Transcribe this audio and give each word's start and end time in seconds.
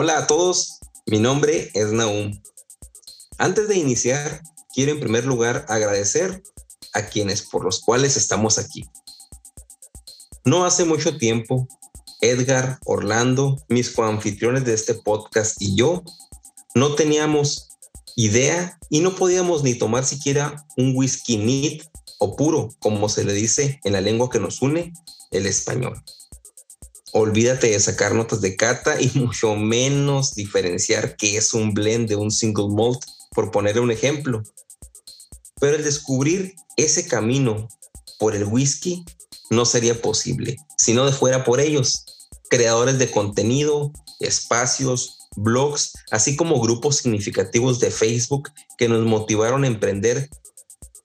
Hola 0.00 0.16
a 0.16 0.26
todos, 0.28 0.78
mi 1.06 1.18
nombre 1.18 1.72
es 1.74 1.90
Naum. 1.90 2.40
Antes 3.36 3.66
de 3.66 3.78
iniciar, 3.78 4.44
quiero 4.72 4.92
en 4.92 5.00
primer 5.00 5.24
lugar 5.24 5.66
agradecer 5.68 6.40
a 6.94 7.06
quienes 7.06 7.42
por 7.42 7.64
los 7.64 7.80
cuales 7.80 8.16
estamos 8.16 8.58
aquí. 8.58 8.88
No 10.44 10.64
hace 10.64 10.84
mucho 10.84 11.18
tiempo, 11.18 11.66
Edgar, 12.20 12.78
Orlando, 12.84 13.56
mis 13.68 13.90
coanfitriones 13.90 14.64
de 14.64 14.74
este 14.74 14.94
podcast 14.94 15.60
y 15.60 15.74
yo 15.74 16.04
no 16.76 16.94
teníamos 16.94 17.70
idea 18.14 18.78
y 18.90 19.00
no 19.00 19.16
podíamos 19.16 19.64
ni 19.64 19.74
tomar 19.74 20.04
siquiera 20.04 20.64
un 20.76 20.92
whisky 20.94 21.38
neat 21.38 21.82
o 22.20 22.36
puro, 22.36 22.68
como 22.78 23.08
se 23.08 23.24
le 23.24 23.32
dice 23.32 23.80
en 23.82 23.94
la 23.94 24.00
lengua 24.00 24.30
que 24.30 24.38
nos 24.38 24.62
une, 24.62 24.92
el 25.32 25.46
español. 25.46 26.00
Olvídate 27.12 27.70
de 27.70 27.80
sacar 27.80 28.14
notas 28.14 28.40
de 28.40 28.56
cata 28.56 29.00
y 29.00 29.10
mucho 29.14 29.56
menos 29.56 30.34
diferenciar 30.34 31.16
qué 31.16 31.36
es 31.36 31.54
un 31.54 31.74
blend 31.74 32.08
de 32.08 32.16
un 32.16 32.30
single 32.30 32.68
malt, 32.68 33.04
por 33.32 33.50
poner 33.50 33.78
un 33.80 33.90
ejemplo. 33.90 34.42
Pero 35.60 35.76
el 35.76 35.84
descubrir 35.84 36.54
ese 36.76 37.06
camino 37.06 37.68
por 38.18 38.34
el 38.34 38.44
whisky 38.44 39.04
no 39.50 39.64
sería 39.64 40.00
posible 40.00 40.56
si 40.78 40.92
no 40.94 41.10
fuera 41.12 41.44
por 41.44 41.60
ellos, 41.60 42.04
creadores 42.48 42.98
de 42.98 43.10
contenido, 43.10 43.92
espacios, 44.20 45.28
blogs, 45.36 45.92
así 46.10 46.36
como 46.36 46.60
grupos 46.60 46.98
significativos 46.98 47.80
de 47.80 47.90
Facebook 47.90 48.50
que 48.78 48.88
nos 48.88 49.04
motivaron 49.04 49.64
a 49.64 49.66
emprender 49.66 50.30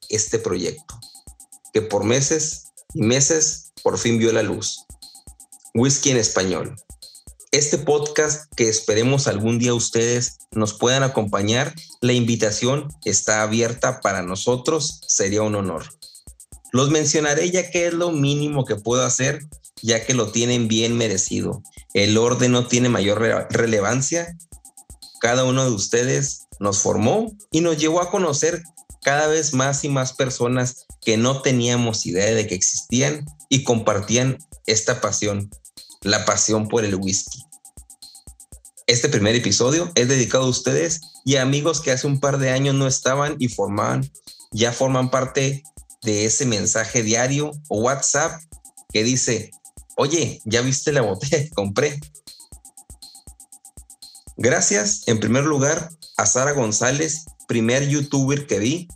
este 0.09 0.37
proyecto, 0.37 0.99
que 1.73 1.81
por 1.81 2.03
meses 2.03 2.65
y 2.93 3.01
meses 3.01 3.73
por 3.81 3.97
fin 3.97 4.19
vio 4.19 4.31
la 4.31 4.43
luz. 4.43 4.85
Whisky 5.75 6.11
en 6.11 6.17
español. 6.17 6.75
Este 7.51 7.79
podcast 7.79 8.53
que 8.55 8.69
esperemos 8.69 9.27
algún 9.27 9.57
día 9.57 9.73
ustedes 9.73 10.37
nos 10.51 10.75
puedan 10.75 11.01
acompañar, 11.01 11.73
la 11.99 12.13
invitación 12.13 12.89
está 13.05 13.41
abierta 13.41 13.99
para 13.99 14.21
nosotros, 14.21 15.01
sería 15.07 15.41
un 15.41 15.55
honor. 15.55 15.89
Los 16.71 16.91
mencionaré 16.91 17.49
ya 17.49 17.71
que 17.71 17.87
es 17.87 17.93
lo 17.93 18.11
mínimo 18.11 18.65
que 18.65 18.75
puedo 18.75 19.03
hacer, 19.03 19.47
ya 19.81 20.05
que 20.05 20.13
lo 20.13 20.31
tienen 20.31 20.67
bien 20.67 20.95
merecido. 20.95 21.63
El 21.95 22.19
orden 22.19 22.51
no 22.51 22.67
tiene 22.67 22.89
mayor 22.89 23.47
relevancia. 23.49 24.37
Cada 25.21 25.43
uno 25.43 25.65
de 25.65 25.71
ustedes 25.71 26.47
nos 26.59 26.79
formó 26.79 27.35
y 27.51 27.61
nos 27.61 27.79
llevó 27.79 28.01
a 28.01 28.11
conocer 28.11 28.61
cada 29.03 29.25
vez 29.25 29.55
más 29.55 29.83
y 29.83 29.89
más 29.89 30.13
personas 30.13 30.85
que 31.01 31.17
no 31.17 31.41
teníamos 31.41 32.05
idea 32.05 32.31
de 32.33 32.45
que 32.45 32.55
existían 32.55 33.25
y 33.49 33.63
compartían 33.63 34.37
esta 34.65 35.01
pasión, 35.01 35.49
la 36.03 36.25
pasión 36.25 36.67
por 36.67 36.85
el 36.85 36.95
whisky. 36.95 37.43
Este 38.87 39.09
primer 39.09 39.35
episodio 39.35 39.91
es 39.95 40.07
dedicado 40.07 40.45
a 40.45 40.49
ustedes 40.49 41.01
y 41.25 41.37
a 41.37 41.41
amigos 41.41 41.79
que 41.79 41.91
hace 41.91 42.05
un 42.05 42.19
par 42.19 42.37
de 42.37 42.51
años 42.51 42.75
no 42.75 42.85
estaban 42.85 43.37
y 43.39 43.47
formaban, 43.47 44.11
ya 44.51 44.71
forman 44.71 45.09
parte 45.09 45.63
de 46.01 46.25
ese 46.25 46.45
mensaje 46.45 47.01
diario 47.01 47.51
o 47.69 47.79
WhatsApp 47.81 48.41
que 48.91 49.03
dice, 49.03 49.51
oye, 49.95 50.41
¿ya 50.45 50.61
viste 50.61 50.91
la 50.91 51.01
botella 51.01 51.43
que 51.43 51.49
compré? 51.51 51.99
Gracias, 54.35 55.03
en 55.07 55.19
primer 55.19 55.45
lugar, 55.45 55.89
a 56.17 56.25
Sara 56.25 56.51
González, 56.51 57.25
primer 57.47 57.87
youtuber 57.87 58.45
que 58.47 58.59
vi, 58.59 58.87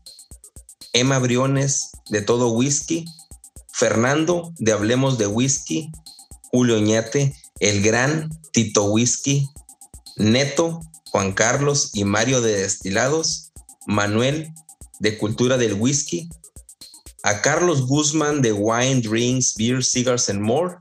Emma 0.94 1.20
Briones, 1.20 1.92
de 2.10 2.22
Todo 2.22 2.52
Whisky, 2.52 3.06
Fernando, 3.72 4.54
de 4.58 4.74
Hablemos 4.74 5.18
de 5.18 5.28
Whisky, 5.28 5.92
Julio 6.52 6.80
Ñate, 6.80 7.36
el 7.60 7.82
gran 7.82 8.30
Tito 8.52 8.86
Whisky, 8.86 9.50
Neto, 10.18 10.82
Juan 11.12 11.34
Carlos 11.34 11.92
y 11.94 12.04
Mario 12.04 12.42
de 12.42 12.58
Destilados, 12.60 13.52
Manuel, 13.86 14.54
de 15.00 15.18
Cultura 15.18 15.58
del 15.58 15.74
Whisky, 15.74 16.30
a 17.24 17.42
Carlos 17.42 17.88
Guzmán 17.88 18.42
de 18.42 18.54
Wine, 18.54 19.02
Drinks, 19.02 19.56
Beer, 19.58 19.84
Cigars 19.84 20.30
and 20.30 20.42
More, 20.42 20.78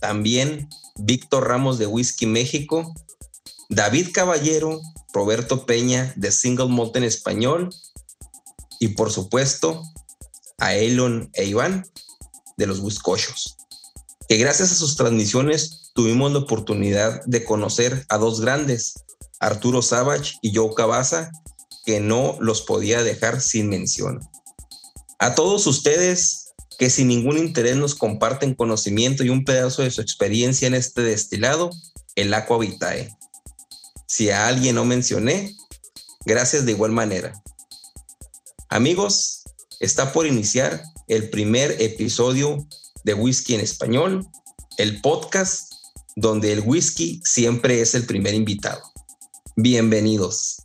también 0.00 0.68
Víctor 0.96 1.48
Ramos 1.48 1.78
de 1.78 1.86
Whisky 1.86 2.26
México, 2.26 2.94
David 3.68 4.08
Caballero, 4.12 4.80
Roberto 5.12 5.66
Peña 5.66 6.12
de 6.16 6.32
Single 6.32 6.68
Malt 6.68 6.96
en 6.96 7.04
Español 7.04 7.70
y 8.80 8.88
por 8.88 9.10
supuesto 9.10 9.82
a 10.58 10.74
Elon 10.74 11.30
e 11.34 11.44
Iván 11.44 11.84
de 12.56 12.66
los 12.66 12.80
Whiskochos, 12.80 13.56
que 14.32 14.38
gracias 14.38 14.72
a 14.72 14.76
sus 14.76 14.96
transmisiones 14.96 15.90
tuvimos 15.94 16.32
la 16.32 16.38
oportunidad 16.38 17.22
de 17.26 17.44
conocer 17.44 18.06
a 18.08 18.16
dos 18.16 18.40
grandes, 18.40 18.94
Arturo 19.40 19.82
Savage 19.82 20.36
y 20.40 20.56
Joe 20.56 20.72
Cabaza, 20.74 21.30
que 21.84 22.00
no 22.00 22.38
los 22.40 22.62
podía 22.62 23.02
dejar 23.02 23.42
sin 23.42 23.68
mención. 23.68 24.20
A 25.18 25.34
todos 25.34 25.66
ustedes 25.66 26.54
que 26.78 26.88
sin 26.88 27.08
ningún 27.08 27.36
interés 27.36 27.76
nos 27.76 27.94
comparten 27.94 28.54
conocimiento 28.54 29.22
y 29.22 29.28
un 29.28 29.44
pedazo 29.44 29.82
de 29.82 29.90
su 29.90 30.00
experiencia 30.00 30.66
en 30.66 30.72
este 30.72 31.02
destilado, 31.02 31.68
el 32.14 32.32
Aqua 32.32 32.56
Vitae. 32.56 33.14
Si 34.08 34.30
a 34.30 34.46
alguien 34.46 34.76
no 34.76 34.86
mencioné, 34.86 35.54
gracias 36.24 36.64
de 36.64 36.72
igual 36.72 36.92
manera. 36.92 37.34
Amigos, 38.70 39.42
está 39.78 40.10
por 40.14 40.26
iniciar 40.26 40.82
el 41.06 41.28
primer 41.28 41.82
episodio 41.82 42.66
de 43.04 43.14
Whisky 43.14 43.54
en 43.54 43.60
Español, 43.60 44.26
el 44.78 45.00
podcast 45.00 45.72
donde 46.16 46.52
el 46.52 46.60
whisky 46.60 47.20
siempre 47.24 47.80
es 47.80 47.94
el 47.94 48.06
primer 48.06 48.34
invitado. 48.34 48.82
Bienvenidos. 49.56 50.61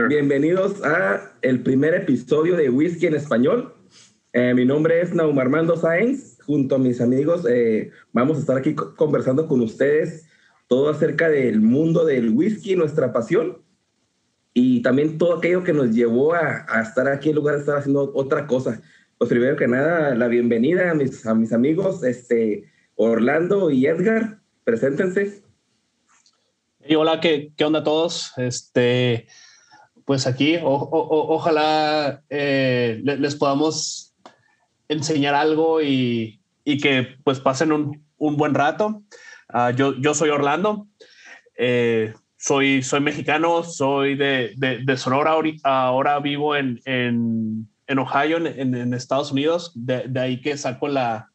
Todos, 0.00 0.08
bienvenidos 0.08 0.82
a 0.82 1.32
el 1.42 1.62
primer 1.62 1.94
episodio 1.94 2.56
de 2.56 2.70
Whisky 2.70 3.06
en 3.06 3.14
Español. 3.14 3.74
Eh, 4.32 4.54
mi 4.54 4.64
nombre 4.64 5.02
es 5.02 5.12
Naum 5.12 5.38
Armando 5.38 5.76
Sáenz, 5.76 6.38
junto 6.42 6.76
a 6.76 6.78
mis 6.78 7.02
amigos 7.02 7.44
eh, 7.46 7.90
vamos 8.12 8.38
a 8.38 8.40
estar 8.40 8.56
aquí 8.56 8.74
conversando 8.74 9.46
con 9.46 9.60
ustedes 9.60 10.26
todo 10.68 10.88
acerca 10.88 11.28
del 11.28 11.60
mundo 11.60 12.06
del 12.06 12.30
whisky, 12.30 12.76
nuestra 12.76 13.12
pasión 13.12 13.62
y 14.54 14.80
también 14.80 15.18
todo 15.18 15.36
aquello 15.36 15.64
que 15.64 15.74
nos 15.74 15.90
llevó 15.90 16.32
a, 16.34 16.64
estar 16.80 17.06
aquí 17.06 17.28
en 17.28 17.36
lugar 17.36 17.56
de 17.56 17.60
estar 17.60 17.76
haciendo 17.76 18.10
otra 18.14 18.46
cosa. 18.46 18.80
Pues 19.18 19.28
primero 19.28 19.56
que 19.56 19.68
nada, 19.68 20.14
la 20.14 20.28
bienvenida 20.28 20.92
a 20.92 20.94
mis, 20.94 21.26
a 21.26 21.34
mis 21.34 21.52
amigos 21.52 22.02
este, 22.04 22.70
Orlando 22.94 23.70
y 23.70 23.86
Edgar, 23.86 24.38
preséntense. 24.64 25.42
Y 26.86 26.94
hola, 26.94 27.20
¿qué, 27.20 27.52
¿qué, 27.54 27.64
onda 27.64 27.80
a 27.80 27.84
todos? 27.84 28.32
Este, 28.38 29.26
pues 30.10 30.26
aquí, 30.26 30.58
ojalá 30.60 32.20
eh, 32.30 33.00
les 33.04 33.36
podamos 33.36 34.12
enseñar 34.88 35.36
algo 35.36 35.80
y, 35.80 36.40
y 36.64 36.78
que 36.78 37.14
pues 37.22 37.38
pasen 37.38 37.70
un, 37.70 38.04
un 38.18 38.36
buen 38.36 38.54
rato. 38.54 39.04
Uh, 39.54 39.70
yo, 39.76 39.94
yo 40.00 40.12
soy 40.14 40.30
Orlando, 40.30 40.88
eh, 41.56 42.12
soy, 42.36 42.82
soy 42.82 42.98
mexicano, 42.98 43.62
soy 43.62 44.16
de, 44.16 44.52
de, 44.56 44.96
Sonora, 44.96 45.36
ahora 45.62 46.18
vivo 46.18 46.56
en, 46.56 46.80
en, 46.86 47.68
en 47.86 47.98
Ohio, 48.00 48.38
en, 48.38 48.74
en, 48.74 48.92
Estados 48.92 49.30
Unidos, 49.30 49.70
de, 49.76 50.08
de, 50.08 50.18
ahí 50.18 50.40
que 50.40 50.56
saco 50.56 50.88
la, 50.88 51.30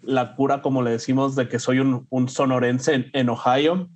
la 0.00 0.36
cura, 0.36 0.62
como 0.62 0.82
le 0.82 0.92
decimos, 0.92 1.36
de 1.36 1.50
que 1.50 1.58
soy 1.58 1.80
un, 1.80 2.06
un 2.08 2.30
sonorense 2.30 3.10
en, 3.12 3.28
Ohio. 3.28 3.90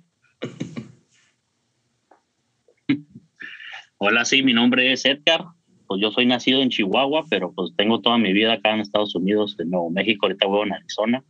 Hola, 4.03 4.25
sí, 4.25 4.41
mi 4.41 4.51
nombre 4.51 4.91
es 4.91 5.05
Edgar. 5.05 5.45
Pues 5.85 6.01
yo 6.01 6.09
soy 6.09 6.25
nacido 6.25 6.63
en 6.63 6.69
Chihuahua, 6.69 7.23
pero 7.29 7.53
pues 7.53 7.71
tengo 7.77 8.01
toda 8.01 8.17
mi 8.17 8.33
vida 8.33 8.53
acá 8.53 8.73
en 8.73 8.79
Estados 8.79 9.13
Unidos, 9.13 9.55
en 9.59 9.69
Nuevo 9.69 9.91
México, 9.91 10.25
ahorita 10.25 10.47
vivo 10.47 10.63
en 10.63 10.73
Arizona. 10.73 11.23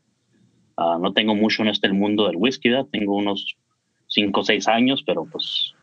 Ah, 0.78 0.98
no 0.98 1.12
tengo 1.12 1.36
mucho 1.36 1.64
en 1.64 1.68
este 1.68 1.92
mundo 1.92 2.28
del 2.28 2.38
whisky, 2.38 2.70
¿verdad? 2.70 2.88
tengo 2.90 3.18
unos 3.18 3.58
cinco 4.08 4.40
o 4.40 4.44
seis 4.46 4.70
años, 4.70 5.04
pero 5.06 5.26
pues 5.26 5.74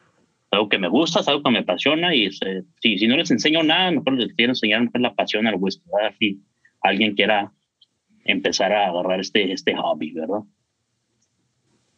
algo 0.50 0.70
que 0.70 0.79
me 0.79 0.88
gusta, 0.88 1.20
es 1.20 1.29
algo 1.29 1.43
que 1.43 1.50
me 1.50 1.58
apasiona 1.58 2.14
y 2.14 2.31
si, 2.32 2.96
si 2.96 3.06
no 3.06 3.19
les 3.19 3.31
enseño 3.31 3.62
nada, 3.62 3.91
mejor 3.91 4.14
les 4.14 4.32
quiero 4.32 4.52
enseñar 4.52 4.88
la 4.94 5.14
pasión 5.14 5.46
al 5.46 5.56
whisky, 5.56 5.84
¿verdad? 5.94 6.17
Si 6.19 6.41
alguien 6.81 7.14
quiera 7.14 7.52
empezar 8.25 8.73
a 8.73 8.87
agarrar 8.87 9.20
este, 9.20 9.52
este 9.52 9.76
hobby, 9.76 10.12
¿verdad? 10.12 10.41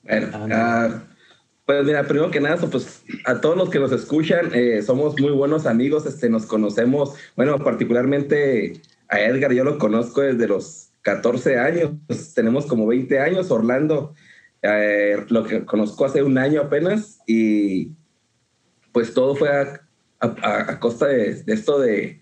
Bueno, 0.02 0.26
ah, 0.52 1.04
pues 1.70 1.84
mira, 1.84 2.02
primero 2.02 2.32
que 2.32 2.40
nada, 2.40 2.56
pues 2.56 3.04
a 3.26 3.40
todos 3.40 3.56
los 3.56 3.70
que 3.70 3.78
nos 3.78 3.92
escuchan, 3.92 4.50
eh, 4.54 4.82
somos 4.82 5.20
muy 5.20 5.30
buenos 5.30 5.66
amigos, 5.66 6.04
este, 6.04 6.28
nos 6.28 6.44
conocemos, 6.44 7.14
bueno, 7.36 7.56
particularmente 7.62 8.72
a 9.08 9.20
Edgar, 9.20 9.52
yo 9.52 9.62
lo 9.62 9.78
conozco 9.78 10.20
desde 10.20 10.48
los 10.48 10.88
14 11.02 11.60
años, 11.60 11.92
pues, 12.08 12.34
tenemos 12.34 12.66
como 12.66 12.88
20 12.88 13.20
años, 13.20 13.52
Orlando 13.52 14.14
eh, 14.62 15.24
lo 15.28 15.44
que 15.44 15.64
conozco 15.64 16.04
hace 16.04 16.24
un 16.24 16.38
año 16.38 16.62
apenas 16.62 17.20
y 17.24 17.92
pues 18.90 19.14
todo 19.14 19.36
fue 19.36 19.50
a, 19.50 19.80
a, 20.18 20.80
costa 20.80 21.06
de, 21.06 21.44
esto 21.46 21.78
de, 21.78 22.18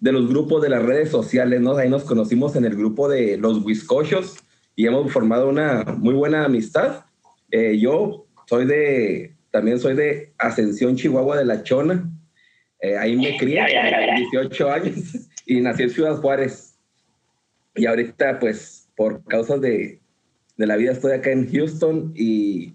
de, 0.00 0.12
los 0.12 0.30
grupos 0.30 0.62
de 0.62 0.70
las 0.70 0.82
redes 0.82 1.10
sociales, 1.10 1.60
¿no? 1.60 1.76
Ahí 1.76 1.90
nos 1.90 2.04
conocimos 2.04 2.56
en 2.56 2.64
el 2.64 2.74
grupo 2.74 3.06
de 3.06 3.36
los 3.36 3.62
Wiscochos 3.62 4.36
y 4.74 4.86
hemos 4.86 5.12
formado 5.12 5.46
una 5.46 5.84
muy 5.98 6.14
buena 6.14 6.46
amistad. 6.46 7.04
Eh, 7.50 7.78
yo 7.78 8.27
soy 8.48 8.64
de, 8.64 9.34
también 9.50 9.78
soy 9.78 9.94
de 9.94 10.32
Ascensión, 10.38 10.96
Chihuahua 10.96 11.36
de 11.36 11.44
La 11.44 11.62
Chona. 11.62 12.10
Eh, 12.80 12.96
ahí 12.96 13.14
me 13.14 13.36
crié, 13.36 13.62
18 14.16 14.70
años, 14.70 15.28
y 15.44 15.60
nací 15.60 15.82
en 15.82 15.90
Ciudad 15.90 16.16
Juárez. 16.16 16.78
Y 17.74 17.84
ahorita, 17.84 18.38
pues, 18.38 18.88
por 18.96 19.22
causas 19.24 19.60
de, 19.60 20.00
de 20.56 20.66
la 20.66 20.76
vida 20.76 20.92
estoy 20.92 21.12
acá 21.12 21.30
en 21.30 21.50
Houston 21.50 22.12
y 22.16 22.74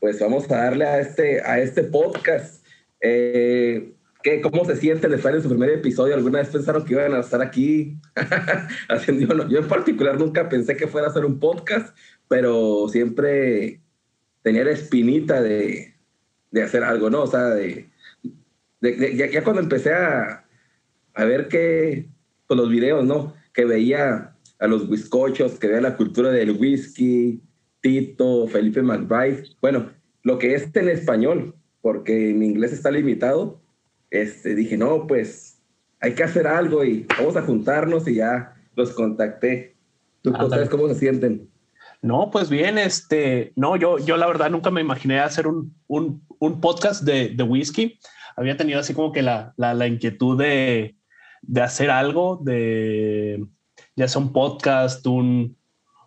pues 0.00 0.20
vamos 0.20 0.50
a 0.50 0.56
darle 0.56 0.84
a 0.84 1.00
este, 1.00 1.40
a 1.42 1.60
este 1.60 1.84
podcast. 1.84 2.64
Eh, 3.00 3.92
¿qué, 4.22 4.40
¿Cómo 4.40 4.64
se 4.64 4.76
siente 4.76 5.06
el 5.06 5.14
estar 5.14 5.34
en 5.34 5.42
su 5.42 5.48
primer 5.48 5.70
episodio? 5.70 6.14
¿Alguna 6.14 6.38
vez 6.38 6.48
pensaron 6.48 6.84
que 6.84 6.94
iban 6.94 7.14
a 7.14 7.20
estar 7.20 7.42
aquí? 7.42 7.96
haciendo, 8.88 9.48
yo 9.48 9.58
en 9.58 9.68
particular 9.68 10.18
nunca 10.18 10.48
pensé 10.48 10.76
que 10.76 10.88
fuera 10.88 11.08
a 11.08 11.10
hacer 11.10 11.24
un 11.24 11.38
podcast, 11.38 11.96
pero 12.28 12.88
siempre 12.88 13.80
tenía 14.44 14.62
la 14.62 14.72
espinita 14.72 15.42
de, 15.42 15.94
de 16.50 16.62
hacer 16.62 16.84
algo, 16.84 17.10
¿no? 17.10 17.22
O 17.22 17.26
sea, 17.26 17.46
de, 17.46 17.88
de, 18.80 19.16
ya, 19.16 19.26
ya, 19.26 19.42
cuando 19.42 19.62
empecé 19.62 19.92
a, 19.92 20.44
a 21.14 21.24
ver 21.24 21.48
que, 21.48 22.08
pues 22.46 22.60
los 22.60 22.68
videos, 22.68 23.04
¿no? 23.04 23.34
Que 23.54 23.64
veía 23.64 24.36
a 24.60 24.66
los 24.68 24.88
bizcochos, 24.88 25.58
que 25.58 25.66
vea 25.66 25.80
la 25.80 25.96
cultura 25.96 26.30
del 26.30 26.52
whisky, 26.52 27.42
Tito, 27.80 28.46
Felipe 28.46 28.82
McBride. 28.82 29.44
Bueno, 29.62 29.90
lo 30.22 30.38
que 30.38 30.54
es 30.54 30.68
en 30.76 30.90
español, 30.90 31.54
porque 31.80 32.34
mi 32.34 32.46
inglés 32.46 32.72
está 32.74 32.90
limitado, 32.90 33.62
este, 34.10 34.54
dije, 34.54 34.76
no, 34.76 35.06
pues 35.06 35.62
hay 36.00 36.12
que 36.12 36.22
hacer 36.22 36.46
algo 36.46 36.84
y 36.84 37.06
vamos 37.18 37.36
a 37.36 37.42
juntarnos 37.42 38.06
y 38.06 38.16
ya 38.16 38.54
los 38.76 38.92
contacté. 38.92 39.74
¿Tú 40.20 40.32
sabes 40.32 40.68
cómo 40.68 40.86
se 40.88 40.96
sienten? 40.96 41.48
No, 42.04 42.30
pues 42.30 42.50
bien, 42.50 42.76
este, 42.76 43.54
no, 43.56 43.76
yo, 43.76 43.98
yo 43.98 44.18
la 44.18 44.26
verdad 44.26 44.50
nunca 44.50 44.70
me 44.70 44.82
imaginé 44.82 45.20
hacer 45.20 45.46
un, 45.46 45.74
un, 45.88 46.60
podcast 46.60 47.02
de, 47.02 47.30
de, 47.30 47.42
whisky. 47.42 47.98
Había 48.36 48.58
tenido 48.58 48.78
así 48.78 48.92
como 48.92 49.10
que 49.10 49.22
la, 49.22 49.54
la, 49.56 49.86
inquietud 49.86 50.38
de, 50.38 50.96
de 51.40 51.62
hacer 51.62 51.90
algo, 51.90 52.40
de, 52.42 53.42
ya 53.96 54.06
sea 54.06 54.20
un 54.20 54.34
podcast, 54.34 55.06
un, 55.06 55.56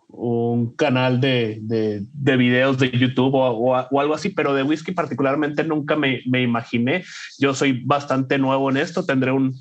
un 0.06 0.76
canal 0.76 1.20
de, 1.20 1.58
de, 1.62 2.04
de, 2.12 2.36
videos 2.36 2.78
de 2.78 2.92
YouTube 2.92 3.34
o, 3.34 3.48
o, 3.48 4.00
algo 4.00 4.14
así, 4.14 4.28
pero 4.28 4.54
de 4.54 4.62
whisky 4.62 4.92
particularmente 4.92 5.64
nunca 5.64 5.96
me, 5.96 6.20
me, 6.26 6.42
imaginé. 6.42 7.02
Yo 7.40 7.54
soy 7.54 7.82
bastante 7.84 8.38
nuevo 8.38 8.70
en 8.70 8.76
esto, 8.76 9.04
tendré 9.04 9.32
un, 9.32 9.52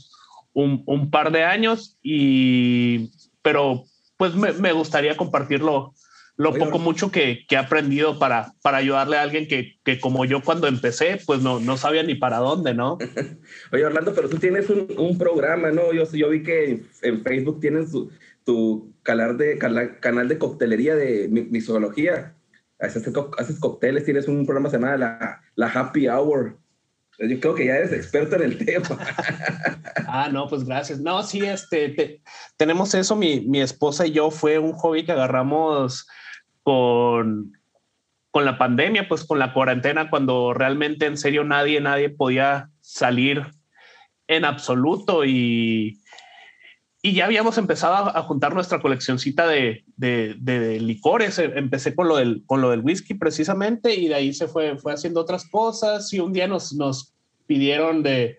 un, 0.54 0.84
un 0.86 1.10
par 1.10 1.32
de 1.32 1.46
años, 1.46 1.98
y, 2.04 3.10
pero 3.42 3.86
pues 4.18 4.36
me, 4.36 4.54
me 4.54 4.72
gustaría 4.72 5.18
compartirlo 5.18 5.96
lo 6.38 6.54
poco 6.54 6.78
mucho 6.78 7.12
que, 7.12 7.46
que, 7.48 7.56
he 7.56 7.58
aprendido 7.58 8.20
para, 8.20 8.54
para 8.62 8.78
ayudarle 8.78 9.18
a 9.18 9.24
alguien 9.24 9.48
que, 9.48 9.80
que, 9.84 10.00
como 10.00 10.24
yo 10.24 10.44
cuando 10.44 10.68
empecé, 10.68 11.20
pues 11.26 11.42
no, 11.42 11.60
no 11.60 11.78
sabía 11.78 12.04
ni 12.04 12.14
para 12.14 12.38
dónde, 12.38 12.76
¿no? 12.76 13.00
Oye, 13.72 13.84
Orlando, 13.86 14.14
pero 14.14 14.30
tú 14.30 14.38
tienes 14.38 14.70
un, 14.70 14.88
un 14.98 15.18
programa, 15.18 15.72
¿no? 15.72 15.92
Yo, 15.94 16.10
yo 16.12 16.30
vi 16.30 16.44
que 16.44 16.84
en, 17.02 17.24
Facebook 17.24 17.60
tienes 17.60 17.92
tu, 17.92 18.12
tu 18.44 18.94
canal, 19.02 19.36
de, 19.38 19.58
canal, 19.58 20.28
de 20.28 20.38
coctelería 20.38 20.96
de 20.96 21.28
mixología. 21.28 22.36
Haces, 22.80 23.12
haces 23.40 23.60
cócteles, 23.60 24.06
tienes 24.06 24.28
un 24.28 24.46
programa 24.46 24.70
llamado 24.70 24.98
la, 24.98 25.42
la 25.56 25.68
Happy 25.68 26.08
Hour. 26.08 26.56
Yo 27.18 27.40
creo 27.40 27.56
que 27.56 27.66
ya 27.66 27.78
eres 27.78 27.94
experto 27.94 28.36
en 28.36 28.44
el 28.44 28.58
tema. 28.66 29.00
ah, 30.08 30.30
no, 30.32 30.48
pues 30.48 30.64
gracias. 30.64 31.00
No, 31.00 31.24
sí, 31.24 31.44
este, 31.44 32.22
tenemos 32.58 32.94
eso, 32.94 33.16
mi, 33.16 33.42
mi 33.42 33.60
esposa 33.60 34.06
y 34.06 34.12
yo, 34.12 34.30
fue 34.30 34.60
un 34.60 34.74
hobby 34.74 35.04
que 35.04 35.14
agarramos 35.14 36.06
con, 36.68 37.54
con 38.30 38.44
la 38.44 38.58
pandemia, 38.58 39.08
pues 39.08 39.24
con 39.24 39.40
la 39.40 39.54
cuarentena, 39.54 40.10
cuando 40.10 40.54
realmente 40.54 41.06
en 41.06 41.16
serio 41.16 41.46
nadie, 41.46 41.80
nadie 41.80 42.10
podía 42.10 42.72
salir 42.82 43.46
en 44.28 44.44
absoluto 44.44 45.24
y, 45.24 46.02
y 47.02 47.14
ya 47.14 47.24
habíamos 47.24 47.58
empezado 47.58 47.96
a, 48.14 48.22
juntar 48.24 48.54
nuestra 48.54 48.82
coleccioncita 48.82 49.48
de, 49.48 49.86
de, 49.96 50.80
licores. 50.82 51.40
Empecé 51.40 51.96
con 51.96 52.10
lo, 52.10 52.18
del, 52.18 52.44
con 52.46 52.60
lo 52.60 52.72
del 52.72 52.82
whisky 52.82 53.14
precisamente 53.14 53.96
y 53.96 54.10
de 54.10 54.16
ahí 54.16 54.34
se 54.34 54.50
fue, 54.50 54.78
fue 54.78 54.92
haciendo 54.92 55.22
otras 55.22 55.50
cosas 55.50 56.12
y 56.12 56.20
un 56.20 56.34
día 56.34 56.50
nos, 56.50 56.74
nos 56.74 57.14
pidieron 57.46 58.04
de, 58.04 58.38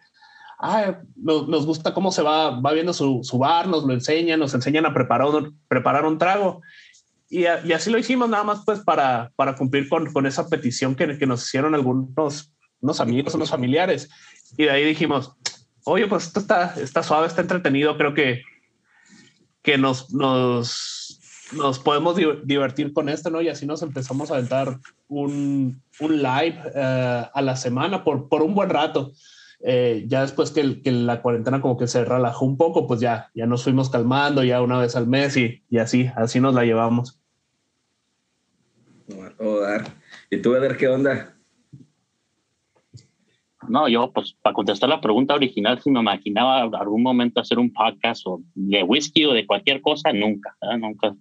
ah, 0.59 0.99
nos, 1.17 1.49
nos, 1.49 1.65
gusta 1.65 1.95
cómo 1.95 2.13
se 2.13 2.21
va, 2.21 2.61
va 2.61 2.75
viendo 2.75 2.93
su, 2.93 3.21
su, 3.23 3.39
bar, 3.39 3.69
nos 3.69 3.85
lo 3.85 3.95
enseñan, 3.95 4.39
nos 4.39 4.53
enseñan 4.53 4.85
a 4.85 4.93
preparar, 4.93 5.29
preparar 5.67 6.05
un 6.05 6.19
trago. 6.19 6.61
Y, 7.31 7.45
así 7.45 7.91
lo 7.91 7.99
hicimos 7.99 8.29
nada 8.29 8.45
más 8.45 8.63
pues 8.65 8.81
para, 8.81 9.31
para 9.37 9.55
cumplir 9.55 9.89
con, 9.89 10.11
con 10.13 10.27
esa 10.27 10.49
petición 10.49 10.95
que, 10.95 11.19
que, 11.19 11.27
nos 11.27 11.45
hicieron 11.45 11.75
algunos 11.75 12.53
unos 12.81 13.01
amigos, 13.01 13.35
unos 13.35 13.51
familiares. 13.51 14.09
Y 14.57 14.65
de 14.65 14.71
ahí 14.71 14.85
dijimos, 14.85 15.33
oye, 15.85 16.07
pues 16.07 16.27
esto 16.27 16.41
está, 16.41 16.75
está 16.81 17.03
suave, 17.03 17.27
está 17.27 17.43
entretenido, 17.43 17.97
creo 17.97 18.15
que, 18.15 18.43
que 19.63 19.77
nos, 19.77 20.13
nos, 20.13 21.21
nos 21.53 21.79
podemos 21.79 22.17
divertir 22.45 22.93
con 22.93 23.09
esto, 23.09 23.31
¿no? 23.31 23.43
Y 23.43 23.49
así 23.49 23.67
nos 23.67 23.83
empezamos 23.83 24.31
a 24.31 24.35
aventar 24.35 24.79
un, 25.09 25.83
un 26.01 26.23
live 26.23 26.63
uh, 26.75 27.29
a 27.33 27.43
la 27.43 27.57
semana 27.57 28.05
por, 28.05 28.29
por 28.29 28.43
un 28.43 28.55
buen 28.55 28.71
rato. 28.71 29.13
Eh, 29.61 30.05
ya 30.07 30.23
después 30.23 30.53
que, 30.53 30.61
el, 30.61 30.83
que, 30.83 30.93
la 30.93 31.21
cuarentena 31.21 31.61
como 31.61 31.77
que 31.77 31.89
se 31.89 32.05
relajó 32.05 32.45
un 32.45 32.57
poco, 32.57 32.87
pues 32.87 33.01
ya, 33.01 33.31
ya 33.35 33.47
nos 33.47 33.65
fuimos 33.65 33.91
calmando 33.91 34.45
ya 34.45 34.63
una 34.63 34.79
vez 34.79 34.95
al 34.95 35.09
mes 35.09 35.37
y, 35.37 35.65
y 35.69 35.79
así, 35.79 36.09
así 36.17 36.41
nos 36.41 36.55
la 36.55 36.65
llevamos. 36.65 37.21
¿Y 40.31 40.37
tú, 40.43 40.51
ver 40.51 40.77
qué 40.77 40.89
onda? 40.89 41.35
No, 43.69 43.89
yo, 43.89 44.13
pues, 44.13 44.35
para 44.41 44.55
contestar 44.55 44.89
la 44.89 45.01
pregunta 45.01 45.35
original, 45.35 45.81
si 45.81 45.91
me 45.91 46.01
imaginaba 46.01 46.63
algún 46.63 47.03
momento 47.03 47.41
hacer 47.41 47.59
un 47.59 47.73
podcast 47.73 48.27
o 48.27 48.41
de 48.55 48.83
whisky 48.83 49.25
o 49.25 49.33
de 49.33 49.47
cualquier 49.47 49.81
cosa, 49.83 50.13
nunca, 50.13 50.57
nunca. 50.79 51.15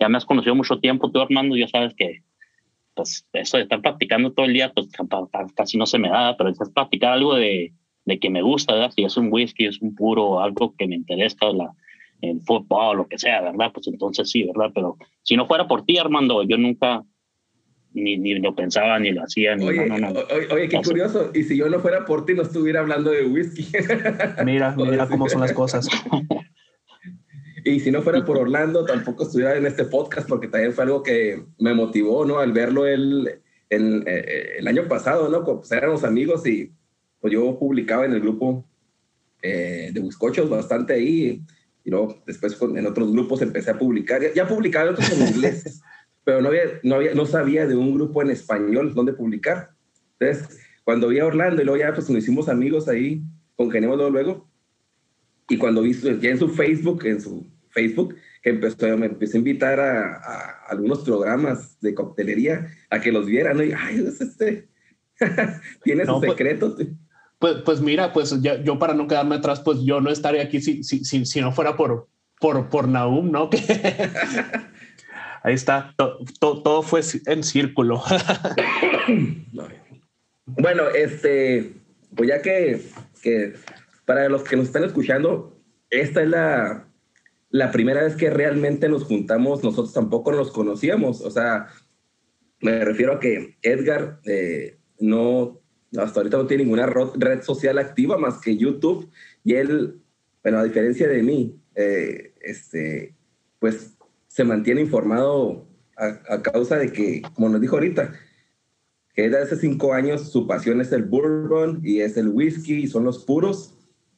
Ya 0.00 0.08
me 0.08 0.18
has 0.18 0.24
conocido 0.24 0.54
mucho 0.54 0.78
tiempo, 0.80 1.10
tú, 1.10 1.20
Armando, 1.20 1.56
ya 1.56 1.68
sabes 1.68 1.94
que, 1.94 2.22
pues, 2.94 3.26
eso 3.32 3.56
de 3.56 3.62
estar 3.62 3.80
practicando 3.80 4.32
todo 4.32 4.46
el 4.46 4.52
día, 4.52 4.72
pues, 4.72 4.88
casi 5.54 5.78
no 5.78 5.86
se 5.86 5.98
me 5.98 6.08
da, 6.08 6.36
pero 6.36 6.50
es 6.50 6.58
practicar 6.74 7.12
algo 7.12 7.34
de, 7.34 7.72
de 8.04 8.18
que 8.18 8.30
me 8.30 8.42
gusta, 8.42 8.74
¿verdad? 8.74 8.92
Si 8.94 9.04
es 9.04 9.16
un 9.16 9.32
whisky, 9.32 9.66
es 9.66 9.80
un 9.80 9.94
puro, 9.94 10.40
algo 10.40 10.74
que 10.76 10.86
me 10.86 10.94
interesa, 10.94 11.52
la, 11.52 11.72
el 12.20 12.40
fútbol, 12.42 12.98
lo 12.98 13.06
que 13.06 13.18
sea, 13.18 13.40
¿verdad? 13.40 13.70
Pues 13.72 13.86
entonces 13.86 14.30
sí, 14.30 14.44
¿verdad? 14.44 14.70
Pero 14.74 14.96
si 15.22 15.36
no 15.36 15.46
fuera 15.46 15.66
por 15.66 15.84
ti, 15.84 15.98
Armando, 15.98 16.42
yo 16.42 16.56
nunca, 16.58 17.02
ni, 17.92 18.16
ni 18.16 18.34
lo 18.34 18.54
pensaba, 18.54 18.98
ni 18.98 19.12
lo 19.12 19.22
hacía. 19.22 19.56
Ni, 19.56 19.66
oye, 19.66 19.86
no, 19.86 19.98
no, 19.98 20.12
oye, 20.52 20.68
qué 20.68 20.80
curioso. 20.82 21.30
Y 21.34 21.44
si 21.44 21.56
yo 21.56 21.68
no 21.68 21.80
fuera 21.80 22.04
por 22.04 22.26
ti, 22.26 22.34
no 22.34 22.42
estuviera 22.42 22.80
hablando 22.80 23.10
de 23.10 23.26
whisky. 23.26 23.66
mira, 24.44 24.74
mira 24.76 25.08
cómo 25.08 25.28
son 25.28 25.40
las 25.40 25.52
cosas. 25.52 25.88
Y 27.66 27.80
si 27.80 27.90
no 27.90 28.02
fuera 28.02 28.22
por 28.26 28.36
Orlando, 28.36 28.84
tampoco 28.84 29.22
estuviera 29.22 29.56
en 29.56 29.64
este 29.64 29.86
podcast, 29.86 30.28
porque 30.28 30.48
también 30.48 30.74
fue 30.74 30.84
algo 30.84 31.02
que 31.02 31.44
me 31.58 31.72
motivó, 31.72 32.26
¿no? 32.26 32.38
Al 32.38 32.52
verlo 32.52 32.86
él 32.86 33.40
el, 33.70 34.04
eh, 34.06 34.56
el 34.58 34.68
año 34.68 34.86
pasado, 34.86 35.30
¿no? 35.30 35.44
Pues 35.44 35.72
éramos 35.72 36.04
amigos 36.04 36.46
y 36.46 36.72
pues 37.24 37.32
yo 37.32 37.58
publicaba 37.58 38.04
en 38.04 38.12
el 38.12 38.20
grupo 38.20 38.66
eh, 39.40 39.90
de 39.94 40.00
Buscochos 40.00 40.46
bastante 40.46 40.92
ahí 40.92 41.42
y 41.82 41.88
luego 41.90 42.22
después 42.26 42.54
en 42.60 42.86
otros 42.86 43.10
grupos 43.12 43.40
empecé 43.40 43.70
a 43.70 43.78
publicar. 43.78 44.20
Ya, 44.34 44.46
publicaba 44.46 44.90
otros 44.90 45.10
en 45.10 45.28
inglés, 45.28 45.80
pero 46.24 46.42
no, 46.42 46.48
había, 46.48 46.64
no, 46.82 46.96
había, 46.96 47.14
no 47.14 47.24
sabía 47.24 47.66
de 47.66 47.76
un 47.76 47.94
grupo 47.94 48.20
en 48.20 48.30
español 48.30 48.92
donde 48.92 49.14
publicar. 49.14 49.70
Entonces, 50.18 50.60
cuando 50.84 51.08
vi 51.08 51.20
a 51.20 51.24
Orlando 51.24 51.62
y 51.62 51.64
luego 51.64 51.80
ya 51.80 51.94
pues 51.94 52.10
nos 52.10 52.18
hicimos 52.18 52.50
amigos 52.50 52.88
ahí, 52.88 53.22
congeniamos 53.56 53.96
luego, 53.96 54.10
luego 54.10 54.48
y 55.48 55.56
cuando 55.56 55.80
vi 55.80 55.94
ya 55.94 56.28
en 56.28 56.38
su 56.38 56.50
Facebook, 56.50 57.06
en 57.06 57.22
su 57.22 57.46
Facebook, 57.70 58.16
que 58.42 58.50
empezó, 58.50 58.98
me 58.98 59.06
empecé 59.06 59.38
a 59.38 59.40
invitar 59.40 59.80
a, 59.80 60.16
a 60.16 60.66
algunos 60.68 61.02
programas 61.04 61.80
de 61.80 61.94
coctelería 61.94 62.68
a 62.90 63.00
que 63.00 63.10
los 63.10 63.24
vieran. 63.24 63.66
Y, 63.66 63.72
ay, 63.72 64.04
es 64.06 64.20
este, 64.20 64.68
tiene 65.84 66.04
sus 66.04 66.16
pues, 66.16 66.30
secretos. 66.30 66.76
Pues, 67.38 67.56
pues 67.64 67.80
mira, 67.80 68.12
pues 68.12 68.40
ya, 68.40 68.62
yo 68.62 68.78
para 68.78 68.94
no 68.94 69.06
quedarme 69.06 69.36
atrás, 69.36 69.60
pues 69.60 69.78
yo 69.82 70.00
no 70.00 70.10
estaría 70.10 70.42
aquí 70.42 70.60
si, 70.60 70.82
si, 70.82 71.04
si, 71.04 71.26
si 71.26 71.40
no 71.40 71.52
fuera 71.52 71.76
por, 71.76 72.08
por, 72.40 72.68
por 72.68 72.88
Naum, 72.88 73.30
¿no? 73.30 73.50
Ahí 75.42 75.54
está, 75.54 75.94
todo 76.38 76.82
fue 76.82 77.02
en 77.26 77.42
círculo. 77.44 78.02
bueno, 80.46 80.88
este, 80.88 81.74
pues 82.14 82.30
ya 82.30 82.40
que, 82.40 82.80
que 83.22 83.52
para 84.06 84.28
los 84.30 84.42
que 84.42 84.56
nos 84.56 84.66
están 84.66 84.84
escuchando, 84.84 85.54
esta 85.90 86.22
es 86.22 86.28
la, 86.28 86.86
la 87.50 87.70
primera 87.70 88.02
vez 88.02 88.16
que 88.16 88.30
realmente 88.30 88.88
nos 88.88 89.04
juntamos, 89.04 89.62
nosotros 89.62 89.92
tampoco 89.92 90.32
nos 90.32 90.50
conocíamos, 90.50 91.20
o 91.20 91.30
sea, 91.30 91.68
me 92.60 92.84
refiero 92.84 93.12
a 93.12 93.20
que 93.20 93.58
Edgar 93.62 94.20
eh, 94.24 94.78
no, 94.98 95.60
hasta 95.98 96.20
ahorita 96.20 96.36
no 96.36 96.46
tiene 96.46 96.64
ninguna 96.64 96.86
red 96.86 97.42
social 97.42 97.78
activa 97.78 98.18
más 98.18 98.40
que 98.40 98.56
YouTube 98.56 99.10
y 99.44 99.54
él, 99.54 100.00
bueno, 100.42 100.58
a 100.58 100.64
diferencia 100.64 101.08
de 101.08 101.22
mí, 101.22 101.56
eh, 101.74 102.34
este, 102.40 103.14
pues 103.58 103.96
se 104.26 104.44
mantiene 104.44 104.80
informado 104.80 105.66
a, 105.96 106.42
causa 106.42 106.76
de 106.76 106.92
que, 106.92 107.22
como 107.34 107.48
nos 107.48 107.60
dijo 107.60 107.76
ahorita, 107.76 108.12
que 109.14 109.22
desde 109.22 109.42
hace 109.42 109.56
cinco 109.56 109.92
años 109.92 110.32
su 110.32 110.46
pasión 110.46 110.80
es 110.80 110.90
el 110.92 111.04
bourbon 111.04 111.80
y 111.84 112.00
es 112.00 112.16
el 112.16 112.28
whisky 112.28 112.74
y 112.74 112.86
son 112.88 113.04
los 113.04 113.24
puros 113.24 113.74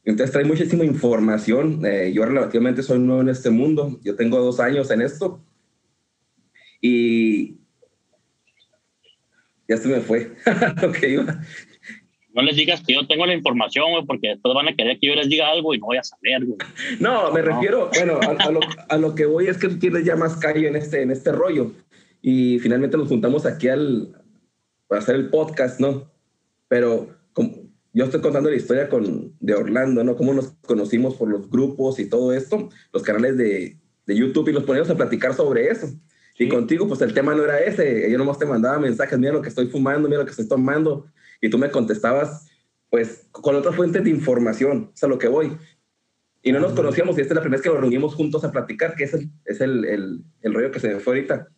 entonces 0.07 0.33
trae 0.33 0.45
muchísima 0.45 0.85
información. 0.85 1.85
Eh, 1.85 2.13
yo 2.15 2.25
relativamente 2.25 2.83
soy 2.83 3.01
nuevo 3.01 3.23
en 3.23 3.29
este 3.29 3.51
mundo. 3.51 3.99
Yo 4.05 4.15
tengo 4.15 4.39
dos 4.39 4.61
años 4.61 4.91
en 4.93 5.03
esto. 5.03 5.45
Y 6.81 7.59
ya 9.69 9.77
se 9.77 9.89
me 9.89 10.01
fue 10.01 10.37
lo 10.81 10.93
que 10.93 11.11
iba. 11.11 11.43
No 12.37 12.43
les 12.43 12.55
digas 12.55 12.83
que 12.87 12.93
yo 12.93 13.07
tengo 13.07 13.25
la 13.25 13.35
información, 13.35 13.91
güey, 13.93 14.05
porque 14.05 14.37
todos 14.43 14.55
van 14.55 14.69
a 14.69 14.77
querer 14.77 14.99
que 14.99 15.07
yo 15.07 15.15
les 15.15 15.31
diga 15.31 15.51
algo 15.51 15.73
y 15.73 15.79
no 15.79 15.87
voy 15.87 15.97
a 15.97 16.05
saber, 16.05 16.45
güey. 16.45 16.59
No, 17.01 17.33
me 17.33 17.41
refiero, 17.41 17.91
bueno, 17.95 18.21
a, 18.21 18.51
lo, 18.51 18.61
a, 18.91 18.97
lo, 18.99 19.15
que 19.15 19.25
voy 19.25 19.47
es 19.47 19.57
que 19.57 19.69
tú 19.69 19.79
tienes 19.79 20.05
ya 20.05 20.17
más 20.17 20.37
calle 20.37 20.69
en 20.69 20.77
este, 20.77 21.01
en 21.01 21.11
este 21.11 21.33
rollo. 21.33 21.73
Y 22.21 22.59
finalmente 22.59 22.99
nos 22.99 23.09
juntamos 23.09 23.47
aquí 23.47 23.69
al, 23.69 24.23
para 24.87 25.01
hacer 25.01 25.15
el 25.15 25.31
podcast, 25.31 25.81
¿no? 25.81 26.13
Pero 26.69 27.09
como, 27.33 27.55
yo 27.95 28.05
estoy 28.05 28.21
contando 28.21 28.51
la 28.51 28.57
historia 28.57 28.91
con, 28.91 29.35
de 29.41 29.55
Orlando, 29.55 30.05
¿no? 30.05 30.15
Cómo 30.15 30.35
nos 30.35 30.49
conocimos 30.67 31.15
por 31.15 31.31
los 31.31 31.49
grupos 31.49 31.99
y 31.99 32.11
todo 32.11 32.35
esto, 32.35 32.69
los 32.93 33.03
canales 33.03 33.39
de, 33.39 33.79
de 34.05 34.15
YouTube 34.15 34.51
y 34.51 34.53
nos 34.53 34.65
poníamos 34.65 34.91
a 34.91 34.97
platicar 34.97 35.33
sobre 35.33 35.69
eso. 35.71 35.89
Y 36.39 36.49
contigo, 36.49 36.87
pues 36.87 37.01
el 37.01 37.15
tema 37.15 37.35
no 37.35 37.45
era 37.45 37.61
ese. 37.61 38.11
Yo 38.11 38.19
nomás 38.19 38.39
te 38.39 38.45
mandaba 38.45 38.79
mensajes, 38.79 39.19
mira 39.19 39.33
lo 39.33 39.41
que 39.41 39.49
estoy 39.49 39.69
fumando, 39.69 40.07
mira 40.07 40.21
lo 40.21 40.27
que 40.27 40.33
estoy 40.33 40.47
tomando. 40.47 41.07
Y 41.41 41.51
tú 41.51 41.59
me 41.59 41.71
contestabas, 41.71 42.49
pues, 42.91 43.29
con 43.33 43.55
otra 43.55 43.73
fuente 43.73 44.01
de 44.01 44.11
información. 44.11 44.91
Es 44.95 45.05
a 45.05 45.09
lo 45.09 45.19
que 45.19 45.29
voy. 45.29 45.57
Y 46.43 46.53
no 46.53 46.61
nos 46.61 46.73
conocíamos 46.73 47.19
y 47.19 47.23
esta 47.23 47.35
es 47.35 47.37
la 47.37 47.43
primera 47.43 47.59
vez 47.59 47.63
que 47.63 47.71
nos 47.71 47.81
reunimos 47.81 48.15
juntos 48.15 48.45
a 48.45 48.53
platicar, 48.53 48.95
que 48.95 49.05
es 49.05 49.15
el, 49.15 49.31
es 49.45 49.61
el, 49.61 49.85
el, 49.85 50.25
el 50.43 50.55
rollo 50.55 50.71
que 50.71 50.81
se 50.81 50.95
me 50.95 51.01
fue 51.01 51.15
ahorita. 51.15 51.49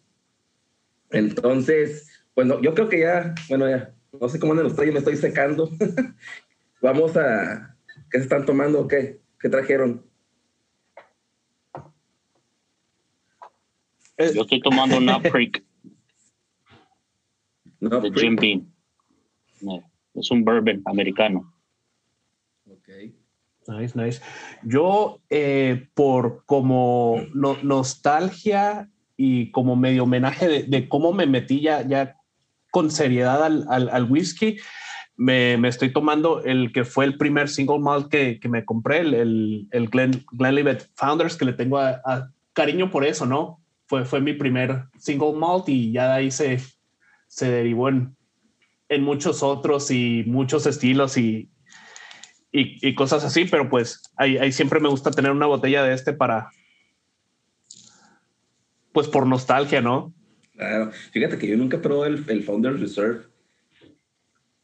Entonces, 1.11 2.08
bueno, 2.35 2.61
yo 2.62 2.75
creo 2.75 2.88
que 2.88 3.00
ya, 3.00 3.35
bueno, 3.49 3.68
ya, 3.68 3.94
no 4.18 4.28
sé 4.28 4.38
cómo 4.38 4.52
andan 4.52 4.66
ustedes, 4.66 4.92
me 4.92 5.00
estoy 5.00 5.16
secando. 5.16 5.70
Vamos 6.82 7.16
a... 7.16 7.76
¿Qué 8.11 8.18
se 8.18 8.25
están 8.25 8.47
tomando 8.47 8.80
o 8.80 8.88
qué? 8.88 9.20
¿Qué 9.38 9.49
trajeron? 9.49 10.04
Yo 14.18 14.42
estoy 14.42 14.61
tomando 14.61 14.97
una 14.97 15.20
Creek. 15.30 15.62
de 17.80 18.12
Jim 18.14 18.37
Beam. 19.61 19.83
Es 20.15 20.31
un 20.31 20.45
bourbon 20.45 20.83
americano. 20.87 21.53
Ok. 22.67 22.88
Nice, 23.69 23.99
nice. 23.99 24.23
Yo, 24.62 25.21
eh, 25.29 25.88
por 25.95 26.45
como 26.47 27.21
nostalgia 27.35 28.88
y 29.17 29.50
como 29.50 29.77
medio 29.77 30.05
homenaje 30.05 30.49
de, 30.49 30.62
de, 30.62 30.88
cómo 30.88 31.12
me 31.12 31.27
metí 31.27 31.61
ya, 31.61 31.87
ya 31.87 32.17
con 32.71 32.91
seriedad 32.91 33.45
al, 33.45 33.67
al, 33.69 34.11
whisky. 34.11 34.57
Me, 35.17 35.57
me, 35.59 35.69
estoy 35.69 35.93
tomando 35.93 36.43
el 36.45 36.73
que 36.73 36.85
fue 36.85 37.05
el 37.05 37.19
primer 37.19 37.49
single 37.49 37.81
malt 37.81 38.09
que, 38.09 38.38
que 38.41 38.49
me 38.49 38.65
compré, 38.65 39.00
el, 39.00 39.69
el, 39.71 39.88
Glen, 39.88 40.25
Glenlivet 40.33 40.88
Founders, 40.95 41.37
que 41.37 41.45
le 41.45 41.53
tengo 41.53 41.79
a, 41.79 42.31
cariño 42.53 42.91
por 42.91 43.05
eso, 43.05 43.27
¿no? 43.27 43.61
Fue, 43.87 44.05
fue 44.05 44.21
mi 44.21 44.33
primer 44.33 44.85
single 44.99 45.33
malt 45.33 45.69
y 45.69 45.93
ya 45.93 46.09
de 46.09 46.12
ahí 46.15 46.31
se, 46.31 46.59
se 47.27 47.50
derivó 47.50 47.88
en, 47.88 48.17
en 48.88 49.02
muchos 49.02 49.42
otros 49.42 49.90
y 49.90 50.25
muchos 50.26 50.66
estilos 50.66 51.16
y, 51.16 51.50
y, 52.52 52.87
y 52.87 52.95
cosas 52.95 53.25
así, 53.25 53.45
pero 53.45 53.68
pues 53.68 54.02
ahí, 54.16 54.38
ahí, 54.38 54.52
siempre 54.52 54.80
me 54.80 54.88
gusta 54.88 55.11
tener 55.11 55.30
una 55.30 55.47
botella 55.47 55.83
de 55.83 55.95
este 55.95 56.12
para, 56.12 56.50
pues 58.92 59.09
por 59.09 59.26
nostalgia, 59.26 59.80
¿no? 59.80 60.14
Claro. 60.54 60.90
Fíjate 61.12 61.38
que 61.38 61.47
yo 61.47 61.57
nunca 61.57 61.80
probado 61.80 62.07
el, 62.07 62.25
el 62.28 62.42
Founders 62.42 62.80
Reserve. 62.80 63.21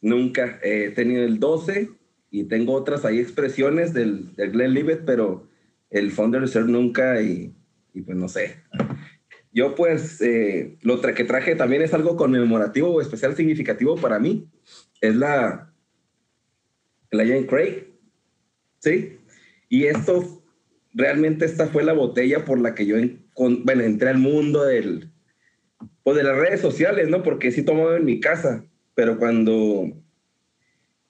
Nunca. 0.01 0.59
he 0.63 0.91
tenido 0.91 1.25
el 1.25 1.39
12 1.39 1.91
y 2.31 2.45
tengo 2.45 2.73
otras 2.75 3.05
ahí 3.05 3.21
expresiones 3.21 3.95
del, 3.95 4.35
del 4.35 4.51
Glenlivet, 4.51 5.05
pero 5.05 5.47
el 5.91 6.11
Founders 6.11 6.43
Reserve 6.43 6.71
nunca 6.71 7.23
y, 7.23 7.55
y 7.93 8.03
pues 8.03 8.19
no 8.19 8.29
sé. 8.29 8.63
Yo 9.55 9.77
pues 9.77 10.21
eh, 10.21 10.77
lo 10.83 11.01
que 11.01 11.25
traje 11.25 11.55
también 11.55 11.81
es 11.81 11.95
algo 11.95 12.17
conmemorativo 12.17 12.89
o 12.89 13.01
especial 13.01 13.37
significativo 13.37 13.95
para 13.95 14.19
mí. 14.19 14.51
Es 15.01 15.15
la, 15.15 15.73
la 17.13 17.25
Jane 17.25 17.47
Craig. 17.47 17.85
¿Sí? 18.81 19.17
Y 19.69 19.85
esto, 19.85 20.43
realmente 20.93 21.45
esta 21.45 21.69
fue 21.69 21.85
la 21.85 21.93
botella 21.93 22.45
por 22.45 22.61
la 22.61 22.75
que 22.75 22.85
yo 22.85 22.97
bueno, 23.37 23.83
entré 23.83 24.09
al 24.09 24.19
mundo 24.19 24.65
del, 24.65 25.13
pues 26.03 26.17
de 26.17 26.25
las 26.25 26.37
redes 26.37 26.61
sociales, 26.61 27.09
¿no? 27.09 27.23
Porque 27.23 27.53
sí 27.53 27.63
tomaba 27.63 27.97
en 27.97 28.05
mi 28.05 28.19
casa, 28.21 28.65
pero 28.95 29.19
cuando 29.19 29.87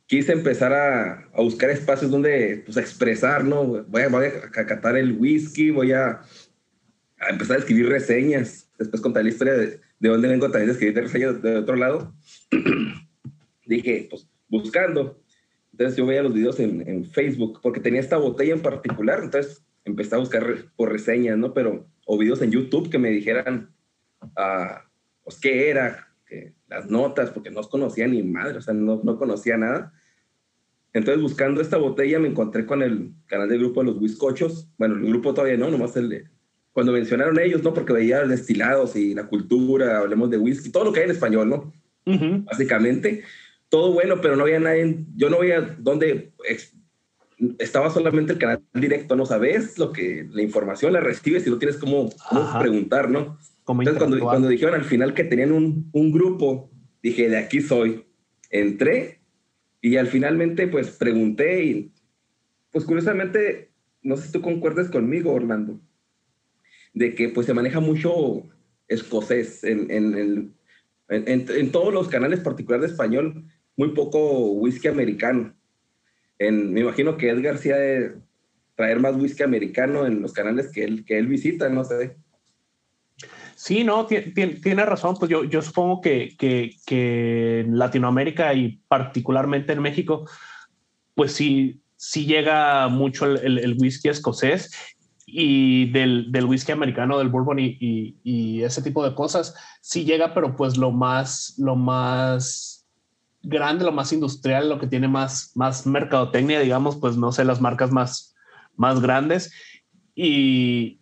quise 0.07 0.33
empezar 0.33 0.73
a, 0.73 1.31
a 1.33 1.43
buscar 1.43 1.71
espacios 1.71 2.11
donde 2.11 2.63
pues, 2.65 2.77
expresar, 2.77 3.43
¿no? 3.43 3.65
Voy 3.65 4.03
a, 4.03 4.09
voy 4.09 4.27
a 4.27 4.67
catar 4.67 4.97
el 4.97 5.13
whisky, 5.13 5.71
voy 5.71 5.93
a, 5.93 6.21
a, 7.27 7.31
empezar 7.31 7.57
a 7.57 7.61
escribir 7.61 7.89
reseñas, 7.89 8.71
después 8.79 9.03
contar 9.03 9.23
la 9.23 9.31
historia 9.31 9.55
de, 9.55 9.81
de 9.99 10.09
dónde 10.09 10.29
vengo 10.29 10.51
también 10.51 10.67
de 10.67 10.73
escribir 10.73 10.97
reseñas 10.97 11.43
de, 11.43 11.57
otro 11.57 11.77
lado. 11.77 12.15
Dije, 13.67 14.09
pues 14.11 14.29
buscando. 14.49 15.21
Entonces 15.73 15.97
yo 15.97 16.07
veía 16.07 16.23
los 16.23 16.35
videos 16.35 16.61
en, 16.61 16.87
en, 16.89 17.05
Facebook 17.05 17.61
porque 17.63 17.81
tenía 17.81 18.01
esta 18.01 18.17
botella 18.17 18.55
en 18.55 18.63
particular, 18.63 19.21
entonces 19.23 19.65
empecé 19.85 20.15
a 20.15 20.19
buscar 20.19 20.45
por 20.77 20.93
reseñas, 20.93 21.37
¿no? 21.37 21.53
Pero, 21.53 21.87
o 22.07 22.17
videos 22.17 22.43
en 22.43 22.53
YouTube 22.53 22.91
que 22.91 22.99
me 22.99 23.11
dijeran 23.11 23.75
pues, 25.25 25.41
qué 25.41 25.71
era, 25.71 26.09
las 26.69 26.91
notas, 26.91 27.31
porque 27.31 27.51
no 27.51 27.63
conocía 27.63 28.07
ni 28.07 28.23
madre, 28.23 28.59
o 28.59 28.63
sea, 28.63 28.75
no, 28.75 29.01
no 29.03 29.19
conocía 29.19 29.57
nada. 29.57 29.93
Entonces, 30.93 31.23
buscando 31.23 31.61
esta 31.61 31.77
botella, 31.77 32.19
me 32.19 32.29
encontré 32.29 32.67
con 32.67 32.83
el 32.83 33.13
canal 33.27 33.49
del 33.49 33.59
grupo 33.59 33.81
de 33.81 33.87
los 33.87 34.01
Whiskochos. 34.01 34.69
Bueno, 34.79 34.97
el 34.97 35.07
grupo 35.07 35.35
todavía 35.35 35.57
no, 35.57 35.71
nomás 35.71 35.97
el 35.97 36.09
de. 36.09 36.34
Cuando 36.75 36.91
mencionaron 36.91 37.39
ellos, 37.39 37.63
¿no? 37.63 37.73
Porque 37.73 37.93
veía 37.93 38.27
destilados 38.27 38.97
y 38.97 39.15
la 39.15 39.29
cultura, 39.29 39.99
hablemos 39.99 40.29
de 40.29 40.39
whisky, 40.39 40.71
todo 40.71 40.85
lo 40.85 40.93
que 40.93 41.01
hay 41.01 41.05
en 41.05 41.13
español, 41.13 41.49
¿no? 41.49 41.73
Básicamente. 42.45 43.23
Todo 43.69 43.93
bueno, 43.93 44.21
pero 44.21 44.35
no 44.35 44.43
había 44.43 44.59
nadie. 44.59 45.05
Yo 45.15 45.31
no 45.31 45.39
veía 45.39 45.77
dónde. 45.79 46.33
Estaba 47.61 47.91
solamente 47.91 48.33
el 48.33 48.41
canal 48.41 48.61
directo, 48.75 49.15
¿no? 49.15 49.25
Sabes 49.25 49.79
lo 49.79 49.93
que 49.93 50.27
la 50.33 50.43
información 50.43 50.93
la 50.93 51.01
recibes 51.01 51.47
y 51.47 51.51
no 51.51 51.59
tienes 51.59 51.77
cómo, 51.77 52.11
cómo 52.29 52.59
preguntar, 52.59 53.09
¿no? 53.09 53.39
Entonces, 53.69 53.97
cuando, 53.97 54.19
cuando, 54.19 54.49
dijeron 54.49 54.75
al 54.75 54.85
final 54.85 55.15
que 55.15 55.23
tenían 55.23 55.53
un, 55.53 55.89
un, 55.93 56.11
grupo, 56.11 56.71
dije, 57.05 57.29
de 57.29 57.39
aquí 57.39 57.61
soy. 57.61 58.05
Entré 58.51 59.21
y 59.81 59.97
al 59.97 60.09
finalmente, 60.09 60.67
pues 60.67 60.91
pregunté 60.91 61.65
y, 61.65 61.93
pues 62.73 62.85
curiosamente, 62.85 63.71
no 64.03 64.17
sé 64.17 64.27
si 64.27 64.33
tú 64.33 64.43
concuerdes 64.43 64.89
conmigo, 64.89 65.33
Orlando, 65.33 65.79
de 66.95 67.15
que 67.15 67.29
pues 67.29 67.47
se 67.47 67.55
maneja 67.55 67.81
mucho 67.81 68.43
escocés 68.89 69.65
en, 69.65 69.91
en, 69.91 70.55
En, 71.09 71.73
todos 71.73 71.93
los 71.93 72.09
canales 72.09 72.41
particulares 72.41 72.87
de 72.87 72.93
español, 72.93 73.45
muy 73.77 73.91
poco 73.91 74.53
whisky 74.53 74.89
americano. 74.89 75.55
Me 76.39 76.81
imagino 76.81 77.17
que 77.17 77.29
Edgar 77.29 77.59
sí 77.59 77.69
de 77.69 78.15
traer 78.75 79.01
más 79.01 79.15
whisky 79.17 79.43
americano 79.43 80.07
en 80.07 80.23
los 80.23 80.33
canales 80.33 80.71
que 80.73 80.85
él, 80.85 81.05
que 81.05 81.19
él 81.19 81.27
visita, 81.27 81.69
no 81.69 81.85
sé. 81.85 82.17
Sí, 83.57 83.85
no, 83.85 84.07
tiene, 84.07 84.85
razón. 84.85 85.17
Pues 85.19 85.31
yo, 85.31 85.45
yo 85.45 85.63
supongo 85.63 86.01
que, 86.01 86.35
que, 86.39 87.61
en 87.61 87.79
Latinoamérica 87.79 88.53
y 88.55 88.81
particularmente 88.89 89.73
en 89.73 89.83
México, 89.83 90.29
pues 91.15 91.33
sí, 91.33 91.81
sí 91.97 92.27
llega 92.27 92.89
mucho 92.89 93.27
el, 93.27 93.77
whisky 93.79 94.09
escocés 94.09 94.71
y 95.27 95.91
del, 95.91 96.31
del, 96.31 96.45
whisky 96.45 96.73
americano, 96.73 97.19
del 97.19 97.29
bourbon 97.29 97.59
y, 97.59 97.77
y, 98.23 98.63
ese 98.63 98.83
tipo 98.83 99.05
de 99.05 99.15
cosas, 99.15 99.55
sí 99.81 100.05
llega, 100.05 100.35
pero 100.35 100.55
pues 100.57 100.77
lo 100.77 100.91
más, 100.91 101.55
lo 101.59 101.77
más 101.77 102.87
grande, 103.43 103.85
lo 103.85 103.93
más 103.93 104.13
industrial, 104.13 104.69
lo 104.69 104.79
que 104.79 104.87
tiene 104.87 105.09
más, 105.09 105.53
más 105.55 105.87
mercadotecnia, 105.87 106.61
digamos, 106.61 106.97
pues 106.97 107.17
no 107.17 107.33
sé, 107.33 107.45
las 107.45 107.61
marcas 107.61 107.91
más, 107.91 108.35
más 108.77 109.01
grandes. 109.01 109.53
Y, 110.15 111.01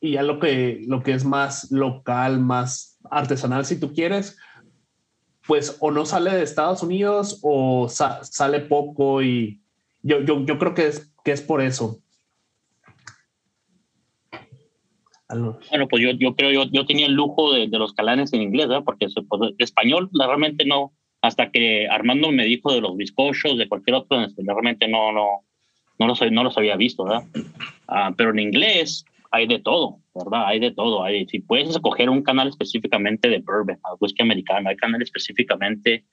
y 0.00 0.12
ya 0.12 0.22
lo 0.22 0.38
que, 0.38 0.82
lo 0.86 1.02
que 1.02 1.12
es 1.12 1.24
más 1.24 1.70
local, 1.70 2.40
más 2.40 2.98
artesanal, 3.10 3.64
si 3.64 3.78
tú 3.78 3.92
quieres, 3.92 4.36
pues 5.46 5.76
o 5.80 5.90
no 5.90 6.06
sale 6.06 6.30
de 6.30 6.42
Estados 6.42 6.82
Unidos 6.82 7.40
o 7.42 7.88
sale 7.88 8.60
poco 8.60 9.22
y 9.22 9.60
yo, 10.02 10.20
yo, 10.20 10.44
yo, 10.44 10.58
creo 10.58 10.74
que 10.74 10.86
es, 10.86 11.12
que 11.24 11.32
es 11.32 11.42
por 11.42 11.60
eso. 11.60 12.00
Bueno, 15.70 15.88
pues 15.88 16.02
yo, 16.02 16.10
yo 16.12 16.34
creo, 16.34 16.50
yo, 16.50 16.70
yo 16.70 16.86
tenía 16.86 17.06
el 17.06 17.14
lujo 17.14 17.52
de, 17.52 17.68
de 17.68 17.78
los 17.78 17.92
calanes 17.92 18.32
en 18.32 18.42
inglés, 18.42 18.68
¿verdad? 18.68 18.84
porque 18.84 19.06
pues, 19.28 19.52
español 19.58 20.10
realmente 20.12 20.64
no, 20.64 20.92
hasta 21.22 21.50
que 21.50 21.88
Armando 21.88 22.32
me 22.32 22.44
dijo 22.44 22.72
de 22.72 22.80
los 22.80 22.96
bizcochos, 22.96 23.58
de 23.58 23.68
cualquier 23.68 23.96
otro, 23.96 24.26
realmente 24.38 24.88
no, 24.88 25.12
no, 25.12 25.44
no, 25.98 26.06
los, 26.06 26.20
no 26.32 26.44
los 26.44 26.56
había 26.56 26.76
visto, 26.76 27.04
¿verdad? 27.04 27.24
Ah, 27.88 28.12
pero 28.16 28.30
en 28.30 28.38
inglés 28.38 29.04
hay 29.30 29.46
de 29.46 29.58
todo, 29.58 29.98
¿verdad? 30.14 30.46
Hay 30.46 30.58
de 30.58 30.72
todo. 30.72 31.04
Hay, 31.04 31.26
si 31.26 31.40
puedes 31.40 31.68
escoger 31.68 32.08
un 32.10 32.22
canal 32.22 32.48
específicamente 32.48 33.28
de 33.28 33.38
bourbon, 33.38 33.78
whisky 34.00 34.22
americano, 34.22 34.70
hay 34.70 34.76
canales 34.76 35.08
específicamente 35.08 36.04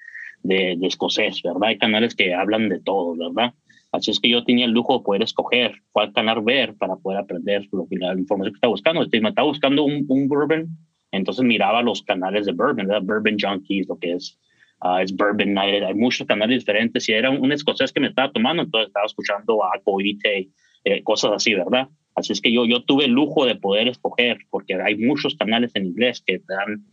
de, 0.44 0.76
de, 0.78 0.88
escocés, 0.88 1.42
¿verdad? 1.42 1.70
Hay 1.70 1.78
canales 1.78 2.16
que 2.16 2.34
hablan 2.34 2.70
de 2.70 2.80
todo, 2.80 3.16
¿verdad? 3.16 3.54
Así 3.92 4.12
es 4.12 4.20
que 4.20 4.30
yo 4.30 4.44
tenía 4.44 4.66
el 4.66 4.72
lujo 4.72 4.98
de 4.98 5.04
poder 5.04 5.22
escoger 5.24 5.76
cuál 5.92 6.12
canal 6.14 6.42
ver 6.42 6.76
para 6.76 6.96
poder 6.98 7.20
aprender 7.20 7.68
lo 7.72 7.88
que, 7.90 7.98
la 7.98 8.14
información 8.14 8.54
que 8.54 8.58
estaba 8.58 8.72
buscando. 8.72 9.06
Si 9.06 9.20
me 9.20 9.30
estaba 9.30 9.48
buscando 9.48 9.84
un, 9.86 10.06
un, 10.08 10.28
bourbon, 10.28 10.68
entonces 11.12 11.44
miraba 11.46 11.82
los 11.82 12.04
canales 12.04 12.46
de 12.46 12.52
bourbon, 12.52 12.88
¿verdad? 12.88 13.02
Bourbon 13.04 13.38
Junkies, 13.40 13.88
lo 13.88 13.98
que 13.98 14.14
es, 14.14 14.38
uh, 14.82 14.98
es 14.98 15.16
Bourbon 15.16 15.54
Night, 15.54 15.84
hay 15.84 15.94
muchos 15.94 16.28
canales 16.28 16.60
diferentes. 16.60 17.06
Si 17.06 17.14
era 17.14 17.30
un, 17.30 17.52
escocés 17.52 17.94
que 17.94 18.02
me 18.02 18.08
estaba 18.08 18.32
tomando, 18.32 18.64
entonces 18.64 18.88
estaba 18.88 19.06
escuchando 19.06 19.64
a 19.64 19.80
Coite, 19.84 20.50
eh, 20.84 21.04
cosas 21.04 21.32
así, 21.36 21.54
¿verdad? 21.54 21.88
Así 22.16 22.34
es 22.34 22.42
que 22.42 22.52
yo, 22.52 22.66
yo 22.66 22.84
tuve 22.84 23.06
el 23.06 23.12
lujo 23.12 23.46
de 23.46 23.56
poder 23.56 23.88
escoger, 23.88 24.40
porque 24.50 24.76
hay 24.76 24.98
muchos 24.98 25.36
canales 25.36 25.72
en 25.76 25.86
inglés 25.86 26.22
que 26.26 26.40
te 26.40 26.54
dan 26.54 26.86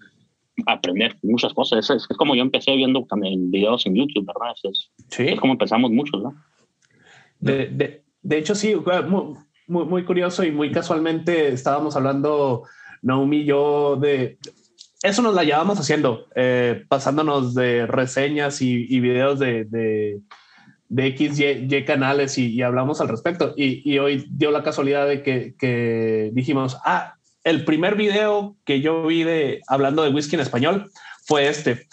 a 0.67 0.75
aprender 0.75 1.17
muchas 1.23 1.53
cosas. 1.55 1.91
Es, 1.91 2.09
es, 2.09 2.17
como 2.17 2.37
yo 2.37 2.43
empecé 2.43 2.77
viendo 2.77 3.05
también 3.09 3.51
videos 3.51 3.85
en 3.87 3.97
YouTube, 3.97 4.27
¿verdad? 4.27 4.55
Es, 4.63 4.93
sí. 5.09 5.25
es 5.25 5.41
como 5.41 5.55
empezamos 5.55 5.91
muchos, 5.91 6.23
¿no? 6.23 6.35
De, 7.45 7.67
de, 7.67 8.05
de 8.23 8.39
hecho, 8.39 8.55
sí, 8.55 8.75
muy, 9.67 9.85
muy, 9.85 10.05
curioso 10.05 10.45
y 10.45 10.51
muy 10.51 10.73
casualmente 10.73 11.49
estábamos 11.49 11.95
hablando, 11.95 12.65
Naomi 13.03 13.39
y 13.39 13.45
yo, 13.45 13.97
de... 13.97 14.39
Eso 15.03 15.21
nos 15.21 15.35
la 15.35 15.45
llevamos 15.45 15.79
haciendo, 15.79 16.29
eh, 16.35 16.85
pasándonos 16.89 17.55
de 17.55 17.87
reseñas 17.87 18.63
y, 18.63 18.87
y 18.89 19.01
videos 19.01 19.39
de, 19.39 19.67
de 20.95 21.07
X, 21.09 21.39
Y, 21.39 21.85
canales 21.85 22.39
y, 22.39 22.63
hablamos 22.63 23.01
al 23.01 23.09
respecto. 23.09 23.53
Y, 23.57 23.99
hoy 23.99 24.25
dio 24.31 24.51
la 24.51 24.63
casualidad 24.63 25.07
de 25.09 25.23
que, 25.23 26.31
dijimos, 26.33 26.79
ah, 26.85 27.17
el 27.43 27.65
primer 27.65 27.97
video 27.97 28.57
que 28.65 28.81
yo 28.81 29.07
vi 29.07 29.25
de 29.25 29.61
hablando 29.67 30.03
de 30.03 30.11
whisky 30.11 30.37
en 30.37 30.41
español 30.41 30.91
fue 31.27 31.49
este. 31.49 31.87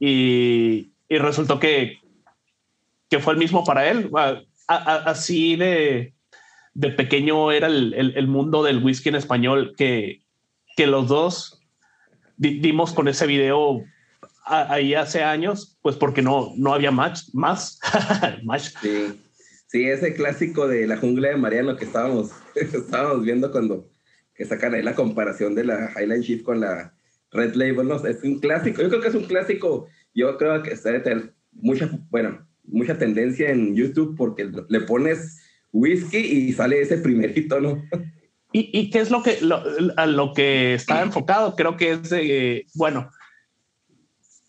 Y, 0.00 0.92
resultó 1.08 1.60
que, 1.60 1.98
que 3.08 3.20
fue 3.20 3.34
el 3.34 3.38
mismo 3.38 3.62
para 3.62 3.88
él. 3.88 4.10
Así 4.66 5.56
de, 5.56 6.14
de 6.74 6.90
pequeño 6.90 7.52
era 7.52 7.68
el, 7.68 8.26
mundo 8.28 8.62
del 8.62 8.82
whisky 8.82 9.08
en 9.08 9.16
español 9.16 9.74
que, 9.76 10.22
que 10.76 10.86
los 10.86 11.08
dos 11.08 11.62
dimos 12.36 12.92
con 12.92 13.08
ese 13.08 13.26
video 13.26 13.82
ahí 14.46 14.94
hace 14.94 15.22
años, 15.22 15.78
pues 15.82 15.96
porque 15.96 16.22
no, 16.22 16.52
no 16.56 16.72
había 16.72 16.90
match, 16.90 17.22
más. 17.32 17.80
match. 18.44 18.70
Sí. 18.80 19.20
sí, 19.66 19.88
ese 19.88 20.14
clásico 20.14 20.68
de 20.68 20.86
la 20.86 20.96
jungla 20.96 21.30
de 21.30 21.36
Mariano 21.36 21.76
que 21.76 21.84
estábamos, 21.84 22.30
estábamos 22.54 23.24
viendo 23.24 23.50
cuando 23.50 23.90
que 24.34 24.44
sacan 24.44 24.74
ahí 24.74 24.82
la 24.82 24.94
comparación 24.94 25.54
de 25.54 25.64
la 25.64 25.90
Highline 25.96 26.20
Shift 26.20 26.44
con 26.44 26.60
la 26.60 26.94
Red 27.32 27.54
Label, 27.54 27.88
¿no? 27.88 28.04
Es 28.06 28.22
un 28.22 28.38
clásico, 28.38 28.82
yo 28.82 28.88
creo 28.88 29.00
que 29.00 29.08
es 29.08 29.14
un 29.14 29.24
clásico, 29.24 29.88
yo 30.14 30.36
creo 30.36 30.62
que 30.62 30.72
está 30.72 30.92
de 30.92 31.00
tener 31.00 31.34
mucha, 31.52 31.90
bueno, 32.10 32.46
mucha 32.68 32.98
tendencia 32.98 33.50
en 33.50 33.74
YouTube 33.74 34.16
porque 34.16 34.50
le 34.68 34.80
pones 34.80 35.40
whisky 35.72 36.18
y 36.18 36.52
sale 36.52 36.80
ese 36.80 36.98
primerito, 36.98 37.60
¿no? 37.60 37.82
¿Y, 38.52 38.70
y 38.72 38.90
qué 38.90 39.00
es 39.00 39.10
lo 39.10 39.22
que, 39.22 39.38
lo, 39.40 39.62
a 39.96 40.06
lo 40.06 40.32
que 40.32 40.74
está 40.74 41.02
enfocado? 41.02 41.56
Creo 41.56 41.76
que 41.76 41.92
es, 41.92 42.10
de, 42.10 42.66
bueno, 42.74 43.10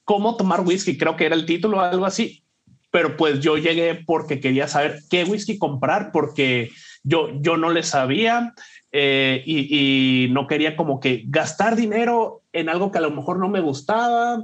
cómo 0.06 0.38
tomar 0.38 0.62
whisky, 0.62 0.97
creo 0.97 1.17
que 1.17 1.25
era 1.25 1.36
el 1.36 1.45
título 1.45 1.77
o 1.77 1.82
algo 1.82 2.06
así. 2.06 2.43
Pero 2.91 3.17
pues 3.17 3.41
yo 3.41 3.58
llegué 3.58 3.95
porque 4.06 4.39
quería 4.39 4.67
saber 4.69 5.01
qué 5.10 5.25
whisky 5.25 5.58
comprar, 5.58 6.12
porque 6.13 6.71
yo, 7.03 7.30
yo 7.41 7.58
no 7.58 7.69
le 7.71 7.84
sabía 7.84 8.53
eh, 8.93 9.43
y, 9.45 10.27
no 10.32 10.47
quería 10.47 10.77
como 10.77 10.99
que 11.01 11.23
gastar 11.27 11.75
dinero 11.75 12.43
en 12.53 12.69
algo 12.69 12.91
que 12.91 12.99
a 12.99 13.01
lo 13.01 13.12
mejor 13.12 13.39
no 13.39 13.49
me 13.49 13.60
gustaba. 13.60 14.41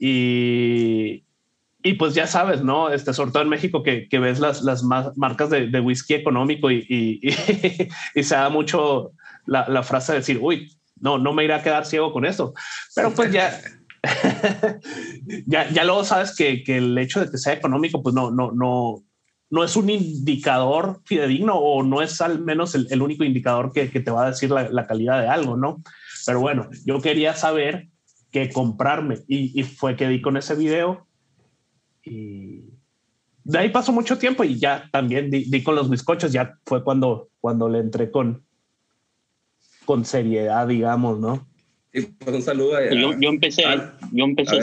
Y, 0.00 1.22
y 1.86 1.94
pues 1.94 2.14
ya 2.14 2.26
sabes, 2.26 2.62
¿no? 2.62 2.90
Este, 2.90 3.14
sobre 3.14 3.30
todo 3.30 3.44
en 3.44 3.48
México 3.48 3.84
que, 3.84 4.08
que 4.08 4.18
ves 4.18 4.40
las, 4.40 4.62
las 4.62 4.82
marcas 4.82 5.50
de, 5.50 5.68
de, 5.68 5.80
whisky 5.80 6.14
económico 6.14 6.68
y, 6.68 7.20
y, 8.14 8.22
se 8.24 8.34
da 8.34 8.48
mucho 8.48 9.12
la, 9.46 9.68
la, 9.68 9.84
frase 9.84 10.10
de 10.10 10.18
decir, 10.18 10.40
uy, 10.42 10.76
no, 10.96 11.16
no 11.16 11.32
me 11.32 11.44
iré 11.44 11.54
a 11.54 11.62
quedar 11.62 11.86
ciego 11.86 12.12
con 12.12 12.26
esto. 12.26 12.54
Pero 12.92 13.12
pues 13.12 13.30
ya, 13.30 13.60
ya, 15.46 15.70
ya 15.70 15.84
luego 15.84 16.02
sabes 16.02 16.34
que, 16.34 16.64
que, 16.64 16.78
el 16.78 16.98
hecho 16.98 17.20
de 17.20 17.30
que 17.30 17.38
sea 17.38 17.52
económico, 17.52 18.02
pues 18.02 18.16
no, 18.16 18.32
no, 18.32 18.50
no, 18.50 19.04
no 19.50 19.62
es 19.62 19.76
un 19.76 19.88
indicador 19.88 21.02
fidedigno 21.04 21.54
o 21.54 21.84
no 21.84 22.02
es 22.02 22.20
al 22.20 22.40
menos 22.40 22.74
el, 22.74 22.88
el 22.90 23.00
único 23.00 23.22
indicador 23.22 23.70
que, 23.70 23.92
que, 23.92 24.00
te 24.00 24.10
va 24.10 24.24
a 24.24 24.30
decir 24.30 24.50
la, 24.50 24.68
la, 24.70 24.88
calidad 24.88 25.20
de 25.20 25.28
algo, 25.28 25.56
¿no? 25.56 25.84
Pero 26.26 26.40
bueno, 26.40 26.68
yo 26.84 27.00
quería 27.00 27.34
saber 27.36 27.90
qué 28.32 28.50
comprarme 28.50 29.18
y, 29.28 29.58
y 29.58 29.62
fue 29.62 29.94
que 29.94 30.08
di 30.08 30.20
con 30.20 30.36
ese 30.36 30.56
video 30.56 31.05
y 32.06 32.64
de 33.44 33.58
ahí 33.58 33.68
pasó 33.68 33.92
mucho 33.92 34.16
tiempo 34.16 34.44
y 34.44 34.58
ya 34.58 34.88
también 34.90 35.30
di, 35.30 35.44
di, 35.44 35.62
con 35.62 35.74
los 35.74 35.90
bizcochos, 35.90 36.32
ya 36.32 36.58
fue 36.64 36.82
cuando, 36.82 37.28
cuando 37.40 37.68
le 37.68 37.80
entré 37.80 38.10
con, 38.10 38.42
con 39.84 40.04
seriedad, 40.04 40.66
digamos, 40.66 41.20
¿no? 41.20 41.46
pues 42.18 42.36
un 42.36 42.42
saludo 42.42 42.76
a, 42.76 42.84
yo, 42.92 43.18
yo, 43.18 43.28
empecé, 43.30 43.62
yo 44.12 44.24
empecé 44.24 44.58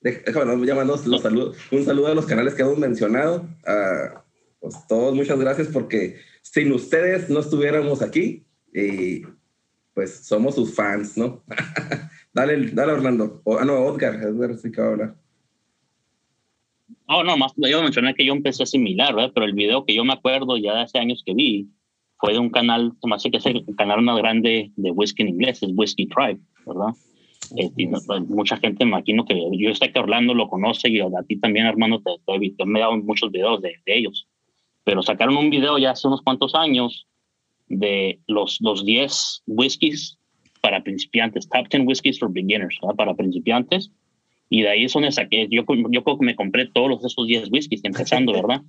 déjame 0.00 0.66
llamarnos 0.66 1.06
los 1.06 1.22
saludos. 1.22 1.56
Un 1.70 1.84
saludo 1.84 2.08
a 2.08 2.14
los 2.14 2.26
canales 2.26 2.54
que 2.54 2.62
hemos 2.62 2.78
mencionado. 2.78 3.48
A, 3.66 4.24
pues 4.60 4.74
todos, 4.88 5.14
muchas 5.14 5.38
gracias 5.38 5.68
porque 5.68 6.18
sin 6.42 6.72
ustedes 6.72 7.30
no 7.30 7.40
estuviéramos 7.40 8.02
aquí 8.02 8.44
y 8.74 9.22
pues 9.94 10.26
somos 10.26 10.54
sus 10.54 10.74
fans, 10.74 11.16
¿no? 11.16 11.42
dale, 12.34 12.70
dale, 12.72 12.92
Orlando. 12.92 13.42
ah, 13.58 13.64
no, 13.64 13.84
Oscar, 13.86 14.16
Edgar 14.16 14.56
sí 14.58 14.70
que 14.70 14.80
va 14.80 14.86
a 14.86 14.90
hablar. 14.90 15.14
No, 17.08 17.24
no, 17.24 17.36
más 17.36 17.54
yo 17.56 17.82
mencioné 17.82 18.14
que 18.14 18.24
yo 18.24 18.34
empecé 18.34 18.66
similar, 18.66 19.14
¿verdad? 19.14 19.32
Pero 19.34 19.46
el 19.46 19.54
video 19.54 19.84
que 19.84 19.94
yo 19.94 20.04
me 20.04 20.12
acuerdo 20.12 20.56
ya 20.58 20.74
de 20.74 20.82
hace 20.82 20.98
años 20.98 21.22
que 21.24 21.34
vi, 21.34 21.68
fue 22.18 22.32
de 22.32 22.38
un 22.38 22.50
canal, 22.50 22.92
más 23.04 23.22
que 23.22 23.36
es 23.36 23.46
el 23.46 23.64
canal 23.76 24.02
más 24.02 24.18
grande 24.18 24.72
de 24.76 24.90
whisky 24.90 25.22
en 25.22 25.28
inglés, 25.28 25.62
es 25.62 25.70
Whisky 25.74 26.06
Tribe, 26.06 26.40
¿verdad? 26.66 26.94
Eh, 27.56 27.70
pues, 28.06 28.28
mucha 28.28 28.56
gente 28.58 28.84
me 28.84 28.90
imagino 28.90 29.24
que 29.24 29.40
yo 29.52 29.74
sé 29.74 29.90
que 29.90 29.98
Orlando 29.98 30.34
lo 30.34 30.48
conoce 30.48 30.90
y 30.90 31.00
a 31.00 31.08
ti 31.26 31.38
también, 31.38 31.66
hermano, 31.66 32.02
te, 32.02 32.10
te, 32.26 32.64
me 32.66 32.78
he 32.78 32.82
dado 32.82 32.96
muchos 32.98 33.30
videos 33.30 33.62
de, 33.62 33.74
de, 33.86 33.98
ellos. 33.98 34.28
Pero 34.84 35.02
sacaron 35.02 35.36
un 35.36 35.48
video 35.48 35.78
ya 35.78 35.92
hace 35.92 36.08
unos 36.08 36.22
cuantos 36.22 36.54
años 36.54 37.06
de 37.68 38.20
los, 38.26 38.58
los 38.60 38.84
10 38.84 39.44
whiskies 39.46 40.18
para 40.60 40.82
principiantes, 40.82 41.48
top 41.48 41.68
10 41.70 41.86
whiskies 41.86 42.18
for 42.18 42.30
beginners, 42.30 42.76
¿verdad? 42.82 42.96
para 42.96 43.14
principiantes. 43.14 43.92
Y 44.50 44.62
de 44.62 44.68
ahí 44.68 44.84
es 44.84 44.92
donde 44.92 45.12
saqué, 45.12 45.46
yo, 45.50 45.64
yo 45.90 46.04
creo 46.04 46.18
que 46.18 46.24
me 46.24 46.36
compré 46.36 46.66
todos 46.66 46.88
los, 46.88 47.04
esos 47.04 47.26
10 47.26 47.50
whiskies 47.50 47.84
empezando, 47.84 48.32
¿verdad? 48.42 48.62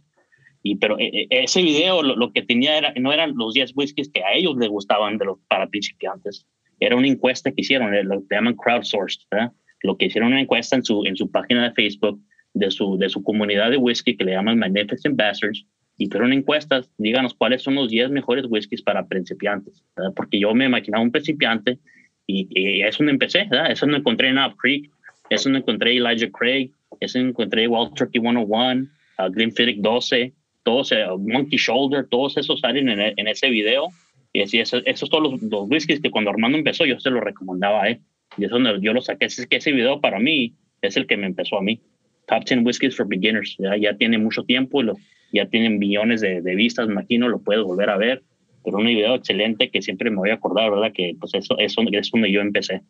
Y, 0.61 0.75
pero 0.75 0.99
eh, 0.99 1.09
eh, 1.13 1.27
ese 1.29 1.61
video 1.61 2.03
lo, 2.03 2.33
que 2.33 2.41
tenía 2.41 2.77
era, 2.77 2.93
no 2.97 3.13
eran 3.13 3.33
los 3.35 3.53
10 3.53 3.71
whiskies 3.75 4.09
que 4.09 4.23
a 4.23 4.33
ellos 4.33 4.55
les 4.57 4.69
gustaban 4.69 5.17
de 5.17 5.25
los 5.25 5.39
para 5.47 5.67
principiantes. 5.67 6.45
Era 6.79 6.95
una 6.95 7.07
encuesta 7.07 7.51
que 7.51 7.61
hicieron, 7.61 7.93
eh, 7.93 8.03
lo 8.03 8.19
que 8.27 8.35
llaman 8.35 8.55
crowdsourced, 8.55 9.21
¿verdad? 9.31 9.51
lo 9.81 9.97
que 9.97 10.05
hicieron 10.05 10.31
una 10.31 10.41
encuesta 10.41 10.75
en 10.75 10.83
su, 10.83 11.05
en 11.05 11.15
su 11.15 11.31
página 11.31 11.63
de 11.63 11.73
Facebook 11.73 12.19
de 12.53 12.71
su, 12.71 12.97
de 12.97 13.07
su 13.07 13.23
comunidad 13.23 13.71
de 13.71 13.77
whisky 13.77 14.17
que 14.17 14.25
le 14.25 14.33
llaman 14.33 14.59
Magnificent 14.59 15.15
Bastards 15.15 15.65
y 15.97 16.07
fueron 16.07 16.33
encuestas, 16.33 16.89
díganos 16.97 17.33
cuáles 17.33 17.61
son 17.61 17.75
los 17.75 17.89
10 17.89 18.09
mejores 18.09 18.45
whiskies 18.49 18.81
para 18.81 19.07
principiantes, 19.07 19.83
porque 20.15 20.39
yo 20.39 20.53
me 20.53 20.65
imaginaba 20.65 21.03
un 21.03 21.11
principiante 21.11 21.79
y, 22.25 22.47
y 22.49 22.81
eso 22.81 23.03
no 23.03 23.09
empecé, 23.09 23.45
¿verdad? 23.49 23.71
eso 23.71 23.85
no 23.85 23.97
encontré 23.97 24.29
en 24.29 24.37
Up 24.37 24.55
Creek, 24.57 24.89
eso 25.29 25.49
no 25.49 25.57
encontré 25.57 25.97
Elijah 25.97 26.29
Craig, 26.31 26.71
eso 26.99 27.19
no 27.19 27.29
encontré 27.29 27.67
Wild 27.67 27.93
Turkey 27.93 28.21
101, 28.21 28.87
uh, 29.19 29.31
Glenfiddich 29.31 29.79
12, 29.81 30.33
todos, 30.63 30.91
uh, 30.91 31.17
Monkey 31.17 31.57
Shoulder, 31.57 32.07
todos 32.09 32.37
esos 32.37 32.59
salen 32.59 32.89
en, 32.89 33.13
en 33.17 33.27
ese 33.27 33.49
video. 33.49 33.89
Y 34.31 34.41
así, 34.41 34.59
esos, 34.59 34.83
esos 34.85 35.09
todos 35.09 35.23
los, 35.23 35.41
los, 35.41 35.69
whiskies 35.69 36.01
que 36.01 36.11
cuando 36.11 36.29
Armando 36.29 36.57
empezó 36.57 36.85
yo 36.85 36.99
se 36.99 37.09
los 37.09 37.23
recomendaba 37.23 37.83
a 37.83 37.89
él. 37.89 37.99
Y 38.37 38.45
eso 38.45 38.57
yo 38.79 38.93
lo 38.93 39.01
saqué. 39.01 39.25
Es 39.25 39.47
que 39.47 39.55
ese 39.55 39.71
video 39.71 40.01
para 40.01 40.19
mí 40.19 40.53
es 40.81 40.97
el 40.97 41.07
que 41.07 41.17
me 41.17 41.25
empezó 41.25 41.57
a 41.57 41.61
mí. 41.61 41.81
Top 42.27 42.45
10 42.45 42.63
Whiskies 42.63 42.95
for 42.95 43.07
Beginners. 43.07 43.55
Ya, 43.57 43.75
ya 43.75 43.95
tiene 43.95 44.19
mucho 44.19 44.43
tiempo, 44.43 44.83
lo, 44.83 44.97
ya 45.33 45.47
tienen 45.47 45.79
millones 45.79 46.21
de, 46.21 46.41
de, 46.41 46.55
vistas, 46.55 46.87
imagino, 46.87 47.27
lo 47.27 47.39
puedes 47.39 47.63
volver 47.63 47.89
a 47.89 47.97
ver. 47.97 48.21
Pero 48.63 48.77
un 48.77 48.85
video 48.85 49.15
excelente 49.15 49.71
que 49.71 49.81
siempre 49.81 50.11
me 50.11 50.17
voy 50.17 50.29
a 50.29 50.35
acordar, 50.35 50.69
¿verdad? 50.69 50.91
Que 50.93 51.15
pues 51.19 51.33
eso, 51.33 51.57
eso 51.57 51.81
es 51.91 52.11
donde 52.11 52.31
yo 52.31 52.41
empecé. 52.41 52.81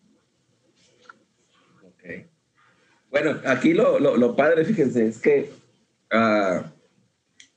Okay. 2.09 2.25
Bueno, 3.11 3.39
aquí 3.45 3.73
lo, 3.73 3.99
lo, 3.99 4.17
lo, 4.17 4.35
padre, 4.35 4.65
fíjense, 4.65 5.07
es 5.07 5.19
que 5.19 5.49
uh, 6.13 6.63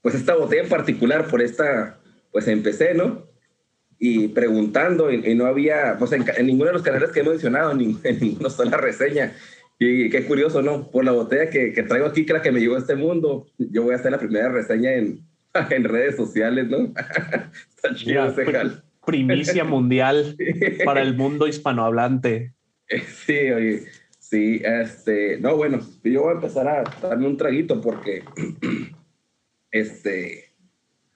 pues 0.00 0.14
esta 0.14 0.34
botella 0.34 0.62
en 0.62 0.68
particular, 0.68 1.26
por 1.28 1.40
esta, 1.40 1.98
pues 2.30 2.48
empecé, 2.48 2.94
¿no? 2.94 3.26
Y 3.98 4.28
preguntando, 4.28 5.12
y, 5.12 5.30
y 5.30 5.34
no 5.34 5.46
había, 5.46 5.96
pues 5.98 6.12
en, 6.12 6.24
en, 6.36 6.46
ninguno 6.46 6.68
de 6.68 6.74
los 6.74 6.82
canales 6.82 7.10
que 7.10 7.20
he 7.20 7.24
mencionado, 7.24 7.74
ni, 7.74 7.96
en 8.04 8.18
ninguno 8.20 8.48
está 8.48 8.64
la 8.64 8.78
reseña. 8.78 9.32
Y 9.78 10.10
qué 10.10 10.24
curioso, 10.26 10.62
¿no? 10.62 10.90
Por 10.90 11.04
la 11.04 11.12
botella 11.12 11.50
que, 11.50 11.72
que, 11.72 11.82
traigo 11.82 12.06
aquí, 12.06 12.24
que 12.24 12.32
la 12.32 12.42
que 12.42 12.52
me 12.52 12.60
llegó 12.60 12.76
a 12.76 12.78
este 12.78 12.94
mundo, 12.94 13.46
yo 13.58 13.82
voy 13.82 13.94
a 13.94 13.96
hacer 13.96 14.12
la 14.12 14.18
primera 14.18 14.48
reseña 14.48 14.92
en, 14.92 15.26
en 15.70 15.84
redes 15.84 16.16
sociales, 16.16 16.68
¿no? 16.68 16.78
Está 17.76 17.94
chido 17.94 18.26
ese 18.26 18.44
jal. 18.50 18.84
Primicia 19.04 19.64
mundial 19.64 20.36
para 20.84 21.02
el 21.02 21.16
mundo 21.16 21.48
hispanohablante. 21.48 22.52
Sí, 23.26 23.50
oye, 23.50 23.82
sí, 24.32 24.62
este, 24.64 25.38
no, 25.38 25.56
bueno, 25.58 25.78
yo 26.02 26.22
voy 26.22 26.30
a 26.30 26.36
empezar 26.36 26.66
a 26.66 26.84
darme 27.02 27.26
un 27.26 27.36
traguito 27.36 27.82
porque, 27.82 28.24
este, 29.70 30.54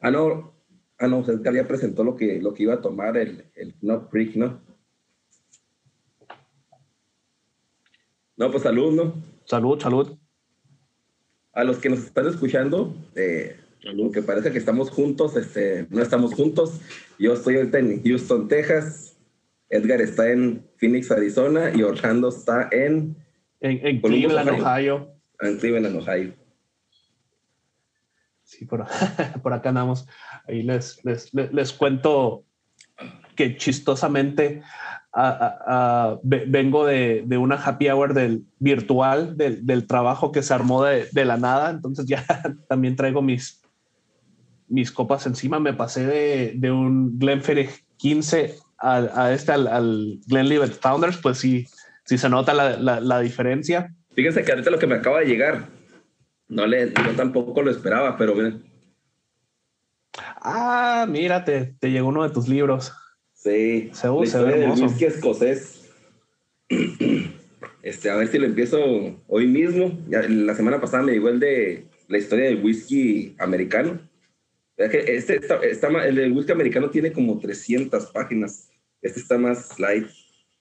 ah, 0.00 0.10
no, 0.10 0.52
ah, 0.98 1.06
no, 1.06 1.24
Edgar 1.26 1.54
ya 1.54 1.66
presentó 1.66 2.04
lo 2.04 2.14
que, 2.14 2.42
lo 2.42 2.52
que 2.52 2.64
iba 2.64 2.74
a 2.74 2.82
tomar 2.82 3.16
el, 3.16 3.46
el 3.54 3.74
Knob 3.80 4.10
Creek, 4.10 4.36
¿no? 4.36 4.60
No, 8.36 8.50
pues 8.50 8.64
salud, 8.64 8.92
¿no? 8.92 9.14
Salud, 9.46 9.80
salud. 9.80 10.18
A 11.54 11.64
los 11.64 11.78
que 11.78 11.88
nos 11.88 12.00
están 12.00 12.26
escuchando, 12.26 12.94
eh, 13.14 13.56
aunque 13.86 14.20
parece 14.20 14.52
que 14.52 14.58
estamos 14.58 14.90
juntos, 14.90 15.36
este, 15.36 15.86
no 15.88 16.02
estamos 16.02 16.34
juntos. 16.34 16.82
Yo 17.18 17.32
estoy 17.32 17.56
ahorita 17.56 17.78
en 17.78 18.02
Houston, 18.02 18.46
Texas. 18.46 19.15
Edgar 19.70 20.00
está 20.00 20.30
en 20.30 20.66
Phoenix, 20.76 21.10
Arizona. 21.10 21.70
Y 21.74 21.82
Orlando 21.82 22.28
está 22.28 22.68
en... 22.72 23.16
En, 23.60 23.86
en 23.86 24.00
Cleveland, 24.00 24.48
Ohio. 24.50 24.64
Ohio. 24.64 25.14
En 25.40 25.58
Cleveland, 25.58 25.96
Ohio. 25.96 26.34
Sí, 28.42 28.64
por, 28.64 28.86
por 29.42 29.52
acá 29.52 29.70
andamos. 29.70 30.06
Ahí 30.46 30.62
les, 30.62 31.04
les, 31.04 31.34
les, 31.34 31.52
les 31.52 31.72
cuento 31.72 32.44
que 33.34 33.56
chistosamente 33.56 34.62
a, 35.12 35.28
a, 35.28 36.10
a, 36.10 36.20
vengo 36.22 36.86
de, 36.86 37.24
de, 37.26 37.38
una 37.38 37.56
happy 37.56 37.88
hour 37.88 38.14
del 38.14 38.44
virtual 38.58 39.36
del, 39.36 39.66
del 39.66 39.86
trabajo 39.86 40.30
que 40.30 40.42
se 40.42 40.54
armó 40.54 40.84
de, 40.84 41.08
de, 41.10 41.24
la 41.24 41.36
nada, 41.36 41.70
entonces 41.70 42.06
ya 42.06 42.24
también 42.68 42.96
traigo 42.96 43.22
mis, 43.22 43.62
mis 44.68 44.92
copas 44.92 45.26
encima. 45.26 45.58
Me 45.58 45.72
pasé 45.74 46.06
de, 46.06 46.52
de 46.56 46.70
un 46.70 47.18
Glenfiddich 47.18 47.84
15 47.96 48.54
a, 48.78 49.24
a 49.24 49.32
este 49.32 49.52
al, 49.52 49.66
al 49.66 50.18
Glenlivet 50.26 50.72
Founders, 50.80 51.18
pues 51.18 51.38
sí, 51.38 51.66
sí 52.04 52.18
se 52.18 52.28
nota 52.28 52.54
la, 52.54 52.76
la, 52.76 53.00
la, 53.00 53.20
diferencia. 53.20 53.94
Fíjense 54.14 54.42
que 54.44 54.52
ahorita 54.52 54.70
lo 54.70 54.78
que 54.78 54.86
me 54.86 54.96
acaba 54.96 55.20
de 55.20 55.26
llegar, 55.26 55.66
no 56.48 56.66
le, 56.66 56.92
yo 56.92 57.12
tampoco 57.16 57.62
lo 57.62 57.70
esperaba, 57.70 58.16
pero 58.16 58.34
miren. 58.34 58.64
Ah, 60.40 61.06
mírate, 61.08 61.74
te 61.78 61.90
llegó 61.90 62.08
uno 62.08 62.22
de 62.22 62.30
tus 62.30 62.48
libros. 62.48 62.92
Sí, 63.34 63.90
se, 63.92 64.08
uh, 64.08 64.24
se 64.24 64.42
ve 64.42 64.62
hermoso. 64.62 64.84
whisky 64.84 65.04
escocés. 65.04 65.90
Este, 67.82 68.10
a 68.10 68.16
ver 68.16 68.26
si 68.26 68.38
lo 68.38 68.46
empiezo 68.46 68.80
hoy 69.28 69.46
mismo. 69.46 69.96
Ya, 70.08 70.22
la 70.22 70.56
semana 70.56 70.80
pasada 70.80 71.04
me 71.04 71.12
llegó 71.12 71.28
el 71.28 71.38
de 71.38 71.86
la 72.08 72.18
historia 72.18 72.46
del 72.46 72.60
whisky 72.60 73.36
americano. 73.38 74.00
Este 74.76 75.36
está, 75.36 75.56
está, 75.56 75.88
el 76.06 76.16
del 76.16 76.32
whisky 76.32 76.52
americano 76.52 76.90
tiene 76.90 77.12
como 77.12 77.38
300 77.38 78.06
páginas. 78.06 78.68
Este 79.00 79.20
está 79.20 79.38
más 79.38 79.78
light. 79.78 80.06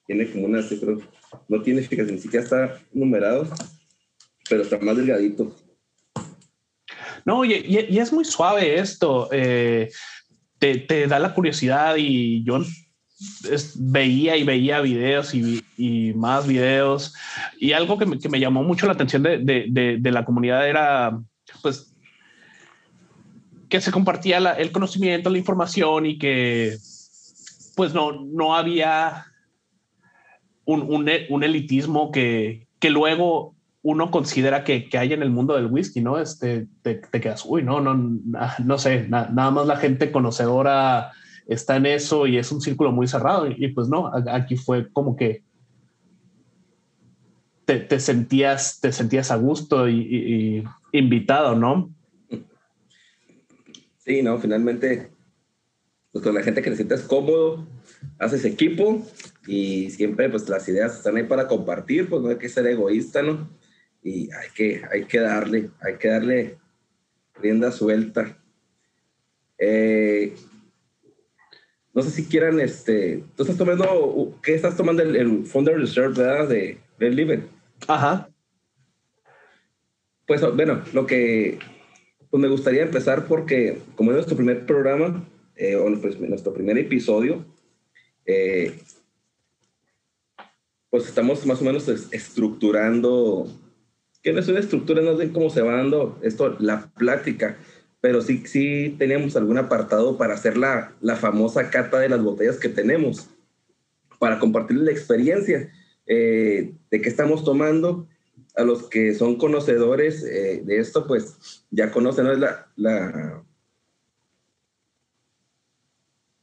Tiene 0.06 0.30
como 0.30 0.46
unas, 0.46 0.66
creo, 0.66 1.00
no 1.48 1.62
tiene, 1.62 1.82
fíjate, 1.82 2.12
ni 2.12 2.18
siquiera 2.18 2.44
está 2.44 2.80
numerado, 2.92 3.48
pero 4.48 4.62
está 4.62 4.78
más 4.78 4.96
delgadito. 4.96 5.54
No, 7.24 7.44
y, 7.44 7.54
y, 7.54 7.86
y 7.90 7.98
es 7.98 8.12
muy 8.12 8.24
suave 8.24 8.78
esto. 8.78 9.28
Eh, 9.32 9.90
te, 10.58 10.76
te, 10.78 11.06
da 11.08 11.18
la 11.18 11.34
curiosidad 11.34 11.96
y 11.98 12.44
yo 12.44 12.58
es, 13.50 13.74
veía 13.76 14.36
y 14.36 14.44
veía 14.44 14.80
videos 14.80 15.34
y, 15.34 15.62
y, 15.76 16.14
más 16.14 16.46
videos 16.46 17.14
y 17.58 17.72
algo 17.72 17.98
que 17.98 18.06
me, 18.06 18.18
que 18.18 18.28
me 18.28 18.40
llamó 18.40 18.62
mucho 18.62 18.86
la 18.86 18.92
atención 18.92 19.22
de, 19.22 19.38
de, 19.38 19.66
de, 19.68 19.98
de, 19.98 20.10
la 20.10 20.24
comunidad 20.24 20.68
era 20.68 21.18
pues 21.62 21.95
que 23.68 23.80
se 23.80 23.90
compartía 23.90 24.40
la, 24.40 24.52
el 24.52 24.72
conocimiento, 24.72 25.30
la 25.30 25.38
información 25.38 26.06
y 26.06 26.18
que 26.18 26.76
pues 27.74 27.92
no, 27.92 28.24
no 28.24 28.54
había 28.54 29.26
un, 30.64 30.82
un, 30.82 31.08
un 31.28 31.44
elitismo 31.44 32.10
que, 32.10 32.68
que 32.78 32.90
luego 32.90 33.54
uno 33.82 34.10
considera 34.10 34.64
que, 34.64 34.88
que, 34.88 34.98
hay 34.98 35.12
en 35.12 35.22
el 35.22 35.30
mundo 35.30 35.54
del 35.54 35.66
whisky, 35.66 36.00
¿no? 36.00 36.18
Este, 36.18 36.66
te, 36.82 36.96
te 36.96 37.20
quedas, 37.20 37.44
uy, 37.46 37.62
no, 37.62 37.80
no, 37.80 37.94
no 37.94 38.78
sé, 38.78 39.06
na, 39.08 39.28
nada 39.28 39.50
más 39.52 39.66
la 39.66 39.76
gente 39.76 40.10
conocedora 40.10 41.12
está 41.46 41.76
en 41.76 41.86
eso 41.86 42.26
y 42.26 42.36
es 42.36 42.50
un 42.50 42.60
círculo 42.60 42.90
muy 42.90 43.06
cerrado. 43.06 43.48
Y, 43.48 43.64
y 43.64 43.68
pues 43.68 43.88
no, 43.88 44.10
aquí 44.28 44.56
fue 44.56 44.90
como 44.92 45.14
que 45.14 45.44
te, 47.64 47.78
te 47.78 48.00
sentías, 48.00 48.80
te 48.80 48.90
sentías 48.90 49.30
a 49.30 49.36
gusto 49.36 49.88
y, 49.88 50.00
y, 50.00 50.58
y, 50.58 50.64
invitado, 50.98 51.54
¿no? 51.54 51.90
Sí, 54.06 54.22
no, 54.22 54.38
finalmente, 54.38 55.10
pues 56.12 56.24
con 56.24 56.34
la 56.34 56.42
gente 56.42 56.62
que 56.62 56.70
te 56.70 56.76
sientes 56.76 57.02
cómodo, 57.02 57.66
haces 58.18 58.44
equipo 58.44 59.04
y 59.46 59.90
siempre 59.90 60.30
pues 60.30 60.48
las 60.48 60.68
ideas 60.68 60.96
están 60.96 61.16
ahí 61.16 61.24
para 61.24 61.48
compartir, 61.48 62.08
pues 62.08 62.22
no 62.22 62.28
hay 62.28 62.38
que 62.38 62.48
ser 62.48 62.66
egoísta, 62.66 63.22
¿no? 63.22 63.50
y 64.06 64.32
hay 64.32 64.50
que, 64.54 64.82
hay 64.92 65.04
que 65.04 65.18
darle, 65.18 65.70
hay 65.80 65.96
que 65.96 66.06
darle 66.06 66.58
rienda 67.34 67.72
suelta. 67.72 68.38
Eh, 69.58 70.36
no 71.92 72.02
sé 72.02 72.10
si 72.10 72.26
quieran, 72.26 72.60
este, 72.60 73.24
tú 73.34 73.42
estás 73.42 73.58
tomando, 73.58 74.38
¿qué 74.44 74.54
estás 74.54 74.76
tomando? 74.76 75.02
El, 75.02 75.16
el 75.16 75.44
Founder 75.44 75.76
Reserve, 75.76 76.14
¿verdad? 76.14 76.48
De 76.48 76.78
Liver. 77.10 77.48
Ajá. 77.88 78.30
Pues 80.24 80.40
bueno, 80.54 80.82
lo 80.92 81.04
que, 81.04 81.58
pues 82.30 82.40
me 82.40 82.48
gustaría 82.48 82.82
empezar 82.82 83.26
porque 83.26 83.78
como 83.94 84.10
es 84.10 84.16
nuestro 84.16 84.36
primer 84.36 84.66
programa, 84.66 85.28
eh, 85.56 85.76
o 85.76 85.84
pues, 86.00 86.18
nuestro 86.20 86.52
primer 86.52 86.78
episodio, 86.78 87.44
eh, 88.26 88.74
pues 90.90 91.06
estamos 91.06 91.44
más 91.46 91.60
o 91.60 91.64
menos 91.64 91.88
estructurando 91.88 93.48
que 94.22 94.32
no 94.32 94.40
es 94.40 94.48
una 94.48 94.58
estructura, 94.58 95.02
no 95.02 95.16
sé 95.16 95.30
cómo 95.30 95.50
se 95.50 95.62
va 95.62 95.76
dando 95.76 96.18
esto, 96.20 96.56
la 96.58 96.90
plática, 96.96 97.58
pero 98.00 98.20
sí, 98.20 98.42
sí 98.46 98.96
teníamos 98.98 99.36
algún 99.36 99.56
apartado 99.56 100.18
para 100.18 100.34
hacer 100.34 100.56
la, 100.56 100.92
la 101.00 101.14
famosa 101.14 101.70
cata 101.70 102.00
de 102.00 102.08
las 102.08 102.22
botellas 102.22 102.58
que 102.58 102.68
tenemos, 102.68 103.28
para 104.18 104.40
compartir 104.40 104.78
la 104.78 104.90
experiencia 104.90 105.70
eh, 106.06 106.72
de 106.90 107.00
qué 107.00 107.08
estamos 107.08 107.44
tomando. 107.44 108.08
A 108.56 108.64
los 108.64 108.88
que 108.88 109.14
son 109.14 109.36
conocedores 109.36 110.24
eh, 110.24 110.62
de 110.64 110.78
esto, 110.78 111.06
pues 111.06 111.64
ya 111.70 111.90
conocen 111.90 112.24
¿no? 112.24 112.34
la, 112.34 112.66
la, 112.76 113.44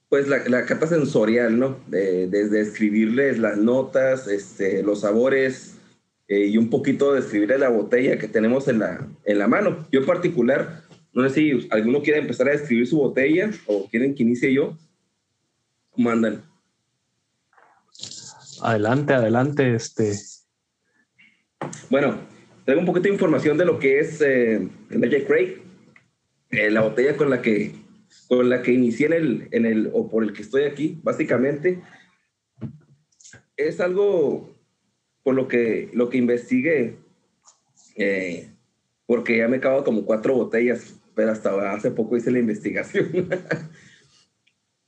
pues 0.09 0.27
la, 0.27 0.47
la, 0.47 0.87
sensorial, 0.87 1.57
¿no? 1.57 1.79
De, 1.87 2.27
desde 2.27 2.61
escribirles 2.61 3.39
las 3.39 3.57
notas, 3.57 4.27
este, 4.27 4.83
los 4.83 5.01
sabores, 5.01 5.77
eh, 6.27 6.47
y 6.47 6.57
un 6.57 6.69
poquito 6.69 7.13
describir 7.13 7.49
la 7.57 7.69
botella 7.69 8.17
que 8.17 8.27
tenemos 8.27 8.67
en 8.67 8.79
la, 8.79 9.07
en 9.25 9.39
la 9.39 9.47
mano. 9.47 9.87
Yo 9.91 9.99
en 9.99 10.05
particular, 10.05 10.83
no 11.13 11.27
sé 11.27 11.35
si 11.35 11.67
alguno 11.71 12.01
quiere 12.01 12.19
empezar 12.19 12.47
a 12.47 12.51
describir 12.51 12.87
su 12.87 12.97
botella 12.97 13.51
o 13.65 13.87
quieren 13.89 14.15
que 14.15 14.23
inicie 14.23 14.53
yo. 14.53 14.77
¿Cómo 15.89 16.09
andan? 16.09 16.43
Adelante, 18.61 19.13
adelante, 19.13 19.75
este. 19.75 20.13
Bueno, 21.89 22.17
tengo 22.65 22.79
un 22.79 22.85
poquito 22.85 23.03
de 23.03 23.13
información 23.13 23.57
de 23.57 23.65
lo 23.65 23.79
que 23.79 23.99
es 23.99 24.21
eh, 24.21 24.55
el 24.89 24.99
Magic 24.99 25.27
Craig, 25.27 25.57
eh, 26.51 26.69
la 26.69 26.81
botella 26.81 27.17
con 27.17 27.29
la 27.29 27.41
que 27.41 27.71
con 28.27 28.49
la 28.49 28.61
que 28.61 28.71
inicié 28.71 29.07
el, 29.07 29.47
en 29.51 29.65
el, 29.65 29.89
o 29.93 30.09
por 30.09 30.23
el 30.23 30.33
que 30.33 30.43
estoy 30.43 30.63
aquí, 30.63 30.99
básicamente, 31.03 31.81
es 33.57 33.79
algo 33.79 34.55
por 35.23 35.35
lo 35.35 35.47
que, 35.47 35.89
lo 35.93 36.09
que 36.09 36.17
investigué, 36.17 36.97
eh, 37.95 38.49
porque 39.05 39.37
ya 39.37 39.47
me 39.47 39.57
he 39.57 39.59
acabado 39.59 39.83
como 39.83 40.05
cuatro 40.05 40.35
botellas, 40.35 40.99
pero 41.15 41.31
hasta 41.31 41.73
hace 41.73 41.91
poco 41.91 42.17
hice 42.17 42.31
la 42.31 42.39
investigación. 42.39 43.29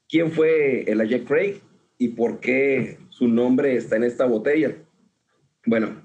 ¿Quién 0.10 0.32
fue 0.32 0.90
el 0.90 1.08
Jack 1.08 1.26
Craig 1.26 1.62
y 1.98 2.10
por 2.10 2.40
qué 2.40 3.00
su 3.10 3.28
nombre 3.28 3.76
está 3.76 3.96
en 3.96 4.04
esta 4.04 4.26
botella? 4.26 4.76
Bueno, 5.66 6.05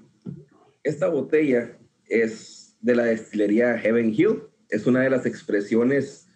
esta 0.83 1.07
botella 1.07 1.77
es 2.07 2.75
de 2.81 2.95
la 2.95 3.05
destilería 3.05 3.77
Heaven 3.77 4.13
Hill, 4.15 4.43
es 4.69 4.87
una 4.87 5.01
de 5.01 5.09
las 5.09 5.25
expresiones, 5.25 6.27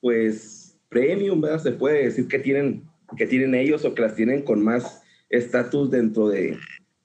pues, 0.00 0.78
premium, 0.88 1.40
¿verdad? 1.40 1.62
Se 1.62 1.72
puede 1.72 2.04
decir 2.04 2.28
que 2.28 2.38
tienen, 2.38 2.88
que 3.16 3.26
tienen 3.26 3.54
ellos 3.54 3.84
o 3.84 3.94
que 3.94 4.02
las 4.02 4.14
tienen 4.14 4.42
con 4.42 4.62
más 4.62 5.02
estatus 5.28 5.90
dentro 5.90 6.28
de, 6.28 6.56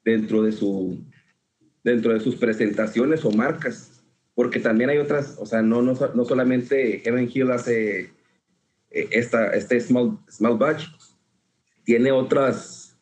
dentro, 0.03 0.43
de 0.43 0.51
su, 0.51 1.03
dentro 1.84 2.13
de 2.13 2.19
sus 2.19 2.36
presentaciones 2.36 3.25
o 3.25 3.31
marcas, 3.31 4.03
porque 4.34 4.60
también 4.60 4.89
hay 4.89 4.97
otras, 4.97 5.38
o 5.39 5.45
sea, 5.45 5.62
no, 5.62 5.81
no, 5.81 5.93
no 5.93 6.25
solamente 6.25 6.99
Heaven 6.99 7.29
Hill 7.31 7.51
hace 7.51 8.12
eh, 8.91 9.08
esta, 9.12 9.51
este 9.51 9.79
small, 9.79 10.17
small 10.29 10.58
batch, 10.58 10.86
tiene 11.84 12.12
otras, 12.12 12.97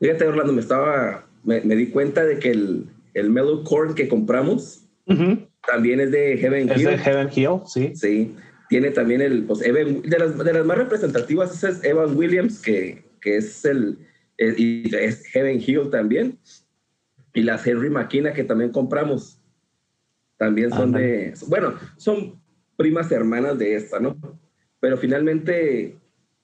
fíjate 0.00 0.26
Orlando, 0.26 0.52
me 0.52 0.60
estaba, 0.60 1.28
me, 1.44 1.60
me 1.60 1.76
di 1.76 1.88
cuenta 1.90 2.24
de 2.24 2.38
que 2.38 2.50
el, 2.50 2.88
el 3.18 3.30
Mellow 3.30 3.64
Corn 3.64 3.94
que 3.94 4.08
compramos 4.08 4.84
también 5.66 6.00
es 6.00 6.10
de 6.10 6.36
Heaven 6.36 6.64
Hill. 6.64 6.72
Es 6.72 6.84
de 6.84 6.98
Heaven 6.98 7.28
Hill, 7.34 7.60
sí. 7.66 7.92
Sí, 7.94 8.36
tiene 8.68 8.90
también 8.90 9.20
el, 9.20 9.44
pues, 9.44 9.60
de, 9.60 10.18
las, 10.18 10.38
de 10.38 10.52
las 10.52 10.66
más 10.66 10.78
representativas 10.78 11.62
es 11.64 11.82
Evan 11.84 12.16
Williams, 12.16 12.60
que, 12.60 13.04
que 13.20 13.36
es 13.38 13.64
el, 13.64 13.98
eh, 14.36 14.54
y 14.56 14.94
es 14.94 15.26
Heaven 15.28 15.62
Hill 15.64 15.90
también. 15.90 16.38
Y 17.34 17.42
las 17.42 17.66
Henry 17.66 17.90
Maquina 17.90 18.32
que 18.32 18.44
también 18.44 18.70
compramos. 18.70 19.40
También 20.36 20.70
son 20.70 20.92
de, 20.92 21.34
bueno, 21.48 21.74
son 21.96 22.40
primas 22.76 23.10
hermanas 23.10 23.58
de 23.58 23.74
esta, 23.74 23.98
¿no? 23.98 24.16
Pero 24.80 24.96
finalmente 24.96 25.96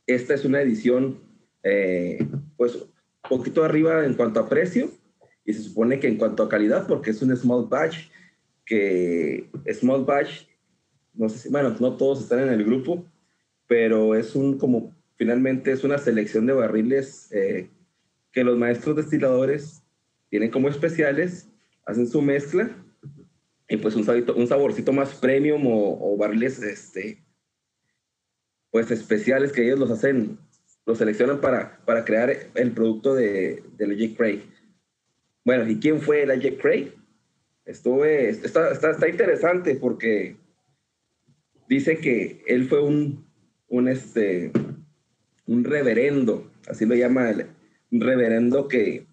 esta 0.06 0.34
es 0.34 0.44
una 0.44 0.60
edición, 0.60 1.20
eh, 1.62 2.26
pues, 2.56 2.74
un 2.74 3.28
poquito 3.28 3.64
arriba 3.64 4.04
en 4.04 4.14
cuanto 4.14 4.40
a 4.40 4.48
precio 4.48 4.90
y 5.44 5.52
se 5.52 5.62
supone 5.62 6.00
que 6.00 6.08
en 6.08 6.16
cuanto 6.16 6.42
a 6.42 6.48
calidad, 6.48 6.86
porque 6.86 7.10
es 7.10 7.22
un 7.22 7.36
small 7.36 7.66
batch, 7.68 8.08
que 8.64 9.48
small 9.72 10.04
batch, 10.04 10.46
no 11.12 11.28
sé 11.28 11.38
si, 11.38 11.48
bueno, 11.50 11.76
no 11.78 11.96
todos 11.96 12.22
están 12.22 12.40
en 12.40 12.48
el 12.48 12.64
grupo, 12.64 13.04
pero 13.66 14.14
es 14.14 14.34
un 14.34 14.58
como, 14.58 14.94
finalmente 15.16 15.72
es 15.72 15.84
una 15.84 15.98
selección 15.98 16.46
de 16.46 16.54
barriles 16.54 17.30
eh, 17.32 17.68
que 18.32 18.44
los 18.44 18.58
maestros 18.58 18.96
destiladores 18.96 19.82
tienen 20.30 20.50
como 20.50 20.68
especiales, 20.68 21.48
hacen 21.86 22.08
su 22.08 22.22
mezcla 22.22 22.70
y 23.68 23.76
pues 23.76 23.94
un 23.94 24.04
saborcito, 24.04 24.34
un 24.34 24.46
saborcito 24.46 24.92
más 24.92 25.14
premium 25.14 25.62
o, 25.66 26.16
barriles 26.16 26.62
este, 26.62 27.22
pues 28.70 28.90
especiales 28.90 29.52
que 29.52 29.64
ellos 29.64 29.78
los 29.78 29.90
hacen, 29.90 30.38
los 30.86 30.98
seleccionan 30.98 31.40
para, 31.40 31.78
para 31.84 32.04
crear 32.04 32.34
el 32.54 32.72
producto 32.72 33.14
de, 33.14 33.62
de 33.76 33.96
Jack 33.96 34.16
Craig. 34.16 34.53
Bueno, 35.44 35.68
¿y 35.68 35.78
quién 35.78 36.00
fue 36.00 36.22
el 36.22 36.40
Jack 36.40 36.60
Craig? 36.60 36.92
Estuve, 37.66 38.30
está, 38.30 38.72
está, 38.72 38.90
está, 38.90 39.08
interesante 39.08 39.74
porque 39.76 40.36
dice 41.68 41.98
que 41.98 42.42
él 42.46 42.68
fue 42.68 42.82
un, 42.82 43.26
un, 43.68 43.88
este, 43.88 44.52
un 45.46 45.64
reverendo, 45.64 46.50
así 46.68 46.84
lo 46.84 46.94
llama 46.94 47.30
el, 47.30 47.46
reverendo 47.90 48.68
que, 48.68 49.06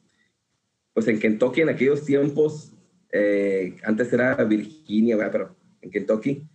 pues 0.94 1.08
en 1.08 1.20
Kentucky 1.20 1.62
en 1.62 1.70
aquellos 1.70 2.06
tiempos, 2.06 2.74
eh, 3.12 3.76
antes 3.84 4.12
era 4.12 4.36
Virginia, 4.44 5.18
pero 5.32 5.56
en 5.82 5.92
Kentucky, 5.92 6.48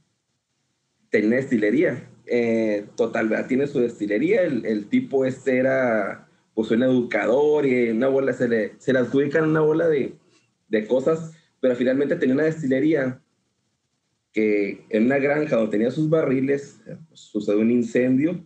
tenía 1.10 1.36
destilería. 1.36 2.10
Eh, 2.26 2.86
total, 2.96 3.28
¿verdad? 3.28 3.46
tiene 3.46 3.66
su 3.66 3.80
destilería. 3.80 4.42
El, 4.42 4.86
tipo 4.86 5.24
este 5.24 5.58
era, 5.58 6.25
pues, 6.56 6.70
un 6.70 6.82
educador 6.82 7.66
y 7.66 7.90
una 7.90 8.08
bola, 8.08 8.32
se 8.32 8.48
le, 8.48 8.72
se 8.78 8.94
le 8.94 9.00
adjudican 9.00 9.44
una 9.44 9.60
bola 9.60 9.86
de, 9.88 10.14
de 10.68 10.86
cosas, 10.86 11.34
pero 11.60 11.76
finalmente 11.76 12.16
tenía 12.16 12.34
una 12.34 12.44
destilería 12.44 13.20
que 14.32 14.86
en 14.88 15.04
una 15.04 15.18
granja 15.18 15.56
donde 15.56 15.70
tenía 15.70 15.90
sus 15.90 16.08
barriles, 16.08 16.80
pues, 17.08 17.20
sucede 17.20 17.56
un 17.56 17.70
incendio 17.70 18.42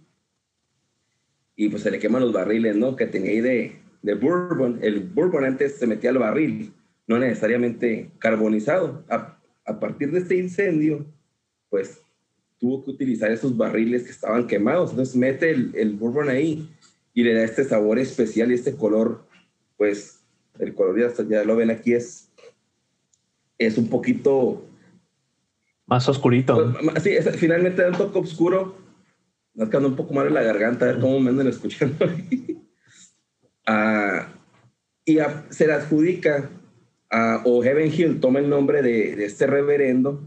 y 1.54 1.68
pues 1.68 1.84
se 1.84 1.90
le 1.92 2.00
queman 2.00 2.22
los 2.22 2.32
barriles, 2.32 2.74
¿no? 2.74 2.96
Que 2.96 3.06
tenía 3.06 3.30
ahí 3.30 3.40
de, 3.40 3.76
de 4.02 4.14
bourbon. 4.14 4.80
El 4.82 5.00
bourbon 5.00 5.44
antes 5.44 5.76
se 5.76 5.86
metía 5.86 6.10
al 6.10 6.18
barril, 6.18 6.72
no 7.06 7.16
necesariamente 7.16 8.10
carbonizado. 8.18 9.04
A, 9.08 9.38
a 9.64 9.78
partir 9.78 10.10
de 10.10 10.18
este 10.18 10.36
incendio, 10.36 11.06
pues 11.68 12.00
tuvo 12.58 12.82
que 12.84 12.90
utilizar 12.90 13.30
esos 13.30 13.56
barriles 13.56 14.02
que 14.02 14.10
estaban 14.10 14.48
quemados. 14.48 14.90
Entonces 14.90 15.14
mete 15.14 15.50
el, 15.50 15.72
el 15.76 15.92
bourbon 15.92 16.28
ahí 16.28 16.68
y 17.14 17.24
le 17.24 17.34
da 17.34 17.44
este 17.44 17.64
sabor 17.64 17.98
especial 17.98 18.50
y 18.50 18.54
este 18.54 18.76
color, 18.76 19.26
pues 19.76 20.20
el 20.58 20.74
color 20.74 20.98
ya, 20.98 21.24
ya 21.24 21.44
lo 21.44 21.56
ven 21.56 21.70
aquí 21.70 21.92
es, 21.92 22.30
es 23.58 23.78
un 23.78 23.88
poquito... 23.88 24.66
Más 25.86 26.08
oscurito. 26.08 26.74
Pues, 26.84 27.02
sí, 27.02 27.10
finalmente 27.36 27.82
da 27.82 27.88
un 27.88 27.96
toque 27.96 28.18
oscuro, 28.20 28.76
quedando 29.54 29.88
un 29.88 29.96
poco 29.96 30.14
mal 30.14 30.28
en 30.28 30.34
la 30.34 30.42
garganta, 30.42 30.84
a 30.84 30.92
ver 30.92 31.00
cómo 31.00 31.18
me 31.20 31.30
andan 31.30 31.48
escuchando. 31.48 31.96
Ah, 33.66 34.26
y 35.04 35.18
se 35.50 35.66
le 35.66 35.74
adjudica, 35.74 36.50
o 37.44 37.62
Heaven 37.62 37.92
Hill 37.92 38.18
toma 38.18 38.40
el 38.40 38.48
nombre 38.48 38.82
de, 38.82 39.24
este 39.24 39.46
reverendo 39.46 40.20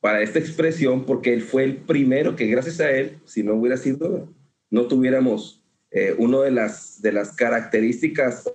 para 0.00 0.22
esta 0.22 0.38
expresión, 0.38 1.04
porque 1.04 1.34
él 1.34 1.42
fue 1.42 1.64
el 1.64 1.76
primero 1.76 2.36
que 2.36 2.46
gracias 2.46 2.80
a 2.80 2.90
él, 2.90 3.18
si 3.24 3.42
no 3.42 3.54
hubiera 3.54 3.76
sido, 3.76 4.32
no 4.70 4.86
tuviéramos 4.86 5.65
eh, 5.90 6.14
una 6.18 6.42
de 6.42 6.50
las, 6.50 7.00
de 7.02 7.12
las 7.12 7.34
características 7.34 8.52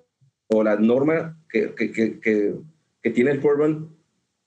o 0.48 0.64
la 0.64 0.76
norma 0.76 1.42
que, 1.50 1.74
que, 1.76 1.92
que, 1.92 2.56
que 3.02 3.10
tiene 3.10 3.32
el 3.32 3.40
bourbon 3.40 3.96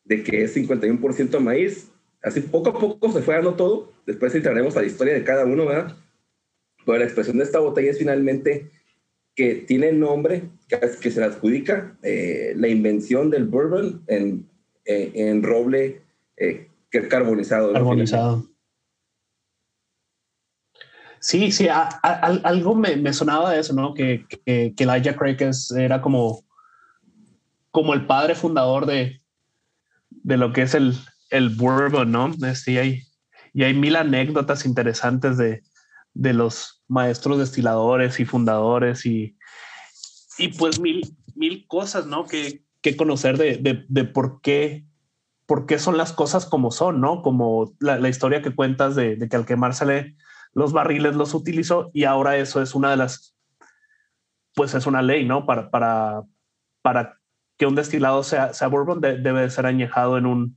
de 0.05 0.23
que 0.23 0.45
es 0.45 0.57
51% 0.57 1.41
maíz, 1.41 1.91
Así 2.25 2.41
poco 2.41 2.71
a 2.71 2.79
poco 2.79 3.13
se 3.13 3.21
fue 3.21 3.35
dando 3.35 3.55
todo. 3.55 3.93
Después 4.07 4.35
entraremos 4.35 4.77
a 4.77 4.81
la 4.81 4.87
historia 4.87 5.13
de 5.13 5.23
cada 5.25 5.45
uno, 5.45 5.67
¿verdad? 5.67 5.95
Pero 6.85 6.99
la 6.99 7.05
expresión 7.05 7.37
de 7.37 7.45
esta 7.45 7.59
botella 7.59 7.91
es 7.91 7.99
finalmente 7.99 8.71
que 9.35 9.57
tiene 9.57 9.93
nombre 9.93 10.45
que, 10.69 11.11
se 11.11 11.21
le 11.21 11.27
adjudica 11.27 11.97
eh, 12.03 12.55
la 12.57 12.69
invención 12.69 13.31
del 13.31 13.45
bourbon 13.45 14.03
en, 14.07 14.49
eh, 14.87 15.13
en 15.15 15.43
roble 15.43 16.01
eh, 16.39 16.69
carbonizado. 17.11 17.73
Carbonizado. 17.75 18.47
Sí, 21.25 21.53
sí, 21.53 21.69
algo 22.03 22.75
me, 22.75 23.11
sonaba 23.15 23.51
de 23.51 23.61
eso, 23.61 23.73
¿no? 23.73 23.95
Que, 23.95 24.27
que, 24.29 24.75
que 24.77 24.85
Elijah 24.85 25.17
Craig 25.17 25.39
era 25.75 26.03
como, 26.03 26.45
como 27.71 27.95
el 27.95 28.05
padre 28.05 28.35
fundador 28.35 28.85
de, 28.85 29.23
de 30.11 30.37
lo 30.37 30.53
que 30.53 30.61
es 30.61 30.75
el, 30.75 30.95
el 31.31 31.49
bourbon, 31.49 32.13
¿no? 32.13 32.31
Este, 32.47 32.73
y, 32.73 32.77
hay, 32.77 33.03
y 33.55 33.63
hay 33.63 33.73
mil 33.73 33.97
anécdotas 33.97 34.67
interesantes 34.67 35.39
de, 35.39 35.63
de 36.13 36.35
los 36.35 36.83
maestros 36.89 37.39
destiladores 37.39 38.21
y 38.21 38.27
fundadores 38.27 39.07
y, 39.07 39.35
y 40.37 40.49
pues 40.49 40.79
mil, 40.79 41.17
mil 41.35 41.67
cosas, 41.67 42.05
¿no? 42.05 42.27
Que, 42.27 42.67
que 42.83 42.99
conocer 42.99 43.39
de, 43.39 43.87
de, 43.89 44.05
por 44.05 44.43
qué 44.43 44.85
por 45.47 45.65
qué 45.65 45.79
son 45.79 45.97
las 45.97 46.13
cosas 46.13 46.45
como 46.45 46.71
son, 46.71 47.01
¿no? 47.01 47.23
Como 47.23 47.73
la, 47.81 47.99
la 47.99 48.11
historia 48.11 48.43
que 48.43 48.55
cuentas 48.55 48.95
de, 48.95 49.17
de, 49.17 49.27
que 49.27 49.37
al 49.37 49.47
quemársele 49.47 50.17
los 50.55 50.73
barriles 50.73 51.17
los 51.17 51.35
utilizó 51.35 51.91
y 51.93 52.05
ahora 52.05 52.37
eso 52.37 52.63
es 52.63 52.75
una 52.75 52.91
de 52.91 52.97
las, 52.97 53.37
pues 54.55 54.75
es 54.75 54.87
una 54.87 55.03
ley, 55.03 55.25
¿no? 55.25 55.47
Para, 55.47 55.71
para, 55.71 56.23
para 56.81 57.21
que 57.57 57.67
un 57.67 57.75
destilado 57.75 58.23
sea, 58.23 58.53
sea 58.53 58.69
bourbon 58.69 59.01
debe 59.01 59.51
ser 59.51 59.67
añejado 59.67 60.17
en 60.17 60.27
un, 60.27 60.57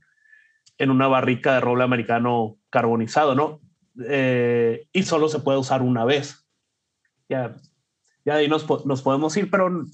en 0.78 0.90
una 0.90 1.08
barrica 1.08 1.54
de 1.54 1.60
roble 1.60 1.84
americano 1.84 2.56
carbonizado, 2.70 3.34
¿no? 3.34 3.60
Eh, 4.06 4.88
y 4.92 5.02
solo 5.02 5.28
se 5.28 5.40
puede 5.40 5.58
usar 5.58 5.82
una 5.82 6.04
vez. 6.04 6.46
Ya, 7.28 7.56
ya 8.24 8.34
ahí 8.34 8.48
nos, 8.48 8.66
nos 8.86 9.02
podemos 9.02 9.36
ir, 9.36 9.50
pero 9.50 9.84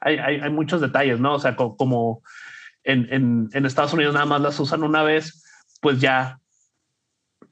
hay, 0.00 0.18
hay, 0.18 0.40
hay, 0.40 0.50
muchos 0.50 0.80
detalles, 0.80 1.18
¿no? 1.18 1.34
O 1.34 1.38
sea, 1.40 1.56
como 1.56 2.22
en, 2.84 3.12
en, 3.12 3.48
en, 3.52 3.66
Estados 3.66 3.92
Unidos 3.92 4.14
nada 4.14 4.26
más 4.26 4.40
las 4.40 4.58
usan 4.60 4.84
una 4.84 5.02
vez, 5.02 5.44
pues 5.80 6.00
ya 6.00 6.40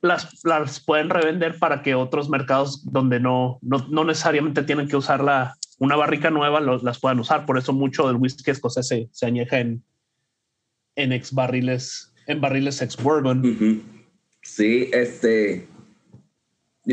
las, 0.00 0.44
las 0.44 0.80
pueden 0.80 1.10
revender 1.10 1.58
para 1.58 1.82
que 1.82 1.94
otros 1.94 2.28
mercados 2.28 2.84
donde 2.90 3.20
no, 3.20 3.58
no, 3.62 3.86
no 3.88 4.04
necesariamente 4.04 4.62
tienen 4.62 4.88
que 4.88 4.96
usar 4.96 5.22
la, 5.22 5.56
una 5.78 5.96
barrica 5.96 6.30
nueva 6.30 6.60
las 6.60 6.98
puedan 6.98 7.20
usar. 7.20 7.46
Por 7.46 7.58
eso 7.58 7.72
mucho 7.72 8.06
del 8.06 8.16
whisky 8.16 8.50
escocés 8.50 8.88
se, 8.88 9.08
se 9.12 9.26
añeja 9.26 9.60
en, 9.60 9.82
ex 10.94 11.32
barriles, 11.32 12.12
en 12.26 12.40
barriles 12.40 12.80
ex 12.82 12.96
bourbon. 12.96 13.82
Sí, 14.42 14.90
este. 14.92 15.66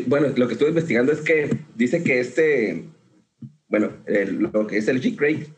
Bueno, 0.08 0.28
lo 0.36 0.48
que 0.48 0.54
estoy 0.54 0.70
investigando 0.70 1.12
es 1.12 1.22
que 1.22 1.60
dice 1.76 2.04
que 2.04 2.20
este, 2.20 2.90
bueno, 3.68 3.92
lo 4.08 4.66
que 4.66 4.78
es 4.78 4.88
el 4.88 5.02
G. 5.02 5.16
Craig 5.16 5.54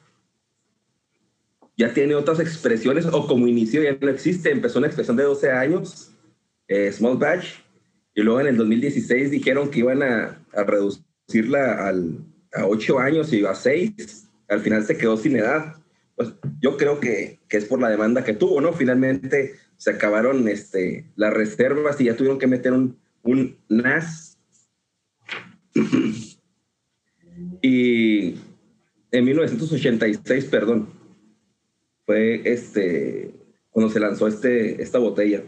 ya 1.77 1.93
tiene 1.93 2.15
otras 2.15 2.39
expresiones 2.39 3.05
o 3.05 3.27
como 3.27 3.47
inició 3.47 3.81
ya 3.81 3.97
no 3.99 4.09
existe. 4.09 4.51
Empezó 4.51 4.79
una 4.79 4.87
expresión 4.87 5.15
de 5.15 5.23
12 5.23 5.51
años, 5.51 6.11
eh, 6.67 6.91
small 6.91 7.17
batch, 7.17 7.65
y 8.15 8.21
luego 8.21 8.39
en 8.39 8.47
el 8.47 8.57
2016 8.57 9.29
dijeron 9.29 9.69
que 9.69 9.79
iban 9.79 10.01
a, 10.01 10.41
reducirla 10.53 11.85
al, 11.87 12.19
a 12.53 12.65
8 12.65 12.99
años 12.99 13.33
y 13.33 13.45
a 13.45 13.53
6. 13.53 14.29
Al 14.47 14.61
final 14.61 14.85
se 14.85 14.97
quedó 14.97 15.17
sin 15.17 15.35
edad. 15.35 15.75
Pues 16.15 16.33
yo 16.61 16.77
creo 16.77 17.01
que, 17.01 17.41
que 17.49 17.57
es 17.57 17.65
por 17.65 17.81
la 17.81 17.89
demanda 17.89 18.23
que 18.23 18.31
tuvo, 18.33 18.61
¿no? 18.61 18.71
Finalmente 18.71 19.55
se 19.75 19.91
acabaron 19.91 20.47
este, 20.47 21.11
las 21.17 21.33
reservas 21.33 21.99
y 21.99 22.05
ya 22.05 22.15
tuvieron 22.15 22.39
que 22.39 22.47
meter 22.47 22.71
un, 22.71 22.97
un 23.23 23.57
NAS. 23.67 24.37
y 27.61 28.35
en 29.11 29.25
1986, 29.25 30.45
perdón, 30.45 30.87
fue 32.05 32.41
este, 32.45 33.33
cuando 33.71 33.91
se 33.91 33.99
lanzó 33.99 34.27
este, 34.27 34.81
esta 34.81 34.99
botella. 34.99 35.43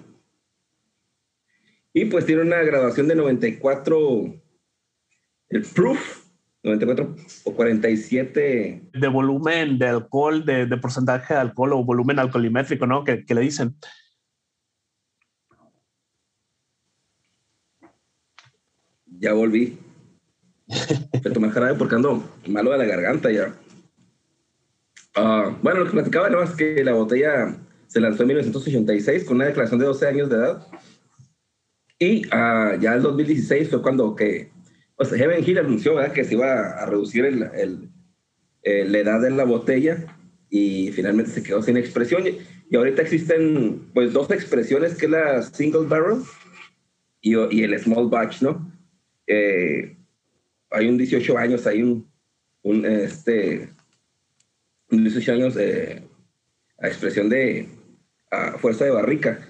Y 1.94 2.06
pues 2.06 2.26
tiene 2.26 2.42
una 2.42 2.62
graduación 2.62 3.08
de 3.08 3.16
94, 3.16 4.34
el 5.50 5.62
proof, 5.64 6.26
94 6.64 7.16
o 7.46 7.56
47. 7.56 8.90
De 8.94 9.08
volumen 9.08 9.80
de 9.80 9.88
alcohol, 9.88 10.46
de, 10.46 10.66
de 10.66 10.78
porcentaje 10.78 11.34
de 11.34 11.40
alcohol 11.40 11.74
o 11.74 11.84
volumen 11.84 12.20
alcoholimétrico, 12.20 12.86
¿no? 12.86 13.04
Que, 13.04 13.26
que 13.26 13.34
le 13.34 13.42
dicen. 13.42 13.76
Ya 19.06 19.34
volví. 19.34 19.80
Me 21.24 21.32
tomé 21.32 21.50
jarabe 21.50 21.76
porque 21.76 21.96
ando 21.96 22.24
malo 22.48 22.72
de 22.72 22.78
la 22.78 22.86
garganta 22.86 23.32
ya. 23.32 23.56
Uh, 25.16 25.56
bueno, 25.64 25.80
lo 25.80 25.86
que 25.86 25.92
platicaba 25.92 26.28
era 26.28 26.38
más 26.38 26.56
que 26.56 26.84
la 26.84 26.94
botella 26.94 27.58
se 27.88 28.00
lanzó 28.00 28.24
en 28.24 28.28
1986 28.28 29.24
con 29.24 29.38
una 29.38 29.46
declaración 29.46 29.80
de 29.80 29.86
12 29.88 30.08
años 30.08 30.30
de 30.30 30.36
edad. 30.36 30.68
Y 32.00 32.28
uh, 32.28 32.80
ya 32.80 32.96
en 32.96 33.02
2016 33.02 33.70
fue 33.70 33.82
cuando 33.82 34.16
que, 34.16 34.52
o 34.96 35.06
sea, 35.06 35.18
Heaven 35.18 35.44
Hill 35.46 35.58
anunció 35.58 35.96
¿verdad? 35.96 36.14
que 36.14 36.24
se 36.24 36.36
iba 36.36 36.72
a 36.72 36.86
reducir 36.86 37.26
el, 37.26 37.44
el, 37.56 37.90
el, 38.62 38.92
la 38.92 38.98
edad 39.00 39.22
de 39.22 39.32
la 39.32 39.46
botella 39.46 40.06
y 40.50 40.92
finalmente 40.92 41.32
se 41.32 41.44
quedó 41.44 41.62
sin 41.62 41.78
expresión. 41.78 42.24
Y 42.70 42.76
ahorita 42.76 43.02
existen 43.02 43.90
pues 43.94 44.14
dos 44.14 44.30
expresiones, 44.32 44.96
que 44.96 45.06
es 45.06 45.12
la 45.12 45.42
single 45.42 45.88
barrel 45.88 46.22
y, 47.22 47.36
y 47.36 47.64
el 47.64 47.80
small 47.80 48.10
batch, 48.10 48.42
¿no? 48.42 48.72
Eh, 49.26 49.98
hay 50.70 50.88
un 50.88 50.98
18 50.98 51.38
años, 51.38 51.66
hay 51.66 51.82
un, 51.82 52.10
un 52.62 52.86
este, 52.86 53.70
18 54.90 55.32
años 55.32 55.58
eh, 55.58 56.04
a 56.80 56.88
expresión 56.88 57.30
de 57.30 57.70
a 58.32 58.58
fuerza 58.58 58.86
de 58.86 58.92
barrica. 58.92 59.48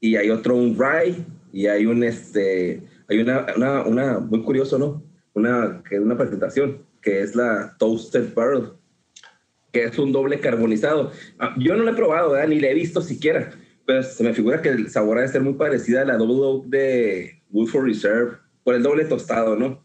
Y 0.00 0.16
hay 0.16 0.30
otro, 0.30 0.56
un 0.56 0.76
rye, 0.76 1.24
y 1.52 1.66
hay 1.66 1.86
un, 1.86 2.02
este, 2.02 2.82
hay 3.08 3.18
una, 3.18 3.46
una, 3.56 3.82
una 3.82 4.18
muy 4.18 4.42
curioso, 4.42 4.78
¿no? 4.78 5.02
Una, 5.34 5.82
que 5.88 6.00
una 6.00 6.16
presentación, 6.16 6.86
que 7.00 7.20
es 7.20 7.36
la 7.36 7.76
Toasted 7.78 8.34
Barrel, 8.34 8.72
que 9.70 9.84
es 9.84 9.98
un 9.98 10.12
doble 10.12 10.40
carbonizado. 10.40 11.12
Ah, 11.38 11.54
yo 11.58 11.76
no 11.76 11.84
lo 11.84 11.90
he 11.90 11.94
probado, 11.94 12.34
ni 12.46 12.58
le 12.58 12.70
he 12.70 12.74
visto 12.74 13.00
siquiera, 13.02 13.50
pero 13.84 14.02
se 14.02 14.24
me 14.24 14.34
figura 14.34 14.62
que 14.62 14.70
el 14.70 14.88
sabor 14.88 15.18
ha 15.18 15.22
de 15.22 15.28
ser 15.28 15.42
muy 15.42 15.54
parecida 15.54 16.02
a 16.02 16.04
la 16.04 16.16
Double 16.16 16.44
Oak 16.44 16.66
de 16.66 17.42
Woodford 17.50 17.84
Reserve, 17.84 18.36
por 18.64 18.74
el 18.74 18.82
doble 18.82 19.04
tostado, 19.04 19.56
¿no? 19.56 19.82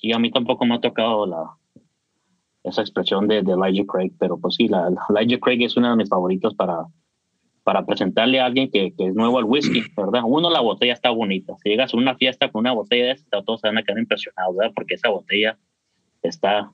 Y 0.00 0.12
a 0.12 0.18
mí 0.18 0.30
tampoco 0.30 0.64
me 0.66 0.74
ha 0.74 0.80
tocado 0.80 1.26
la, 1.26 1.56
esa 2.64 2.80
expresión 2.80 3.28
de, 3.28 3.38
Elijah 3.38 3.86
Craig, 3.86 4.12
pero 4.18 4.38
pues 4.38 4.56
sí, 4.56 4.68
la, 4.68 4.88
Elijah 5.10 5.38
Craig 5.40 5.62
es 5.62 5.76
una 5.76 5.90
de 5.90 5.96
mis 5.96 6.08
favoritos 6.08 6.54
para, 6.54 6.86
para 7.64 7.86
presentarle 7.86 8.40
a 8.40 8.46
alguien 8.46 8.70
que, 8.70 8.92
que, 8.96 9.06
es 9.06 9.14
nuevo 9.14 9.38
al 9.38 9.44
whisky, 9.44 9.82
¿verdad? 9.96 10.22
Uno, 10.24 10.50
la 10.50 10.60
botella 10.60 10.92
está 10.92 11.10
bonita. 11.10 11.54
Si 11.62 11.70
llegas 11.70 11.92
a 11.92 11.96
una 11.96 12.14
fiesta 12.14 12.50
con 12.50 12.60
una 12.60 12.72
botella 12.72 13.06
de 13.06 13.12
esta, 13.12 13.42
todos 13.42 13.62
se 13.62 13.68
van 13.68 13.78
a 13.78 13.82
quedar 13.82 13.98
impresionados, 13.98 14.56
¿verdad? 14.56 14.72
Porque 14.74 14.94
esa 14.94 15.08
botella 15.08 15.58
está, 16.22 16.70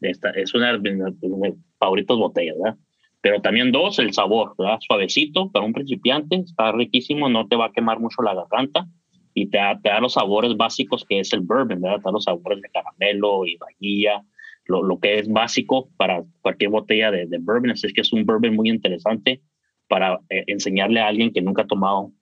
está 0.00 0.30
es 0.30 0.54
una 0.54 0.78
de 0.78 0.90
mis 0.90 1.54
favoritos 1.78 2.16
botellas, 2.16 2.56
¿verdad? 2.62 2.78
Pero 3.20 3.40
también 3.40 3.72
dos, 3.72 3.98
el 3.98 4.12
sabor, 4.12 4.54
¿verdad? 4.56 4.78
Suavecito 4.80 5.50
para 5.50 5.64
un 5.64 5.72
principiante, 5.72 6.36
está 6.36 6.70
riquísimo, 6.70 7.28
no 7.28 7.48
te 7.48 7.56
va 7.56 7.66
a 7.66 7.72
quemar 7.72 7.98
mucho 7.98 8.22
la 8.22 8.34
garganta 8.34 8.86
y 9.34 9.46
te 9.46 9.58
da, 9.58 9.80
te 9.80 9.88
da 9.88 10.00
los 10.00 10.12
sabores 10.12 10.56
básicos 10.56 11.04
que 11.04 11.18
es 11.18 11.32
el 11.32 11.40
bourbon, 11.40 11.80
¿verdad? 11.80 11.96
Te 11.96 12.04
da 12.04 12.12
los 12.12 12.24
sabores 12.24 12.62
de 12.62 12.70
caramelo 12.70 13.44
y 13.44 13.56
vainilla, 13.56 14.22
lo, 14.66 14.84
lo 14.84 15.00
que 15.00 15.18
es 15.18 15.28
básico 15.28 15.88
para 15.96 16.22
cualquier 16.40 16.70
botella 16.70 17.10
de, 17.10 17.26
de 17.26 17.38
bourbon. 17.38 17.72
Así 17.72 17.88
es 17.88 17.92
que 17.92 18.02
es 18.02 18.12
un 18.12 18.24
bourbon 18.24 18.54
muy 18.54 18.68
interesante 18.70 19.42
para 19.88 20.20
eh, 20.28 20.44
enseñarle 20.46 21.00
a 21.00 21.08
alguien 21.08 21.32
que 21.32 21.42
nunca 21.42 21.62
ha 21.62 21.66
tomado 21.66 22.12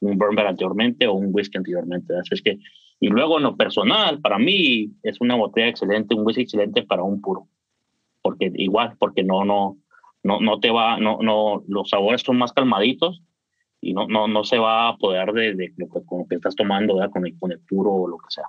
un 0.00 0.18
bourbon 0.18 0.46
anteriormente 0.46 1.06
o 1.06 1.14
un 1.14 1.30
whisky 1.32 1.58
anteriormente. 1.58 2.14
Así 2.16 2.34
es 2.34 2.42
que, 2.42 2.58
y 3.00 3.08
luego 3.08 3.38
en 3.38 3.44
lo 3.44 3.56
personal, 3.56 4.20
para 4.20 4.38
mí 4.38 4.92
es 5.02 5.20
una 5.20 5.36
botella 5.36 5.68
excelente, 5.68 6.14
un 6.14 6.26
whisky 6.26 6.42
excelente 6.42 6.82
para 6.82 7.02
un 7.02 7.20
puro. 7.20 7.48
Porque 8.20 8.50
igual, 8.54 8.96
porque 8.98 9.22
no, 9.22 9.44
no, 9.44 9.78
no, 10.22 10.40
no 10.40 10.60
te 10.60 10.70
va, 10.70 10.98
no, 10.98 11.18
no, 11.22 11.64
los 11.68 11.88
sabores 11.88 12.22
son 12.22 12.38
más 12.38 12.52
calmaditos 12.52 13.22
y 13.80 13.94
no, 13.94 14.06
no, 14.06 14.28
no 14.28 14.44
se 14.44 14.58
va 14.58 14.88
a 14.88 14.96
poder 14.96 15.32
de, 15.32 15.54
de 15.54 15.72
lo 15.76 15.86
que, 15.88 16.04
con 16.04 16.20
lo 16.20 16.26
que 16.26 16.36
estás 16.36 16.54
tomando, 16.54 16.96
¿verdad? 16.96 17.10
Con, 17.10 17.26
el, 17.26 17.38
con 17.38 17.52
el 17.52 17.60
puro 17.60 17.92
o 17.92 18.08
lo 18.08 18.18
que 18.18 18.26
sea. 18.28 18.44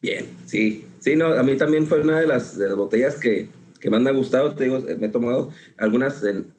Bien, 0.00 0.26
sí, 0.44 0.84
sí, 0.98 1.16
no, 1.16 1.28
a 1.28 1.42
mí 1.42 1.56
también 1.56 1.86
fue 1.86 2.02
una 2.02 2.20
de 2.20 2.26
las, 2.26 2.58
de 2.58 2.68
las 2.68 2.76
botellas 2.76 3.18
que, 3.18 3.48
que 3.84 3.90
más 3.90 4.00
me 4.00 4.08
ha 4.08 4.14
gustado, 4.14 4.54
te 4.54 4.64
digo, 4.64 4.80
me 4.80 5.08
he 5.08 5.10
tomado 5.10 5.52
algunas 5.76 6.24
en 6.24 6.54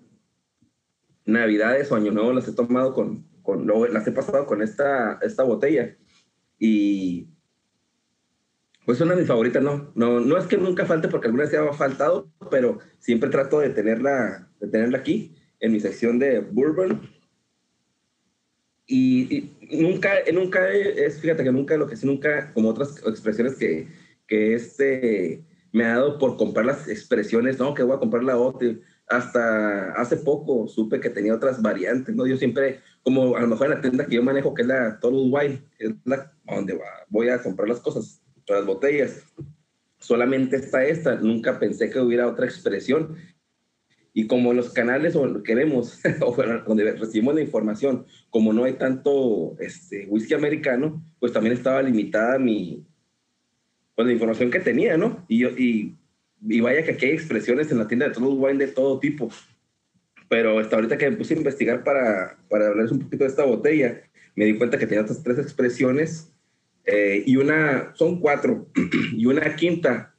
Navidades 1.25 1.91
o 1.91 1.95
Año 1.95 2.11
Nuevo, 2.11 2.31
las 2.33 2.47
he 2.47 2.53
tomado 2.53 2.93
con, 2.93 3.25
con 3.41 3.65
las 3.65 4.05
he 4.05 4.11
pasado 4.11 4.45
con 4.45 4.61
esta, 4.61 5.17
esta 5.23 5.41
botella 5.41 5.97
y 6.59 7.29
pues 8.85 9.01
una 9.01 9.15
de 9.15 9.21
mis 9.21 9.27
favoritas, 9.27 9.63
no, 9.63 9.91
no, 9.95 10.19
no 10.19 10.37
es 10.37 10.45
que 10.45 10.57
nunca 10.57 10.85
falte 10.85 11.07
porque 11.07 11.25
alguna 11.25 11.45
vez 11.45 11.49
se 11.49 11.57
ha 11.57 11.73
faltado, 11.73 12.31
pero 12.51 12.77
siempre 12.99 13.31
trato 13.31 13.59
de 13.59 13.71
tenerla, 13.71 14.47
de 14.59 14.67
tenerla 14.67 14.99
aquí 14.99 15.35
en 15.59 15.71
mi 15.71 15.79
sección 15.79 16.19
de 16.19 16.41
bourbon. 16.41 17.09
Y, 18.85 19.49
y 19.61 19.81
nunca, 19.81 20.13
nunca 20.31 20.69
es, 20.69 21.19
fíjate 21.19 21.43
que 21.43 21.51
nunca, 21.51 21.75
lo 21.75 21.87
que 21.87 21.95
sí, 21.95 22.05
nunca, 22.05 22.53
como 22.53 22.69
otras 22.69 23.01
expresiones 23.07 23.55
que, 23.55 23.87
que 24.27 24.53
este 24.53 25.43
me 25.75 25.83
ha 25.83 25.95
dado 25.95 26.17
por 26.17 26.37
comprar 26.37 26.65
las 26.65 26.87
expresiones, 26.87 27.59
no, 27.59 27.73
que 27.73 27.83
voy 27.83 27.97
a 27.97 27.99
comprar 27.99 28.23
la 28.23 28.37
otra. 28.37 28.69
Hasta 29.09 29.91
hace 29.91 30.15
poco 30.15 30.69
supe 30.69 31.01
que 31.01 31.09
tenía 31.09 31.35
otras 31.35 31.61
variantes, 31.61 32.15
¿no? 32.15 32.25
Yo 32.25 32.37
siempre, 32.37 32.79
como 33.03 33.35
a 33.35 33.41
lo 33.41 33.47
mejor 33.47 33.65
en 33.67 33.73
la 33.73 33.81
tienda 33.81 34.05
que 34.05 34.15
yo 34.15 34.23
manejo, 34.23 34.53
que 34.53 34.61
es 34.61 34.69
la 34.69 34.97
Total 35.01 35.19
Wine, 35.29 35.61
es 35.77 35.91
la 36.05 36.31
donde 36.45 36.79
voy 37.09 37.27
a 37.27 37.43
comprar 37.43 37.67
las 37.67 37.81
cosas 37.81 38.21
las 38.47 38.65
botellas. 38.65 39.21
Solamente 39.99 40.55
está 40.55 40.85
esta, 40.85 41.15
nunca 41.15 41.59
pensé 41.59 41.89
que 41.89 41.99
hubiera 41.99 42.27
otra 42.27 42.45
expresión. 42.45 43.17
Y 44.13 44.27
como 44.27 44.53
los 44.53 44.69
canales 44.69 45.17
o 45.17 45.43
que 45.43 45.55
vemos, 45.55 45.99
o 46.21 46.33
donde 46.65 46.93
recibimos 46.93 47.35
la 47.35 47.41
información, 47.41 48.05
como 48.29 48.53
no 48.53 48.63
hay 48.63 48.75
tanto 48.75 49.57
este, 49.59 50.05
whisky 50.07 50.35
americano, 50.35 51.03
pues 51.19 51.33
también 51.33 51.51
estaba 51.53 51.81
limitada 51.81 52.39
mi, 52.39 52.87
pues 53.95 54.05
la 54.07 54.13
información 54.13 54.51
que 54.51 54.59
tenía, 54.59 54.97
¿no? 54.97 55.25
Y, 55.27 55.45
y, 55.45 55.95
y 56.47 56.59
vaya 56.59 56.83
que 56.83 56.91
aquí 56.91 57.05
hay 57.05 57.13
expresiones 57.13 57.71
en 57.71 57.79
la 57.79 57.87
tienda 57.87 58.07
de 58.07 58.13
todo 58.13 58.29
wine 58.33 58.65
de 58.65 58.71
todo 58.71 58.99
tipo. 58.99 59.29
Pero 60.27 60.59
hasta 60.59 60.75
ahorita 60.75 60.97
que 60.97 61.09
me 61.09 61.17
puse 61.17 61.33
a 61.33 61.37
investigar 61.37 61.83
para, 61.83 62.37
para 62.49 62.67
hablarles 62.67 62.91
un 62.91 62.99
poquito 62.99 63.23
de 63.23 63.29
esta 63.29 63.45
botella, 63.45 64.01
me 64.35 64.45
di 64.45 64.57
cuenta 64.57 64.77
que 64.77 64.85
tenía 64.85 65.01
estas 65.01 65.23
tres 65.23 65.39
expresiones 65.39 66.31
eh, 66.85 67.23
y 67.25 67.37
una, 67.37 67.93
son 67.95 68.19
cuatro, 68.19 68.67
y 69.13 69.25
una 69.25 69.55
quinta 69.55 70.13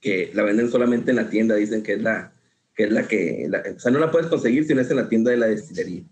que 0.00 0.30
la 0.34 0.42
venden 0.42 0.70
solamente 0.70 1.10
en 1.10 1.16
la 1.16 1.30
tienda, 1.30 1.54
dicen 1.54 1.82
que 1.82 1.94
es 1.94 2.02
la 2.02 2.32
que, 2.74 2.84
es 2.84 2.92
la 2.92 3.06
que 3.06 3.46
la, 3.48 3.62
o 3.76 3.78
sea, 3.78 3.92
no 3.92 3.98
la 3.98 4.10
puedes 4.10 4.28
conseguir 4.28 4.64
si 4.64 4.74
no 4.74 4.80
es 4.80 4.90
en 4.90 4.96
la 4.96 5.08
tienda 5.08 5.30
de 5.30 5.36
la 5.36 5.46
destilería. 5.46 6.02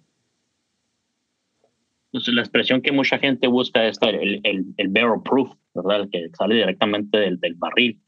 Entonces, 2.12 2.34
la 2.34 2.40
expresión 2.40 2.80
que 2.80 2.92
mucha 2.92 3.18
gente 3.18 3.48
busca 3.48 3.86
es 3.86 3.98
el, 4.00 4.40
el, 4.44 4.64
el 4.76 4.88
barrel 4.88 5.20
proof, 5.22 5.50
¿verdad? 5.82 6.02
El 6.02 6.10
que 6.10 6.28
sale 6.36 6.56
directamente 6.56 7.18
del, 7.18 7.40
del 7.40 7.54
barril. 7.54 8.00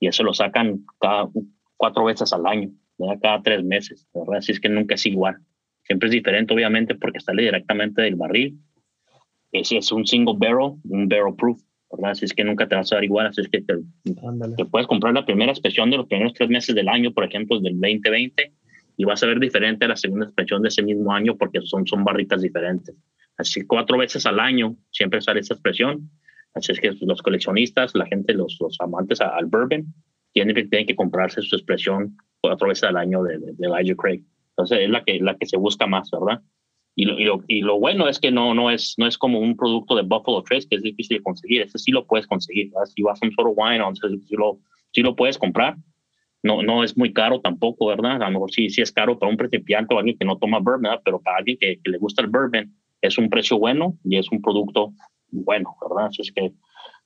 Y 0.00 0.08
eso 0.08 0.22
lo 0.22 0.34
sacan 0.34 0.84
cada 1.00 1.28
cuatro 1.76 2.04
veces 2.04 2.32
al 2.32 2.46
año. 2.46 2.70
cada 3.22 3.42
tres 3.42 3.64
meses, 3.64 4.06
¿verdad? 4.14 4.38
Así 4.38 4.52
es 4.52 4.60
que 4.60 4.68
nunca 4.68 4.94
es 4.94 5.06
igual. 5.06 5.36
Siempre 5.84 6.08
es 6.08 6.12
diferente, 6.12 6.52
obviamente, 6.52 6.94
porque 6.94 7.20
sale 7.20 7.42
directamente 7.42 8.02
del 8.02 8.16
barril. 8.16 8.58
Ese 9.52 9.78
es 9.78 9.92
un 9.92 10.06
single 10.06 10.34
barrel, 10.36 10.74
un 10.84 11.08
barrel 11.08 11.34
proof, 11.36 11.60
¿verdad? 11.90 12.10
Así 12.10 12.24
es 12.24 12.32
que 12.32 12.44
nunca 12.44 12.66
te 12.66 12.74
vas 12.74 12.92
a 12.92 12.96
dar 12.96 13.04
igual. 13.04 13.26
Así 13.26 13.40
es 13.40 13.48
que 13.48 13.62
te, 13.62 14.64
puedes 14.64 14.86
comprar 14.86 15.14
la 15.14 15.24
primera 15.24 15.52
expresión 15.52 15.90
de 15.90 15.98
los 15.98 16.06
primeros 16.06 16.34
tres 16.34 16.48
meses 16.48 16.74
del 16.74 16.88
año, 16.88 17.12
por 17.12 17.24
ejemplo, 17.24 17.60
del 17.60 17.74
2020, 17.80 18.52
y 18.96 19.04
vas 19.04 19.22
a 19.22 19.26
ver 19.26 19.38
diferente 19.38 19.84
a 19.84 19.88
la 19.88 19.96
segunda 19.96 20.26
expresión 20.26 20.62
de 20.62 20.68
ese 20.68 20.82
mismo 20.82 21.12
año 21.12 21.36
porque 21.36 21.60
son, 21.62 21.86
son 21.86 22.02
barritas 22.04 22.42
diferentes. 22.42 22.96
Así 23.36 23.62
cuatro 23.62 23.98
veces 23.98 24.24
al 24.26 24.40
año 24.40 24.76
siempre 24.90 25.20
sale 25.20 25.40
esa 25.40 25.54
expresión. 25.54 26.10
Así 26.56 26.72
es 26.72 26.80
que 26.80 26.90
los 27.02 27.20
coleccionistas, 27.20 27.94
la 27.94 28.06
gente, 28.06 28.32
los, 28.32 28.56
los 28.60 28.80
amantes 28.80 29.20
al 29.20 29.44
bourbon, 29.44 29.92
tienen, 30.32 30.54
tienen 30.70 30.86
que 30.86 30.96
comprarse 30.96 31.42
su 31.42 31.54
expresión 31.54 32.16
cuatro 32.40 32.68
veces 32.68 32.84
al 32.84 32.96
año 32.96 33.22
de, 33.22 33.38
de, 33.38 33.54
Elijah 33.58 33.94
Craig. 33.94 34.22
Entonces 34.50 34.78
es 34.80 34.90
la 34.90 35.04
que, 35.04 35.20
la 35.20 35.36
que 35.36 35.44
se 35.44 35.58
busca 35.58 35.86
más, 35.86 36.10
¿verdad? 36.10 36.40
Y 36.94 37.04
lo, 37.04 37.20
y 37.20 37.24
lo, 37.24 37.44
y 37.46 37.60
lo, 37.60 37.78
bueno 37.78 38.08
es 38.08 38.18
que 38.18 38.30
no, 38.30 38.54
no, 38.54 38.70
es, 38.70 38.94
no 38.96 39.06
es 39.06 39.18
como 39.18 39.38
un 39.38 39.54
producto 39.54 39.94
de 39.96 40.02
Buffalo 40.02 40.42
Trace 40.42 40.66
que 40.66 40.76
es 40.76 40.82
difícil 40.82 41.18
de 41.18 41.22
conseguir. 41.22 41.60
Ese 41.60 41.78
sí 41.78 41.92
lo 41.92 42.06
puedes 42.06 42.26
conseguir. 42.26 42.70
¿verdad? 42.70 42.86
Si 42.86 43.02
vas 43.02 43.22
a 43.22 43.26
un 43.26 43.32
solo 43.32 43.50
wine, 43.50 43.76
entonces 43.76 44.26
sí 44.26 44.34
lo, 44.34 44.58
sí 44.92 45.02
lo 45.02 45.14
puedes 45.14 45.36
comprar. 45.36 45.76
No, 46.42 46.62
no 46.62 46.84
es 46.84 46.96
muy 46.96 47.12
caro 47.12 47.40
tampoco, 47.42 47.88
¿verdad? 47.88 48.22
A 48.22 48.26
lo 48.26 48.30
mejor 48.30 48.50
sí, 48.50 48.70
sí 48.70 48.80
es 48.80 48.92
caro 48.92 49.18
para 49.18 49.30
un 49.30 49.36
principiante 49.36 49.94
o 49.94 49.98
alguien 49.98 50.16
que 50.16 50.24
no 50.24 50.38
toma 50.38 50.58
bourbon, 50.58 50.82
¿verdad? 50.82 51.02
pero 51.04 51.20
para 51.20 51.38
alguien 51.38 51.58
que, 51.60 51.80
que 51.84 51.90
le 51.90 51.98
gusta 51.98 52.22
el 52.22 52.28
bourbon 52.28 52.72
es 53.02 53.18
un 53.18 53.28
precio 53.28 53.58
bueno 53.58 53.98
y 54.04 54.16
es 54.16 54.30
un 54.30 54.40
producto 54.40 54.94
bueno, 55.30 55.76
¿verdad? 55.80 56.06
Así 56.06 56.22
es 56.22 56.32
que 56.32 56.52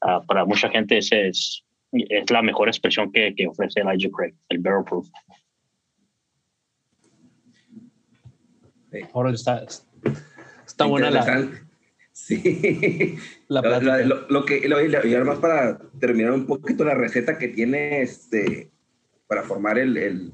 uh, 0.02 0.24
para 0.26 0.44
mucha 0.44 0.68
gente 0.70 0.98
ese 0.98 1.28
es, 1.28 1.64
es 1.92 2.30
la 2.30 2.42
mejor 2.42 2.68
expresión 2.68 3.10
que, 3.12 3.34
que 3.34 3.46
ofrece 3.46 3.80
Elijah 3.80 4.10
Craig, 4.10 4.34
el 4.48 4.58
Barrel 4.58 4.84
Proof. 4.84 5.08
Ahora 9.12 9.30
está, 9.30 9.64
está 10.66 10.84
buena 10.86 11.10
la. 11.10 11.48
Sí. 12.12 13.16
La 13.48 13.62
lo, 13.80 14.28
lo, 14.28 14.44
que, 14.44 14.60
y 14.64 15.14
además 15.14 15.38
para 15.38 15.78
terminar 15.98 16.32
un 16.32 16.46
poquito 16.46 16.84
la 16.84 16.94
receta 16.94 17.38
que 17.38 17.48
tiene 17.48 18.02
este, 18.02 18.70
para 19.26 19.42
formar 19.42 19.78
el, 19.78 19.96
el, 19.96 20.32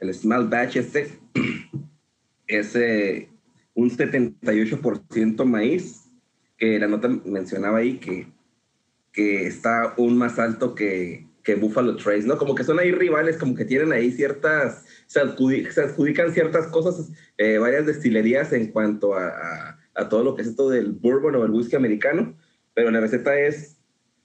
el 0.00 0.14
small 0.14 0.48
batch 0.48 0.76
este, 0.76 1.18
es 2.46 2.74
eh, 2.76 3.28
un 3.74 3.90
78% 3.90 5.44
maíz, 5.44 6.05
que 6.56 6.78
la 6.78 6.88
nota 6.88 7.08
mencionaba 7.08 7.78
ahí 7.78 7.98
que, 7.98 8.28
que 9.12 9.46
está 9.46 9.82
aún 9.82 10.16
más 10.16 10.38
alto 10.38 10.74
que, 10.74 11.26
que 11.46 11.54
Buffalo 11.54 11.96
Trace, 11.96 12.26
¿no? 12.26 12.38
Como 12.38 12.54
que 12.54 12.64
son 12.64 12.80
ahí 12.80 12.90
rivales, 12.90 13.36
como 13.36 13.54
que 13.54 13.64
tienen 13.64 13.92
ahí 13.92 14.10
ciertas, 14.10 14.84
se, 15.06 15.20
adjudican 15.20 16.32
ciertas 16.32 16.66
cosas, 16.66 17.12
eh, 17.38 17.58
varias 17.58 17.86
destilerías 17.86 18.52
en 18.52 18.72
cuanto 18.72 19.14
a, 19.14 19.78
a, 19.94 20.08
todo 20.08 20.24
lo 20.24 20.34
que 20.34 20.42
es 20.42 20.48
esto 20.48 20.68
del 20.68 20.92
bourbon 20.92 21.36
o 21.36 21.44
el 21.44 21.52
whisky 21.52 21.76
americano, 21.76 22.36
pero 22.74 22.90
la 22.90 23.00
receta 23.00 23.38
es 23.38 23.76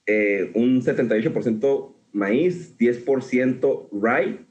eh, 0.07 0.51
un 0.55 0.82
78% 0.82 1.95
maíz, 2.11 2.77
10% 2.77 3.89
rye 3.91 4.45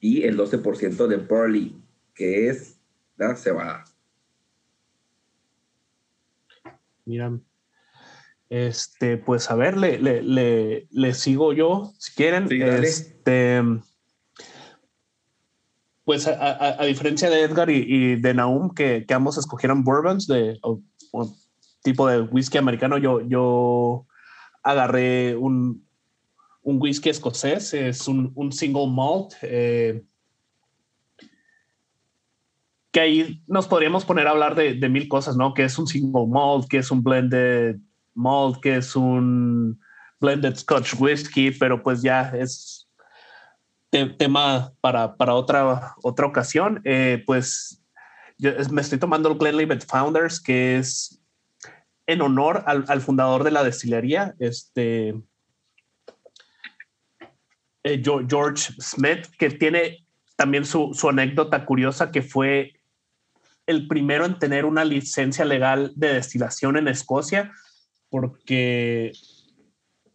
y 0.00 0.24
el 0.24 0.36
12% 0.36 1.06
de 1.06 1.16
barley, 1.16 1.82
que 2.14 2.48
es 2.48 2.78
la 3.16 3.34
cebada. 3.36 3.84
Mira, 7.04 7.38
este, 8.48 9.16
pues 9.16 9.50
a 9.50 9.54
ver, 9.54 9.76
le, 9.76 9.98
le, 9.98 10.86
le, 10.90 11.14
sigo 11.14 11.52
yo, 11.52 11.92
si 11.98 12.14
quieren. 12.14 12.48
este, 12.82 13.62
pues 16.04 16.26
a, 16.26 16.80
a, 16.80 16.84
diferencia 16.84 17.30
de 17.30 17.42
Edgar 17.42 17.70
y, 17.70 18.16
de 18.16 18.34
Naum, 18.34 18.70
que, 18.74 19.04
que, 19.06 19.14
ambos 19.14 19.38
escogieron 19.38 19.84
bourbons 19.84 20.26
de 20.26 20.58
tipo 21.82 22.08
de 22.08 22.22
whisky 22.22 22.58
americano, 22.58 22.98
yo, 22.98 23.20
yo 23.20 24.06
agarré 24.62 25.36
un, 25.36 25.86
un 26.62 26.80
whisky 26.80 27.10
escocés, 27.10 27.74
es 27.74 28.08
un, 28.08 28.32
un 28.34 28.52
single 28.52 28.88
malt. 28.88 29.34
Eh, 29.42 30.02
que 32.94 33.00
ahí 33.00 33.42
nos 33.48 33.66
podríamos 33.66 34.04
poner 34.04 34.28
a 34.28 34.30
hablar 34.30 34.54
de, 34.54 34.88
mil 34.88 35.08
cosas, 35.08 35.36
¿no? 35.36 35.52
Que 35.52 35.64
es 35.64 35.76
un 35.80 35.88
single 35.88 36.28
malt, 36.28 36.68
que 36.68 36.78
es 36.78 36.92
un 36.92 37.02
blended 37.02 37.78
malt, 38.14 38.60
que 38.60 38.76
es 38.76 38.94
un 38.94 39.80
blended 40.20 40.54
Scotch 40.54 40.94
whisky, 40.96 41.50
pero 41.50 41.82
pues 41.82 42.02
ya 42.02 42.30
es 42.38 42.88
tema 43.90 44.72
para, 44.80 45.16
para 45.16 45.34
otra, 45.34 45.96
otra 46.04 46.26
ocasión. 46.26 46.82
Eh, 46.84 47.20
pues 47.26 47.82
yo 48.38 48.52
me 48.70 48.80
estoy 48.80 49.00
tomando 49.00 49.28
el 49.28 49.38
Glenlivet 49.38 49.84
Founders, 49.86 50.40
que 50.40 50.78
es 50.78 51.20
en 52.06 52.22
honor 52.22 52.62
al, 52.64 52.84
al 52.86 53.00
fundador 53.00 53.42
de 53.42 53.50
la 53.50 53.64
destilería, 53.64 54.36
este 54.38 55.20
eh, 57.82 58.02
George 58.04 58.72
Smith, 58.78 59.26
que 59.36 59.50
tiene 59.50 60.06
también 60.36 60.64
su, 60.64 60.94
su, 60.94 61.08
anécdota 61.08 61.64
curiosa 61.64 62.12
que 62.12 62.22
fue 62.22 62.74
el 63.66 63.88
primero 63.88 64.26
en 64.26 64.38
tener 64.38 64.64
una 64.64 64.84
licencia 64.84 65.44
legal 65.44 65.92
de 65.96 66.14
destilación 66.14 66.76
en 66.76 66.88
Escocia, 66.88 67.52
porque 68.10 69.12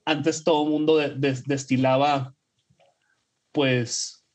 antes 0.06 0.44
todo 0.44 0.64
el 0.64 0.70
mundo 0.70 0.98
destilaba, 0.98 2.34
pues, 3.52 4.26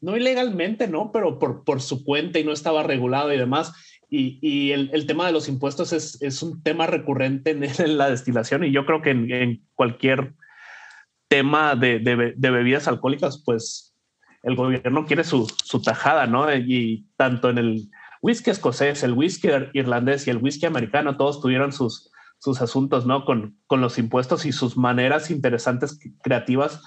no 0.00 0.16
ilegalmente, 0.16 0.88
¿no? 0.88 1.12
Pero 1.12 1.38
por, 1.38 1.64
por 1.64 1.80
su 1.80 2.04
cuenta 2.04 2.38
y 2.38 2.44
no 2.44 2.52
estaba 2.52 2.82
regulado 2.82 3.32
y 3.32 3.38
demás. 3.38 3.72
Y, 4.14 4.72
el, 4.72 5.06
tema 5.06 5.24
de 5.24 5.32
los 5.32 5.48
impuestos 5.48 5.94
es, 5.94 6.42
un 6.42 6.62
tema 6.62 6.86
recurrente 6.86 7.50
en, 7.78 7.96
la 7.96 8.10
destilación 8.10 8.62
y 8.62 8.70
yo 8.70 8.84
creo 8.84 9.00
que 9.00 9.10
en, 9.10 9.66
cualquier 9.74 10.34
tema 11.28 11.74
de, 11.76 11.98
bebidas 12.36 12.88
alcohólicas, 12.88 13.42
pues 13.42 13.94
el 14.42 14.54
gobierno 14.54 15.06
quiere 15.06 15.24
su, 15.24 15.50
su 15.64 15.80
tajada, 15.80 16.26
¿no? 16.26 16.54
Y 16.54 17.06
tanto 17.16 17.48
en 17.48 17.56
el 17.56 17.90
whisky 18.22 18.50
escocés, 18.50 19.02
el 19.02 19.12
whisky 19.12 19.48
irlandés 19.74 20.26
y 20.26 20.30
el 20.30 20.38
whisky 20.38 20.64
americano, 20.66 21.16
todos 21.16 21.40
tuvieron 21.40 21.72
sus, 21.72 22.10
sus 22.38 22.62
asuntos, 22.62 23.04
¿no? 23.04 23.24
Con, 23.24 23.58
con 23.66 23.80
los 23.80 23.98
impuestos 23.98 24.46
y 24.46 24.52
sus 24.52 24.76
maneras 24.76 25.30
interesantes, 25.30 25.98
creativas 26.22 26.80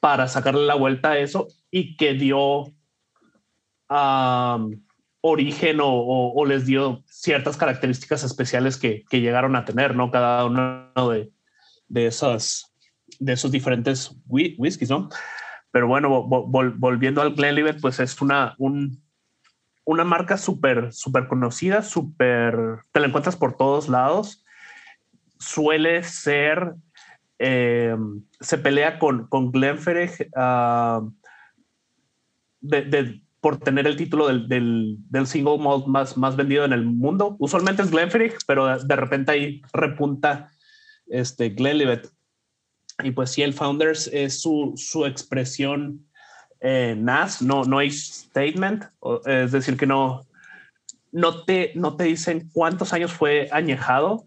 para 0.00 0.28
sacarle 0.28 0.64
la 0.66 0.74
vuelta 0.74 1.12
a 1.12 1.18
eso 1.18 1.48
y 1.70 1.96
que 1.96 2.14
dio 2.14 2.72
origen 5.22 5.78
o, 5.82 6.44
les 6.46 6.66
dio 6.66 7.02
ciertas 7.06 7.56
características 7.56 8.22
especiales 8.22 8.76
que, 8.76 9.04
que, 9.08 9.20
llegaron 9.20 9.56
a 9.56 9.64
tener, 9.64 9.96
¿no? 9.96 10.10
Cada 10.10 10.44
uno 10.44 10.92
de, 11.10 11.32
de, 11.88 12.06
esas, 12.06 12.74
de 13.18 13.32
esos 13.32 13.50
diferentes 13.50 14.14
whiskies, 14.28 14.90
¿no? 14.90 15.08
Pero 15.70 15.88
bueno, 15.88 16.24
volviendo 16.24 17.22
al 17.22 17.34
Glenlivet, 17.34 17.80
pues 17.80 17.98
es 17.98 18.20
una, 18.20 18.54
un, 18.58 19.02
una 19.88 20.04
marca 20.04 20.36
súper, 20.36 20.92
súper 20.92 21.28
conocida, 21.28 21.80
súper, 21.80 22.54
te 22.92 23.00
la 23.00 23.06
encuentras 23.06 23.36
por 23.36 23.56
todos 23.56 23.88
lados. 23.88 24.44
Suele 25.38 26.02
ser, 26.02 26.74
eh, 27.38 27.96
se 28.38 28.58
pelea 28.58 28.98
con, 28.98 29.28
con 29.28 29.50
Glenfiddich 29.50 30.28
ah, 30.36 31.08
por 33.40 33.60
tener 33.60 33.86
el 33.86 33.96
título 33.96 34.28
del, 34.28 34.46
del, 35.08 35.26
single 35.26 35.56
malt 35.56 35.86
más, 35.86 36.18
más 36.18 36.36
vendido 36.36 36.66
en 36.66 36.74
el 36.74 36.84
mundo. 36.84 37.36
Usualmente 37.38 37.80
es 37.80 37.90
Glenfiddich, 37.90 38.36
pero 38.46 38.78
de, 38.78 38.96
repente 38.96 39.32
ahí 39.32 39.62
repunta 39.72 40.50
este 41.06 41.48
Glenlivet. 41.48 42.12
Y 43.02 43.12
pues 43.12 43.30
sí, 43.30 43.40
el 43.40 43.54
Founders 43.54 44.06
es 44.12 44.42
su, 44.42 44.74
su 44.76 45.06
expresión 45.06 46.07
eh, 46.60 46.94
NAS, 46.96 47.42
no, 47.42 47.64
no 47.64 47.78
hay 47.78 47.90
statement, 47.90 48.84
es 49.26 49.52
decir, 49.52 49.76
que 49.76 49.86
no, 49.86 50.26
no, 51.12 51.44
te, 51.44 51.72
no 51.74 51.96
te 51.96 52.04
dicen 52.04 52.50
cuántos 52.52 52.92
años 52.92 53.12
fue 53.12 53.48
añejado 53.52 54.26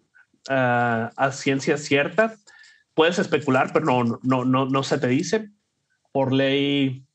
uh, 0.49 1.09
a 1.15 1.31
ciencia 1.31 1.77
cierta. 1.77 2.35
Puedes 2.93 3.19
especular, 3.19 3.71
pero 3.73 3.85
no, 3.85 4.19
no, 4.23 4.45
no, 4.45 4.65
no 4.65 4.83
se 4.83 4.97
te 4.97 5.07
dice. 5.07 5.49
Por 6.11 6.33
ley 6.33 7.05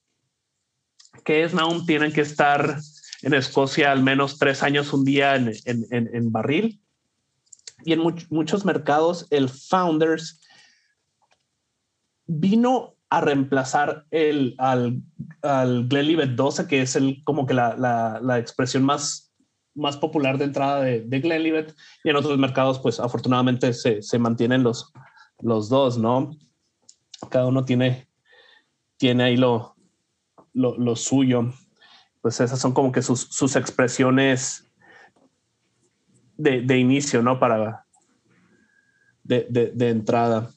que 1.24 1.42
es 1.42 1.54
Naum, 1.54 1.86
tienen 1.86 2.12
que 2.12 2.20
estar 2.20 2.78
en 3.22 3.34
Escocia 3.34 3.90
al 3.90 4.02
menos 4.02 4.38
tres 4.38 4.62
años 4.62 4.92
un 4.92 5.04
día 5.04 5.34
en, 5.36 5.52
en, 5.64 5.86
en, 5.90 6.32
barril. 6.32 6.80
Y 7.84 7.92
en 7.92 8.00
muchos 8.30 8.64
mercados, 8.64 9.26
el 9.30 9.48
Founders 9.48 10.40
vino 12.26 12.95
a 13.08 13.20
reemplazar 13.20 14.06
el, 14.10 14.54
al, 14.58 15.02
al 15.42 15.86
Glenlivet 15.88 16.30
12, 16.30 16.66
que 16.66 16.82
es 16.82 16.96
el, 16.96 17.22
como 17.24 17.46
que 17.46 17.54
la, 17.54 17.76
la, 17.76 18.20
la 18.20 18.38
expresión 18.38 18.82
más, 18.84 19.32
más 19.74 19.96
popular 19.96 20.38
de 20.38 20.44
entrada 20.44 20.80
de, 20.80 21.02
de, 21.02 21.20
Glenlivet. 21.20 21.74
Y 22.02 22.10
en 22.10 22.16
otros 22.16 22.36
mercados, 22.38 22.78
pues 22.80 22.98
afortunadamente 22.98 23.72
se, 23.72 24.02
se 24.02 24.18
mantienen 24.18 24.62
los, 24.62 24.92
los 25.40 25.68
dos, 25.68 25.98
¿no? 25.98 26.36
Cada 27.30 27.46
uno 27.46 27.64
tiene, 27.64 28.08
tiene 28.96 29.24
ahí 29.24 29.36
lo, 29.36 29.76
lo, 30.56 30.96
suyo. 30.96 31.52
Pues 32.20 32.40
esas 32.40 32.58
son 32.58 32.72
como 32.72 32.90
que 32.92 33.02
sus, 33.02 33.56
expresiones 33.56 34.68
de, 36.36 36.78
inicio, 36.78 37.22
¿no? 37.22 37.38
Para 37.38 37.86
de, 39.22 39.74
entrada, 39.78 40.50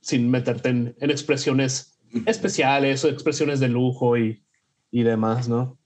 sin 0.00 0.30
meterte 0.30 0.68
en, 0.68 0.94
expresiones 1.00 1.98
especiales 2.26 3.04
o 3.04 3.08
expresiones 3.08 3.60
de 3.60 3.68
lujo 3.68 4.16
y, 4.16 4.42
y 4.90 5.02
demás, 5.02 5.48
¿no? 5.48 5.78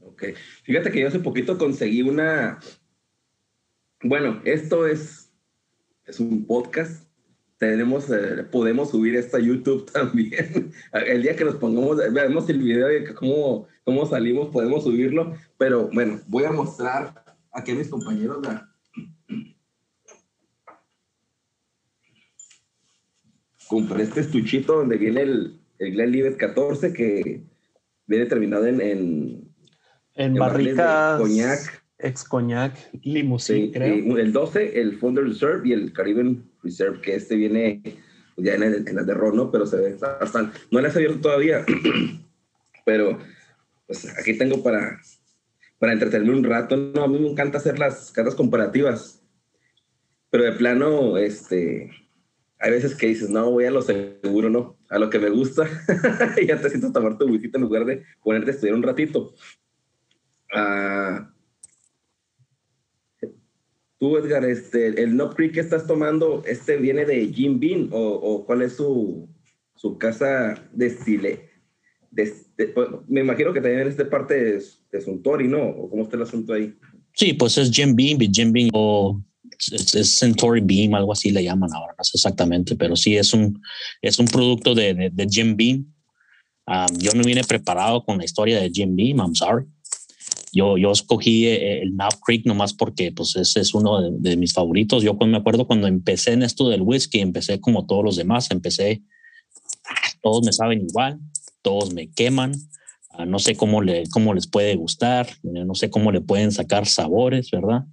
Ok. 0.00 0.24
Fíjate 0.62 0.90
que 0.90 1.00
yo 1.00 1.08
hace 1.08 1.18
poquito 1.18 1.58
conseguí 1.58 2.02
una. 2.02 2.58
Bueno, 4.02 4.40
esto 4.44 4.86
es, 4.86 5.32
es 6.06 6.20
un 6.20 6.46
podcast 6.46 7.04
tenemos, 7.58 8.10
eh, 8.10 8.44
podemos 8.50 8.90
subir 8.90 9.16
esto 9.16 9.36
a 9.36 9.40
YouTube 9.40 9.90
también. 9.92 10.72
El 10.92 11.22
día 11.22 11.36
que 11.36 11.44
nos 11.44 11.56
pongamos, 11.56 11.98
veamos 12.12 12.48
el 12.48 12.58
video 12.58 12.88
de 12.88 13.14
cómo, 13.14 13.66
cómo 13.84 14.06
salimos, 14.06 14.50
podemos 14.50 14.84
subirlo. 14.84 15.34
Pero 15.58 15.88
bueno, 15.92 16.20
voy 16.26 16.44
a 16.44 16.52
mostrar 16.52 17.24
aquí 17.52 17.72
a 17.72 17.74
mis 17.74 17.88
compañeros 17.88 18.44
la... 18.44 18.70
Compré 23.68 24.02
este 24.02 24.20
estuchito 24.20 24.76
donde 24.76 24.96
viene 24.96 25.22
el, 25.22 25.60
el 25.78 25.92
Glenlivet 25.92 26.36
14 26.36 26.92
que 26.92 27.42
viene 28.06 28.26
terminado 28.26 28.66
en... 28.66 28.80
En, 28.80 29.54
en, 30.14 30.34
barricas... 30.34 31.20
Coñac. 31.20 31.84
Ex 31.98 32.24
Coñac, 32.24 32.76
Limousin, 33.02 33.72
creo. 33.72 34.18
el 34.18 34.32
12, 34.32 34.80
el 34.80 34.98
Thunder 34.98 35.24
Reserve 35.24 35.68
y 35.68 35.72
el 35.72 35.92
Caribbean 35.92 36.44
Reserve, 36.62 37.00
que 37.00 37.14
este 37.14 37.36
viene 37.36 37.82
ya 38.36 38.54
en, 38.54 38.62
el, 38.62 38.84
las 38.84 39.06
de 39.06 39.14
Ron, 39.14 39.36
¿no? 39.36 39.50
Pero 39.50 39.64
se 39.64 39.76
ve 39.76 39.96
bastante. 39.96 40.58
No 40.70 40.80
las 40.80 40.94
he 40.94 40.98
abierto 40.98 41.20
todavía, 41.20 41.64
pero 42.84 43.18
pues 43.86 44.06
aquí 44.18 44.36
tengo 44.36 44.62
para, 44.62 45.00
para 45.78 45.92
entretenerme 45.92 46.36
un 46.36 46.44
rato. 46.44 46.76
No, 46.76 47.04
a 47.04 47.08
mí 47.08 47.18
me 47.18 47.30
encanta 47.30 47.58
hacer 47.58 47.78
las 47.78 48.10
cartas 48.10 48.34
comparativas, 48.34 49.22
pero 50.30 50.44
de 50.44 50.52
plano, 50.52 51.16
este, 51.16 51.90
hay 52.64 52.70
veces 52.70 52.94
que 52.94 53.08
dices, 53.08 53.28
no, 53.28 53.50
voy 53.50 53.66
a 53.66 53.70
lo 53.70 53.82
seguro, 53.82 54.48
¿no? 54.48 54.78
A 54.88 54.98
lo 54.98 55.10
que 55.10 55.18
me 55.18 55.28
gusta, 55.28 55.68
ya 56.46 56.58
te 56.58 56.70
sientes 56.70 56.94
tomar 56.94 57.18
tu 57.18 57.26
visita 57.30 57.58
en 57.58 57.64
lugar 57.64 57.84
de 57.84 58.02
ponerte 58.22 58.50
a 58.50 58.54
estudiar 58.54 58.74
un 58.74 58.82
ratito. 58.82 59.34
Ah, 60.50 61.30
Tú, 63.98 64.16
Edgar, 64.16 64.46
este, 64.46 65.02
el 65.02 65.14
No 65.14 65.28
Creek 65.34 65.52
que 65.52 65.60
estás 65.60 65.86
tomando, 65.86 66.42
¿este 66.46 66.78
viene 66.78 67.04
de 67.04 67.26
Jim 67.26 67.60
Bean 67.60 67.90
o, 67.92 68.44
cuál 68.46 68.62
es 68.62 68.72
su, 68.72 69.28
su 69.74 69.98
casa 69.98 70.54
de 70.72 70.86
estile? 70.86 71.50
Pues, 72.14 72.46
me 73.06 73.20
imagino 73.20 73.52
que 73.52 73.60
también 73.60 73.86
es 73.86 73.98
de 73.98 74.06
parte 74.06 74.42
de, 74.42 74.62
de 74.90 75.00
Suntory, 75.02 75.48
¿no? 75.48 75.68
¿O 75.68 75.90
cómo 75.90 76.04
está 76.04 76.16
el 76.16 76.22
asunto 76.22 76.54
ahí? 76.54 76.74
Sí, 77.12 77.34
pues 77.34 77.58
es 77.58 77.70
Jim 77.70 77.94
Beam, 77.94 78.18
Jim 78.32 78.52
Beam 78.52 78.70
o 78.72 79.22
es, 79.72 80.18
Centauri 80.18 80.60
Beam, 80.60 80.94
algo 80.94 81.12
así 81.12 81.30
le 81.30 81.42
llaman 81.42 81.70
ahora, 81.74 81.94
no 81.96 82.04
sé 82.04 82.12
exactamente, 82.14 82.76
pero 82.76 82.96
sí 82.96 83.16
es 83.16 83.32
un, 83.32 83.60
es 84.02 84.18
un 84.18 84.26
producto 84.26 84.74
de, 84.74 85.10
de, 85.12 85.26
Jim 85.28 85.56
Beam. 85.56 85.94
Ah, 86.66 86.86
yo 86.98 87.12
no 87.12 87.22
vine 87.24 87.42
preparado 87.44 88.04
con 88.04 88.18
la 88.18 88.24
historia 88.24 88.60
de 88.60 88.70
Jim 88.70 88.96
Beam, 88.96 89.18
I'm 89.18 89.34
sorry. 89.34 89.66
Yo, 90.52 90.78
yo 90.78 90.92
escogí 90.92 91.46
eh, 91.46 91.82
el 91.82 91.90
Knob 91.90 92.14
Creek 92.24 92.46
nomás 92.46 92.72
porque 92.72 93.10
pues 93.10 93.34
ese 93.34 93.60
es 93.60 93.74
uno 93.74 94.00
de, 94.10 94.36
mis 94.36 94.52
favoritos. 94.52 95.02
Yo 95.02 95.14
me 95.14 95.36
acuerdo 95.36 95.66
cuando 95.66 95.88
empecé 95.88 96.32
en 96.32 96.42
esto 96.42 96.68
del 96.68 96.82
whisky, 96.82 97.20
empecé 97.20 97.60
como 97.60 97.86
todos 97.86 98.04
los 98.04 98.16
demás, 98.16 98.50
empecé, 98.50 99.02
todos 100.22 100.44
me 100.44 100.52
saben 100.52 100.82
igual, 100.82 101.18
todos 101.60 101.92
me 101.92 102.10
queman, 102.10 102.52
no 103.26 103.38
sé 103.38 103.56
cómo, 103.56 103.80
le, 103.80 104.08
cómo 104.08 104.34
les 104.34 104.46
puede 104.46 104.74
gustar, 104.74 105.28
eh, 105.44 105.64
no 105.64 105.74
sé 105.74 105.90
cómo 105.90 106.10
le 106.10 106.20
pueden 106.20 106.52
sacar 106.52 106.86
sabores, 106.86 107.50
¿verdad? 107.50 107.84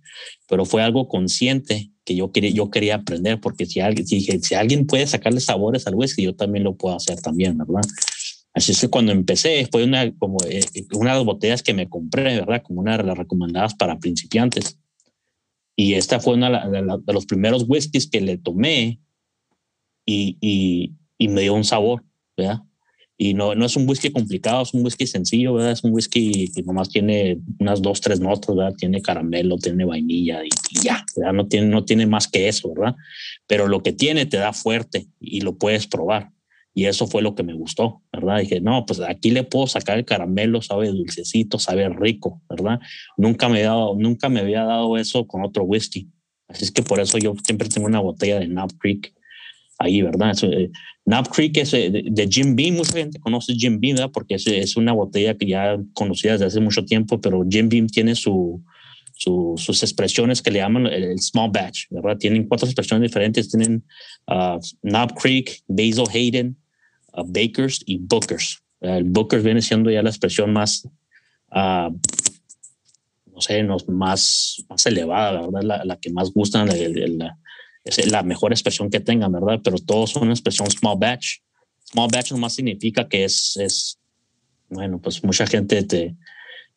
Pero 0.48 0.66
fue 0.66 0.82
algo 0.82 1.08
consciente 1.08 1.92
que 2.04 2.16
yo 2.16 2.32
quería, 2.32 2.50
yo 2.52 2.70
quería 2.70 2.96
aprender 2.96 3.40
porque 3.40 3.66
si 3.66 3.80
alguien, 3.80 4.08
si, 4.08 4.22
si 4.22 4.56
alguien 4.56 4.88
puede 4.88 5.08
sacarle 5.08 5.40
sabores 5.40 5.88
al 5.88 5.96
whisky, 5.96 6.24
yo 6.24 6.36
también 6.36 6.64
lo 6.64 6.76
puedo 6.76 6.96
hacer 6.96 7.22
también, 7.22 7.58
¿verdad? 7.58 7.82
Así 8.54 8.74
es 8.74 8.82
que 8.82 8.90
cuando 8.90 9.12
empecé 9.12 9.68
fue 9.72 9.84
una, 9.84 10.12
como, 10.18 10.38
eh, 10.50 10.62
una 10.94 11.12
de 11.12 11.18
las 11.18 11.26
botellas 11.26 11.64
que 11.64 11.74
me 11.74 11.88
compré, 11.88 12.40
¿verdad? 12.40 12.64
Como 12.64 12.82
una 12.82 12.98
de 12.98 13.04
las 13.04 13.18
recomendadas 13.18 13.76
para 13.76 14.00
principiantes. 14.00 14.78
Y 15.76 15.94
esta 15.94 16.20
fue 16.20 16.34
una 16.34 16.68
de, 16.68 16.82
los 17.14 17.26
primeros 17.26 17.66
whiskies 17.68 18.10
que 18.10 18.22
le 18.22 18.38
tomé 18.38 19.00
y, 20.06 20.38
y, 20.42 20.94
y, 21.18 21.28
me 21.30 21.42
dio 21.42 21.54
un 21.54 21.64
sabor, 21.64 22.04
¿verdad? 22.36 22.62
Y 23.24 23.36
no, 23.36 23.54
no 23.54 23.68
es 23.68 23.76
un 23.76 23.88
whisky 23.88 24.10
complicado, 24.10 24.64
es 24.64 24.74
un 24.74 24.84
whisky 24.84 25.06
sencillo, 25.06 25.54
¿verdad? 25.54 25.74
Es 25.74 25.84
un 25.84 25.94
whisky 25.94 26.52
que 26.56 26.64
nomás 26.64 26.90
tiene 26.90 27.38
unas 27.60 27.80
dos, 27.80 28.02
tres 28.02 28.20
notas, 28.20 28.56
¿verdad? 28.56 28.74
Tiene 28.76 29.00
caramelo, 29.00 29.58
tiene 29.58 29.86
vainilla 29.86 30.44
y, 30.44 30.50
ya, 30.82 31.06
¿verdad? 31.16 31.32
No 31.32 31.48
tiene, 31.48 31.68
no 31.68 31.86
tiene 31.86 32.08
más 32.08 32.28
que 32.28 32.48
eso, 32.48 32.74
¿verdad? 32.74 32.96
Pero 33.46 33.68
lo 33.68 33.84
que 33.84 33.94
tiene 33.94 34.26
te 34.26 34.38
da 34.38 34.54
fuerte 34.54 35.06
y 35.20 35.42
lo 35.42 35.56
puedes 35.56 35.86
probar. 35.86 36.32
Y 36.74 36.86
eso 36.86 37.06
fue 37.06 37.22
lo 37.22 37.36
que 37.36 37.44
me 37.44 37.54
gustó, 37.54 38.02
¿verdad? 38.12 38.40
Dije, 38.40 38.60
no, 38.60 38.88
pues 38.88 39.00
aquí 39.02 39.30
le 39.30 39.44
puedo 39.44 39.68
sacar 39.68 40.00
el 40.00 40.06
caramelo, 40.06 40.64
sabe 40.64 40.88
dulcecito, 40.88 41.60
sabe 41.60 41.90
rico, 41.90 42.42
¿verdad? 42.50 42.80
Nunca 43.18 43.50
me, 43.50 43.64
nunca 43.98 44.30
me 44.30 44.40
había 44.40 44.64
dado 44.64 44.98
eso 44.98 45.28
con 45.28 45.46
otro 45.46 45.64
whisky. 45.64 46.10
Así 46.48 46.64
es 46.64 46.72
que 46.72 46.82
por 46.82 47.00
eso 47.00 47.20
yo 47.20 47.36
siempre 47.46 47.70
tengo 47.70 47.86
una 47.86 48.00
botella 48.00 48.40
de 48.40 48.48
Knob 48.48 48.72
Creek 48.80 49.14
ahí, 49.82 50.02
¿verdad? 50.02 50.36
Eh, 50.44 50.70
Knob 51.06 51.30
Creek 51.30 51.58
es 51.58 51.74
eh, 51.74 51.90
de, 51.92 52.28
Jim 52.28 52.56
Beam, 52.56 52.76
mucha 52.76 52.94
gente 52.94 53.20
conoce 53.20 53.54
Jim 53.54 53.80
Beam, 53.80 53.96
¿verdad? 53.96 54.12
Porque 54.14 54.36
es, 54.36 54.48
es, 54.48 54.76
una 54.78 54.94
botella 54.94 55.36
que 55.38 55.48
ya 55.48 55.78
conocida 55.94 56.34
desde 56.34 56.46
hace 56.46 56.60
mucho 56.60 56.86
tiempo, 56.86 57.20
pero 57.20 57.44
Jim 57.50 57.70
Beam 57.70 57.88
tiene 57.88 58.16
su, 58.16 58.64
sus 59.14 59.84
expresiones 59.84 60.42
que 60.42 60.52
le 60.52 60.60
llaman 60.60 60.88
el, 60.88 61.20
small 61.20 61.52
batch, 61.52 61.86
¿verdad? 61.90 62.18
Tienen 62.18 62.48
cuatro 62.48 62.68
expresiones 62.68 63.10
diferentes, 63.10 63.50
tienen 63.50 63.84
uh, 64.28 64.60
Knob 64.82 65.14
Creek, 65.16 65.62
Basil 65.68 66.06
Hayden, 66.12 66.58
Bakers 67.14 67.82
y 67.86 67.98
Bookers. 67.98 68.64
El 68.80 69.04
Bookers 69.04 69.44
viene 69.44 69.62
siendo 69.62 69.92
ya 69.92 70.02
la 70.02 70.10
expresión 70.10 70.52
más, 70.54 70.88
ah, 71.52 71.90
no 73.32 73.42
sé, 73.42 73.64
más, 73.88 74.64
más 74.70 74.86
elevada, 74.86 75.42
¿verdad? 75.42 75.62
La, 75.64 75.86
la 75.86 76.00
que 76.00 76.12
más 76.12 76.32
gusta, 76.32 76.66
la, 76.66 77.38
es 77.84 78.12
la 78.12 78.24
mejor 78.24 78.52
expresión 78.52 78.90
que 78.90 79.00
tengan, 79.00 79.32
¿verdad? 79.32 79.60
Pero 79.64 79.78
todos 79.78 80.12
son 80.12 80.24
una 80.24 80.34
expresión 80.34 80.70
small 80.70 80.98
batch. 81.00 81.38
Small 81.84 82.10
batch 82.12 82.32
nomás 82.32 82.54
significa 82.54 83.08
que 83.08 83.24
es, 83.24 83.58
es 83.58 84.00
bueno, 84.70 85.00
pues 85.00 85.24
mucha 85.24 85.46
gente 85.48 85.84
te, 85.84 86.16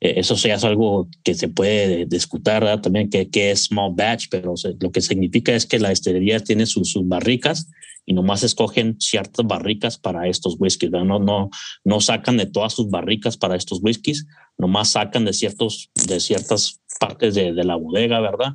eh, 0.00 0.14
eso 0.16 0.34
ya 0.36 0.54
es 0.54 0.64
algo 0.64 1.08
que 1.22 1.34
se 1.34 1.48
puede 1.48 2.06
discutir 2.06 2.60
también, 2.82 3.08
que, 3.08 3.30
que, 3.30 3.50
es 3.50 3.64
small 3.64 3.92
batch, 3.94 4.26
pero 4.30 4.54
lo 4.80 4.90
que 4.90 5.00
significa 5.00 5.54
es 5.54 5.66
que 5.66 5.78
la 5.78 5.90
destilería 5.90 6.40
tiene 6.40 6.66
sus, 6.66 6.90
sus 6.92 7.06
barricas 7.06 7.70
y 8.04 8.12
nomás 8.12 8.42
escogen 8.42 9.00
ciertas 9.00 9.46
barricas 9.46 9.96
para 9.96 10.28
estos 10.28 10.56
whiskies, 10.58 10.90
No, 10.90 11.18
no, 11.18 11.48
no 11.84 12.00
sacan 12.00 12.36
de 12.36 12.46
todas 12.46 12.74
sus 12.74 12.90
barricas 12.90 13.36
para 13.36 13.56
estos 13.56 13.80
whiskies, 13.82 14.26
nomás 14.58 14.90
sacan 14.90 15.24
de, 15.24 15.32
ciertos, 15.32 15.90
de 16.06 16.20
ciertas 16.20 16.80
partes 17.00 17.34
de, 17.34 17.54
de 17.54 17.64
la 17.64 17.76
bodega, 17.76 18.20
¿verdad? 18.20 18.54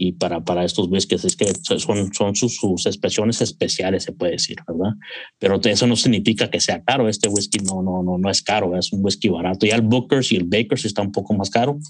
Y 0.00 0.12
para, 0.12 0.44
para 0.44 0.64
estos 0.64 0.86
whiskies 0.88 1.24
es 1.24 1.34
que 1.34 1.46
son, 1.76 2.14
son 2.14 2.36
sus, 2.36 2.54
sus, 2.54 2.86
expresiones 2.86 3.40
especiales, 3.42 4.04
se 4.04 4.12
puede 4.12 4.32
decir, 4.32 4.56
¿verdad? 4.66 4.92
Pero 5.40 5.60
eso 5.64 5.88
no 5.88 5.96
significa 5.96 6.48
que 6.48 6.60
sea 6.60 6.84
caro. 6.84 7.08
Este 7.08 7.28
whisky 7.28 7.58
no, 7.58 7.82
no, 7.82 8.04
no, 8.04 8.16
no 8.16 8.30
es 8.30 8.40
caro, 8.40 8.78
es 8.78 8.92
un 8.92 9.04
whisky 9.04 9.28
barato. 9.28 9.66
Ya 9.66 9.74
el 9.74 9.82
Booker's 9.82 10.30
y 10.30 10.36
el 10.36 10.44
Baker's 10.44 10.84
está 10.84 11.02
un 11.02 11.10
poco 11.10 11.34
más 11.34 11.50
caro, 11.50 11.80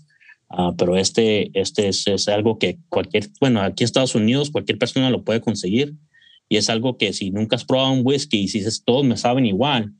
uh, 0.48 0.74
pero 0.78 0.96
este, 0.96 1.50
este 1.52 1.88
es, 1.88 2.06
es 2.06 2.28
algo 2.28 2.58
que 2.58 2.78
cualquier, 2.88 3.28
bueno, 3.40 3.60
aquí 3.60 3.84
en 3.84 3.86
Estados 3.86 4.14
Unidos 4.14 4.50
cualquier 4.50 4.78
persona 4.78 5.10
lo 5.10 5.22
puede 5.22 5.42
conseguir 5.42 5.94
y 6.48 6.56
es 6.56 6.70
algo 6.70 6.96
que 6.96 7.12
si 7.12 7.30
nunca 7.30 7.56
has 7.56 7.66
probado 7.66 7.92
un 7.92 8.00
whisky 8.04 8.38
y 8.38 8.48
si 8.48 8.58
dices 8.58 8.82
todos 8.84 9.04
me 9.04 9.18
saben 9.18 9.44
igual, 9.44 9.92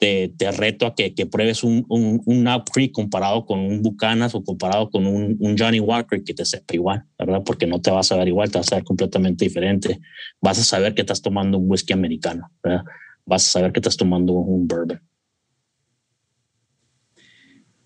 te, 0.00 0.32
te 0.34 0.50
reto 0.50 0.86
a 0.86 0.94
que, 0.94 1.14
que 1.14 1.26
pruebes 1.26 1.62
un, 1.62 1.84
un, 1.90 2.22
un 2.24 2.48
Creek 2.72 2.90
comparado 2.90 3.44
con 3.44 3.60
un 3.60 3.82
Bucanas 3.82 4.34
o 4.34 4.42
comparado 4.42 4.88
con 4.88 5.06
un, 5.06 5.36
un, 5.38 5.58
Johnny 5.58 5.78
Walker 5.78 6.24
que 6.24 6.32
te 6.32 6.46
sepa 6.46 6.74
igual, 6.74 7.04
¿verdad? 7.18 7.42
Porque 7.44 7.66
no 7.66 7.82
te 7.82 7.90
vas 7.90 8.10
a 8.10 8.16
ver 8.16 8.28
igual, 8.28 8.50
te 8.50 8.56
vas 8.56 8.72
a 8.72 8.76
ver 8.76 8.84
completamente 8.84 9.44
diferente. 9.44 10.00
Vas 10.40 10.58
a 10.58 10.64
saber 10.64 10.94
que 10.94 11.02
estás 11.02 11.20
tomando 11.20 11.58
un 11.58 11.70
whisky 11.70 11.92
americano, 11.92 12.50
¿verdad? 12.64 12.82
Vas 13.26 13.46
a 13.46 13.50
saber 13.52 13.72
que 13.72 13.80
estás 13.80 13.98
tomando 13.98 14.32
un 14.32 14.66
bourbon. 14.66 15.02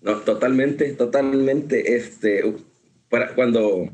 No, 0.01 0.15
totalmente, 0.21 0.93
totalmente. 0.93 1.97
Este, 1.97 2.55
para 3.09 3.35
cuando 3.35 3.89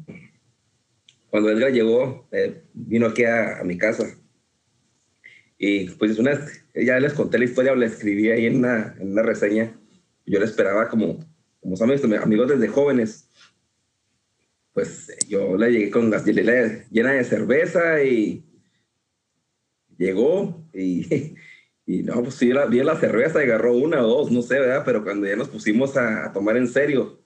cuando 1.32 1.50
Edgar 1.50 1.72
llegó, 1.72 2.28
eh, 2.32 2.62
vino 2.74 3.08
aquí 3.08 3.24
a, 3.24 3.62
mi 3.64 3.78
casa. 3.78 4.04
Y 5.64 5.90
pues 5.92 6.18
una, 6.18 6.44
ya 6.74 7.00
les 7.00 7.14
conté 7.14 7.38
la 7.38 7.46
historia, 7.46 7.74
o 7.74 7.76
la 7.76 7.86
escribí 7.86 8.32
ahí 8.32 8.48
en 8.48 8.58
una, 8.58 8.96
en 9.00 9.12
una 9.12 9.22
reseña. 9.22 9.80
Yo 10.26 10.40
la 10.40 10.46
esperaba 10.46 10.90
como, 10.90 11.20
como 11.60 11.78
somos 11.78 12.04
amigos 12.04 12.50
desde 12.50 12.68
jóvenes. 12.68 13.30
Pues 14.74 15.16
yo 15.28 15.58
la 15.58 15.70
llegué 15.70 15.92
con 15.92 16.10
la 16.10 16.24
llena 16.24 17.12
de 17.12 17.24
cerveza 17.24 18.02
y 18.04 18.44
llegó 19.98 20.68
y, 20.74 21.36
Y 21.86 22.04
no, 22.04 22.22
pues 22.24 22.36
sí, 22.36 22.54
vi 22.70 22.84
la 22.84 22.96
cerveza 22.96 23.42
y 23.42 23.48
agarró 23.48 23.74
una 23.74 24.06
o 24.06 24.08
dos, 24.08 24.32
no 24.32 24.42
sé, 24.42 24.60
¿verdad? 24.60 24.84
Pero 24.86 25.04
cuando 25.04 25.28
ya 25.28 25.36
nos 25.36 25.50
pusimos 25.50 25.98
a, 25.98 26.32
tomar 26.32 26.56
en 26.56 26.70
serio, 26.70 27.20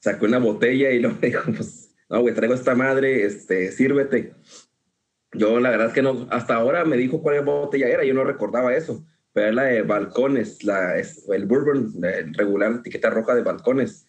sacó 0.00 0.26
una 0.26 0.38
botella 0.38 0.90
y 0.90 0.98
lo 1.00 1.10
dijo, 1.10 1.52
pues, 1.52 1.94
no, 2.08 2.20
güey, 2.22 2.34
traigo 2.34 2.54
esta 2.54 2.74
madre, 2.74 3.24
este, 3.24 3.70
sírvete. 3.70 4.32
Yo 5.32 5.60
la 5.60 5.70
verdad 5.70 5.88
es 5.88 5.92
que 5.92 6.02
no, 6.02 6.26
hasta 6.30 6.54
ahora 6.54 6.84
me 6.84 6.96
dijo 6.96 7.22
cuál 7.22 7.44
botella 7.44 7.88
era, 7.88 8.04
yo 8.04 8.14
no 8.14 8.24
recordaba 8.24 8.74
eso, 8.74 9.04
pero 9.32 9.48
es 9.48 9.54
la 9.54 9.64
de 9.64 9.82
balcones, 9.82 10.64
la, 10.64 10.98
el 10.98 11.46
bourbon, 11.46 11.92
el 12.02 12.34
regular 12.34 12.72
etiqueta 12.72 13.10
roja 13.10 13.34
de 13.34 13.42
balcones. 13.42 14.06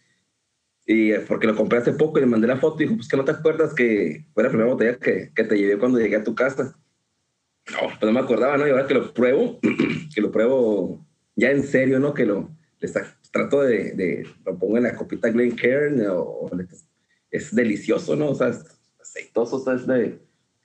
Y 0.86 1.12
eh, 1.12 1.20
porque 1.20 1.46
lo 1.46 1.56
compré 1.56 1.80
hace 1.80 1.94
poco 1.94 2.18
y 2.18 2.22
le 2.22 2.28
mandé 2.28 2.48
la 2.48 2.58
foto 2.58 2.82
y 2.82 2.86
dijo, 2.86 2.96
pues 2.96 3.08
que 3.08 3.18
no 3.18 3.26
te 3.26 3.32
acuerdas 3.32 3.74
que 3.74 4.26
fue 4.34 4.44
la 4.44 4.50
primera 4.50 4.72
botella 4.72 4.98
que, 4.98 5.32
que 5.36 5.44
te 5.44 5.58
llevé 5.58 5.78
cuando 5.78 6.00
llegué 6.00 6.16
a 6.16 6.24
tu 6.24 6.34
casa. 6.34 6.76
No, 7.72 7.80
pues 7.90 8.02
no 8.02 8.12
me 8.12 8.20
acordaba, 8.20 8.58
¿no? 8.58 8.66
Y 8.66 8.72
ahora 8.72 8.88
que 8.88 8.96
lo 8.96 9.14
pruebo, 9.14 9.60
que 10.16 10.22
lo 10.22 10.32
pruebo 10.32 11.06
ya 11.36 11.52
en 11.52 11.64
serio, 11.64 12.00
¿no? 12.00 12.14
Que 12.14 12.26
lo 12.26 12.50
trato 13.32 13.62
de, 13.62 13.92
de, 13.92 14.28
lo 14.46 14.58
pongo 14.58 14.78
en 14.78 14.84
la 14.84 14.96
copita 14.96 15.30
Glencairn 15.30 16.04
o, 16.10 16.50
es 17.30 17.54
delicioso, 17.54 18.16
¿no? 18.16 18.30
O 18.30 18.36
sea, 18.36 18.48
es 18.48 18.64
aceitoso, 19.00 19.58
o 19.58 19.60
sea, 19.60 19.76
es 19.76 19.86
de 19.86 20.20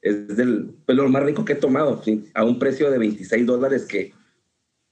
es 0.04 0.36
del, 0.36 0.76
pues 0.84 0.96
lo 0.96 1.08
más 1.08 1.24
rico 1.24 1.44
que 1.44 1.54
he 1.54 1.56
tomado, 1.56 2.00
a 2.34 2.44
un 2.44 2.58
precio 2.58 2.90
de 2.90 2.98
26 2.98 3.46
dólares 3.46 3.86
que, 3.86 4.12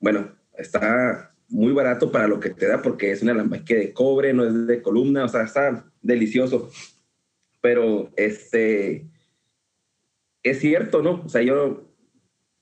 bueno, 0.00 0.32
está 0.56 1.34
muy 1.50 1.72
barato 1.72 2.10
para 2.10 2.26
lo 2.26 2.40
que 2.40 2.48
te 2.48 2.66
da 2.66 2.80
porque 2.80 3.12
es 3.12 3.22
una 3.22 3.32
alambique 3.32 3.76
de 3.76 3.92
cobre, 3.92 4.32
no 4.32 4.46
es 4.46 4.66
de 4.66 4.80
columna, 4.80 5.26
o 5.26 5.28
sea, 5.28 5.42
está 5.42 5.84
delicioso. 6.00 6.70
Pero 7.60 8.10
este, 8.16 9.06
es 10.42 10.58
cierto, 10.60 11.02
¿no? 11.02 11.22
O 11.26 11.28
sea, 11.28 11.42
yo 11.42 11.92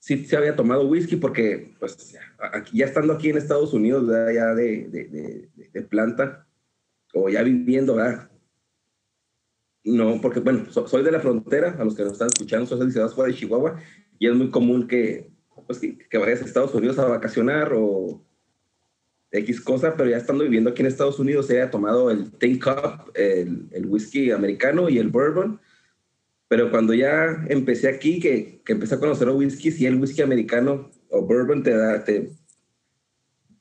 sí 0.01 0.25
se 0.25 0.37
había 0.37 0.57
tomado 0.57 0.89
whisky 0.89 1.17
porque, 1.17 1.73
pues, 1.79 2.17
ya, 2.73 2.85
estando 2.85 3.13
aquí 3.13 3.31
en 3.31 3.39
Estados 3.39 3.73
Unidos, 3.73 4.09
ya 4.09 4.55
de, 4.55 4.89
de, 4.89 5.49
de, 5.73 5.83
planta, 5.83 6.49
o 7.15 7.29
ya 7.29 7.45
viviendo, 7.45 7.95
¿verdad? 7.95 8.30
No, 9.85 10.21
porque 10.21 10.41
bueno, 10.41 10.67
soy 10.71 11.03
de 11.03 11.11
la 11.11 11.21
frontera, 11.21 11.77
a 11.79 11.85
los 11.85 11.95
que 11.95 12.03
nos 12.03 12.13
están 12.13 12.29
escuchando, 12.29 12.67
soy 12.67 12.85
de 12.85 12.93
ciudades 12.93 13.15
fuera 13.15 13.33
de 13.33 13.39
Chihuahua, 13.39 13.81
y 14.19 14.29
es 14.29 14.35
muy 14.35 14.51
común 14.51 14.87
que, 14.87 15.31
pues, 15.67 15.79
que, 15.79 16.19
vayas 16.19 16.43
a 16.43 16.45
Estados 16.45 16.75
Unidos 16.75 16.99
a 16.99 17.07
vacacionar 17.07 17.73
o 17.75 18.23
X 19.33 19.61
cosa, 19.61 19.95
pero 19.97 20.11
ya 20.11 20.19
estando 20.19 20.45
viviendo 20.45 20.71
aquí 20.71 20.83
en 20.83 20.89
Estados 20.89 21.19
Unidos, 21.19 21.47
se 21.47 21.61
haya 21.61 21.71
tomado 21.71 22.11
el 22.11 22.31
Tin 22.33 22.59
Cup, 22.59 23.11
el, 23.15 23.69
el, 23.71 23.87
whisky 23.87 24.31
americano 24.33 24.89
y 24.91 24.99
el 24.99 25.09
bourbon. 25.09 25.61
Pero 26.49 26.71
cuando 26.71 26.93
ya 26.93 27.47
empecé 27.49 27.89
aquí, 27.89 28.21
que, 28.21 28.61
que 28.65 28.73
empecé 28.73 28.97
a 28.97 29.01
conocer 29.01 29.29
los 29.29 29.37
whiskies 29.37 29.81
y 29.81 29.87
el 29.87 30.01
whisky 30.01 30.21
americano 30.21 30.91
o 31.09 31.23
bourbon 31.23 31.63
te 31.63 31.75
da, 31.75 32.05
te, 32.05 32.33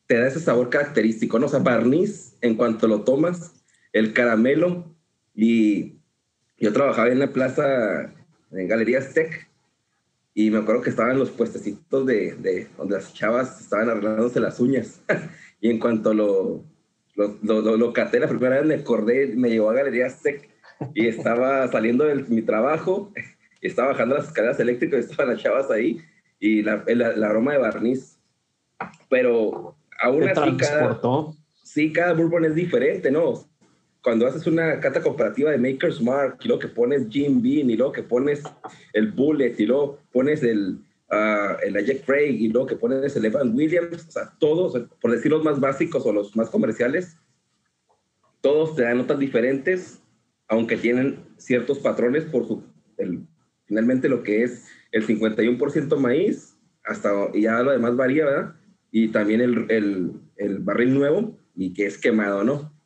te 0.08 0.18
da 0.18 0.28
ese 0.28 0.40
sabor 0.40 0.70
característico, 0.70 1.38
¿no? 1.38 1.46
O 1.46 1.50
sea, 1.50 1.60
barniz 1.60 2.36
en 2.42 2.56
cuanto 2.56 2.88
lo 2.88 3.04
tomas, 3.04 3.54
el 3.94 4.12
caramelo 4.14 4.96
y 5.36 5.99
yo 6.60 6.74
trabajaba 6.74 7.10
en 7.10 7.20
la 7.20 7.32
plaza, 7.32 8.14
en 8.52 8.68
Galerías 8.68 9.14
Tech, 9.14 9.50
y 10.34 10.52
me 10.52 10.60
acuerdo 10.60 10.82
que 10.82 10.90
estaban 10.90 11.18
los 11.18 11.32
puestecitos 11.32 12.06
de, 12.06 12.36
de 12.36 12.68
donde 12.78 12.96
las 12.96 13.14
chavas 13.14 13.60
estaban 13.62 13.90
arreglándose 13.90 14.40
las 14.40 14.60
uñas. 14.60 15.02
y 15.62 15.70
en 15.70 15.80
cuanto 15.80 16.14
lo, 16.14 16.64
lo, 17.16 17.38
lo, 17.42 17.78
lo, 17.78 17.94
caté 17.94 18.20
la 18.20 18.28
primera 18.28 18.58
vez, 18.58 18.66
me 18.66 18.76
acordé, 18.76 19.28
me 19.36 19.50
llevó 19.50 19.70
a 19.70 19.74
Galerías 19.74 20.22
Tech 20.22 20.50
y 20.94 21.08
estaba 21.08 21.68
saliendo 21.72 22.06
de 22.06 22.16
mi 22.16 22.42
trabajo, 22.42 23.12
y 23.62 23.68
estaba 23.68 23.90
bajando 23.90 24.16
las 24.16 24.28
escaleras 24.28 24.60
eléctricas, 24.60 25.00
y 25.00 25.12
estaban 25.12 25.34
las 25.34 25.44
chavas 25.44 25.70
ahí, 25.72 26.02
y 26.40 26.62
la, 26.62 26.84
el, 26.88 27.24
aroma 27.24 27.54
de 27.54 27.58
barniz. 27.58 28.18
Pero 29.10 29.76
aún 30.02 30.30
así, 30.30 30.56
cada, 30.58 31.02
sí, 31.64 31.92
cada 31.92 32.14
bourbon 32.14 32.46
es 32.46 32.56
diferente, 32.56 33.12
¿no? 33.12 33.49
Cuando 34.10 34.26
haces 34.26 34.48
una 34.48 34.80
cata 34.80 35.04
comparativa 35.04 35.52
de 35.52 35.60
Maker's 35.60 36.02
Mark 36.02 36.40
y 36.42 36.48
luego 36.48 36.62
que 36.62 36.68
pones 36.68 37.08
Jim 37.12 37.44
Bean 37.44 37.70
y 37.70 37.76
luego 37.76 37.92
que 37.92 38.02
pones 38.02 38.42
el 38.94 39.12
Bullet 39.12 39.54
y 39.60 39.68
luego 39.68 40.00
pones 40.12 40.42
el, 40.42 40.80
uh, 41.12 41.54
el 41.62 41.86
Jack 41.86 42.06
Craig 42.08 42.42
y 42.42 42.48
luego 42.48 42.66
que 42.66 42.76
pones 42.76 43.16
el 43.16 43.26
Evan 43.26 43.54
Williams, 43.54 44.08
o 44.08 44.12
sea, 44.12 44.34
todos, 44.40 44.82
por 45.00 45.12
decir 45.12 45.30
los 45.30 45.44
más 45.44 45.60
básicos 45.60 46.08
o 46.08 46.12
los 46.12 46.36
más 46.36 46.50
comerciales, 46.50 47.18
todos 48.42 48.76
te 48.76 48.82
dan 48.82 48.98
notas 48.98 49.20
diferentes, 49.20 50.02
aunque 50.48 50.76
tienen 50.76 51.20
ciertos 51.38 51.78
patrones 51.78 52.26
por 52.26 52.48
su, 52.48 52.64
el, 52.98 53.28
finalmente 53.66 54.10
lo 54.10 54.24
que 54.24 54.42
es 54.42 54.66
el 54.92 55.06
51% 55.06 55.98
maíz, 55.98 56.58
hasta, 56.84 57.12
y 57.36 57.42
ya 57.42 57.62
lo 57.62 57.70
demás 57.70 57.96
varía, 57.96 58.26
¿verdad? 58.26 58.56
Y 58.90 59.10
también 59.10 59.42
el, 59.42 59.68
el, 59.70 60.14
el 60.38 60.58
barril 60.58 60.96
nuevo 60.96 61.38
y 61.56 61.76
que 61.76 61.86
es 61.86 62.00
quemado, 62.00 62.44
¿no? 62.44 62.79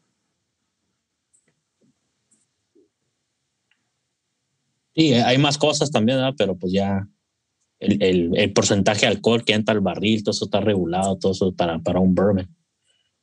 Sí, 4.96 5.14
hay 5.14 5.38
más 5.38 5.58
cosas 5.58 5.92
también, 5.92 6.20
pero 6.38 6.56
pues 6.56 6.72
ya 6.72 7.08
el, 7.80 8.38
el, 8.38 8.54
porcentaje 8.54 9.02
de 9.02 9.08
alcohol 9.08 9.44
que 9.44 9.54
entra 9.54 9.74
al 9.74 9.82
barril, 9.82 10.24
todo 10.24 10.32
eso 10.32 10.46
está 10.46 10.62
regulado, 10.62 11.18
todo 11.18 11.32
eso 11.32 11.54
para, 11.54 11.80
para 11.80 12.00
un 12.00 12.14
bourbon. 12.14 12.48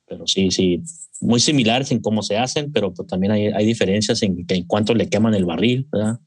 Pero 0.06 0.26
sí, 0.26 0.50
sí, 0.50 0.82
muy 1.20 1.40
similares 1.40 1.92
en 1.92 2.00
cómo 2.00 2.22
se 2.22 2.36
hacen, 2.36 2.72
pero 2.72 2.92
pues 2.92 3.08
también 3.08 3.32
hay, 3.32 3.46
hay 3.46 3.64
diferencias 3.64 4.22
en, 4.22 4.44
en 4.48 4.64
cuánto 4.64 4.94
le 4.94 5.08
queman 5.08 5.34
el 5.34 5.44
barril, 5.44 5.88
¿verdad? 5.90 6.20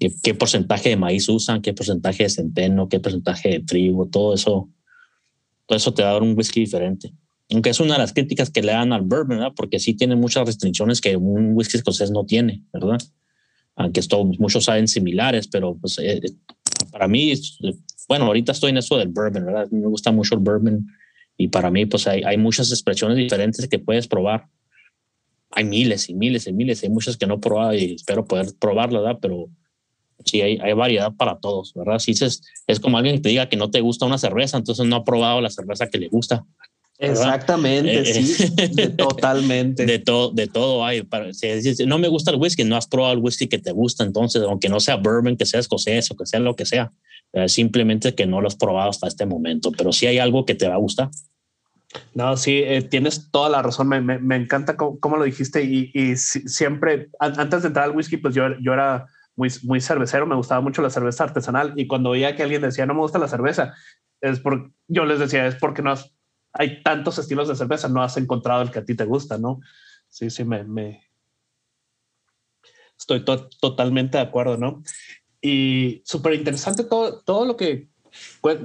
qué, 0.00 0.12
qué, 0.22 0.34
porcentaje 0.34 0.88
de 0.88 0.96
maíz 0.96 1.28
usan, 1.28 1.62
qué 1.62 1.72
porcentaje 1.72 2.24
de 2.24 2.30
centeno, 2.30 2.88
qué 2.88 2.98
porcentaje 2.98 3.50
de 3.50 3.60
trigo, 3.60 4.08
todo 4.08 4.34
eso, 4.34 4.68
todo 5.66 5.76
eso 5.76 5.94
te 5.94 6.02
da 6.02 6.18
un 6.18 6.36
whisky 6.36 6.60
diferente. 6.60 7.12
Aunque 7.52 7.70
es 7.70 7.78
una 7.78 7.94
de 7.94 8.00
las 8.00 8.12
críticas 8.12 8.50
que 8.50 8.62
le 8.62 8.72
dan 8.72 8.92
al 8.92 9.02
bourbon, 9.02 9.38
¿verdad? 9.38 9.52
Porque 9.54 9.78
sí 9.78 9.94
tiene 9.94 10.16
muchas 10.16 10.46
restricciones 10.46 11.00
que 11.00 11.16
un 11.16 11.52
whisky 11.54 11.76
escocés 11.76 12.10
no 12.10 12.24
tiene, 12.24 12.64
¿verdad? 12.72 12.98
Aunque 13.80 14.00
esto, 14.00 14.22
muchos 14.38 14.64
saben 14.64 14.86
similares, 14.86 15.48
pero 15.48 15.74
pues, 15.74 15.98
eh, 16.00 16.20
para 16.92 17.08
mí, 17.08 17.32
bueno, 18.08 18.26
ahorita 18.26 18.52
estoy 18.52 18.70
en 18.70 18.76
eso 18.76 18.98
del 18.98 19.08
bourbon, 19.08 19.46
¿verdad? 19.46 19.68
Me 19.70 19.86
gusta 19.86 20.12
mucho 20.12 20.34
el 20.34 20.42
bourbon 20.42 20.86
y 21.38 21.48
para 21.48 21.70
mí 21.70 21.86
pues 21.86 22.06
hay, 22.06 22.22
hay 22.22 22.36
muchas 22.36 22.70
expresiones 22.70 23.16
diferentes 23.16 23.66
que 23.66 23.78
puedes 23.78 24.06
probar. 24.06 24.48
Hay 25.52 25.64
miles 25.64 26.10
y 26.10 26.14
miles 26.14 26.46
y 26.46 26.52
miles, 26.52 26.82
hay 26.82 26.90
muchas 26.90 27.16
que 27.16 27.26
no 27.26 27.36
he 27.36 27.38
probado 27.38 27.72
y 27.72 27.94
espero 27.94 28.26
poder 28.26 28.48
probarla, 28.58 29.00
¿verdad? 29.00 29.18
Pero 29.22 29.48
sí, 30.26 30.42
hay, 30.42 30.58
hay 30.58 30.74
variedad 30.74 31.12
para 31.16 31.38
todos, 31.38 31.72
¿verdad? 31.74 31.98
Si 32.00 32.10
es, 32.10 32.42
es 32.66 32.80
como 32.80 32.98
alguien 32.98 33.16
que 33.16 33.22
te 33.22 33.28
diga 33.30 33.48
que 33.48 33.56
no 33.56 33.70
te 33.70 33.80
gusta 33.80 34.04
una 34.04 34.18
cerveza, 34.18 34.58
entonces 34.58 34.86
no 34.86 34.96
ha 34.96 35.04
probado 35.04 35.40
la 35.40 35.48
cerveza 35.48 35.88
que 35.88 35.98
le 35.98 36.08
gusta. 36.08 36.44
Exactamente, 37.02 38.00
eh, 38.00 38.04
sí, 38.04 38.46
totalmente. 38.98 39.86
De 39.86 39.98
todo, 39.98 40.30
de 40.32 40.46
todo 40.46 40.84
hay. 40.84 41.02
Para, 41.02 41.32
si, 41.32 41.48
no 41.86 41.98
me 41.98 42.08
gusta 42.08 42.30
el 42.30 42.36
whisky, 42.36 42.62
no 42.64 42.76
has 42.76 42.86
probado 42.86 43.14
el 43.14 43.20
whisky 43.20 43.48
que 43.48 43.58
te 43.58 43.72
gusta, 43.72 44.04
entonces, 44.04 44.42
aunque 44.42 44.68
no 44.68 44.80
sea 44.80 44.96
bourbon, 44.96 45.38
que 45.38 45.46
sea 45.46 45.60
escocés 45.60 46.10
o 46.10 46.16
que 46.16 46.26
sea 46.26 46.40
lo 46.40 46.54
que 46.54 46.66
sea, 46.66 46.92
eh, 47.32 47.48
simplemente 47.48 48.14
que 48.14 48.26
no 48.26 48.42
lo 48.42 48.48
has 48.48 48.56
probado 48.56 48.90
hasta 48.90 49.08
este 49.08 49.24
momento, 49.24 49.72
pero 49.72 49.92
sí 49.92 50.06
hay 50.06 50.18
algo 50.18 50.44
que 50.44 50.54
te 50.54 50.68
va 50.68 50.74
a 50.74 50.78
gustar. 50.78 51.08
No, 52.12 52.36
sí, 52.36 52.58
eh, 52.62 52.82
tienes 52.82 53.30
toda 53.30 53.48
la 53.48 53.62
razón. 53.62 53.88
Me, 53.88 54.02
me, 54.02 54.18
me 54.18 54.36
encanta 54.36 54.76
cómo, 54.76 55.16
lo 55.16 55.24
dijiste 55.24 55.64
y, 55.64 55.90
y 55.94 56.16
siempre, 56.16 57.08
antes 57.18 57.62
de 57.62 57.68
entrar 57.68 57.86
al 57.86 57.96
whisky, 57.96 58.18
pues 58.18 58.34
yo, 58.34 58.42
yo 58.60 58.74
era 58.74 59.06
muy, 59.36 59.48
muy 59.62 59.80
cervecero, 59.80 60.26
me 60.26 60.36
gustaba 60.36 60.60
mucho 60.60 60.82
la 60.82 60.90
cerveza 60.90 61.24
artesanal 61.24 61.72
y 61.76 61.86
cuando 61.86 62.10
veía 62.10 62.36
que 62.36 62.42
alguien 62.42 62.60
decía 62.60 62.84
no 62.84 62.92
me 62.92 63.00
gusta 63.00 63.18
la 63.18 63.26
cerveza, 63.26 63.72
es 64.20 64.38
porque 64.38 64.70
yo 64.86 65.06
les 65.06 65.18
decía 65.18 65.46
es 65.46 65.54
porque 65.54 65.80
no 65.80 65.92
has 65.92 66.12
hay 66.52 66.82
tantos 66.82 67.18
estilos 67.18 67.48
de 67.48 67.56
cerveza, 67.56 67.88
no 67.88 68.02
has 68.02 68.16
encontrado 68.16 68.62
el 68.62 68.70
que 68.70 68.80
a 68.80 68.84
ti 68.84 68.94
te 68.94 69.04
gusta, 69.04 69.38
¿no? 69.38 69.60
Sí, 70.08 70.30
sí, 70.30 70.44
me, 70.44 71.02
estoy 72.98 73.24
totalmente 73.60 74.18
de 74.18 74.24
acuerdo, 74.24 74.56
¿no? 74.56 74.82
Y 75.40 76.02
súper 76.04 76.34
interesante 76.34 76.84
todo, 76.84 77.20
todo 77.22 77.44
lo 77.44 77.56
que 77.56 77.88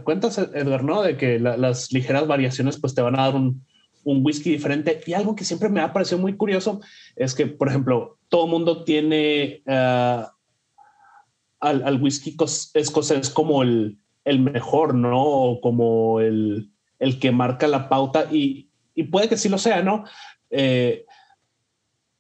cuentas, 0.03 0.37
Edgar, 0.37 0.83
¿no? 0.83 1.03
De 1.03 1.17
que 1.17 1.39
las 1.39 1.91
ligeras 1.91 2.27
variaciones 2.27 2.79
pues 2.79 2.93
te 2.95 3.01
van 3.01 3.17
a 3.17 3.23
dar 3.23 3.35
un, 3.35 3.63
whisky 4.03 4.51
diferente. 4.51 5.01
Y 5.05 5.13
algo 5.13 5.35
que 5.35 5.45
siempre 5.45 5.69
me 5.69 5.81
ha 5.81 5.91
parecido 5.93 6.19
muy 6.19 6.35
curioso 6.35 6.79
es 7.15 7.33
que, 7.33 7.47
por 7.47 7.69
ejemplo, 7.69 8.19
todo 8.29 8.45
mundo 8.45 8.83
tiene 8.83 9.63
al, 9.65 10.29
al, 11.59 12.01
whisky 12.01 12.37
escocés 12.73 13.29
como 13.31 13.63
el, 13.63 13.97
el 14.23 14.39
mejor, 14.39 14.93
¿no? 14.93 15.23
O 15.23 15.61
como 15.61 16.19
el 16.19 16.71
el 16.99 17.19
que 17.19 17.31
marca 17.31 17.67
la 17.67 17.89
pauta 17.89 18.27
y, 18.31 18.69
puede 19.11 19.27
que 19.27 19.37
sí 19.37 19.49
lo 19.49 19.57
sea, 19.57 19.83
¿no? 19.83 20.05
Eh, 20.49 21.05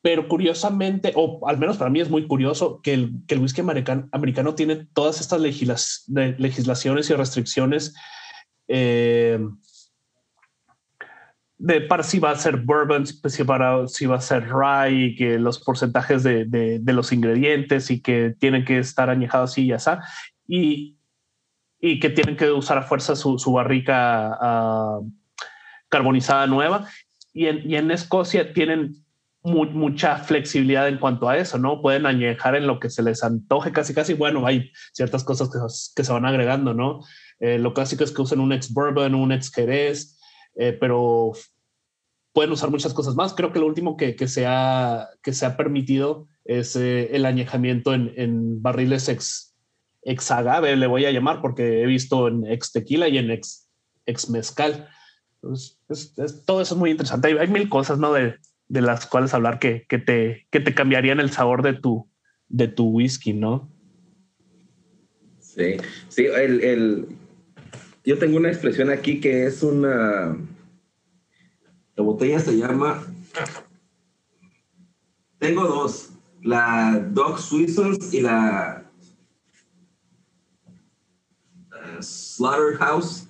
pero 0.01 0.27
curiosamente, 0.27 1.13
o 1.15 1.47
al 1.47 1.57
menos 1.57 1.77
para 1.77 1.89
mí 1.89 1.99
es 1.99 2.09
muy 2.09 2.27
curioso, 2.27 2.79
que 2.83 2.93
el, 2.93 3.39
whisky 3.39 3.61
americano, 3.61 4.55
tiene 4.55 4.87
todas 4.93 5.19
estas 5.19 5.41
legislaciones 5.41 7.09
y 7.09 7.13
restricciones 7.13 7.95
eh, 8.67 9.39
de 11.57 11.81
para 11.81 12.03
si 12.03 12.19
va 12.19 12.31
a 12.31 12.35
ser 12.35 12.57
bourbon, 12.57 13.05
si, 13.07 13.43
para, 13.43 13.87
si 13.87 14.05
va 14.05 14.17
a 14.17 14.21
ser 14.21 14.47
rye, 14.49 15.15
que 15.17 15.39
los 15.39 15.59
porcentajes 15.59 16.23
de, 16.23 16.45
de, 16.45 16.93
los 16.93 17.11
ingredientes 17.11 17.89
y 17.89 18.01
que 18.01 18.35
tienen 18.37 18.65
que 18.65 18.79
estar 18.79 19.09
añejados 19.09 19.57
y 19.57 19.71
así. 19.71 19.91
Y, 20.47 20.97
y 21.85 21.99
que 21.99 22.09
tienen 22.09 22.35
que 22.35 22.49
usar 22.49 22.79
a 22.79 22.81
fuerza 22.81 23.15
su, 23.15 23.37
barrica 23.53 24.35
ah, 24.41 25.01
carbonizada 25.87 26.47
nueva. 26.47 26.89
Y 27.31 27.45
en, 27.45 27.69
y 27.69 27.75
en 27.75 27.91
Escocia 27.91 28.53
tienen 28.53 29.05
mucha 29.43 30.17
flexibilidad 30.17 30.87
en 30.87 30.97
cuanto 30.97 31.29
a 31.29 31.37
eso, 31.37 31.59
¿no? 31.59 31.83
Pueden 31.83 32.07
añejar 32.07 32.55
en 32.55 32.65
lo 32.65 32.79
que 32.79 32.89
se 32.89 33.03
les 33.03 33.23
antoje 33.23 33.71
casi, 33.71 33.93
casi. 33.93 34.15
Bueno, 34.15 34.47
hay 34.47 34.71
ciertas 34.93 35.23
cosas 35.23 35.51
que, 35.51 35.59
que 35.95 36.03
se 36.03 36.11
van 36.11 36.25
agregando, 36.25 36.73
¿no? 36.73 37.01
Eh, 37.39 37.59
lo 37.59 37.75
clásico 37.75 38.03
es 38.03 38.11
que 38.11 38.23
usen 38.23 38.39
un 38.39 38.51
ex 38.51 38.73
bourbon, 38.73 39.13
un 39.13 39.31
ex 39.31 39.51
jerez, 39.51 40.17
eh, 40.55 40.75
pero 40.79 41.33
pueden 42.33 42.51
usar 42.51 42.71
muchas 42.71 42.95
cosas 42.95 43.13
más. 43.13 43.35
Creo 43.35 43.53
que 43.53 43.59
lo 43.59 43.67
último 43.67 43.95
que, 43.95 44.15
que, 44.15 44.27
se, 44.27 44.47
ha, 44.47 45.07
que 45.21 45.33
se 45.33 45.45
ha 45.45 45.55
permitido 45.55 46.27
es 46.45 46.75
eh, 46.75 47.15
el 47.15 47.27
añejamiento 47.27 47.93
en, 47.93 48.11
en, 48.15 48.63
barriles 48.63 49.07
ex, 49.07 49.54
ex 50.05 50.31
agave, 50.31 50.77
le 50.77 50.87
voy 50.87 51.05
a 51.05 51.11
llamar, 51.11 51.41
porque 51.41 51.81
he 51.83 51.85
visto 51.85 52.29
en 52.29 52.45
ex 52.45 52.71
tequila 52.71 53.09
y 53.09 53.17
en 53.17 53.31
ex, 53.31 53.69
ex 54.05 54.29
mezcal. 54.29 54.87
todo 56.45 56.61
eso 56.61 56.75
es 56.75 56.79
muy 56.79 56.91
interesante. 56.91 57.27
Hay, 57.27 57.37
hay 57.37 57.47
mil 57.47 57.67
cosas, 57.67 57.99
¿no? 57.99 58.13
De, 58.13 58.35
de 58.67 58.81
las 58.81 59.05
cuales 59.05 59.33
hablar 59.33 59.59
que, 59.59 59.85
que, 59.89 59.97
te, 59.97 60.47
que 60.49 60.61
te 60.61 60.73
cambiarían 60.73 61.19
el 61.19 61.31
sabor 61.31 61.61
de 61.61 61.73
tu, 61.73 62.09
de 62.47 62.67
tu 62.67 62.87
whisky, 62.89 63.33
¿no? 63.33 63.69
Sí, 65.39 65.77
sí, 66.09 66.25
el, 66.25 66.61
el, 66.61 67.07
yo 68.03 68.17
tengo 68.17 68.37
una 68.37 68.49
expresión 68.49 68.89
aquí 68.89 69.19
que 69.19 69.45
es 69.45 69.63
una, 69.63 70.37
la 71.95 72.03
botella 72.03 72.39
se 72.39 72.57
llama, 72.57 73.03
tengo 75.39 75.65
dos, 75.65 76.09
la 76.41 76.99
Dog 77.11 77.39
Swissons 77.39 78.13
y 78.13 78.21
la 78.21 78.83
uh, 81.71 81.84
Slaughterhouse, 82.01 83.27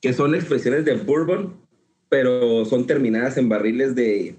que 0.00 0.12
son 0.12 0.34
expresiones 0.34 0.84
de 0.84 0.94
bourbon, 0.94 1.54
pero 2.08 2.64
son 2.64 2.86
terminadas 2.86 3.36
en 3.36 3.48
barriles 3.48 3.94
de 3.94 4.36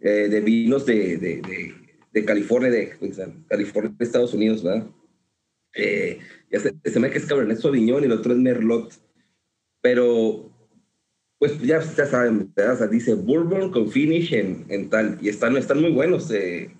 eh, 0.00 0.28
de 0.28 0.40
vinos 0.42 0.84
de, 0.84 1.16
de, 1.16 1.74
de, 2.12 2.24
California, 2.26 2.70
de 2.70 2.94
California, 3.48 3.94
de 3.96 4.04
Estados 4.04 4.34
Unidos, 4.34 4.62
¿verdad? 4.62 4.86
Eh, 5.74 6.18
ya 6.50 6.60
se, 6.60 6.74
se, 6.84 7.00
me 7.00 7.10
que 7.10 7.16
es 7.16 7.24
Cabernet 7.24 7.58
Sauvignon 7.58 8.02
y 8.02 8.06
el 8.06 8.12
otro 8.12 8.34
es 8.34 8.38
Merlot. 8.38 8.92
Pero, 9.80 10.50
pues 11.38 11.58
ya, 11.62 11.80
ya 11.80 12.06
saben. 12.06 12.52
O 12.54 12.76
sea, 12.76 12.86
dice 12.86 13.14
Bourbon 13.14 13.70
con 13.70 13.90
finish 13.90 14.34
en, 14.34 14.66
en, 14.68 14.90
tal. 14.90 15.18
Y 15.22 15.30
están, 15.30 15.56
están 15.56 15.80
muy 15.80 15.92
buenos. 15.92 16.30
Eh. 16.30 16.70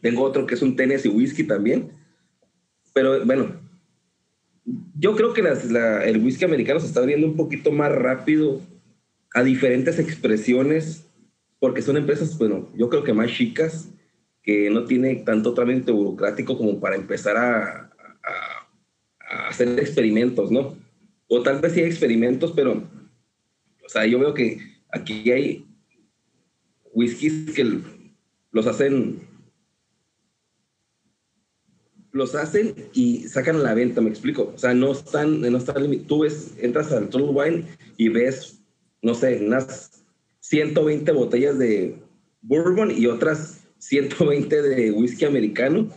tengo 0.00 0.22
otro 0.22 0.46
que 0.46 0.54
es 0.54 0.62
un 0.62 0.74
Tennessee 0.74 1.08
Whisky 1.08 1.44
también. 1.44 1.92
Pero 2.92 3.24
bueno, 3.24 3.60
yo 5.04 5.14
creo 5.14 5.34
que 5.34 5.42
el 5.42 6.24
whisky 6.24 6.46
americano 6.46 6.80
se 6.80 6.86
está 6.86 7.00
abriendo 7.00 7.26
un 7.26 7.36
poquito 7.36 7.70
más 7.70 7.92
rápido 7.92 8.62
a 9.34 9.42
diferentes 9.42 9.98
expresiones 9.98 11.04
porque 11.58 11.82
son 11.82 11.98
empresas, 11.98 12.38
bueno, 12.38 12.70
yo 12.74 12.88
creo 12.88 13.04
que 13.04 13.12
más 13.12 13.30
chicas, 13.30 13.90
que 14.42 14.70
no 14.70 14.86
tiene 14.86 15.16
tanto 15.16 15.52
trámite 15.52 15.92
burocrático 15.92 16.56
como 16.56 16.80
para 16.80 16.96
empezar 16.96 17.36
a, 17.36 17.92
a, 19.28 19.48
hacer 19.48 19.78
experimentos, 19.78 20.50
¿no? 20.50 20.74
O 21.28 21.42
tal 21.42 21.60
vez 21.60 21.74
sí 21.74 21.80
hay 21.80 21.86
experimentos, 21.86 22.52
pero, 22.52 22.72
o 22.72 23.88
sea, 23.90 24.06
yo 24.06 24.18
veo 24.18 24.32
que 24.32 24.58
aquí 24.90 25.30
hay 25.30 25.66
whiskies 26.94 27.54
que 27.54 27.78
los 28.52 28.66
hacen 28.66 29.20
los 32.14 32.36
hacen 32.36 32.74
y 32.94 33.28
sacan 33.28 33.56
a 33.56 33.58
la 33.60 33.74
venta, 33.74 34.00
me 34.00 34.08
explico. 34.08 34.52
O 34.54 34.58
sea, 34.58 34.72
no 34.72 34.92
están, 34.92 35.40
no 35.40 35.58
están, 35.58 36.06
tú 36.06 36.20
ves, 36.20 36.54
entras 36.60 36.92
al 36.92 37.08
Total 37.08 37.28
Wine 37.28 37.64
y 37.96 38.08
ves, 38.08 38.60
no 39.02 39.14
sé, 39.14 39.44
unas 39.44 40.04
120 40.38 41.10
botellas 41.10 41.58
de 41.58 41.96
bourbon 42.40 42.92
y 42.96 43.06
otras 43.06 43.64
120 43.78 44.62
de 44.62 44.92
whisky 44.92 45.24
americano 45.24 45.88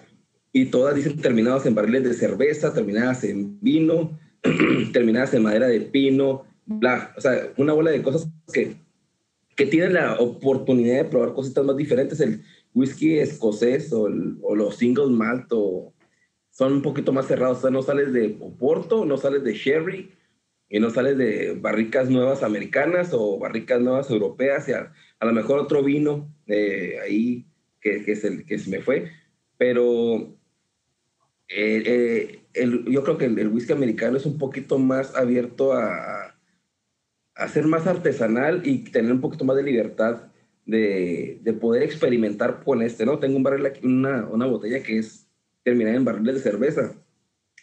y 0.51 0.65
todas 0.65 0.95
dicen 0.95 1.18
terminadas 1.18 1.68
en 1.68 1.76
barriles 1.76 2.03
de 2.03 2.13
cerveza, 2.15 2.74
terminadas 2.74 3.24
en 3.24 3.59
vino, 3.61 4.18
terminadas 4.93 5.36
en 5.36 5.43
madera 5.43 5.68
de 5.68 5.82
pino, 5.82 6.45
bla, 6.65 7.13
o 7.15 7.22
sea, 7.22 7.53
una 7.57 7.74
bola 7.74 7.91
de 7.91 8.01
cosas 8.01 8.28
que, 8.51 8.76
que 9.55 9.68
tienen 9.68 9.93
la 9.93 10.15
oportunidad 10.20 11.03
de 11.03 11.09
probar 11.09 11.34
cositas 11.34 11.63
más 11.63 11.78
diferentes. 11.78 12.20
El 12.20 12.41
whisky 12.74 13.20
escocés 13.20 13.93
o, 13.93 14.09
los 14.09 14.78
single 14.78 15.11
malt 15.11 15.45
o, 15.51 15.93
son 16.58 16.74
un 16.74 16.82
poquito 16.82 17.14
más 17.14 17.28
cerrados, 17.28 17.60
o 17.60 17.62
sea, 17.62 17.70
no 17.70 17.84
sales 17.84 18.12
de 18.14 18.36
Oporto, 18.39 19.05
no 19.05 19.18
sales 19.18 19.43
de 19.43 19.53
Sherry, 19.53 20.12
y 20.68 20.80
no 20.80 20.89
sales 20.89 21.16
de 21.16 21.53
barricas 21.53 22.10
nuevas 22.10 22.41
americanas 22.41 23.12
o 23.14 23.38
barricas 23.38 23.80
nuevas 23.80 24.10
europeas 24.10 24.68
y 24.68 24.72
a, 24.74 24.91
lo 25.22 25.34
mejor 25.34 25.60
otro 25.60 25.84
vino 25.84 26.34
eh, 26.47 26.97
ahí 27.03 27.45
que, 27.80 28.03
que, 28.03 28.14
es 28.14 28.24
el, 28.24 28.43
que 28.43 28.58
se 28.58 28.72
me 28.72 28.82
fue, 28.82 29.12
pero 29.60 30.36
eh, 31.47 31.84
eh, 31.86 32.39
el, 32.55 32.86
yo 32.86 33.03
creo 33.03 33.20
que 33.20 33.26
el, 33.26 33.49
whisky 33.49 33.74
americano 33.74 34.18
es 34.18 34.26
un 34.26 34.39
poquito 34.39 34.80
más 34.80 35.16
abierto 35.16 35.74
a, 35.74 36.36
a, 37.36 37.47
ser 37.49 37.68
más 37.68 37.86
artesanal 37.86 38.64
y 38.66 38.80
tener 38.80 39.12
un 39.12 39.22
poquito 39.22 39.45
más 39.45 39.58
de 39.58 39.64
libertad 39.64 40.32
de, 40.66 41.38
de 41.43 41.53
poder 41.53 41.84
experimentar 41.84 42.64
con 42.64 42.82
este, 42.82 43.05
¿no? 43.05 43.20
Tengo 43.20 43.38
un 43.38 43.43
barril 43.43 43.68
aquí, 43.68 43.86
una, 43.86 44.28
una 44.28 44.47
botella 44.47 44.82
que 44.82 44.97
es 44.97 45.26
terminada 45.68 45.97
en 45.97 46.05
barriles 46.05 46.36
de 46.36 46.49
cerveza 46.49 46.93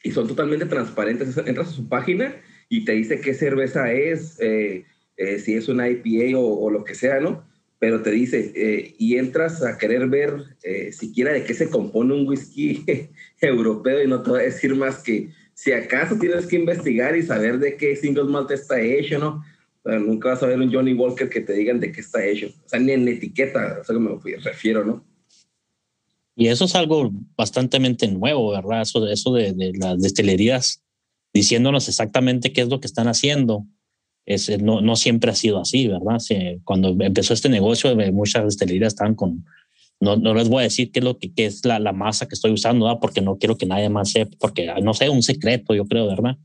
y 0.03 0.11
son 0.11 0.29
totalmente 0.29 0.67
transparentes. 0.67 1.39
Entras 1.39 1.69
a 1.69 1.73
su 1.73 1.89
página 1.89 2.37
y 2.69 2.85
te 2.85 2.93
dice 2.93 3.23
qué 3.23 3.33
cerveza 3.33 3.91
es, 3.95 4.39
eh, 4.41 4.85
eh, 5.17 5.39
si 5.39 5.55
es 5.55 5.71
una 5.71 5.89
IPA 5.89 6.39
o, 6.39 6.69
lo 6.69 6.85
que 6.85 6.95
sea, 6.95 7.19
¿no? 7.21 7.49
Pero 7.79 8.03
te 8.03 8.11
dice, 8.11 8.53
eh, 8.55 8.95
y 8.99 9.17
entras 9.17 9.63
a 9.63 9.79
querer 9.79 10.07
ver 10.09 10.35
siquiera 10.93 11.33
de 11.33 11.45
qué 11.45 11.55
se 11.55 11.71
compone 11.71 12.13
un 12.13 12.29
whisky 12.29 12.85
europeo 13.41 14.03
y 14.03 14.07
no 14.07 14.23
te 14.23 14.33
va 14.33 14.41
a 14.41 14.43
decir 14.43 14.75
más 14.77 15.03
que 15.03 15.31
si 15.55 15.73
acaso 15.73 16.19
tienes 16.19 16.47
que 16.47 16.57
investigar 16.57 17.17
y 17.17 17.23
saber 17.23 17.59
de 17.59 17.79
qué 17.79 17.97
single 17.97 18.25
malt 18.25 18.51
está 18.51 18.79
hecho, 18.83 19.19
¿no? 19.19 19.43
nunca 19.85 20.31
vas 20.31 20.43
a 20.43 20.47
ver 20.47 20.59
un 20.59 20.73
Johnny 20.73 20.95
Walker 20.95 21.29
que 21.29 21.41
te 21.41 21.53
digan 21.55 21.81
de 21.81 21.93
qué 21.93 22.01
está 22.01 22.25
hecho. 22.25 22.49
O 22.65 22.69
sea, 22.69 22.81
ni 22.81 22.93
en 22.93 23.07
etiqueta, 23.09 23.81
a 23.81 23.83
que 23.83 23.99
me 23.99 24.19
refiero, 24.43 24.85
¿no? 24.85 25.14
Y 26.37 26.49
eso 26.49 26.65
es 26.65 26.75
algo 26.75 27.13
bastante 27.37 27.79
nuevo, 28.09 28.51
¿verdad? 28.51 28.83
Eso, 28.83 29.07
eso 29.07 29.33
de, 29.33 29.73
las 29.79 30.01
destilerías 30.01 30.83
diciéndonos 31.33 31.89
exactamente 31.89 32.53
qué 32.53 32.63
es 32.63 32.69
lo 32.69 32.81
que 32.81 32.87
están 32.87 33.09
haciendo. 33.09 33.67
Es, 34.27 34.49
no, 34.61 34.81
no 34.81 34.97
siempre 34.97 35.31
ha 35.31 35.35
sido 35.35 35.61
así, 35.61 35.87
¿verdad? 35.87 36.19
cuando 36.65 36.97
empezó 37.05 37.35
este 37.35 37.51
negocio, 37.51 37.91
eh, 38.01 38.11
muchas 38.11 38.45
destilerías 38.45 38.95
estaban 38.95 39.15
con, 39.15 39.45
no, 40.01 40.17
no 40.17 40.33
les 40.33 40.49
voy 40.49 40.61
a 40.61 40.65
decir 40.65 40.91
qué 40.91 41.01
es 41.01 41.05
lo 41.05 41.19
que 41.19 41.35
qué 41.35 41.45
es 41.45 41.65
la, 41.65 41.79
la 41.79 41.93
masa 41.93 42.27
que 42.27 42.35
estoy 42.35 42.51
usando, 42.51 42.87
¿verdad? 42.87 43.01
porque 43.01 43.21
no 43.21 43.37
quiero 43.37 43.59
que 43.59 43.67
nadie 43.67 43.91
más 43.91 44.11
sepa, 44.11 44.35
porque 44.41 44.67
no 44.83 44.95
sé, 44.95 45.11
un 45.11 45.23
secreto, 45.23 45.75
yo 45.75 45.85
creo, 45.85 46.07
¿verdad? 46.07 46.39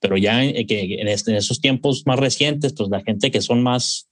Pero 0.00 0.16
ya 0.16 0.42
en, 0.42 0.66
que 0.66 1.00
este, 1.06 1.32
en, 1.32 1.36
esos 1.36 1.60
tiempos 1.60 2.04
más 2.06 2.18
recientes, 2.18 2.72
pues 2.72 2.88
la 2.88 3.02
gente 3.02 3.30
que 3.30 3.40
son 3.40 3.62
más, 3.62 4.07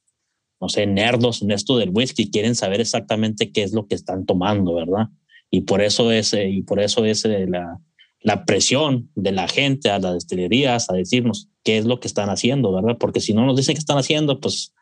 no 0.61 0.68
sé, 0.68 0.86
nerdos 0.86 1.42
en 1.42 1.50
esto 1.50 1.76
del 1.76 1.90
whisky 1.90 2.30
quieren 2.30 2.54
saber 2.54 2.80
exactamente 2.80 3.52
qué 3.52 3.62
es 3.62 3.72
lo 3.72 3.86
que 3.86 3.94
están 3.94 4.26
tomando, 4.26 4.74
¿verdad? 4.74 5.09
Y 5.50 5.62
por 5.62 5.80
eso 5.80 6.11
es, 6.11 6.32
eh, 6.34 6.48
y 6.48 6.62
por 6.62 6.80
eso 6.80 7.04
es 7.04 7.24
eh, 7.24 7.46
la, 7.48 7.78
la 8.20 8.44
presión 8.44 9.11
de 9.14 9.32
la 9.32 9.48
gente 9.48 9.90
a 9.90 9.98
las 9.98 10.14
destilerías 10.14 10.90
a 10.90 10.94
decirnos 10.94 11.48
qué 11.62 11.78
es 11.78 11.84
lo 11.84 12.00
que 12.00 12.09
están 12.09 12.30
haciendo, 12.30 12.72
¿verdad? 12.72 12.96
Porque 12.98 13.20
si 13.20 13.34
no 13.34 13.46
nos 13.46 13.57
dicen 13.57 13.74
qué 13.74 13.80
están 13.80 13.98
haciendo, 13.98 14.40
pues 14.40 14.72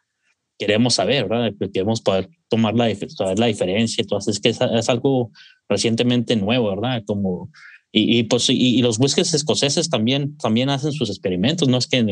queremos 0.58 0.94
saber, 0.94 1.28
¿verdad? 1.28 1.52
Queremos 1.72 2.00
poder 2.00 2.28
tomar 2.48 2.74
la, 2.74 2.94
saber 3.08 3.38
la 3.38 3.46
diferencia. 3.46 4.02
Entonces, 4.02 4.36
es 4.36 4.40
que 4.40 4.48
es, 4.50 4.88
algo 4.88 5.30
recientemente 5.68 6.36
nuevo, 6.36 6.70
¿verdad? 6.70 7.02
Como, 7.06 7.50
y, 7.96 8.24
pues, 8.24 8.50
y, 8.50 8.82
los 8.82 8.98
whiskies 8.98 9.34
escoceses 9.34 9.88
también, 9.88 10.36
también 10.38 10.68
hacen 10.68 10.90
sus 10.90 11.10
experimentos, 11.10 11.68
no 11.68 11.76
es 11.78 11.86
que, 11.86 12.04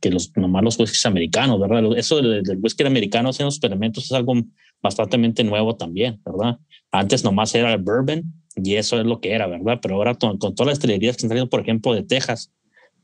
que 0.00 0.10
los, 0.10 0.32
nomás 0.36 0.64
los 0.64 0.80
whiskies 0.80 1.06
americanos, 1.06 1.60
¿verdad? 1.60 1.96
Eso 1.96 2.16
del, 2.16 2.42
del 2.42 2.58
whisky 2.60 2.82
americano 2.82 3.28
haciendo 3.28 3.50
experimentos 3.50 4.06
es 4.06 4.12
algo 4.12 4.34
bastante 4.82 5.44
nuevo 5.44 5.76
también, 5.76 6.20
¿verdad? 6.26 6.58
Antes 6.90 7.22
nomás 7.22 7.54
era 7.54 7.72
el 7.72 7.80
bourbon 7.80 8.34
y 8.56 8.74
eso 8.74 8.98
es 8.98 9.06
lo 9.06 9.20
que 9.20 9.30
era, 9.30 9.46
¿verdad? 9.46 9.78
Pero 9.80 9.94
ahora 9.94 10.16
con, 10.16 10.40
todas 10.40 10.66
las 10.66 10.78
estrellerías 10.78 11.14
que 11.14 11.18
están 11.18 11.28
saliendo, 11.28 11.50
por 11.50 11.60
ejemplo, 11.60 11.94
de 11.94 12.02
Texas, 12.02 12.50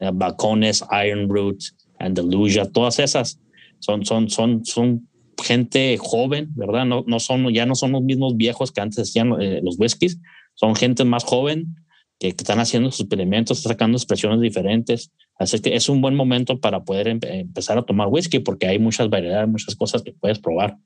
eh, 0.01 0.11
Balcones, 0.13 0.85
Iron 1.07 1.29
Root, 1.29 1.61
Andalusia, 2.01 2.69
todas 2.69 2.99
esas 2.99 3.41
son, 3.79 4.05
son, 4.05 4.29
son, 4.29 4.65
son 4.65 5.09
gente 5.41 5.97
joven, 6.01 6.49
¿verdad? 6.57 6.85
No, 6.85 7.05
no 7.07 7.21
son, 7.21 7.49
ya 7.55 7.65
no 7.65 7.77
son 7.77 7.93
los 7.93 8.03
mismos 8.03 8.37
viejos 8.37 8.73
que 8.73 8.81
antes 8.81 8.99
hacían 8.99 9.41
eh, 9.41 9.61
los 9.63 9.79
whiskies, 9.79 10.19
son 10.55 10.75
gente 10.75 11.05
más 11.05 11.23
joven 11.23 11.77
que, 12.19 12.29
están 12.29 12.61
haciendo 12.61 12.91
sus 12.91 13.01
experimentos, 13.01 13.63
sacando 13.63 13.97
expresiones 13.97 14.41
diferentes. 14.41 15.11
Así 15.39 15.61
que 15.61 15.75
es 15.75 15.89
un 15.89 16.01
buen 16.01 16.15
momento 16.15 16.59
para 16.61 16.85
poder 16.85 17.09
empezar 17.09 17.79
a 17.79 17.83
tomar 17.83 18.09
whisky 18.09 18.41
porque 18.41 18.67
hay 18.67 18.79
muchas 18.79 19.09
variedades, 19.09 19.49
muchas 19.49 19.77
cosas 19.77 20.03
que 20.03 20.13
puedes 20.13 20.39
probar 20.39 20.77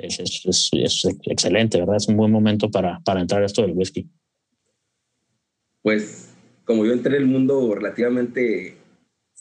es, 0.00 0.18
es, 0.20 0.70
es, 0.72 1.04
excelente, 1.24 1.78
¿verdad? 1.78 1.96
Es 1.96 2.08
un 2.08 2.16
buen 2.16 2.32
momento 2.32 2.70
para, 2.70 3.00
para 3.00 3.20
entrar 3.20 3.42
a 3.42 3.46
esto 3.46 3.62
del 3.62 3.72
whisky. 3.72 4.08
Pues 5.82 6.34
como 6.64 6.84
yo 6.84 6.92
entré 6.92 7.16
en 7.16 7.22
el 7.22 7.28
mundo 7.28 7.74
relativamente 7.74 8.76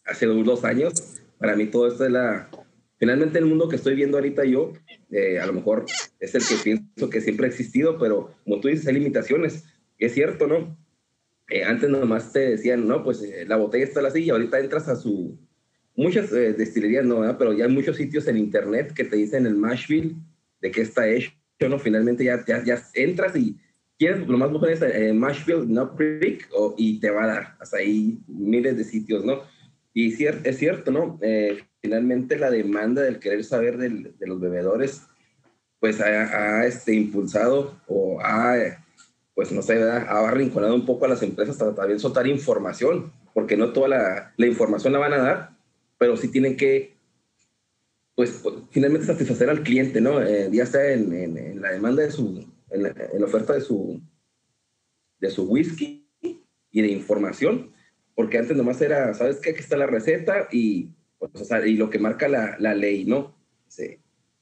hace 0.06 0.26
dos 0.26 0.64
años, 0.64 0.94
para 1.38 1.56
mí 1.56 1.68
todo 1.68 1.88
esto 1.88 2.06
es 2.06 2.12
la... 2.12 2.50
Finalmente 2.98 3.40
el 3.40 3.46
mundo 3.46 3.70
que 3.70 3.78
estoy 3.78 3.96
viendo 3.96 4.18
ahorita 4.18 4.44
yo, 4.44 4.74
eh, 5.10 5.40
a 5.40 5.46
lo 5.46 5.54
mejor 5.54 5.86
es 6.20 6.36
el 6.36 6.42
que 6.46 6.56
pienso 6.62 7.10
que 7.10 7.22
siempre 7.22 7.46
ha 7.46 7.50
existido, 7.50 7.98
pero 7.98 8.36
como 8.44 8.60
tú 8.60 8.68
dices, 8.68 8.88
hay 8.88 8.96
limitaciones. 8.96 9.64
Es 9.98 10.14
cierto, 10.14 10.48
¿no? 10.48 10.78
Eh, 11.50 11.64
antes 11.64 11.90
nomás 11.90 12.32
te 12.32 12.52
decían, 12.52 12.88
no, 12.88 13.04
pues 13.04 13.22
eh, 13.24 13.46
la 13.48 13.58
botella 13.58 13.84
está 13.84 14.06
así 14.06 14.24
y 14.24 14.30
ahorita 14.30 14.60
entras 14.60 14.88
a 14.88 14.96
su... 14.96 15.38
Muchas 15.96 16.32
destilerías 16.32 17.04
no, 17.04 17.38
pero 17.38 17.52
ya 17.52 17.66
hay 17.66 17.72
muchos 17.72 17.98
sitios 17.98 18.26
en 18.28 18.38
internet 18.38 18.94
que 18.94 19.04
te 19.04 19.18
dicen 19.18 19.46
el 19.46 19.56
Mashville 19.56 20.16
de 20.62 20.72
qué 20.72 20.82
está 20.82 21.10
hecho, 21.10 21.34
¿no? 21.68 21.78
Finalmente 21.78 22.24
ya, 22.24 22.44
ya, 22.46 22.64
ya 22.64 22.82
entras 22.94 23.36
y 23.36 23.58
quieres, 24.00 24.26
lo 24.28 24.38
más 24.38 24.50
mejor 24.50 24.72
es 24.72 24.82
eh, 24.82 25.14
Mashville, 25.14 25.66
no 25.68 25.96
Creek, 25.96 26.48
o, 26.54 26.74
y 26.78 27.00
te 27.00 27.12
va 27.12 27.26
a 27.26 27.28
dar 27.28 27.58
hasta 27.60 27.78
ahí 27.78 28.20
miles 28.28 28.78
de 28.78 28.86
sitios, 28.86 29.26
¿no? 29.26 29.42
Y 29.94 30.14
es 30.24 30.58
cierto, 30.58 30.92
¿no? 30.92 31.20
Eh, 31.22 31.60
finalmente 31.82 32.38
la 32.38 32.50
demanda 32.50 33.02
del 33.02 33.20
querer 33.20 33.44
saber 33.44 33.78
del, 33.78 34.18
de 34.18 34.28
los 34.28 34.40
bebedores, 34.40 35.04
pues 35.80 36.00
ha, 36.00 36.66
este, 36.66 36.94
impulsado 36.94 37.78
o 37.88 38.20
ha, 38.22 38.56
pues 39.40 39.54
no 39.54 39.62
sé, 39.62 39.82
ha 39.82 40.28
arrinconado 40.28 40.76
un 40.76 40.86
poco 40.86 41.06
a 41.06 41.08
las 41.08 41.24
empresas 41.24 41.56
para 41.56 41.74
también 41.74 41.98
soltar 41.98 42.28
información, 42.28 43.14
porque 43.34 43.56
no 43.56 43.72
toda 43.72 43.88
la, 43.88 44.34
la 44.36 44.46
información 44.46 44.92
la 44.92 45.00
van 45.00 45.14
a 45.14 45.18
dar, 45.18 45.58
pero 45.98 46.18
sí 46.18 46.28
tienen 46.28 46.58
que, 46.58 46.98
pues, 48.16 48.44
finalmente 48.70 49.08
satisfacer 49.08 49.50
al 49.50 49.64
cliente, 49.64 50.02
¿no? 50.02 50.22
Eh, 50.22 50.50
ya 50.52 50.66
sea 50.66 50.92
en, 50.92 51.14
en, 51.14 51.62
la 51.62 51.72
demanda 51.72 52.04
de 52.04 52.12
su, 52.12 52.46
en 52.70 52.84
la, 52.84 52.94
oferta 53.24 53.54
de 53.54 53.62
su, 53.62 54.02
de 55.22 55.30
su 55.30 55.50
whisky 55.50 56.06
y 56.70 56.82
de 56.82 56.90
información, 56.90 57.72
porque 58.16 58.40
antes 58.40 58.58
nomás 58.58 58.82
era, 58.82 59.14
¿sabes 59.14 59.38
qué? 59.38 59.52
Aquí 59.52 59.62
está 59.62 59.78
la 59.78 59.88
receta 59.88 60.50
y, 60.52 60.90
pues, 61.18 61.32
y 61.66 61.76
lo 61.76 61.90
que 61.90 61.98
marca 61.98 62.28
la, 62.28 62.58
la 62.60 62.76
ley, 62.76 63.06
¿no? 63.06 63.38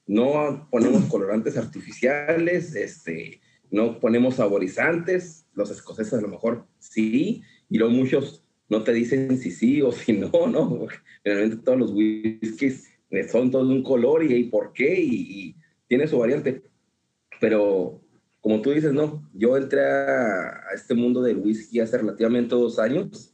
no 0.08 0.68
ponemos 0.72 1.06
colorantes 1.06 1.56
artificiales, 1.56 2.74
este, 2.74 3.42
no 3.72 4.00
ponemos 4.00 4.36
saborizantes, 4.36 5.48
los 5.54 5.72
escoceses 5.72 6.14
a 6.14 6.22
lo 6.22 6.28
mejor 6.28 6.66
sí, 6.80 7.42
y 7.70 7.78
luego 7.78 7.94
muchos 7.94 8.44
no 8.70 8.84
te 8.84 8.94
dicen 8.94 9.38
si 9.38 9.52
sí 9.52 9.82
o 9.82 9.92
si 9.92 10.14
no, 10.14 10.30
¿no? 10.48 10.88
Generalmente 11.24 11.64
todos 11.64 11.78
los 11.78 11.92
whiskies 11.92 12.90
son 13.32 13.52
todos 13.52 13.68
de 13.68 13.76
un 13.76 13.84
color 13.84 14.24
y, 14.24 14.34
y 14.34 14.44
por 14.46 14.74
qué, 14.74 15.00
y, 15.00 15.16
y, 15.16 15.56
tiene 15.88 16.08
su 16.08 16.20
variante. 16.20 16.64
Pero 17.40 18.02
como 18.42 18.62
tú 18.62 18.72
dices, 18.72 18.94
no, 18.94 19.30
yo 19.34 19.58
entré 19.58 19.82
a, 19.82 20.62
este 20.74 20.94
mundo 20.94 21.22
del 21.22 21.38
whisky 21.38 21.80
hace 21.80 21.98
relativamente 21.98 22.56
dos 22.56 22.80
años, 22.80 23.34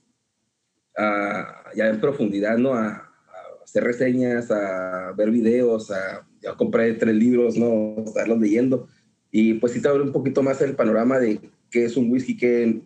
ya 0.95 1.87
en 1.87 1.99
profundidad, 1.99 2.57
¿no? 2.57 2.73
A, 2.73 3.09
hacer 3.63 3.83
reseñas, 3.83 4.51
a 4.51 5.13
ver 5.13 5.31
videos, 5.31 5.89
a, 5.89 6.27
ya 6.41 6.55
compré 6.55 6.93
tres 6.93 7.15
libros, 7.15 7.57
¿no? 7.57 8.03
Estarlos 8.03 8.39
leyendo. 8.39 8.87
Y 9.35 9.55
pues 9.55 9.73
sí 9.73 9.81
te 9.81 9.87
abre 9.87 10.03
un 10.03 10.11
poquito 10.11 10.43
más 10.43 10.61
el 10.61 10.75
panorama 10.75 11.17
de 11.17 11.39
qué 11.71 11.85
es 11.85 11.97
un 11.97 12.11
whisky 12.11 12.37
qué, 12.37 12.81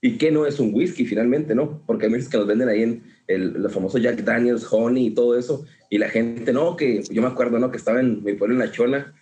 y 0.00 0.16
qué 0.16 0.30
no 0.30 0.46
es 0.46 0.60
un 0.60 0.72
whisky 0.72 1.04
finalmente, 1.04 1.56
¿no? 1.56 1.82
Porque 1.86 2.06
hay 2.06 2.12
veces 2.12 2.28
que 2.28 2.38
nos 2.38 2.46
venden 2.46 2.68
ahí 2.68 2.84
en 2.84 3.02
el, 3.26 3.54
los 3.54 3.72
famosos 3.72 4.00
Jack 4.00 4.22
Daniels, 4.22 4.64
Honey 4.70 5.08
y 5.08 5.10
todo 5.10 5.36
eso, 5.36 5.66
y 5.90 5.98
la 5.98 6.08
gente, 6.08 6.52
no, 6.52 6.76
que 6.76 7.02
yo 7.10 7.20
me 7.20 7.26
acuerdo, 7.26 7.58
¿no? 7.58 7.72
Que 7.72 7.78
estaba 7.78 7.98
en 7.98 8.22
mi 8.22 8.34
pueblo 8.34 8.54
en 8.54 8.60
La 8.60 8.70
Chona, 8.70 9.12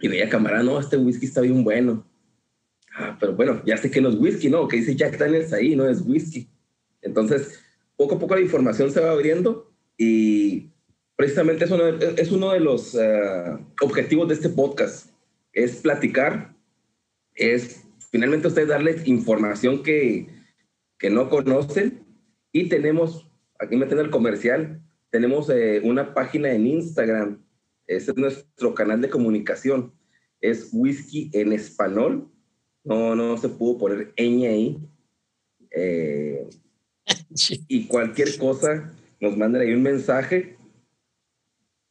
y 0.00 0.08
veía 0.08 0.30
camarada, 0.30 0.62
no, 0.62 0.80
este 0.80 0.96
whisky 0.96 1.26
está 1.26 1.42
bien 1.42 1.62
bueno. 1.62 2.06
Ah, 2.96 3.18
pero 3.20 3.34
bueno, 3.34 3.62
ya 3.66 3.76
sé 3.76 3.90
que 3.90 4.00
no 4.00 4.08
es 4.08 4.14
whisky, 4.14 4.48
¿no? 4.48 4.66
Que 4.66 4.78
dice 4.78 4.96
Jack 4.96 5.18
Daniels 5.18 5.52
ahí, 5.52 5.76
no 5.76 5.86
es 5.86 6.00
whisky. 6.00 6.48
Entonces, 7.02 7.60
poco 7.96 8.14
a 8.14 8.18
poco 8.18 8.34
la 8.34 8.40
información 8.40 8.90
se 8.90 9.00
va 9.00 9.12
abriendo 9.12 9.70
y 9.98 10.70
precisamente 11.16 11.66
es 11.66 11.70
uno 11.70 11.84
de, 11.84 12.14
es 12.16 12.32
uno 12.32 12.52
de 12.52 12.60
los 12.60 12.94
uh, 12.94 13.58
objetivos 13.82 14.28
de 14.28 14.34
este 14.34 14.48
podcast, 14.48 15.09
es 15.52 15.76
platicar, 15.76 16.54
es 17.34 17.84
finalmente 18.10 18.48
ustedes 18.48 18.68
darles 18.68 19.06
información 19.06 19.82
que, 19.82 20.28
que 20.98 21.10
no 21.10 21.28
conocen 21.28 22.04
y 22.52 22.68
tenemos, 22.68 23.30
aquí 23.58 23.76
me 23.76 23.86
el 23.86 24.10
comercial, 24.10 24.82
tenemos 25.10 25.50
eh, 25.50 25.80
una 25.84 26.14
página 26.14 26.52
en 26.52 26.66
Instagram 26.66 27.40
ese 27.90 28.12
es 28.12 28.16
nuestro 28.16 28.72
canal 28.72 29.00
de 29.00 29.10
comunicación. 29.10 29.92
Es 30.40 30.68
whisky 30.72 31.28
en 31.32 31.52
español. 31.52 32.30
No, 32.84 33.16
no 33.16 33.36
se 33.36 33.48
pudo 33.48 33.78
poner 33.78 34.14
ñ 34.16 34.46
ahí. 34.46 34.78
Eh, 35.72 36.48
y 37.68 37.86
cualquier 37.88 38.38
cosa, 38.38 38.94
nos 39.20 39.36
manden 39.36 39.62
ahí 39.62 39.72
un 39.74 39.82
mensaje. 39.82 40.56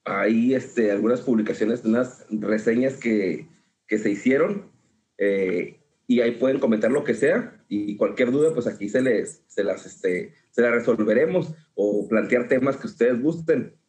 Hay 0.09 0.53
este, 0.53 0.91
algunas 0.91 1.21
publicaciones, 1.21 1.83
unas 1.85 2.25
reseñas 2.29 2.95
que, 2.95 3.47
que 3.87 3.97
se 3.97 4.11
hicieron. 4.11 4.71
Eh, 5.17 5.79
y 6.07 6.21
ahí 6.21 6.31
pueden 6.31 6.59
comentar 6.59 6.91
lo 6.91 7.03
que 7.03 7.13
sea. 7.13 7.63
Y 7.67 7.95
cualquier 7.97 8.31
duda, 8.31 8.53
pues 8.53 8.67
aquí 8.67 8.89
se 8.89 9.01
les, 9.01 9.43
se 9.47 9.63
las, 9.63 9.85
este, 9.85 10.33
se 10.51 10.61
las 10.61 10.71
resolveremos 10.71 11.53
o 11.75 12.07
plantear 12.07 12.47
temas 12.47 12.77
que 12.77 12.87
ustedes 12.87 13.21
gusten 13.21 13.79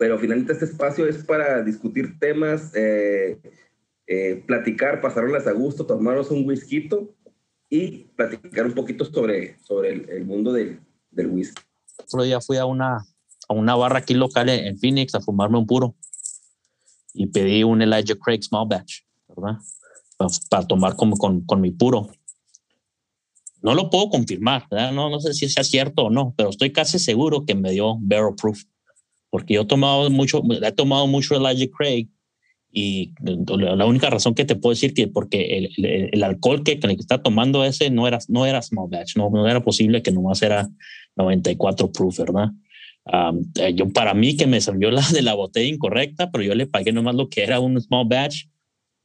pero 0.00 0.18
finalmente 0.18 0.54
este 0.54 0.64
espacio 0.64 1.06
es 1.06 1.22
para 1.22 1.62
discutir 1.62 2.18
temas, 2.18 2.74
eh, 2.74 3.38
eh, 4.06 4.42
platicar, 4.46 5.02
pasarlas 5.02 5.46
a 5.46 5.52
gusto, 5.52 5.84
tomarnos 5.84 6.30
un 6.30 6.48
whisky 6.48 6.88
y 7.68 8.04
platicar 8.16 8.64
un 8.64 8.72
poquito 8.72 9.04
sobre, 9.04 9.58
sobre 9.58 9.90
el, 9.90 10.24
mundo 10.24 10.54
del, 10.54 10.80
del, 11.10 11.26
whisky. 11.26 11.62
Otro 11.98 12.22
día 12.22 12.40
fui 12.40 12.56
a 12.56 12.64
una, 12.64 13.04
a 13.50 13.54
una 13.54 13.74
barra 13.74 13.98
aquí 13.98 14.14
local 14.14 14.48
en 14.48 14.78
Phoenix 14.78 15.14
a 15.14 15.20
fumarme 15.20 15.58
un 15.58 15.66
puro 15.66 15.96
y 17.12 17.26
pedí 17.26 17.64
un 17.64 17.82
Elijah 17.82 18.14
Craig 18.14 18.42
Small 18.42 18.68
Batch, 18.68 19.00
¿verdad? 19.28 19.58
Para, 20.48 20.66
tomar 20.66 20.94
como 20.94 21.16
con, 21.16 21.40
con 21.40 21.60
mi 21.60 21.72
puro. 21.72 22.08
No 23.62 23.74
lo 23.74 23.90
puedo 23.90 24.08
confirmar. 24.10 24.66
No, 24.70 25.10
no 25.10 25.18
sé 25.18 25.34
si 25.34 25.48
sea 25.48 25.64
cierto 25.64 26.04
o 26.04 26.10
no, 26.10 26.32
pero 26.36 26.50
estoy 26.50 26.72
casi 26.72 26.98
seguro 26.98 27.44
que 27.44 27.54
me 27.54 27.72
dio 27.72 27.96
barrel 27.98 28.36
proof 28.40 28.62
porque 29.30 29.54
yo 29.54 29.62
he 29.62 29.66
tomado 29.66 30.10
mucho, 30.10 30.42
he 30.62 30.72
tomado 30.72 31.06
mucho 31.06 31.36
Elijah 31.36 31.70
Craig 31.76 32.08
y 32.72 33.14
la 33.22 33.86
única 33.86 34.10
razón 34.10 34.34
que 34.34 34.44
te 34.44 34.54
puedo 34.54 34.72
decir 34.72 34.94
que 34.94 35.08
porque 35.08 35.58
el, 35.58 36.10
el, 36.12 36.22
alcohol 36.22 36.62
que, 36.62 36.78
que 36.78 36.92
está 36.92 37.20
tomando 37.20 37.64
ese 37.64 37.90
no 37.90 38.06
era, 38.06 38.18
no 38.28 38.46
era 38.46 38.62
small 38.62 38.88
batch, 38.88 39.16
no, 39.16 39.30
no 39.30 39.48
era 39.48 39.62
posible 39.62 40.02
que 40.02 40.12
nomás 40.12 40.42
era 40.42 40.68
94 41.16 41.90
proof, 41.90 42.18
¿verdad? 42.18 42.50
Eh, 43.06 43.74
yo 43.74 43.88
para 43.90 44.14
mí 44.14 44.36
que 44.36 44.46
me 44.46 44.60
salió 44.60 44.90
la 44.90 45.06
de 45.08 45.22
la 45.22 45.34
botella 45.34 45.68
incorrecta, 45.68 46.30
pero 46.30 46.44
yo 46.44 46.54
le 46.54 46.66
pagué 46.66 46.92
nomás 46.92 47.14
lo 47.14 47.28
que 47.28 47.42
era 47.42 47.60
un 47.60 47.80
small 47.80 48.06
batch 48.08 48.46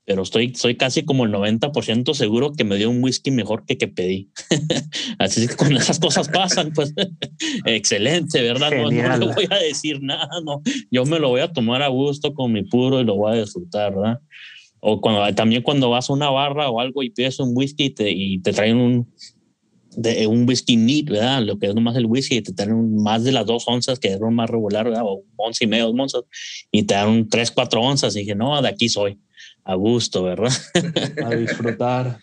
pero 0.06 0.22
estoy, 0.22 0.54
soy 0.54 0.76
casi 0.76 1.04
como 1.04 1.26
el 1.26 1.32
90% 1.32 2.14
seguro 2.14 2.54
que 2.54 2.64
me 2.64 2.78
dio 2.78 2.92
un 2.92 3.04
whisky 3.04 3.32
mejor 3.32 3.66
que 3.66 3.78
que 3.78 3.88
pedí. 3.88 4.30
Así 5.20 5.48
que 5.48 5.56
con 5.56 5.76
esas 5.76 6.00
cosas 6.00 6.30
pasan, 6.30 6.72
pues 6.74 6.94
excelente, 7.66 8.42
¿verdad? 8.44 8.70
No, 8.72 8.92
no, 8.92 9.18
le 9.18 9.34
voy 9.34 9.48
a 9.50 9.56
decir 9.56 10.02
nada, 10.04 10.30
no. 10.44 10.62
Yo 10.92 11.06
me 11.06 11.20
lo 11.20 11.30
voy 11.30 11.42
a 11.42 11.52
tomar 11.52 11.82
a 11.82 11.88
gusto 11.88 12.36
con 12.36 12.52
mi 12.52 12.64
puro 12.64 13.02
y 13.02 13.04
lo 13.04 13.16
voy 13.16 13.34
a 13.34 13.42
disfrutar, 13.42 13.96
¿verdad? 13.96 14.20
O 14.80 15.02
cuando, 15.02 15.34
también 15.34 15.64
cuando 15.64 15.90
vas 15.90 16.12
a 16.12 16.14
una 16.14 16.30
barra 16.30 16.70
o 16.70 16.80
algo 16.80 17.02
y 17.02 17.10
pides 17.10 17.40
un 17.40 17.54
whisky 17.56 17.86
y 17.86 17.90
te, 17.90 18.12
y 18.12 18.40
te 18.40 18.54
traen 18.54 18.78
un, 18.78 19.12
de, 19.98 20.28
un 20.28 20.48
whisky 20.48 20.78
neat, 20.78 21.06
¿verdad? 21.06 21.42
Lo 21.44 21.58
que 21.58 21.68
es 21.68 21.76
nomás 21.76 21.96
el 21.96 22.06
whisky, 22.06 22.38
y 22.38 22.42
te 22.42 22.54
traen 22.54 23.02
más 23.02 23.24
de 23.24 23.32
las 23.32 23.46
dos 23.46 23.66
onzas, 23.68 24.00
que 24.00 24.14
es 24.14 24.20
lo 24.20 24.32
más 24.32 24.50
regular, 24.50 24.86
¿verdad? 24.86 25.04
O 25.04 25.24
once 25.36 25.64
y 25.64 25.68
medio, 25.68 25.90
onzas, 25.90 26.24
y 26.72 26.84
te 26.84 26.94
dan 26.94 27.30
tres, 27.30 27.52
cuatro 27.52 27.82
onzas. 27.82 28.16
Y 28.16 28.20
dije, 28.20 28.36
no, 28.36 28.62
de 28.62 28.70
aquí 28.70 28.90
soy 28.90 29.20
a 29.64 29.76
gusto, 29.76 30.24
¿verdad? 30.24 30.52
a 31.26 31.36
disfrutar. 31.36 32.20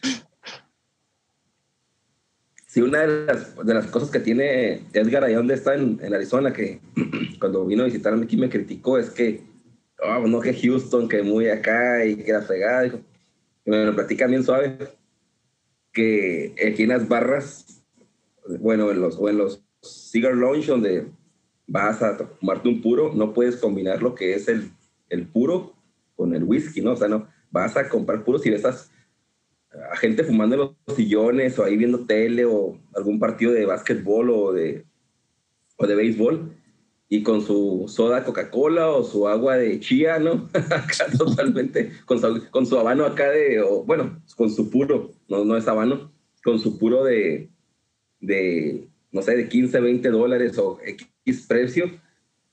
Sí, 2.67 2.81
una 2.81 3.01
de 3.01 3.27
las, 3.27 3.55
de 3.67 3.75
las, 3.75 3.87
cosas 3.89 4.11
que 4.11 4.21
tiene 4.21 4.81
Edgar 4.95 5.25
ahí 5.25 5.35
donde 5.35 5.55
está 5.55 5.75
en, 5.75 6.01
en, 6.03 6.15
Arizona, 6.15 6.55
que 6.55 6.81
cuando 7.39 7.67
vino 7.67 7.83
a 7.83 7.87
visitarme 7.87 8.25
aquí 8.25 8.39
me 8.39 8.49
criticó, 8.49 8.97
es 8.97 9.11
que, 9.11 9.43
oh, 10.03 10.27
no 10.27 10.41
que 10.41 10.55
Houston, 10.55 11.07
que 11.07 11.23
muy 11.23 11.49
acá 11.49 12.05
y 12.07 12.17
que 12.17 12.31
era 12.31 12.41
fregada, 12.41 12.83
dijo, 12.83 13.01
me 13.67 13.85
lo 13.85 13.95
platica 13.95 14.27
bien 14.27 14.43
suave, 14.43 14.79
que 15.93 16.55
aquí 16.67 16.85
en 16.85 16.91
las 16.91 17.09
barras, 17.09 17.85
bueno, 18.61 18.91
en 18.91 19.01
los, 19.01 19.17
o 19.19 19.29
en 19.29 19.39
los 19.39 19.63
cigar 19.83 20.35
lounge 20.35 20.67
donde 20.67 21.07
vas 21.67 22.03
a 22.03 22.17
tomarte 22.17 22.69
un 22.69 22.83
puro, 22.83 23.13
no 23.15 23.33
puedes 23.33 23.57
combinar 23.57 24.03
lo 24.03 24.15
que 24.15 24.35
es 24.35 24.49
el, 24.49 24.71
el 25.09 25.27
puro 25.27 25.75
con 26.17 26.35
el 26.35 26.45
whisky, 26.45 26.81
¿no? 26.81 26.93
O 26.93 26.97
sea, 26.97 27.09
no, 27.09 27.29
vas 27.51 27.77
a 27.77 27.89
comprar 27.89 28.25
puros 28.25 28.45
y 28.47 28.51
ves 28.51 28.65
a, 28.65 28.75
gente 29.97 30.25
fumando 30.25 30.55
en 30.55 30.61
los 30.61 30.97
sillones 30.97 31.59
o 31.59 31.65
ahí 31.65 31.77
viendo 31.77 32.05
tele 32.05 32.45
o 32.45 32.79
algún 32.95 33.19
partido 33.19 33.53
de 33.53 33.65
básquetbol 33.65 34.31
o 34.31 34.53
de, 34.53 34.85
o 35.77 35.87
de 35.87 35.95
béisbol 35.95 36.55
y 37.13 37.23
con 37.23 37.43
su 37.43 37.85
soda 37.89 38.25
Coca-Cola 38.25 38.89
o 38.89 39.05
su 39.05 39.29
agua 39.29 39.59
de 39.59 39.79
chía, 39.81 40.19
¿no? 40.19 40.49
acá 40.55 41.05
totalmente, 41.19 41.93
con 42.07 42.19
su, 42.19 42.51
con 42.51 42.65
su 42.65 42.79
habano 42.79 43.05
acá 43.05 43.31
de, 43.31 43.61
o, 43.61 43.85
bueno, 43.85 44.23
con 44.35 44.51
su 44.51 44.71
puro, 44.71 45.13
no, 45.29 45.45
no 45.45 45.59
es 45.59 45.69
habano, 45.69 46.11
con 46.43 46.59
su 46.59 46.79
puro 46.79 47.05
de, 47.05 47.51
de, 48.19 48.89
no 49.11 49.21
sé, 49.21 49.37
de 49.37 49.47
15, 49.47 49.79
20 49.79 50.09
dólares 50.09 50.57
o 50.57 50.79
X 50.83 51.47
precio, 51.47 51.91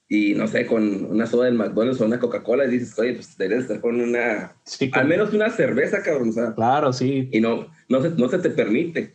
y 0.10 0.34
no 0.34 0.46
sé, 0.46 0.66
con 0.66 1.06
una 1.06 1.26
soda 1.26 1.46
del 1.46 1.56
McDonald's 1.56 2.02
o 2.02 2.06
una 2.06 2.20
Coca-Cola, 2.20 2.66
y 2.66 2.72
dices, 2.72 3.00
oye, 3.00 3.14
pues 3.14 3.38
debes 3.38 3.60
estar 3.60 3.80
con 3.80 4.02
una, 4.02 4.58
al 4.92 5.08
menos 5.08 5.32
una 5.32 5.52
cerveza, 5.52 6.04
cabrón. 6.04 6.30
O 6.30 6.34
sea, 6.34 6.54
claro, 6.54 6.92
sí. 6.92 7.30
Y 7.32 7.40
no, 7.40 7.72
no, 7.88 8.02
se, 8.02 8.10
no 8.10 8.28
se 8.28 8.40
te 8.40 8.50
permite. 8.50 9.14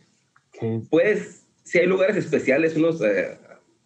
Pues, 0.89 1.45
si 1.61 1.77
hay 1.77 1.85
lugares 1.85 2.15
especiales, 2.15 2.75
unos 2.75 2.99
eh, 3.01 3.37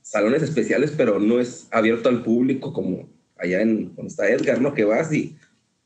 salones 0.10 0.42
especiales, 0.42 0.92
pero 0.98 1.20
no 1.20 1.40
es 1.40 1.68
abierto 1.70 2.10
al 2.10 2.24
público 2.24 2.74
como 2.74 3.08
allá 3.38 3.62
en 3.62 3.96
donde 3.96 4.08
está 4.08 4.28
Edgar, 4.28 4.60
¿no? 4.60 4.74
Que 4.74 4.84
vas 4.84 5.14
y 5.14 5.38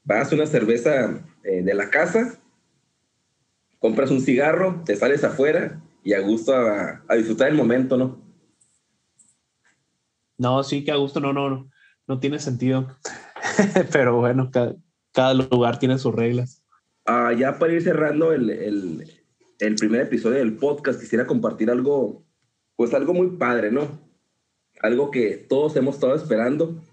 vas 0.06 0.32
a 0.32 0.36
una 0.36 0.46
cerveza 0.46 1.26
eh, 1.44 1.62
de 1.62 1.74
la 1.74 1.90
casa, 1.90 2.40
compras 3.80 4.12
un 4.12 4.22
cigarro, 4.22 4.82
te 4.86 4.96
sales 4.96 5.26
afuera 5.26 5.84
y 6.06 6.14
a 6.14 6.22
gusto 6.22 6.56
a, 6.56 7.04
disfrutar 7.18 7.50
el 7.50 7.56
momento, 7.56 7.98
¿no? 7.98 8.24
No, 10.38 10.64
sí 10.64 10.86
que 10.86 10.92
a 10.92 10.96
gusto 10.96 11.20
no, 11.20 11.34
no, 11.34 11.70
no, 12.08 12.20
tiene 12.22 12.40
sentido. 12.40 12.88
Pero 13.92 14.16
bueno, 14.20 14.52
cada, 15.12 15.34
lugar 15.34 15.80
tiene 15.80 15.98
sus 15.98 16.16
reglas. 16.16 16.64
Ah, 17.06 17.34
ya 17.38 17.60
para 17.60 17.74
ir 17.74 17.84
cerrando 17.84 18.32
el, 18.32 18.50
el, 18.50 19.12
el, 19.60 19.76
primer 19.76 20.04
episodio 20.04 20.38
del 20.38 20.56
podcast, 20.56 20.98
quisiera 20.98 21.28
compartir 21.28 21.70
algo, 21.70 22.24
pues 22.78 22.94
algo 22.94 23.14
muy 23.14 23.32
padre, 23.32 23.70
¿no? 23.70 24.13
Algo 24.84 25.10
que 25.10 25.38
todos 25.38 25.76
hemos 25.78 25.96
estado 25.96 26.14
esperando 26.14 26.84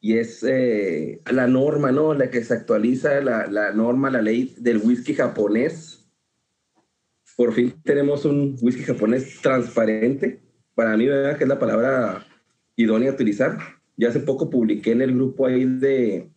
y 0.00 0.18
es 0.18 0.42
eh, 0.42 1.22
la 1.30 1.46
norma, 1.46 1.92
¿no? 1.92 2.12
La 2.12 2.28
que 2.28 2.42
se 2.42 2.52
actualiza, 2.52 3.20
la, 3.20 3.46
la, 3.46 3.72
norma, 3.72 4.10
la 4.10 4.20
ley 4.20 4.54
del 4.58 4.78
whisky 4.78 5.14
japonés. 5.14 6.10
Por 7.36 7.54
fin 7.54 7.72
tenemos 7.84 8.24
un 8.24 8.58
whisky 8.60 8.82
japonés 8.82 9.40
transparente. 9.40 10.40
Para 10.74 10.96
mí, 10.96 11.06
¿verdad? 11.06 11.38
Que 11.38 11.44
es 11.44 11.48
la 11.48 11.58
palabra 11.58 12.26
idónea 12.74 13.10
a 13.10 13.14
utilizar. 13.14 13.58
Ya 13.96 14.08
hace 14.08 14.20
poco 14.20 14.50
publiqué 14.50 14.90
en 14.90 15.02
el 15.02 15.14
grupo 15.14 15.46
ahí 15.46 15.64
de, 15.64 16.28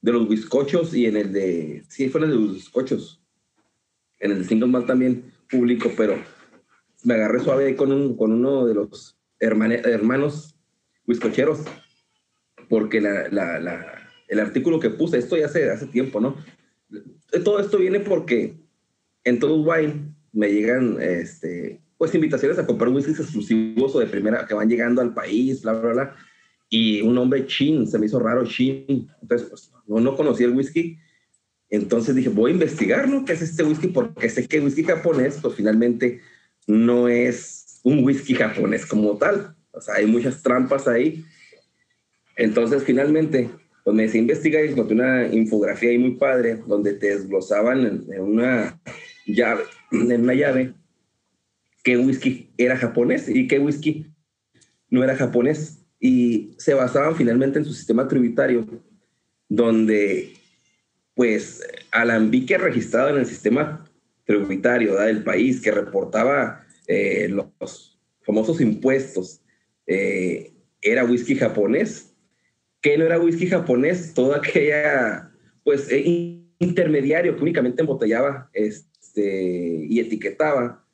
de 0.00 0.12
los 0.12 0.28
whiskochos 0.28 0.94
y 0.94 1.06
en 1.06 1.16
el 1.18 1.32
de, 1.32 1.84
sí, 1.88 2.08
fue 2.08 2.22
el 2.22 2.30
de 2.30 2.36
los 2.36 2.52
whiskochos. 2.52 3.20
En 4.18 4.30
el 4.30 4.38
de 4.38 4.44
Single 4.44 4.68
Malt 4.68 4.86
también 4.86 5.32
publico, 5.50 5.90
pero 5.96 6.16
me 7.04 7.14
agarré 7.14 7.40
suave 7.40 7.66
ahí 7.66 7.76
con, 7.76 7.92
un, 7.92 8.16
con 8.16 8.32
uno 8.32 8.64
de 8.64 8.74
los 8.74 9.18
hermanos 9.42 10.54
whiskocheros 11.06 11.60
porque 12.68 12.98
el 14.28 14.40
artículo 14.40 14.80
que 14.80 14.90
puse, 14.90 15.18
esto 15.18 15.36
ya 15.36 15.46
hace, 15.46 15.86
tiempo, 15.88 16.20
¿no? 16.20 16.36
Todo 17.44 17.60
esto 17.60 17.78
viene 17.78 18.00
porque 18.00 18.54
en 19.24 19.38
todo 19.38 19.56
Wine 19.56 20.14
me 20.32 20.50
llegan, 20.50 20.96
este, 21.00 21.82
pues, 21.98 22.14
invitaciones 22.14 22.58
a 22.58 22.66
comprar 22.66 22.90
whiskies 22.90 23.20
exclusivos 23.20 23.94
o 23.94 24.00
de 24.00 24.06
primera 24.06 24.46
que 24.46 24.54
van 24.54 24.70
llegando 24.70 25.02
al 25.02 25.12
país, 25.12 25.60
bla, 25.62 25.74
bla, 25.74 25.92
bla. 25.92 26.16
Y 26.70 27.02
un 27.02 27.14
nombre 27.14 27.46
Chin, 27.46 27.86
se 27.86 27.98
me 27.98 28.06
hizo 28.06 28.18
raro, 28.18 28.46
Chin. 28.46 29.06
Entonces, 29.20 29.48
pues, 29.48 29.70
no, 29.86 30.00
no 30.00 30.16
conocía 30.16 30.46
el 30.46 30.54
whisky. 30.54 30.98
Entonces 31.68 32.14
dije, 32.14 32.30
voy 32.30 32.52
a 32.52 32.54
investigar, 32.54 33.08
¿no? 33.08 33.24
¿Qué 33.24 33.34
es 33.34 33.42
este 33.42 33.64
whisky? 33.64 33.88
Porque 33.88 34.30
sé 34.30 34.46
que 34.46 34.60
whisky 34.60 34.84
japonés, 34.84 35.38
pues 35.42 35.54
finalmente 35.54 36.20
no 36.66 37.08
es 37.08 37.61
un 37.82 38.04
whisky 38.04 38.34
japonés 38.34 38.86
como 38.86 39.16
tal. 39.16 39.54
O 39.72 39.80
sea, 39.80 39.96
hay 39.96 40.06
muchas 40.06 40.42
trampas 40.42 40.86
ahí. 40.88 41.24
Entonces, 42.36 42.82
finalmente, 42.84 43.50
pues 43.84 43.96
me 43.96 44.18
investigar 44.18 44.64
y 44.64 44.68
encontré 44.68 44.94
una 44.94 45.26
infografía 45.26 45.90
ahí 45.90 45.98
muy 45.98 46.12
padre 46.12 46.62
donde 46.66 46.94
te 46.94 47.08
desglosaban 47.08 48.04
en, 48.08 48.20
una 48.20 48.80
llave, 49.26 49.64
en 49.92 50.22
una 50.22 50.34
llave, 50.34 50.74
qué 51.82 51.96
whisky 51.96 52.50
era 52.56 52.76
japonés 52.76 53.28
y 53.28 53.48
qué 53.48 53.58
whisky 53.58 54.06
no 54.88 55.02
era 55.02 55.16
japonés. 55.16 55.78
Y 55.98 56.54
se 56.58 56.74
basaban 56.74 57.14
finalmente 57.14 57.58
en 57.58 57.64
su 57.64 57.72
sistema 57.72 58.08
tributario, 58.08 58.66
donde, 59.48 60.32
pues, 61.14 61.62
Alambique 61.92 62.58
registrado 62.58 63.10
en 63.10 63.18
el 63.18 63.26
sistema 63.26 63.84
tributario 64.24 64.96
del 64.96 65.22
país, 65.22 65.60
que 65.60 65.70
reportaba 65.70 66.64
eh, 66.86 67.28
los 67.28 67.98
famosos 68.22 68.60
impuestos, 68.60 69.42
eh, 69.86 70.52
era 70.80 71.04
whisky 71.04 71.34
japonés 71.34 72.12
que 72.82 72.98
no 72.98 73.06
era 73.06 73.18
whisky 73.18 73.46
japonés, 73.46 74.12
todo 74.12 74.34
aquella, 74.34 75.30
pues, 75.64 75.90
eh, 75.90 76.42
intermediario 76.58 77.34
que 77.36 77.42
únicamente 77.42 77.80
embotellaba 77.80 78.50
este, 78.52 79.86
y 79.88 80.00
etiquetaba. 80.00 80.84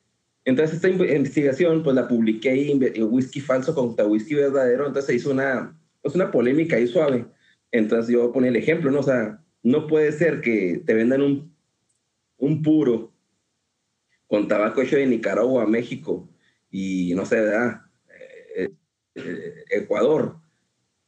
Entonces, 0.45 0.77
esta 0.77 0.89
investigación, 0.89 1.83
pues, 1.83 1.97
la 1.97 2.07
publiqué 2.07 2.51
ahí, 2.51 2.79
whisky 3.03 3.41
falso 3.41 3.75
contra 3.75 4.07
whisky 4.07 4.35
verdadero, 4.35 4.87
entonces 4.87 5.07
se 5.07 5.15
hizo 5.15 5.31
una, 5.31 5.79
pues, 6.03 6.15
una 6.15 6.31
polémica 6.31 6.77
ahí 6.77 6.87
suave. 6.87 7.25
Entonces, 7.73 8.13
yo 8.13 8.21
voy 8.21 8.29
a 8.29 8.33
poner 8.33 8.51
el 8.51 8.57
ejemplo, 8.57 8.91
¿no? 8.91 9.03
Sea, 9.03 9.43
no 9.63 9.87
puede 9.87 10.13
ser 10.13 10.41
que 10.43 10.83
te 10.85 10.95
vendan 10.95 11.23
un, 11.23 11.55
un 12.37 12.63
puro 12.63 13.13
con 14.29 14.47
tabaco 14.47 14.83
hecho 14.83 14.97
de 14.97 15.07
Nicaragua, 15.07 15.67
México 15.67 16.31
y, 16.71 17.15
no 17.15 17.27
sé. 17.27 17.39
Eh, 18.57 18.71
eh, 19.17 19.65
Ecuador 19.71 20.37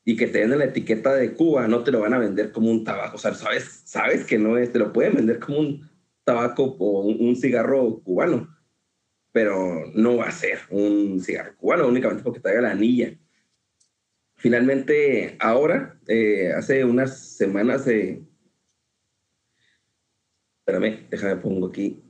y 0.05 0.17
que 0.17 0.27
te 0.27 0.39
den 0.41 0.59
la 0.59 0.65
etiqueta 0.65 1.15
de 1.15 1.35
Cuba, 1.35 1.69
no 1.69 1.85
te 1.85 1.93
lo 1.93 2.01
van 2.01 2.15
a 2.15 2.19
vender 2.19 2.51
como 2.53 2.71
un 2.71 2.85
tabaco. 2.85 3.17
O 3.17 3.19
sea, 3.19 3.35
sabes, 3.35 3.83
sabes 3.85 4.25
que 4.25 4.39
no 4.39 4.57
es, 4.59 4.73
te 4.73 4.79
lo 4.79 4.93
pueden 4.93 5.15
vender 5.15 5.39
como 5.39 5.61
un 5.61 5.91
tabaco 6.25 6.65
o 6.79 7.03
un, 7.03 7.37
cigarro 7.37 8.01
cubano, 8.03 8.49
pero 9.33 9.87
no 9.95 10.17
va 10.17 10.27
a 10.27 10.33
ser 10.33 10.59
un 10.71 11.21
cigarro 11.21 11.57
cubano 11.57 11.87
únicamente 11.87 12.23
porque 12.23 12.41
traiga 12.41 12.63
la 12.63 12.73
anilla. 12.73 13.17
Finalmente, 14.37 15.37
ahora, 15.39 16.01
eh, 16.09 16.53
hace 16.53 16.85
unas 16.85 17.19
semanas, 17.37 17.87
eh, 17.87 18.23
espérame, 20.61 21.07
déjame 21.11 21.37
pongo 21.37 21.69
aquí. 21.69 22.03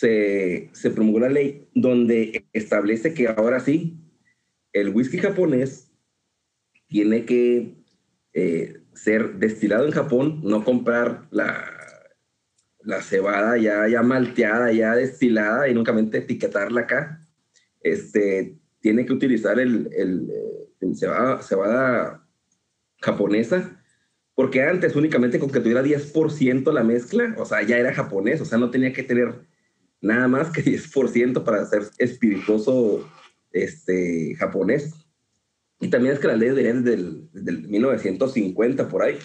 Se, 0.00 0.70
se 0.72 0.90
promulgó 0.90 1.20
la 1.20 1.28
ley 1.28 1.68
donde 1.74 2.46
establece 2.54 3.12
que 3.12 3.28
ahora 3.28 3.60
sí 3.60 3.98
el 4.72 4.88
whisky 4.94 5.18
japonés 5.18 5.92
tiene 6.86 7.26
que 7.26 7.74
eh, 8.32 8.80
ser 8.94 9.34
destilado 9.34 9.84
en 9.84 9.92
Japón, 9.92 10.40
no 10.42 10.64
comprar 10.64 11.26
la, 11.30 11.70
la 12.82 13.02
cebada 13.02 13.58
ya, 13.58 13.88
ya 13.88 14.02
malteada, 14.02 14.72
ya 14.72 14.94
destilada 14.94 15.68
y 15.68 15.72
únicamente 15.72 16.16
etiquetarla 16.16 16.80
acá. 16.80 17.28
Este, 17.82 18.58
tiene 18.80 19.04
que 19.04 19.12
utilizar 19.12 19.60
el, 19.60 19.90
el, 19.92 20.32
el 20.80 20.96
cebada, 20.96 21.42
cebada, 21.42 22.26
japonesa, 23.02 23.82
porque 24.34 24.62
antes 24.62 24.96
únicamente 24.96 25.38
con 25.38 25.50
que 25.50 25.60
tuviera 25.60 25.82
10% 25.82 26.72
la 26.72 26.84
mezcla, 26.84 27.34
o 27.36 27.44
sea, 27.44 27.60
ya 27.60 27.76
era 27.76 27.92
japonés, 27.92 28.40
o 28.40 28.46
sea, 28.46 28.56
no 28.56 28.70
tenía 28.70 28.94
que 28.94 29.02
tener 29.02 29.49
nada 30.00 30.28
más 30.28 30.50
que 30.50 30.64
10% 30.64 31.44
para 31.44 31.66
ser 31.66 31.82
espirituoso 31.98 33.08
este, 33.52 34.34
japonés. 34.36 34.94
Y 35.80 35.88
también 35.88 36.14
es 36.14 36.20
que 36.20 36.28
las 36.28 36.38
leyes 36.38 36.54
venían 36.54 36.84
desde 36.84 37.50
el, 37.50 37.68
1950 37.68 38.88
por 38.88 39.02
ahí. 39.02 39.18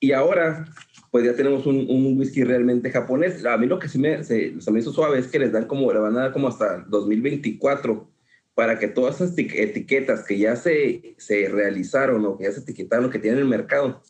Y 0.00 0.12
ahora, 0.12 0.64
pues 1.10 1.24
ya 1.24 1.34
tenemos 1.34 1.66
un, 1.66 2.18
whisky 2.18 2.44
realmente 2.44 2.90
japonés. 2.90 3.44
A 3.44 3.58
mí 3.58 3.66
lo 3.66 3.78
que 3.78 3.88
sí 3.88 3.98
me, 3.98 4.24
se, 4.24 4.54
me 4.70 4.78
hizo 4.78 4.92
suave 4.92 5.18
es 5.18 5.26
que 5.26 5.38
les 5.38 5.52
dan 5.52 5.66
como, 5.66 5.92
le 5.92 5.98
van 5.98 6.16
a 6.16 6.20
dar 6.20 6.32
como 6.32 6.48
hasta 6.48 6.78
2024 6.88 8.08
para 8.54 8.78
que 8.78 8.88
todas 8.88 9.20
esas 9.20 9.36
etiquetas 9.36 10.24
que 10.24 10.38
ya 10.38 10.56
se, 10.56 11.14
se 11.18 11.48
realizaron 11.48 12.24
o 12.24 12.38
que 12.38 12.44
ya 12.44 12.52
se 12.52 12.60
etiquetaron 12.60 13.10
que 13.10 13.18
tienen 13.18 13.38
en 13.38 13.44
el 13.44 13.50
mercado, 13.50 14.02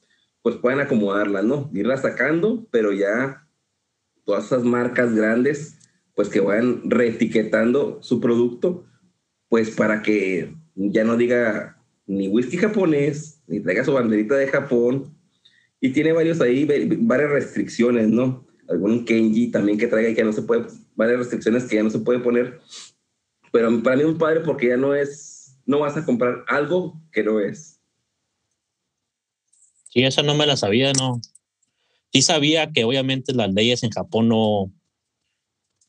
pues 0.42 0.56
puedan 0.56 0.80
acomodarlas, 0.80 1.44
¿no? 1.44 1.70
Irlas 1.74 2.02
sacando, 2.02 2.66
pero 2.70 2.92
ya 2.92 3.47
todas 4.28 4.44
esas 4.44 4.62
marcas 4.62 5.14
grandes 5.14 5.78
pues 6.14 6.28
que 6.28 6.40
vayan 6.40 6.82
reetiquetando 6.84 7.98
su 8.02 8.20
producto, 8.20 8.84
pues 9.48 9.70
para 9.70 10.02
que 10.02 10.54
ya 10.74 11.02
no 11.02 11.16
diga 11.16 11.80
ni 12.06 12.28
whisky 12.28 12.58
japonés, 12.58 13.40
ni 13.46 13.60
traiga 13.60 13.84
su 13.84 13.94
banderita 13.94 14.34
de 14.34 14.48
Japón, 14.48 15.16
y 15.80 15.94
tiene 15.94 16.12
varios 16.12 16.42
ahí, 16.42 16.68
varias 16.98 17.30
restricciones, 17.30 18.08
¿no? 18.08 18.46
Algún 18.68 19.06
Kenji 19.06 19.50
también 19.50 19.78
que 19.78 19.86
traiga 19.86 20.10
y 20.10 20.14
que 20.14 20.24
no 20.24 20.34
se 20.34 20.42
puede, 20.42 20.66
varias 20.94 21.20
restricciones 21.20 21.64
que 21.64 21.76
ya 21.76 21.82
no 21.82 21.88
se 21.88 22.00
puede 22.00 22.18
poner, 22.18 22.60
pero 23.50 23.82
para 23.82 23.96
mí 23.96 24.02
es 24.02 24.08
un 24.08 24.18
padre 24.18 24.40
porque 24.40 24.68
ya 24.68 24.76
no 24.76 24.94
es, 24.94 25.56
no 25.64 25.78
vas 25.78 25.96
a 25.96 26.04
comprar 26.04 26.44
algo 26.48 27.00
que 27.12 27.24
no 27.24 27.40
es. 27.40 27.80
Sí, 29.88 30.02
esa 30.02 30.22
no 30.22 30.34
me 30.34 30.44
la 30.44 30.58
sabía, 30.58 30.92
no. 30.92 31.18
Sí 32.12 32.22
sabía 32.22 32.72
que 32.72 32.84
obviamente 32.84 33.34
las 33.34 33.52
leyes 33.52 33.82
en 33.82 33.90
Japón 33.90 34.28
no, 34.28 34.72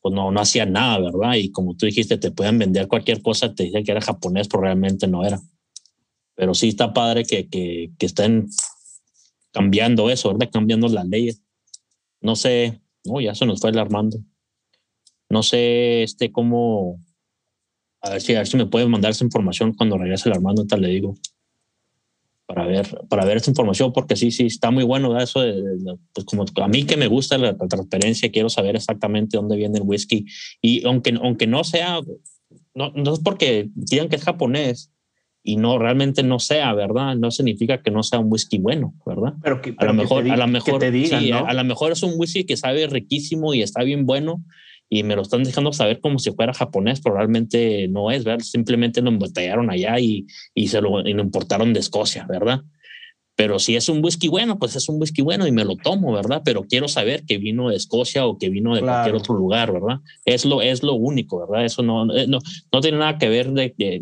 pues 0.02 0.14
no, 0.14 0.32
no 0.32 0.40
hacía 0.40 0.66
nada, 0.66 1.00
¿verdad? 1.00 1.36
Y 1.36 1.52
como 1.52 1.76
tú 1.76 1.86
dijiste, 1.86 2.18
te 2.18 2.32
pueden 2.32 2.58
vender 2.58 2.88
cualquier 2.88 3.22
cosa, 3.22 3.54
te 3.54 3.64
dicen 3.64 3.84
que 3.84 3.92
era 3.92 4.02
japonés, 4.02 4.48
pero 4.48 4.64
realmente 4.64 5.08
no 5.08 5.26
era. 5.26 5.42
Pero 6.36 6.54
sí 6.54 6.70
está 6.70 6.94
padre 6.94 7.26
que, 7.26 7.50
que, 7.50 7.92
que 7.98 8.06
estén 8.06 8.48
cambiando 9.52 10.10
eso, 10.10 10.30
¿verdad? 10.30 10.50
Cambiando 10.52 10.88
las 10.88 11.08
leyes. 11.08 11.42
No 12.22 12.36
sé, 12.36 12.82
No, 13.06 13.20
ya 13.22 13.36
se 13.36 13.46
nos 13.46 13.60
fue 13.60 13.72
el 13.72 13.80
Armando. 13.80 14.20
No 15.30 15.44
sé 15.44 16.04
este 16.04 16.32
cómo. 16.32 17.02
A 18.02 18.12
ver 18.12 18.22
si, 18.22 18.34
a 18.36 18.40
ver 18.40 18.48
si 18.48 18.58
me 18.58 18.66
puede 18.66 18.88
mandar 18.88 19.12
esa 19.12 19.26
información 19.26 19.74
cuando 19.74 19.98
regrese 19.98 20.30
el 20.30 20.36
Armando, 20.36 20.66
tal 20.66 20.82
le 20.82 20.90
digo. 20.90 21.16
Para 22.50 22.66
ver, 22.66 22.88
para 23.10 23.26
ver 23.26 23.38
esa 23.38 23.52
información, 23.52 23.94
porque 23.94 24.16
sí, 24.16 24.32
sí, 24.32 24.48
está 24.48 24.72
muy 24.72 24.84
bueno 24.84 25.16
eso. 25.20 25.42
pues 26.14 26.26
como 26.26 26.46
a 26.64 26.68
mí 26.68 26.84
que 26.84 26.98
me 26.98 27.06
gusta 27.06 27.38
la, 27.38 27.56
transparencia, 27.56 28.32
quiero 28.32 28.50
saber 28.50 28.76
exactamente 28.76 29.38
dónde 29.38 29.56
viene 29.56 29.78
el 29.78 29.84
whisky. 29.86 30.26
Y 30.60 30.84
aunque, 30.88 31.16
aunque 31.22 31.46
no 31.46 31.64
sea, 31.64 32.00
no, 32.74 32.92
no 32.96 33.14
es 33.14 33.20
porque 33.20 33.70
digan 33.76 34.10
que 34.10 34.16
es 34.16 34.24
japonés, 34.24 34.92
y 35.44 35.56
no 35.56 35.78
realmente 35.78 36.24
no 36.24 36.40
sea, 36.40 36.74
¿verdad? 36.74 37.16
No 37.16 37.32
significa 37.32 37.82
que 37.82 37.92
no 37.92 38.04
sea 38.04 38.20
un 38.20 38.32
whisky 38.32 38.58
bueno, 38.58 38.94
¿verdad? 39.06 39.34
Pero, 39.42 39.62
que, 39.62 39.74
a 39.78 39.86
lo 39.86 39.94
mejor, 39.94 40.30
a 40.30 40.36
lo 40.38 40.48
mejor, 40.48 40.84
a, 40.84 41.54
lo 41.54 41.64
mejor 41.64 41.92
es 41.92 42.04
un 42.04 42.14
whisky 42.18 42.44
que 42.44 42.58
sabe 42.58 42.88
riquísimo 42.88 43.54
y 43.54 43.62
está 43.62 43.84
bien 43.84 44.06
bueno 44.06 44.44
y 44.90 45.04
me 45.04 45.16
lo 45.16 45.22
están 45.22 45.44
dejando 45.44 45.72
saber 45.72 46.02
como 46.02 46.18
si 46.20 46.32
fuera 46.32 46.54
japonés, 46.54 47.00
pero 47.02 47.16
realmente 47.16 47.88
no 47.88 48.10
es, 48.10 48.24
¿verdad? 48.24 48.44
Simplemente 48.44 49.02
lo 49.02 49.10
embotellaron 49.10 49.70
allá 49.70 50.00
y, 50.00 50.26
y 50.56 50.68
se 50.68 50.82
lo, 50.82 51.08
y 51.08 51.14
lo 51.14 51.22
importaron 51.22 51.74
de 51.74 51.80
Escocia, 51.80 52.26
¿verdad? 52.28 52.62
Pero 53.40 53.58
si 53.58 53.78
es 53.78 53.88
un 53.88 54.04
whisky 54.04 54.28
bueno, 54.28 54.60
pues 54.60 54.76
es 54.76 54.90
un 54.90 55.00
whisky 55.00 55.22
bueno 55.22 55.48
y 55.48 55.54
me 55.54 55.64
lo 55.64 55.78
tomo, 55.78 56.12
¿verdad? 56.12 56.42
Pero 56.44 56.64
quiero 56.64 56.90
saber 56.90 57.24
que 57.26 57.38
vino 57.38 57.70
de 57.70 57.78
Escocia 57.78 58.26
o 58.26 58.38
que 58.38 58.50
vino 58.50 58.76
de 58.76 58.82
cualquier 58.82 59.16
otro 59.16 59.34
lugar, 59.34 59.72
¿verdad? 59.72 60.00
Es 60.26 60.44
lo, 60.44 60.62
es 60.62 60.84
lo 60.84 60.96
único, 60.96 61.48
¿verdad? 61.48 61.64
Eso 61.64 61.82
no, 61.82 62.14
eh, 62.14 62.28
no, 62.28 62.40
no 62.74 62.82
tiene 62.82 62.98
nada 62.98 63.18
que 63.18 63.30
ver 63.30 63.52
de, 63.52 63.74
que, 63.74 64.02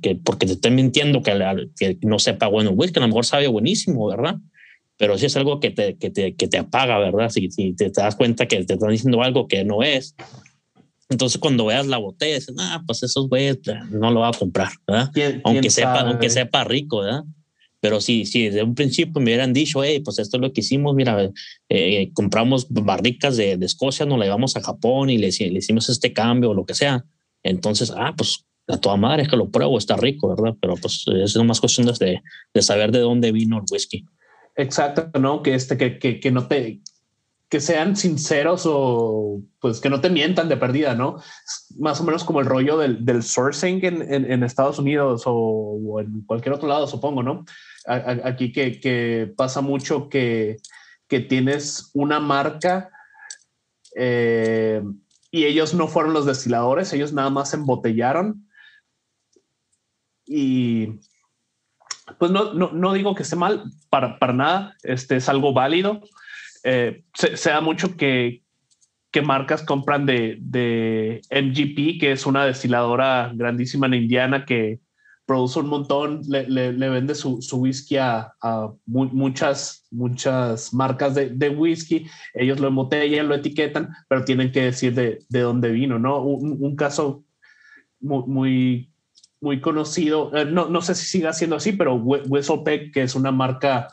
que, 0.00 0.16
porque 0.24 0.46
te 0.46 0.52
estén 0.52 0.76
mintiendo 0.76 1.22
que, 1.22 1.70
que 1.76 1.98
no 2.06 2.18
sepa 2.18 2.46
bueno 2.46 2.70
el 2.70 2.76
whisky, 2.78 3.00
a 3.00 3.02
lo 3.02 3.08
mejor 3.08 3.26
sabe 3.26 3.48
buenísimo, 3.48 4.06
¿verdad? 4.06 4.36
Pero 4.96 5.18
si 5.18 5.26
es 5.26 5.36
algo 5.36 5.60
que 5.60 5.70
te, 5.70 5.96
que 5.96 6.10
te, 6.10 6.36
que 6.36 6.48
te 6.48 6.58
apaga, 6.58 6.98
¿verdad? 6.98 7.28
Si, 7.30 7.50
si 7.50 7.74
te, 7.74 7.90
das 7.90 8.16
cuenta 8.16 8.46
que 8.46 8.64
te 8.64 8.74
están 8.74 8.90
diciendo 8.90 9.22
algo 9.22 9.48
que 9.48 9.64
no 9.64 9.82
es, 9.82 10.14
entonces, 11.10 11.38
cuando 11.38 11.66
veas 11.66 11.86
la 11.86 11.98
botella, 11.98 12.36
dices, 12.36 12.54
ah, 12.58 12.82
pues 12.86 13.02
esos 13.02 13.28
güeyes 13.28 13.58
no 13.90 14.10
lo 14.10 14.20
va 14.20 14.28
a 14.28 14.32
comprar, 14.32 14.70
¿verdad? 14.86 15.10
aunque, 15.44 15.70
sepa, 15.70 16.00
aunque 16.00 16.30
sepa 16.30 16.64
rico, 16.64 17.00
¿verdad? 17.00 17.24
Pero 17.84 18.00
sí, 18.00 18.24
sí, 18.24 18.46
desde 18.46 18.62
un 18.62 18.74
principio 18.74 19.20
me 19.20 19.24
hubieran 19.26 19.52
dicho, 19.52 19.84
hey, 19.84 20.00
pues 20.00 20.18
esto 20.18 20.38
es 20.38 20.40
lo 20.40 20.52
que 20.54 20.62
hicimos, 20.62 20.94
mira, 20.94 21.30
eh, 21.68 22.10
compramos 22.14 22.66
barricas 22.70 23.36
de, 23.36 23.58
de, 23.58 23.66
Escocia, 23.66 24.06
nos 24.06 24.18
la 24.18 24.24
llevamos 24.24 24.56
a 24.56 24.62
Japón 24.62 25.10
y 25.10 25.18
le, 25.18 25.28
le, 25.28 25.58
hicimos 25.58 25.90
este 25.90 26.14
cambio 26.14 26.50
o 26.50 26.54
lo 26.54 26.64
que 26.64 26.72
sea. 26.72 27.04
Entonces, 27.42 27.92
ah, 27.94 28.14
pues 28.16 28.46
a 28.68 28.78
toda 28.78 28.96
madre 28.96 29.24
es 29.24 29.28
que 29.28 29.36
lo 29.36 29.50
pruebo, 29.50 29.76
está 29.76 29.98
rico, 29.98 30.34
¿verdad? 30.34 30.56
Pero 30.58 30.76
pues 30.76 31.04
es 31.06 31.36
más 31.36 31.60
cuestión 31.60 31.86
de, 31.86 32.22
de 32.54 32.62
saber 32.62 32.90
de 32.90 33.00
dónde 33.00 33.32
vino 33.32 33.58
el 33.58 33.64
whisky. 33.70 34.06
Exacto, 34.56 35.18
¿no? 35.18 35.42
Que, 35.42 35.54
este, 35.54 35.76
que, 35.76 35.98
que, 35.98 36.20
que 36.20 36.30
no 36.30 36.46
te, 36.46 36.80
que 37.48 37.60
sean 37.60 37.96
sinceros 37.96 38.64
o 38.66 39.40
pues 39.60 39.80
que 39.80 39.90
no 39.90 40.00
te 40.00 40.10
mientan 40.10 40.48
de 40.48 40.56
perdida, 40.56 40.94
¿no? 40.94 41.22
Más 41.78 42.00
o 42.00 42.04
menos 42.04 42.24
como 42.24 42.40
el 42.40 42.46
rollo 42.46 42.78
del, 42.78 43.04
del 43.04 43.22
sourcing 43.22 43.84
en, 43.84 44.02
en, 44.02 44.30
en 44.30 44.42
Estados 44.42 44.78
Unidos 44.78 45.22
o, 45.26 45.32
o, 45.34 46.00
en 46.00 46.22
cualquier 46.22 46.54
otro 46.54 46.68
lado, 46.68 46.86
supongo, 46.86 47.22
¿no? 47.22 47.44
aquí 47.86 48.52
que, 48.52 49.32
pasa 49.36 49.60
mucho 49.60 50.08
que, 50.08 50.56
tienes 51.28 51.92
una 51.94 52.18
marca 52.18 52.90
eh, 53.94 54.82
y 55.30 55.44
ellos 55.44 55.72
no 55.72 55.86
fueron 55.86 56.12
los 56.12 56.26
destiladores, 56.26 56.92
ellos 56.92 57.12
nada 57.12 57.30
más 57.30 57.54
embotellaron. 57.54 58.48
Y 60.26 60.98
pues 62.18 62.30
no, 62.30 62.92
digo 62.92 63.14
que 63.14 63.22
esté 63.22 63.36
mal, 63.36 63.64
para, 63.90 64.18
para 64.18 64.32
nada, 64.32 64.76
este 64.82 65.16
es 65.16 65.28
algo 65.28 65.52
válido. 65.52 66.02
Eh, 66.62 67.04
mucho 67.62 67.96
que, 67.96 68.42
que 69.10 69.22
marcas 69.22 69.62
compran 69.62 70.06
de, 70.06 70.38
de, 70.40 71.20
MGP, 71.30 72.00
que 72.00 72.12
es 72.12 72.26
una 72.26 72.44
destiladora 72.44 73.32
grandísima 73.34 73.86
en 73.86 73.94
Indiana 73.94 74.44
que, 74.44 74.80
produce 75.26 75.60
un 75.60 75.68
montón, 75.68 76.20
le, 76.28 76.48
le, 76.48 76.88
vende 76.88 77.14
su, 77.14 77.40
su 77.40 77.58
whisky 77.58 77.96
a, 77.96 78.32
a 78.42 78.72
muchas, 78.86 79.86
muchas 79.90 80.74
marcas 80.74 81.14
de, 81.14 81.30
de, 81.30 81.48
whisky, 81.48 82.06
ellos 82.34 82.60
lo 82.60 82.68
embotellan, 82.68 83.28
lo 83.28 83.34
etiquetan, 83.34 83.88
pero 84.08 84.24
tienen 84.24 84.52
que 84.52 84.62
decir 84.62 84.94
de, 84.94 85.20
de 85.28 85.40
dónde 85.40 85.70
vino, 85.70 85.98
¿no? 85.98 86.22
Un, 86.22 86.76
caso 86.76 87.24
muy, 88.00 88.90
conocido, 89.60 90.34
eh, 90.34 90.44
no, 90.44 90.68
no 90.68 90.82
sé 90.82 90.94
si 90.94 91.06
siga 91.06 91.32
siendo 91.32 91.56
así, 91.56 91.72
pero 91.72 91.94
Whistlepeck, 91.94 92.92
que 92.92 93.02
es 93.02 93.14
una 93.14 93.30
marca 93.30 93.88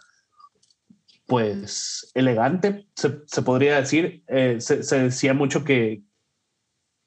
pues 1.26 2.12
elegante, 2.14 2.88
se, 2.96 3.20
se 3.26 3.42
podría 3.42 3.78
decir, 3.78 4.24
eh, 4.28 4.58
se, 4.60 5.00
decía 5.00 5.34
mucho 5.34 5.64
que, 5.64 6.04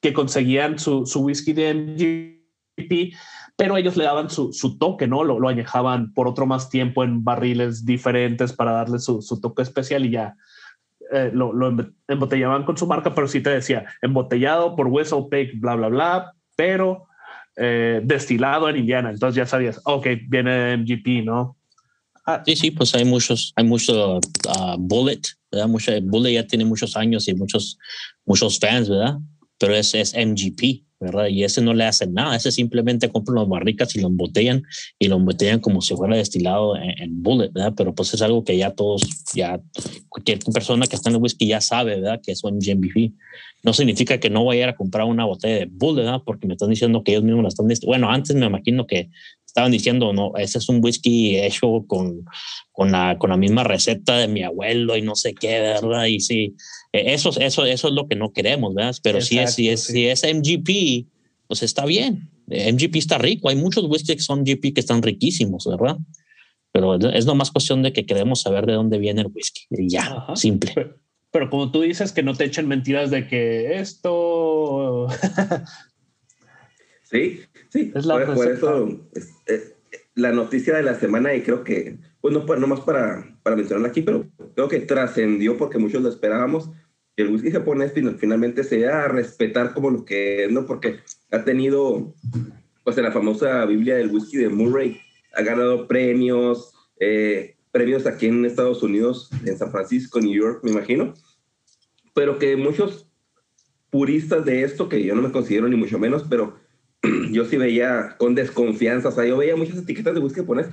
que 0.00 0.12
conseguían 0.12 0.78
su, 0.78 1.04
su 1.04 1.20
whisky 1.20 1.52
de 1.52 1.74
MGP 1.74 3.14
pero 3.56 3.76
ellos 3.76 3.96
le 3.96 4.04
daban 4.04 4.30
su, 4.30 4.52
su 4.52 4.78
toque, 4.78 5.06
¿no? 5.06 5.22
Lo, 5.22 5.38
lo, 5.38 5.48
añejaban 5.48 6.12
por 6.12 6.26
otro 6.26 6.46
más 6.46 6.70
tiempo 6.70 7.04
en 7.04 7.22
barriles 7.22 7.84
diferentes 7.84 8.52
para 8.52 8.72
darle 8.72 8.98
su, 8.98 9.22
su 9.22 9.40
toque 9.40 9.62
especial 9.62 10.04
y 10.04 10.10
ya 10.10 10.36
eh, 11.12 11.30
lo, 11.32 11.52
embotellaban 12.08 12.64
con 12.64 12.76
su 12.76 12.86
marca, 12.86 13.14
pero 13.14 13.28
sí 13.28 13.40
te 13.40 13.50
decía, 13.50 13.86
embotellado 14.02 14.74
por 14.74 14.88
Whistlepick, 14.88 15.60
bla, 15.60 15.76
bla, 15.76 15.88
bla, 15.88 16.32
pero 16.56 17.06
eh, 17.56 18.00
destilado 18.02 18.68
en 18.68 18.76
Indiana. 18.76 19.10
Entonces 19.10 19.36
ya 19.36 19.46
sabías, 19.46 19.80
ok, 19.84 20.06
viene 20.28 20.76
MGP, 20.76 21.24
¿no? 21.24 21.56
Ah. 22.26 22.42
Sí, 22.46 22.56
sí, 22.56 22.70
pues 22.70 22.94
hay 22.94 23.04
muchos, 23.04 23.52
hay 23.54 23.64
mucho 23.64 24.16
uh, 24.16 24.76
Bullet, 24.78 25.20
¿verdad? 25.52 25.68
Bullet 26.02 26.32
ya 26.32 26.46
tiene 26.46 26.64
muchos 26.64 26.96
años 26.96 27.28
y 27.28 27.34
muchos, 27.34 27.78
muchos 28.24 28.58
fans, 28.58 28.88
¿verdad? 28.88 29.18
Pero 29.58 29.74
es, 29.74 29.94
es 29.94 30.14
MGP, 30.14 30.84
¿verdad? 31.04 31.26
Y 31.28 31.44
ese 31.44 31.62
no 31.62 31.74
le 31.74 31.84
hace 31.84 32.06
nada, 32.06 32.36
ese 32.36 32.50
simplemente 32.50 33.10
compra 33.10 33.34
las 33.34 33.48
barricas 33.48 33.94
y 33.94 34.00
lo 34.00 34.08
embotellan 34.08 34.62
y 34.98 35.08
lo 35.08 35.16
embotellan 35.16 35.60
como 35.60 35.80
si 35.80 35.94
fuera 35.94 36.16
destilado 36.16 36.76
en, 36.76 37.22
bullet, 37.22 37.52
¿verdad? 37.52 37.74
Pero 37.76 37.94
pues 37.94 38.12
es 38.14 38.22
algo 38.22 38.44
que 38.44 38.56
ya 38.56 38.72
todos, 38.72 39.02
ya 39.34 39.60
cualquier 40.08 40.38
persona 40.40 40.86
que 40.86 40.96
está 40.96 41.10
en 41.10 41.16
el 41.16 41.22
whisky 41.22 41.46
ya 41.46 41.60
sabe, 41.60 42.00
¿verdad? 42.00 42.20
Que 42.22 42.32
es 42.32 42.42
un 42.42 42.58
GMBV. 42.58 43.12
No 43.62 43.72
significa 43.72 44.18
que 44.18 44.28
no 44.28 44.44
vaya 44.44 44.68
a 44.68 44.76
comprar 44.76 45.06
una 45.06 45.24
botella 45.24 45.60
de 45.60 45.66
bullet, 45.66 46.02
¿verdad? 46.02 46.22
Porque 46.24 46.46
me 46.46 46.54
están 46.54 46.70
diciendo 46.70 47.02
que 47.02 47.12
ellos 47.12 47.24
mismos 47.24 47.42
la 47.42 47.48
están, 47.48 47.68
bueno, 47.86 48.10
antes 48.10 48.36
me 48.36 48.46
imagino 48.46 48.86
que 48.86 49.10
estaban 49.54 49.70
diciendo, 49.70 50.12
no, 50.12 50.32
ese 50.36 50.58
es 50.58 50.68
un 50.68 50.80
whisky 50.82 51.38
hecho 51.38 51.84
con, 51.86 52.24
con, 52.72 52.90
la, 52.90 53.16
con 53.18 53.30
la 53.30 53.36
misma 53.36 53.62
receta 53.62 54.18
de 54.18 54.26
mi 54.26 54.42
abuelo 54.42 54.96
y 54.96 55.02
no 55.02 55.14
sé 55.14 55.32
qué, 55.32 55.60
¿verdad? 55.60 56.06
Y 56.06 56.18
sí, 56.18 56.56
e, 56.92 57.14
eso, 57.14 57.30
eso, 57.38 57.64
eso 57.64 57.88
es 57.88 57.94
lo 57.94 58.08
que 58.08 58.16
no 58.16 58.32
queremos, 58.32 58.74
¿verdad? 58.74 58.96
Pero 59.04 59.20
si, 59.20 59.38
es, 59.38 59.54
si, 59.54 59.68
es, 59.68 59.84
si 59.84 60.08
es 60.08 60.24
MGP, 60.24 61.06
pues 61.46 61.62
está 61.62 61.86
bien. 61.86 62.28
MGP 62.48 62.96
está 62.96 63.16
rico. 63.16 63.48
Hay 63.48 63.54
muchos 63.54 63.84
whiskies 63.84 64.16
que 64.16 64.22
son 64.24 64.40
MGP 64.40 64.74
que 64.74 64.80
están 64.80 65.02
riquísimos, 65.02 65.68
¿verdad? 65.70 65.98
Pero 66.72 66.96
es 66.96 67.24
nomás 67.24 67.52
cuestión 67.52 67.82
de 67.82 67.92
que 67.92 68.06
queremos 68.06 68.40
saber 68.40 68.66
de 68.66 68.72
dónde 68.72 68.98
viene 68.98 69.20
el 69.20 69.28
whisky. 69.28 69.66
Y 69.70 69.88
ya, 69.88 70.26
simple. 70.34 70.74
Pero, 71.30 71.48
como 71.48 71.70
tú 71.70 71.82
dices, 71.82 72.10
que 72.10 72.24
no 72.24 72.34
te 72.34 72.44
echen 72.44 72.66
mentiras 72.66 73.12
de 73.12 73.28
que 73.28 73.76
esto... 73.76 75.06
sí, 77.04 77.38
sí. 77.74 77.92
Es 77.94 78.06
la 78.06 78.24
por, 78.24 78.50
eso 78.50 78.88
eh, 79.46 79.74
la 80.14 80.32
noticia 80.32 80.76
de 80.76 80.82
la 80.82 80.94
semana 80.94 81.34
y 81.34 81.42
creo 81.42 81.64
que, 81.64 81.98
pues 82.20 82.32
no, 82.32 82.44
no 82.44 82.66
más 82.66 82.80
para, 82.80 83.36
para 83.42 83.56
mencionarla 83.56 83.88
aquí, 83.88 84.02
pero 84.02 84.26
creo 84.54 84.68
que 84.68 84.80
trascendió 84.80 85.56
porque 85.56 85.78
muchos 85.78 86.02
lo 86.02 86.08
esperábamos. 86.08 86.70
El 87.16 87.28
whisky 87.28 87.50
japonés 87.50 87.92
finalmente 88.18 88.64
se 88.64 88.80
da 88.80 89.04
a 89.04 89.08
respetar 89.08 89.74
como 89.74 89.90
lo 89.90 90.04
que 90.04 90.44
es, 90.44 90.52
¿no? 90.52 90.66
Porque 90.66 91.00
ha 91.30 91.44
tenido, 91.44 92.14
pues 92.84 92.96
en 92.96 93.04
la 93.04 93.12
famosa 93.12 93.64
Biblia 93.66 93.96
del 93.96 94.10
whisky 94.10 94.36
de 94.38 94.48
Murray, 94.48 95.00
ha 95.34 95.42
ganado 95.42 95.86
premios, 95.86 96.72
eh, 97.00 97.56
premios 97.72 98.06
aquí 98.06 98.26
en 98.26 98.44
Estados 98.44 98.82
Unidos, 98.82 99.30
en 99.44 99.58
San 99.58 99.70
Francisco, 99.70 100.20
New 100.20 100.32
York, 100.32 100.60
me 100.62 100.70
imagino. 100.70 101.14
Pero 102.14 102.38
que 102.38 102.56
muchos 102.56 103.08
puristas 103.90 104.44
de 104.44 104.62
esto, 104.62 104.88
que 104.88 105.04
yo 105.04 105.14
no 105.14 105.22
me 105.22 105.32
considero 105.32 105.68
ni 105.68 105.76
mucho 105.76 105.98
menos, 105.98 106.24
pero 106.28 106.56
yo 107.30 107.44
sí 107.44 107.56
veía 107.56 108.16
con 108.18 108.34
desconfianza, 108.34 109.08
o 109.08 109.12
sea, 109.12 109.24
yo 109.24 109.36
veía 109.36 109.56
muchas 109.56 109.78
etiquetas 109.78 110.14
de 110.14 110.20
whisky 110.20 110.40
japonés 110.40 110.68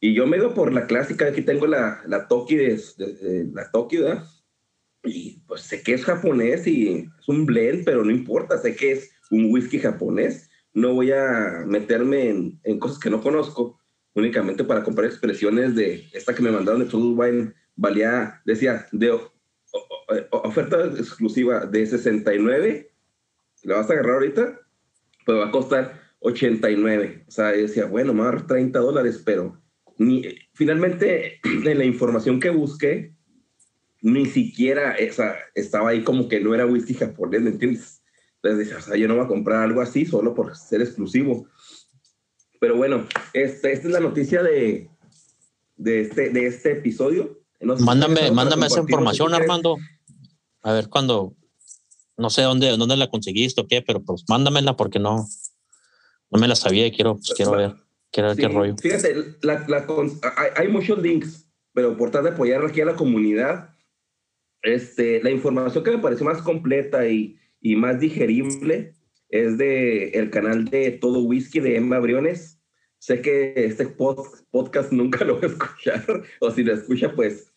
y 0.00 0.14
yo 0.14 0.26
me 0.26 0.36
ido 0.36 0.54
por 0.54 0.72
la 0.72 0.86
clásica, 0.86 1.26
aquí 1.26 1.42
tengo 1.42 1.66
la, 1.66 2.02
la 2.06 2.28
Toki, 2.28 2.56
de, 2.56 2.80
la 3.52 3.70
Toki, 3.70 3.98
¿verdad? 3.98 4.24
Y 5.04 5.40
pues 5.46 5.62
sé 5.62 5.82
que 5.82 5.94
es 5.94 6.04
japonés 6.04 6.66
y 6.66 7.08
es 7.18 7.28
un 7.28 7.46
blend, 7.46 7.84
pero 7.84 8.04
no 8.04 8.10
importa, 8.10 8.58
sé 8.58 8.76
que 8.76 8.92
es 8.92 9.10
un 9.30 9.52
whisky 9.52 9.78
japonés. 9.78 10.50
No 10.74 10.92
voy 10.92 11.12
a 11.12 11.64
meterme 11.66 12.28
en, 12.28 12.60
en 12.64 12.78
cosas 12.78 12.98
que 12.98 13.08
no 13.08 13.22
conozco, 13.22 13.78
únicamente 14.14 14.64
para 14.64 14.82
comprar 14.82 15.06
expresiones 15.06 15.74
de 15.74 16.04
esta 16.12 16.34
que 16.34 16.42
me 16.42 16.50
mandaron 16.50 16.80
de 16.80 16.86
True 16.86 17.14
Wine, 17.14 17.54
valía, 17.76 18.42
decía, 18.44 18.86
de 18.90 19.18
oferta 20.30 20.84
exclusiva 20.86 21.66
de 21.66 21.86
69, 21.86 22.90
la 23.62 23.76
vas 23.76 23.90
a 23.90 23.92
agarrar 23.92 24.14
ahorita, 24.14 24.60
pues 25.26 25.38
va 25.38 25.48
a 25.48 25.50
costar 25.50 26.00
89. 26.20 27.24
O 27.26 27.30
sea, 27.30 27.48
decía, 27.48 27.84
bueno, 27.84 28.14
más 28.14 28.46
30 28.46 28.78
dólares, 28.78 29.20
pero 29.22 29.60
ni, 29.98 30.22
finalmente 30.54 31.40
en 31.44 31.78
la 31.78 31.84
información 31.84 32.40
que 32.40 32.48
busqué, 32.50 33.12
ni 34.00 34.26
siquiera 34.26 34.92
esa, 34.92 35.34
estaba 35.54 35.90
ahí 35.90 36.04
como 36.04 36.28
que 36.28 36.40
no 36.40 36.54
era 36.54 36.64
whisky 36.64 36.94
japonés, 36.94 37.42
¿me 37.42 37.50
entiendes? 37.50 38.02
Entonces 38.36 38.66
dije, 38.66 38.78
o 38.78 38.80
sea, 38.80 38.96
yo 38.96 39.08
no 39.08 39.16
voy 39.16 39.24
a 39.24 39.28
comprar 39.28 39.62
algo 39.64 39.80
así 39.80 40.06
solo 40.06 40.32
por 40.32 40.56
ser 40.56 40.80
exclusivo. 40.80 41.48
Pero 42.60 42.76
bueno, 42.76 43.06
este, 43.32 43.72
esta 43.72 43.88
es 43.88 43.92
la 43.92 44.00
noticia 44.00 44.44
de, 44.44 44.88
de, 45.76 46.00
este, 46.02 46.30
de 46.30 46.46
este 46.46 46.72
episodio. 46.72 47.40
mándame 47.60 48.30
mándame 48.30 48.66
esa 48.66 48.80
información, 48.80 49.34
Armando. 49.34 49.76
A 50.62 50.72
ver 50.72 50.88
cuando, 50.88 51.34
no 52.16 52.30
sé 52.30 52.42
dónde, 52.42 52.76
dónde 52.76 52.96
la 52.96 53.10
conseguiste 53.10 53.60
o 53.60 53.66
qué, 53.66 53.82
pero 53.82 54.02
pues 54.02 54.24
mándamela 54.28 54.76
porque 54.76 54.98
no, 54.98 55.26
no 56.30 56.40
me 56.40 56.48
la 56.48 56.56
sabía 56.56 56.86
y 56.86 56.92
quiero, 56.92 57.14
pues, 57.14 57.34
quiero 57.34 57.52
ver, 57.52 57.74
quiero 58.10 58.28
ver 58.28 58.36
qué 58.36 58.48
rollo. 58.48 58.76
Fíjate, 58.76 59.14
la, 59.42 59.64
la, 59.68 59.86
hay, 60.36 60.50
hay, 60.56 60.68
muchos 60.68 61.00
links, 61.00 61.48
pero 61.72 61.96
por 61.96 62.10
tratar 62.10 62.30
de 62.30 62.34
apoyar 62.34 62.64
aquí 62.64 62.80
a 62.80 62.86
la 62.86 62.96
comunidad, 62.96 63.70
este, 64.62 65.22
la 65.22 65.30
información 65.30 65.84
que 65.84 65.90
me 65.90 65.98
pareció 65.98 66.24
más 66.26 66.42
completa 66.42 67.06
y, 67.06 67.38
y 67.60 67.76
más 67.76 68.00
digerible 68.00 68.94
es 69.28 69.58
de 69.58 70.10
el 70.10 70.30
canal 70.30 70.64
de 70.66 70.92
Todo 70.92 71.20
Whisky 71.20 71.60
de 71.60 71.76
Emma 71.76 71.98
Briones. 71.98 72.60
Sé 72.98 73.20
que 73.20 73.52
este 73.56 73.86
podcast 73.86 74.90
nunca 74.90 75.24
lo 75.24 75.38
va 75.38 75.42
a 75.42 75.50
escuchar, 75.50 76.04
o 76.40 76.50
si 76.50 76.64
lo 76.64 76.72
escucha, 76.72 77.14
pues 77.14 77.52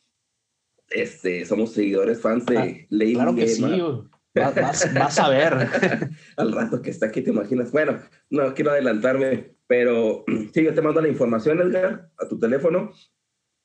este, 0.90 1.46
somos 1.46 1.72
seguidores 1.72 2.22
fans 2.22 2.46
de 2.46 2.58
ah, 2.58 2.68
Lady 2.90 3.14
Claro 3.14 3.36
que 3.36 3.48
sí, 3.48 3.64
vas, 4.36 4.94
vas, 4.94 5.20
a 5.20 5.30
ver. 5.30 5.54
Al 6.38 6.52
rato 6.52 6.82
que 6.82 6.90
está 6.90 7.08
aquí, 7.08 7.22
te 7.22 7.32
imaginas. 7.32 7.72
Bueno, 7.72 8.00
no 8.30 8.54
quiero 8.54 8.72
adelantarme, 8.72 9.56
pero 9.68 10.24
sí, 10.54 10.64
yo 10.64 10.74
te 10.74 10.82
mando 10.82 11.02
la 11.02 11.08
información, 11.08 11.62
Edgar, 11.62 12.12
a 12.18 12.28
tu 12.28 12.40
teléfono 12.40 12.94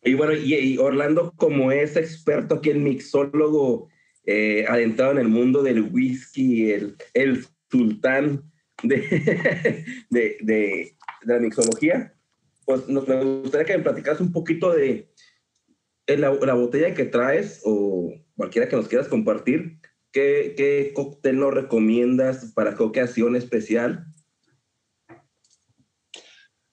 y 0.04 0.14
bueno, 0.14 0.34
y, 0.34 0.76
Orlando, 0.76 1.32
como 1.36 1.72
es 1.72 1.96
experto 1.96 2.56
aquí 2.56 2.70
en 2.70 2.84
mixólogo, 2.84 3.88
eh, 4.26 4.66
adentrado 4.68 5.12
en 5.12 5.18
el 5.18 5.28
mundo 5.28 5.62
del 5.62 5.80
whisky, 5.80 6.72
el, 6.72 6.96
el 7.14 7.46
sultán 7.70 8.52
de, 8.82 8.98
de, 10.10 10.36
de, 10.42 10.96
la 11.22 11.38
mixología, 11.38 12.14
pues 12.66 12.86
nos, 12.86 13.08
me 13.08 13.40
gustaría 13.40 13.66
que 13.66 13.78
me 13.78 13.82
platicas 13.82 14.20
un 14.20 14.30
poquito 14.30 14.72
de 14.72 15.10
la, 16.06 16.32
la, 16.34 16.54
botella 16.54 16.92
que 16.92 17.06
traes 17.06 17.62
o 17.64 18.12
cualquiera 18.36 18.68
que 18.68 18.76
nos 18.76 18.88
quieras 18.88 19.08
compartir. 19.08 19.78
¿Qué, 20.14 20.92
cóctel 20.94 21.40
nos 21.40 21.52
recomiendas 21.52 22.52
para 22.54 22.76
qué 22.76 22.84
ocasión 22.84 23.34
especial? 23.34 24.06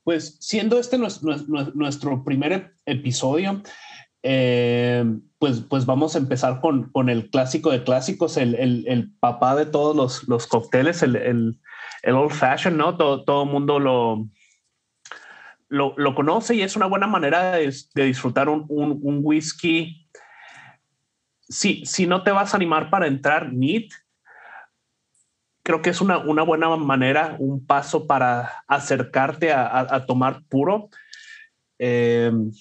Pues 0.04 0.38
siendo 0.40 0.80
este 0.80 1.00
nuestro, 1.00 2.24
primer 2.24 2.76
episodio, 2.86 3.64
eh, 4.22 5.04
pues, 5.40 5.62
pues 5.62 5.88
vamos 5.88 6.16
a 6.16 6.20
empezar 6.20 6.62
con, 6.62 6.92
con 6.92 7.10
el 7.10 7.32
clásico 7.32 7.72
de 7.72 7.84
clásicos, 7.84 8.38
el, 8.38 8.54
el, 8.88 9.12
papá 9.20 9.56
de 9.56 9.66
todos 9.66 9.96
los, 9.96 10.28
los 10.28 10.46
cócteles, 10.46 11.02
el, 11.02 11.16
el, 11.16 12.14
old 12.14 12.32
fashion, 12.32 12.78
¿no? 12.78 12.96
Todo, 12.96 13.24
todo 13.24 13.46
mundo 13.46 13.80
lo, 13.80 14.30
lo, 15.68 15.96
lo, 15.98 16.14
conoce 16.14 16.54
y 16.54 16.62
es 16.62 16.76
una 16.76 16.86
buena 16.86 17.08
manera 17.08 17.54
de, 17.54 17.74
de 17.96 18.04
disfrutar 18.04 18.50
un, 18.50 18.66
un, 18.70 19.00
un, 19.02 19.22
whisky. 19.24 20.01
Si, 21.52 21.86
si 21.86 22.08
no 22.08 22.24
te 22.24 22.32
vas 22.32 22.54
a 22.54 22.58
animar 22.58 22.90
para 22.90 23.08
entrar 23.08 23.52
neat, 23.54 23.92
creo 25.64 25.82
que 25.82 25.90
es 25.90 26.02
una, 26.02 26.18
una 26.18 26.44
buena 26.44 26.76
manera, 26.78 27.36
un 27.40 27.66
paso 27.66 28.08
para 28.08 28.64
acercarte 28.68 29.52
a, 29.54 30.06
tomar 30.06 30.44
puro. 30.50 30.90
Em, 31.78 32.52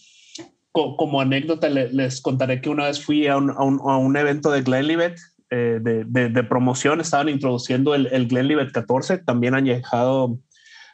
como 0.72 1.20
anécdota, 1.20 1.68
les 1.68 2.20
contaré 2.20 2.60
que 2.60 2.68
una 2.68 2.86
vez 2.86 3.04
fui 3.04 3.26
a 3.26 3.36
un, 3.36 3.50
a 3.50 3.96
un, 3.96 4.16
evento 4.16 4.50
de 4.50 4.62
Glenlivet 4.62 5.18
eh, 5.50 5.80
de, 5.80 6.04
de, 6.04 6.44
promoción, 6.44 7.00
estaban 7.00 7.28
introduciendo 7.28 7.94
el, 7.94 8.28
Glenlivet 8.28 8.70
14, 8.70 9.18
también 9.18 9.54
añejado, 9.54 10.38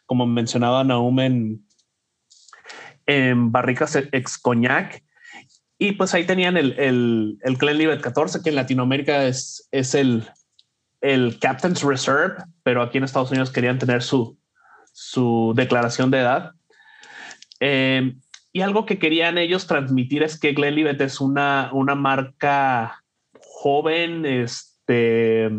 como 0.07 0.27
mencionaba 0.27 0.83
Naum, 0.83 1.21
en, 1.21 1.67
en 3.07 3.53
barricas 3.53 3.97
ex 3.97 4.39
coñac. 4.39 5.03
Y 5.79 5.93
pues 5.93 6.15
ahí 6.15 6.25
tenían 6.25 6.57
el, 6.57 6.79
el, 6.79 7.39
el 7.43 7.57
Glenlivet 7.57 8.01
14, 8.01 8.43
que 8.43 8.49
en 8.49 8.57
Latinoamérica 8.57 9.27
es, 9.27 9.69
es 9.71 9.95
el, 9.95 10.25
el 11.03 11.39
Captain's 11.39 11.83
Reserve, 11.83 12.37
pero 12.63 12.83
aquí 12.83 12.99
en 12.99 13.05
Estados 13.05 13.31
Unidos 13.31 13.51
querían 13.51 13.79
tener 13.79 14.03
su, 14.03 14.39
su 14.93 15.53
declaración 15.55 16.11
de 16.11 16.19
edad. 16.19 16.53
Eh, 17.61 18.15
y 18.53 18.63
algo 18.63 18.87
que 18.87 18.99
querían 18.99 19.37
ellos 19.37 19.67
transmitir 19.67 20.23
es 20.23 20.41
que 20.41 20.53
Glenlivet 20.53 20.99
es 21.03 21.21
una, 21.21 21.71
una 21.73 21.95
marca 21.95 23.05
joven, 23.39 24.25
este, 24.25 25.51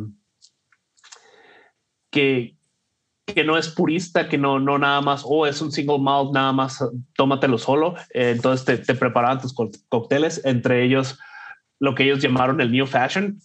que, 2.09 2.56
que 3.33 3.43
no 3.43 3.57
es 3.57 3.67
purista, 3.67 4.29
que 4.29 4.37
no, 4.37 4.59
no 4.59 4.77
nada 4.77 5.01
más, 5.01 5.23
o 5.23 5.29
oh, 5.29 5.45
es 5.45 5.61
un 5.61 5.71
single 5.71 5.99
malt, 5.99 6.33
nada 6.33 6.53
más 6.53 6.83
tómatelo 7.13 7.57
solo. 7.57 7.95
Eh, 8.13 8.31
entonces 8.31 8.65
te, 8.65 8.77
te 8.77 8.95
preparaban 8.95 9.41
tus 9.41 9.53
cócteles, 9.89 10.41
entre 10.45 10.83
ellos 10.83 11.19
lo 11.79 11.93
que 11.93 12.03
ellos 12.03 12.19
llamaron 12.19 12.61
el 12.61 12.71
New 12.71 12.87
Fashion, 12.87 13.39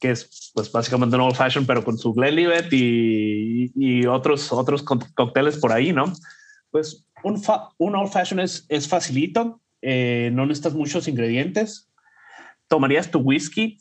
que 0.00 0.10
es 0.10 0.50
pues 0.54 0.72
básicamente 0.72 1.16
un 1.16 1.22
old 1.22 1.36
fashion, 1.36 1.66
pero 1.66 1.84
con 1.84 1.98
su 1.98 2.12
Glenlivet 2.12 2.72
y, 2.72 3.70
y 3.74 4.06
otros, 4.06 4.52
otros 4.52 4.82
cócteles 4.82 5.58
por 5.58 5.72
ahí, 5.72 5.92
¿no? 5.92 6.12
Pues 6.70 7.06
un, 7.22 7.40
un 7.78 7.96
old 7.96 8.10
fashion 8.10 8.40
es, 8.40 8.64
es 8.68 8.88
facilito, 8.88 9.60
eh, 9.82 10.30
no 10.32 10.46
necesitas 10.46 10.74
muchos 10.74 11.06
ingredientes. 11.06 11.90
Tomarías 12.66 13.10
tu 13.10 13.20
whisky, 13.20 13.78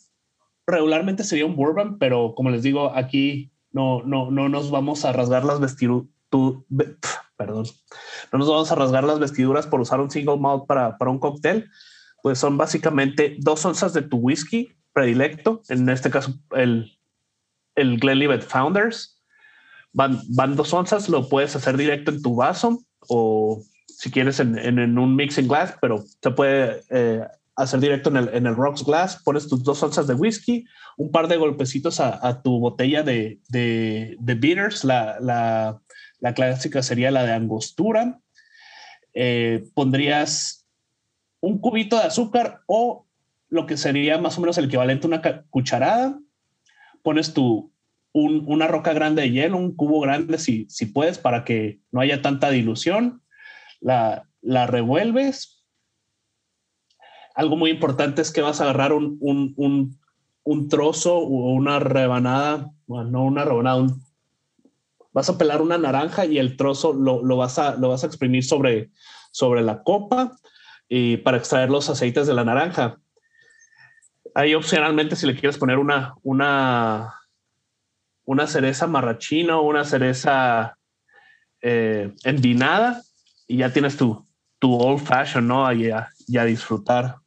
regularmente 0.65 1.23
sería 1.23 1.45
un 1.45 1.55
bourbon, 1.55 1.97
pero 1.97 2.33
como 2.35 2.49
les 2.49 2.63
digo, 2.63 2.93
aquí 2.93 3.51
no, 3.77 4.01
no, 4.01 4.31
no 4.31 4.49
nos 4.49 4.71
vamos 4.71 5.05
a 5.05 5.11
rasgar 5.11 5.45
las 5.45 5.59
vestiduras, 5.59 6.09
perdón, 7.37 7.67
no 8.33 8.39
nos 8.39 8.49
vamos 8.49 8.71
a 8.71 8.75
rasgar 8.75 9.03
las 9.03 9.19
vestiduras 9.19 9.67
por 9.67 9.81
usar 9.81 10.01
un 10.01 10.09
single 10.09 10.37
malt 10.37 10.65
para, 10.65 10.97
para 10.97 11.11
un 11.11 11.19
cóctel, 11.19 11.69
pues 12.23 12.39
son 12.39 12.57
básicamente 12.57 13.37
dos 13.39 13.63
onzas 13.65 13.93
de 13.93 14.01
tu 14.01 14.17
whisky, 14.17 14.73
predilecto, 14.93 15.61
en 15.69 15.87
este 15.89 16.09
caso 16.09 16.33
el, 16.55 16.97
el 17.75 17.99
Glenlivet 17.99 18.41
Founders. 18.41 19.21
Van, 19.93 20.19
van 20.29 20.55
dos 20.55 20.73
onzas, 20.73 21.07
lo 21.07 21.29
puedes 21.29 21.55
hacer 21.55 21.77
directo 21.77 22.09
en 22.09 22.21
tu 22.23 22.35
vaso 22.35 22.81
o 23.07 23.61
si 23.85 24.09
quieres 24.09 24.39
en, 24.39 24.57
en, 24.57 24.97
un 24.97 25.15
mixing 25.15 25.47
glass, 25.47 25.75
pero 25.81 26.03
se 26.21 26.31
puede 26.31 26.83
eh, 26.89 27.21
hacer 27.57 27.79
directo 27.79 28.09
en 28.09 28.17
el, 28.17 28.29
en 28.33 28.45
el 28.45 28.55
rocks 28.55 28.85
glass. 28.85 29.21
Pones 29.23 29.47
tus 29.49 29.63
dos 29.63 29.81
onzas 29.81 30.07
de 30.07 30.13
whisky, 30.13 30.65
un 30.95 31.11
par 31.11 31.27
de 31.27 31.37
golpecitos 31.37 31.99
a, 31.99 32.41
tu 32.41 32.59
botella 32.59 33.03
de, 33.03 33.39
de, 33.49 34.15
bitters. 34.19 34.83
La, 34.83 35.17
la, 35.19 36.33
clásica 36.33 36.83
sería 36.83 37.11
la 37.11 37.23
de 37.23 37.33
angostura. 37.33 38.19
Eh, 39.13 39.65
pondrías 39.73 40.67
un 41.41 41.59
cubito 41.59 41.97
de 41.97 42.03
azúcar 42.03 42.61
o 42.67 43.07
lo 43.49 43.65
que 43.65 43.77
sería 43.77 44.19
más 44.19 44.37
o 44.37 44.41
menos 44.41 44.57
el 44.57 44.65
equivalente 44.65 45.07
a 45.07 45.09
una 45.09 45.21
cucharada. 45.49 46.19
Pones 47.01 47.33
tu, 47.33 47.73
una 48.13 48.67
roca 48.67 48.93
grande 48.93 49.23
de 49.23 49.31
hielo, 49.31 49.57
un 49.57 49.75
cubo 49.75 49.99
grande 49.99 50.37
si, 50.37 50.67
si 50.69 50.85
puedes, 50.85 51.17
para 51.17 51.43
que 51.43 51.79
no 51.91 52.01
haya 52.01 52.21
tanta 52.21 52.51
dilución. 52.51 53.23
La, 53.79 54.27
la 54.41 54.67
revuelves. 54.67 55.56
Algo 57.37 57.55
muy 57.55 57.69
importante 57.69 58.23
es 58.23 58.31
que 58.31 58.41
vas 58.41 58.59
a 58.59 58.63
agarrar 58.63 58.93
un, 58.93 59.17
un, 59.21 59.99
un, 60.43 60.69
trozo 60.69 61.15
o 61.15 61.53
una 61.53 61.77
rebanada, 61.77 62.71
bueno, 62.87 63.11
no 63.11 63.23
una 63.25 63.45
rebanada, 63.45 63.85
vas 65.13 65.29
a 65.29 65.37
pelar 65.37 65.61
una 65.61 65.77
naranja 65.77 66.25
y 66.25 66.39
el 66.39 66.57
trozo 66.57 66.93
lo, 66.93 67.23
lo, 67.23 67.37
vas, 67.37 67.59
a, 67.59 67.75
lo 67.75 67.89
vas 67.89 68.03
a 68.03 68.07
exprimir 68.07 68.43
sobre, 68.43 68.89
sobre 69.29 69.61
la 69.61 69.83
copa 69.83 70.35
y 70.89 71.17
para 71.17 71.37
extraer 71.37 71.69
los 71.69 71.89
aceites 71.91 72.25
de 72.25 72.33
la 72.33 72.43
naranja. 72.43 72.97
Ahí 74.33 74.55
opcionalmente 74.55 75.15
si 75.15 75.27
le 75.27 75.35
quieres 75.35 75.59
poner 75.59 75.77
una, 75.77 76.15
una, 76.23 77.13
una 78.25 78.47
cereza 78.47 78.87
marrachino, 78.87 79.61
una 79.61 79.83
cereza 79.83 80.75
eh, 81.61 82.15
endinada 82.23 83.03
y 83.47 83.57
ya 83.57 83.71
tienes 83.71 83.95
tu, 83.95 84.27
tu 84.57 84.75
old 84.75 85.05
fashion, 85.05 85.47
¿no? 85.47 85.71
Y 85.71 85.91
a, 85.91 86.09
a, 86.35 86.45
disfrutar. 86.45 87.17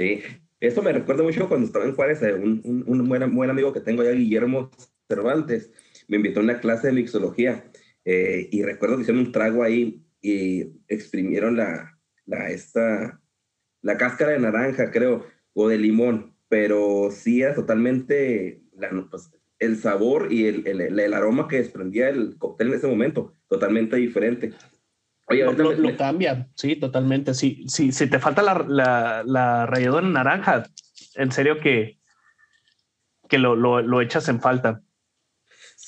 Sí, 0.00 0.22
eso 0.60 0.80
me 0.80 0.94
recuerda 0.94 1.22
mucho 1.22 1.46
cuando 1.46 1.66
estaba 1.66 1.84
en 1.84 1.94
Juárez, 1.94 2.22
eh, 2.22 2.32
un, 2.32 2.62
un, 2.86 3.06
buen, 3.06 3.50
amigo 3.50 3.70
que 3.70 3.80
tengo 3.80 4.00
allá, 4.00 4.12
Guillermo 4.12 4.70
Cervantes, 5.06 5.70
me 6.08 6.16
invitó 6.16 6.40
a 6.40 6.42
una 6.42 6.58
clase 6.58 6.86
de 6.86 6.94
mixología 6.94 7.70
eh, 8.06 8.48
y 8.50 8.62
recuerdo 8.62 8.96
que 8.96 9.02
hicieron 9.02 9.26
un 9.26 9.32
trago 9.32 9.62
ahí 9.62 10.02
y 10.22 10.72
exprimieron 10.88 11.58
la, 11.58 11.98
la, 12.24 12.48
esta, 12.48 13.20
la 13.82 13.98
cáscara 13.98 14.32
de 14.32 14.38
naranja, 14.38 14.90
creo, 14.90 15.26
o 15.52 15.68
de 15.68 15.76
limón 15.76 16.34
pero 16.48 17.10
sí 17.12 17.42
era 17.42 17.54
totalmente 17.54 18.62
pues, 19.10 19.30
el 19.58 19.76
sabor 19.76 20.32
y 20.32 20.46
el, 20.46 20.66
el, 20.66 20.98
el, 20.98 21.12
aroma 21.14 21.46
que 21.46 21.58
desprendía 21.58 22.08
el 22.08 22.38
cóctel 22.38 22.68
en 22.68 22.74
ese 22.74 22.86
momento, 22.86 23.34
totalmente 23.48 23.96
diferente. 23.96 24.54
Oye, 25.30 25.44
lo, 25.44 25.72
lo, 25.72 25.96
cambia, 25.96 26.48
sí, 26.56 26.74
totalmente. 26.74 27.34
Sí, 27.34 27.64
sí, 27.68 27.92
si 27.92 28.08
te 28.08 28.18
falta 28.18 28.42
la, 28.42 28.64
la, 28.68 29.22
la 29.24 29.64
ralladura 29.64 30.02
naranja, 30.02 30.64
en 31.14 31.30
serio 31.30 31.60
que, 31.60 32.00
que 33.28 33.38
lo, 33.38 33.54
lo, 33.54 33.80
lo 33.80 34.00
echas 34.00 34.28
en 34.28 34.40
falta. 34.40 34.82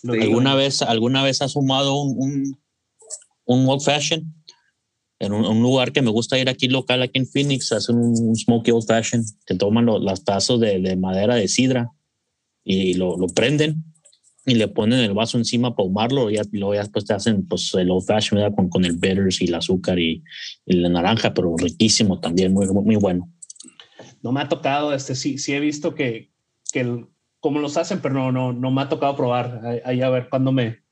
¿Alguna, 0.04 0.54
vez, 0.54 0.82
¿Alguna 0.82 1.22
vez 1.22 1.42
has 1.42 1.52
sumado 1.52 2.00
un, 2.00 2.14
un, 2.18 2.60
un 3.44 3.68
old 3.68 3.82
fashion? 3.82 4.32
En 5.18 5.32
un, 5.32 5.62
lugar 5.62 5.92
que 5.92 6.02
me 6.02 6.10
gusta 6.10 6.38
ir 6.38 6.48
aquí 6.48 6.66
local, 6.66 7.02
aquí 7.02 7.18
en 7.18 7.26
Phoenix, 7.26 7.70
hacen 7.70 7.96
un, 7.96 8.34
smoky 8.34 8.72
old 8.72 8.86
fashion, 8.86 9.24
te 9.44 9.54
toman 9.54 9.86
los 9.86 10.24
tazos 10.24 10.58
de, 10.60 10.80
de, 10.80 10.96
madera 10.96 11.36
de 11.36 11.46
sidra 11.46 11.90
y 12.64 12.94
lo, 12.94 13.16
lo, 13.16 13.28
prenden 13.28 13.84
y 14.44 14.54
le 14.54 14.68
ponen 14.68 15.00
el 15.00 15.14
vaso 15.14 15.38
encima 15.38 15.74
para 15.74 15.88
humarlo 15.88 16.30
y, 16.30 16.38
luego 16.52 16.74
ya 16.74 16.80
después 16.80 17.04
te 17.04 17.14
hacen 17.14 17.46
pues, 17.46 17.72
el 17.74 17.90
old 17.90 18.04
fashion 18.04 18.52
con, 18.54 18.68
con 18.68 18.84
el 18.84 18.96
bitters 18.96 19.40
y 19.40 19.44
el 19.46 19.54
azúcar 19.54 19.98
y, 19.98 20.22
y, 20.66 20.76
la 20.76 20.88
naranja, 20.88 21.32
pero 21.32 21.54
riquísimo 21.56 22.20
también, 22.20 22.52
muy, 22.52 22.66
muy 22.66 22.96
bueno. 22.96 23.30
No 24.22 24.32
me 24.32 24.40
ha 24.40 24.48
tocado, 24.48 24.92
este 24.92 25.14
sí, 25.14 25.38
sí 25.38 25.52
he 25.52 25.60
visto 25.60 25.94
que, 25.94 26.30
que 26.72 26.80
el, 26.80 27.06
como 27.42 27.58
los 27.58 27.76
hacen, 27.76 28.00
pero 28.00 28.14
no, 28.14 28.32
no, 28.32 28.52
no 28.52 28.70
me 28.70 28.82
ha 28.82 28.88
tocado 28.88 29.16
probar. 29.16 29.80
Ahí 29.84 30.00
a 30.00 30.10
ver 30.10 30.28
cuándo 30.28 30.52
me, 30.52 30.82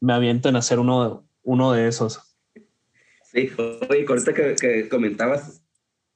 me 0.00 0.12
aviento 0.12 0.48
en 0.48 0.56
hacer 0.56 0.78
uno, 0.78 1.26
uno 1.42 1.72
de 1.72 1.88
esos. 1.88 2.20
Sí, 3.32 3.50
oye, 3.88 4.04
con 4.04 4.18
esto 4.18 4.32
que, 4.34 4.54
que, 4.60 4.88
comentabas 4.88 5.62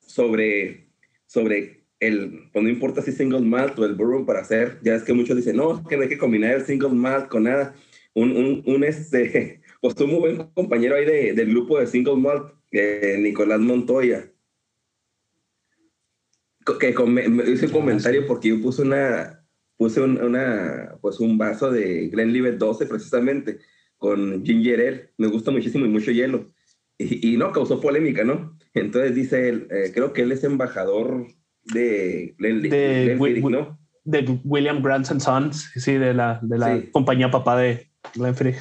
sobre, 0.01 0.91
sobre 1.27 1.82
el, 2.03 2.49
pues 2.53 2.65
no 2.65 2.69
importa 2.69 3.01
si 3.01 3.13
single 3.13 3.41
malt 3.43 3.79
o 3.79 3.85
el 3.85 3.95
bourbon 3.95 4.27
para 4.27 4.41
hacer, 4.41 4.81
ya 4.83 4.97
es 4.97 5.05
que 5.05 5.13
muchos 5.13 5.37
dicen, 5.37 5.57
no, 5.57 5.87
que 5.87 5.97
no 5.97 6.03
hay 6.03 6.09
que 6.09 6.19
combinar 6.19 6.55
el 6.57 6.67
single 6.67 6.91
malt 6.91 7.29
con 7.29 7.45
nada. 7.45 7.77
Un, 8.13 8.37
un, 8.37 8.63
un 8.67 8.85
este, 8.85 9.63
pues 9.81 9.95
un 10.01 10.11
muy 10.11 10.19
buen 10.19 10.37
compañero 10.53 10.97
ahí 10.97 11.05
de, 11.05 11.33
del 11.33 11.51
grupo 11.51 11.79
de 11.79 11.87
single 11.87 12.17
malt, 12.17 12.53
eh, 12.73 13.19
Nicolás 13.21 13.61
Montoya, 13.61 14.29
que 16.81 16.93
me 17.07 17.53
hice 17.53 17.67
un 17.67 17.73
comentario 17.73 18.27
porque 18.27 18.49
yo 18.49 18.61
puse 18.61 18.83
una, 18.83 19.47
puse 19.77 20.01
un, 20.01 20.21
una, 20.21 20.99
pues 21.01 21.21
un 21.21 21.39
vaso 21.39 21.71
de 21.71 22.09
Glenlivet 22.09 22.59
12 22.59 22.87
precisamente 22.87 23.61
con 23.97 24.45
ginger 24.45 24.81
ale. 24.81 25.11
Me 25.19 25.29
gusta 25.29 25.53
muchísimo 25.53 25.87
y 25.87 25.89
mucho 25.89 26.11
hielo. 26.11 26.47
Y, 26.99 27.37
no, 27.37 27.51
causó 27.53 27.81
polémica, 27.81 28.23
¿no? 28.23 28.57
Entonces 28.75 29.15
dice 29.15 29.49
él, 29.49 29.67
eh, 29.71 29.91
creo 29.93 30.13
que 30.13 30.23
él 30.23 30.31
es 30.31 30.45
embajador 30.45 31.27
de 31.65 32.35
Glenlivet, 32.39 33.43
¿no? 33.45 33.79
De 34.05 34.41
William 34.45 34.83
Grant 34.83 35.07
Sons, 35.07 35.71
sí, 35.77 35.93
de 35.95 36.13
la, 36.15 36.41
de 36.43 36.59
la 36.59 36.83
compañía 36.91 37.31
papá 37.31 37.57
de 37.59 37.89
Glenfiddich. 38.15 38.57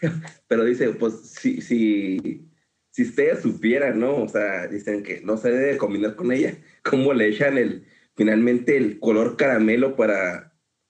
Pero 0.48 0.64
dice, 0.64 0.90
pues 0.90 1.32
si, 1.32 1.60
si, 1.60 2.48
si 2.90 3.02
ustedes 3.02 3.42
supieran, 3.42 3.98
¿no? 3.98 4.16
O 4.16 4.28
sea, 4.28 4.68
dicen 4.68 5.02
que 5.02 5.20
no 5.22 5.36
se 5.36 5.50
debe 5.50 5.76
combinar 5.76 6.14
con 6.14 6.30
ella, 6.30 6.54
¿cómo 6.84 7.12
le 7.12 7.28
echan 7.28 7.58
el, 7.58 7.86
finalmente 8.14 8.76
el 8.76 9.00
color 9.00 9.36
caramelo 9.36 9.96
para 9.96 10.48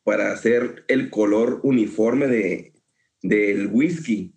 para 0.09 0.33
hacer 0.33 0.87
el 0.89 1.11
color 1.11 1.61
uniforme 1.65 2.29
de, 2.29 2.73
del 3.20 3.66
whisky. 3.66 4.35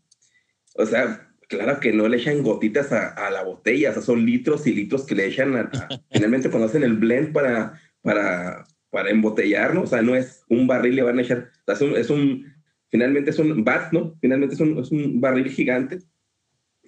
O 0.76 0.86
sea, 0.86 1.31
claro 1.52 1.80
que 1.82 1.92
no 1.92 2.08
le 2.08 2.18
echan 2.18 2.42
gotitas 2.42 2.94
a, 2.94 3.30
la 3.30 3.44
botella, 3.44 3.90
o 3.90 3.94
sea, 3.94 4.02
son 4.02 4.26
litros 4.26 4.66
y 4.66 4.74
litros 4.74 5.06
que 5.06 5.16
le 5.16 5.28
echan 5.28 5.70
finalmente 6.10 6.50
cuando 6.50 6.68
hacen 6.68 6.84
el 6.84 6.94
blend 6.94 7.34
para, 7.34 7.80
para, 8.02 8.66
para 8.90 9.10
embotellar, 9.10 9.76
¿no? 9.76 9.82
O 9.82 9.88
sea, 9.88 10.02
no 10.02 10.16
es 10.16 10.46
un 10.48 10.66
barril, 10.66 10.96
le 10.96 11.04
van 11.04 11.20
a 11.20 11.22
echar, 11.22 11.50
o 11.68 11.76
sea, 11.76 11.90
es, 12.00 12.10
un, 12.10 12.46
finalmente 12.90 13.32
es 13.32 13.40
un 13.40 13.66
vat, 13.66 13.92
¿no? 13.92 14.18
Finalmente 14.22 14.56
es 14.56 14.62
un, 14.62 14.80
es 14.80 14.92
un 14.92 15.20
barril 15.20 15.50
gigante 15.50 16.00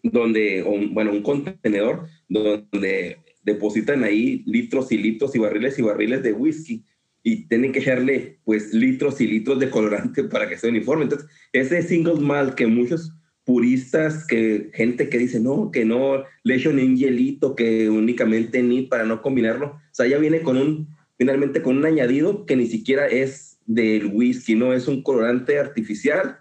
donde, 0.02 0.64
bueno, 0.92 1.12
un 1.12 1.24
contenedor 1.24 2.08
donde 2.30 3.18
depositan 3.44 4.04
ahí 4.06 4.44
litros 4.46 4.92
y 4.94 4.98
litros 4.98 5.36
y 5.36 5.40
barriles 5.40 5.78
y 5.78 5.82
barriles 5.82 6.24
de 6.24 6.32
whisky 6.32 6.86
y 7.22 7.48
tienen 7.48 7.74
que 7.74 7.80
echarle 7.80 8.40
pues 8.46 8.74
litros 8.74 9.20
y 9.20 9.28
litros 9.28 9.60
de 9.60 9.70
colorante 9.70 10.24
para 10.32 10.48
que 10.48 10.58
sea 10.58 10.70
uniforme. 10.70 11.04
Entonces, 11.04 11.30
ese 11.52 11.82
single 11.82 12.22
malt 12.22 12.56
que 12.56 12.66
muchos 12.66 13.14
puristas, 13.46 14.26
que 14.26 14.70
gente 14.74 15.10
que 15.10 15.18
dice 15.18 15.40
no, 15.40 15.72
que 15.72 15.86
no 15.86 16.24
le 16.44 16.56
echo 16.56 16.72
ni 16.72 16.84
un 16.84 16.96
hielito, 16.96 17.56
que 17.56 17.90
únicamente 17.90 18.64
ni 18.64 18.84
para 18.84 19.04
no 19.04 19.22
combinarlo, 19.22 19.68
o 19.68 19.82
sea, 19.92 20.08
ya 20.08 20.18
viene 20.18 20.42
con 20.42 20.58
un, 20.58 20.88
finalmente 21.18 21.62
con 21.62 21.78
un 21.78 21.86
añadido 21.86 22.46
que 22.46 22.56
ni 22.56 22.68
siquiera 22.68 23.08
es 23.08 23.60
del 23.66 24.08
whisky, 24.08 24.56
no 24.56 24.74
es 24.74 24.88
un 24.88 25.04
colorante 25.04 25.60
artificial, 25.60 26.40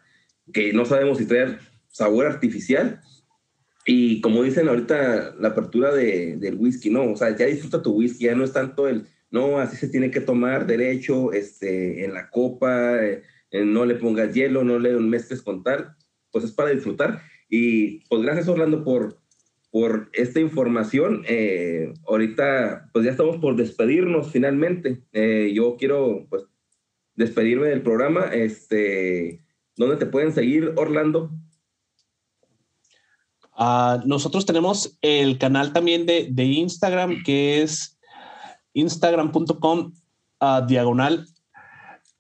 que 0.53 0.73
no 0.73 0.85
sabemos 0.85 1.19
si 1.19 1.27
trae 1.27 1.59
sabor 1.89 2.27
artificial. 2.27 3.01
Y 3.85 4.21
como 4.21 4.43
dicen 4.45 4.69
ahorita, 4.69 5.35
la 5.41 5.49
apertura 5.49 5.93
de, 5.93 6.37
del 6.37 6.55
whisky, 6.55 6.91
no, 6.91 7.13
o 7.13 7.17
sea, 7.17 7.37
ya 7.37 7.47
disfruta 7.47 7.83
tu 7.83 7.93
whisky, 7.95 8.27
ya 8.27 8.35
no 8.35 8.45
es 8.45 8.53
tanto 8.53 8.87
el, 8.87 9.07
no, 9.31 9.59
así 9.59 9.77
se 9.77 9.89
tiene 9.89 10.11
que 10.11 10.21
tomar 10.21 10.67
derecho 10.67 11.33
este, 11.33 12.05
en 12.05 12.15
la 12.15 12.31
copa, 12.31 13.05
eh, 13.05 13.23
no 13.53 13.85
le 13.85 13.97
pongas 13.97 14.33
hielo, 14.33 14.63
no 14.63 14.79
le 14.79 14.93
mezcles 14.99 15.43
con 15.43 15.63
tal, 15.65 15.97
pues 16.33 16.45
es 16.45 16.53
para 16.53 16.71
disfrutar. 16.71 17.23
Y 17.49 18.01
pues 18.09 18.23
gracias 18.23 18.49
Orlando 18.49 18.83
por, 18.83 19.21
por 19.71 20.11
esta 20.13 20.41
información. 20.41 21.25
Eh, 21.29 21.93
ahorita 22.09 22.91
pues 22.93 23.05
ya 23.05 23.11
estamos 23.11 23.37
por 23.37 23.57
despedirnos 23.57 24.31
finalmente. 24.31 25.03
Eh, 25.13 25.53
yo 25.55 25.77
quiero 25.77 26.27
pues 26.29 26.45
despedirme 27.15 27.69
del 27.69 27.83
programa. 27.83 28.27
Este, 28.27 29.45
¿Dónde 29.77 29.97
te 29.97 30.07
pueden 30.07 30.33
seguir 30.33 30.73
Orlando? 30.77 31.31
Uh, 33.59 34.01
nosotros 34.07 34.47
tenemos 34.47 34.99
el 35.03 35.39
canal 35.39 35.75
también 35.75 36.07
de, 36.07 36.29
de 36.31 36.45
Instagram 36.45 37.23
que 37.23 37.63
es 37.63 37.99
instagram.com 38.73 39.93
uh, 40.41 40.67
diagonal 40.67 41.27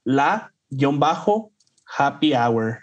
la 0.04 0.52
guion 0.68 0.98
bajo 0.98 1.52
happy 1.98 2.34
hour. 2.34 2.81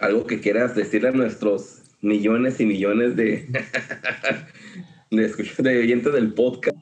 Algo 0.00 0.26
que 0.26 0.40
quieras 0.40 0.74
decirle 0.74 1.08
a 1.08 1.12
nuestros 1.12 1.82
millones 2.00 2.60
y 2.60 2.66
millones 2.66 3.16
de, 3.16 3.46
de, 5.10 5.28
de 5.58 5.78
oyentes 5.78 6.12
del 6.12 6.34
podcast. 6.34 6.76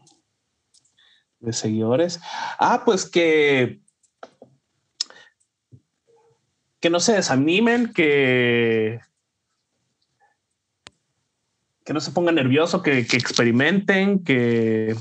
De 1.41 1.53
seguidores. 1.53 2.21
Ah, 2.59 2.83
pues 2.85 3.09
que 3.09 3.81
que 6.81 6.91
no 6.91 7.01
se 7.01 7.15
desanimen, 7.15 7.93
que 7.93 9.01
que 11.89 11.95
no 11.95 12.01
se 12.01 12.11
pongan 12.11 12.35
nerviosos, 12.35 12.83
que, 12.83 12.99
experimenten, 12.99 14.23
que, 14.23 14.95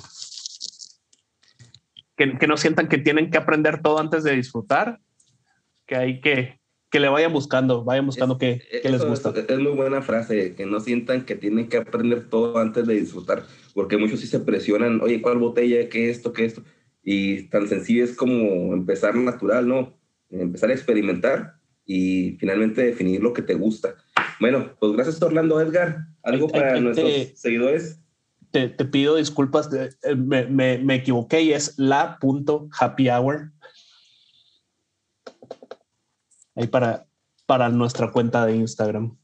que, 2.15 2.48
no 2.48 2.56
sientan 2.56 2.88
que 2.88 2.98
tienen 2.98 3.30
que 3.30 3.38
aprender 3.38 3.81
todo 3.81 3.99
antes 3.99 4.23
de 4.23 4.38
disfrutar, 4.38 5.02
que 5.85 5.98
hay 5.98 6.22
que, 6.22 6.61
que 6.89 6.99
le 6.99 7.09
vayan 7.09 7.34
buscando, 7.34 7.84
vayan 7.84 8.05
buscando 8.05 8.38
qué, 8.38 8.61
les 8.84 9.03
gusta. 9.03 9.34
Es, 9.35 9.59
muy 9.59 9.73
buena 9.73 10.01
frase, 10.01 10.55
que 10.55 10.65
no 10.65 10.80
sientan 10.80 11.26
que 11.26 11.35
tienen 11.35 11.68
que 11.68 11.77
aprender 11.77 12.30
todo 12.30 12.57
antes 12.57 12.88
de 12.88 12.95
disfrutar, 12.95 13.43
porque 13.73 13.97
muchos 13.97 14.22
sí 14.22 14.27
se 14.27 14.39
presionan, 14.39 15.01
oye, 15.01 15.22
¿cuál 15.22 15.38
botella? 15.38 15.89
¿Qué 15.89 16.09
esto? 16.09 16.34
¿Qué 16.34 16.45
esto? 16.45 16.64
Y 17.03 17.43
tan 17.43 17.68
sencillo 17.68 18.03
es 18.03 18.15
como 18.15 18.73
empezar 18.73 19.15
natural, 19.15 19.68
¿no? 19.68 19.97
Empezar 20.30 20.69
a 20.69 20.73
experimentar 20.73 21.55
y 21.85 22.38
finalmente 22.39 22.84
definir 22.84 23.22
lo 23.22 23.34
que 23.34 23.41
te 23.41 23.53
gusta. 23.53 23.95
Bueno, 24.39 24.76
pues 24.80 24.91
gracias 24.93 25.22
Orlando 25.22 25.59
Edgar. 25.59 26.07
¿Algo 26.23 26.47
para 26.47 26.80
nuestros 26.80 27.11
seguidores? 27.35 27.99
Te, 28.51 28.69
pido 28.69 29.15
disculpas, 29.15 29.69
eh, 29.73 30.15
me, 30.15 30.95
equivoqué 30.95 31.41
y 31.41 31.53
es 31.53 31.77
la 31.77 32.18
punto 32.19 32.69
happy 32.80 33.09
hour. 33.09 33.51
Ahí 36.57 36.65
para, 36.67 37.05
para 37.45 37.69
nuestra 37.69 38.11
cuenta 38.11 38.45
de 38.45 38.55
Instagram. 38.55 39.15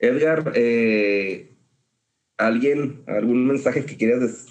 Edgar, 0.00 0.52
eh, 0.56 1.56
¿alguien, 2.36 3.04
algún 3.06 3.46
mensaje 3.46 3.86
que 3.86 3.96
quieras 3.96 4.48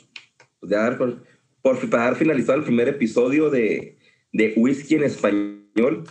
dar 0.61 0.97
por, 0.97 1.23
por, 1.61 1.89
para 1.89 2.05
dar 2.05 2.15
finalizado 2.15 2.59
el 2.59 2.63
primer 2.63 2.87
episodio 2.87 3.49
de, 3.49 3.97
de 4.31 4.53
whisky 4.55 4.95
en 4.95 5.03
español? 5.03 6.05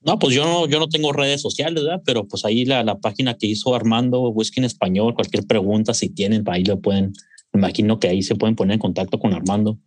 No, 0.00 0.18
pues 0.18 0.34
yo 0.34 0.44
no, 0.44 0.66
yo 0.66 0.78
no 0.78 0.88
tengo 0.88 1.12
redes 1.12 1.42
sociales, 1.42 1.84
¿verdad? 1.84 2.02
Pero 2.06 2.26
pues 2.26 2.44
ahí 2.46 2.64
la, 2.64 2.82
la 2.82 2.98
página 2.98 3.36
que 3.36 3.46
hizo 3.46 3.74
Armando, 3.74 4.30
Whisky 4.30 4.60
en 4.60 4.64
Español, 4.64 5.14
cualquier 5.14 5.46
pregunta, 5.46 5.92
si 5.92 6.08
tienen, 6.08 6.42
ahí 6.46 6.64
lo 6.64 6.80
pueden, 6.80 7.12
imagino 7.52 7.98
que 7.98 8.08
ahí 8.08 8.22
se 8.22 8.34
pueden 8.34 8.56
poner 8.56 8.74
en 8.74 8.80
contacto 8.80 9.18
con 9.18 9.34
Armando. 9.34 9.78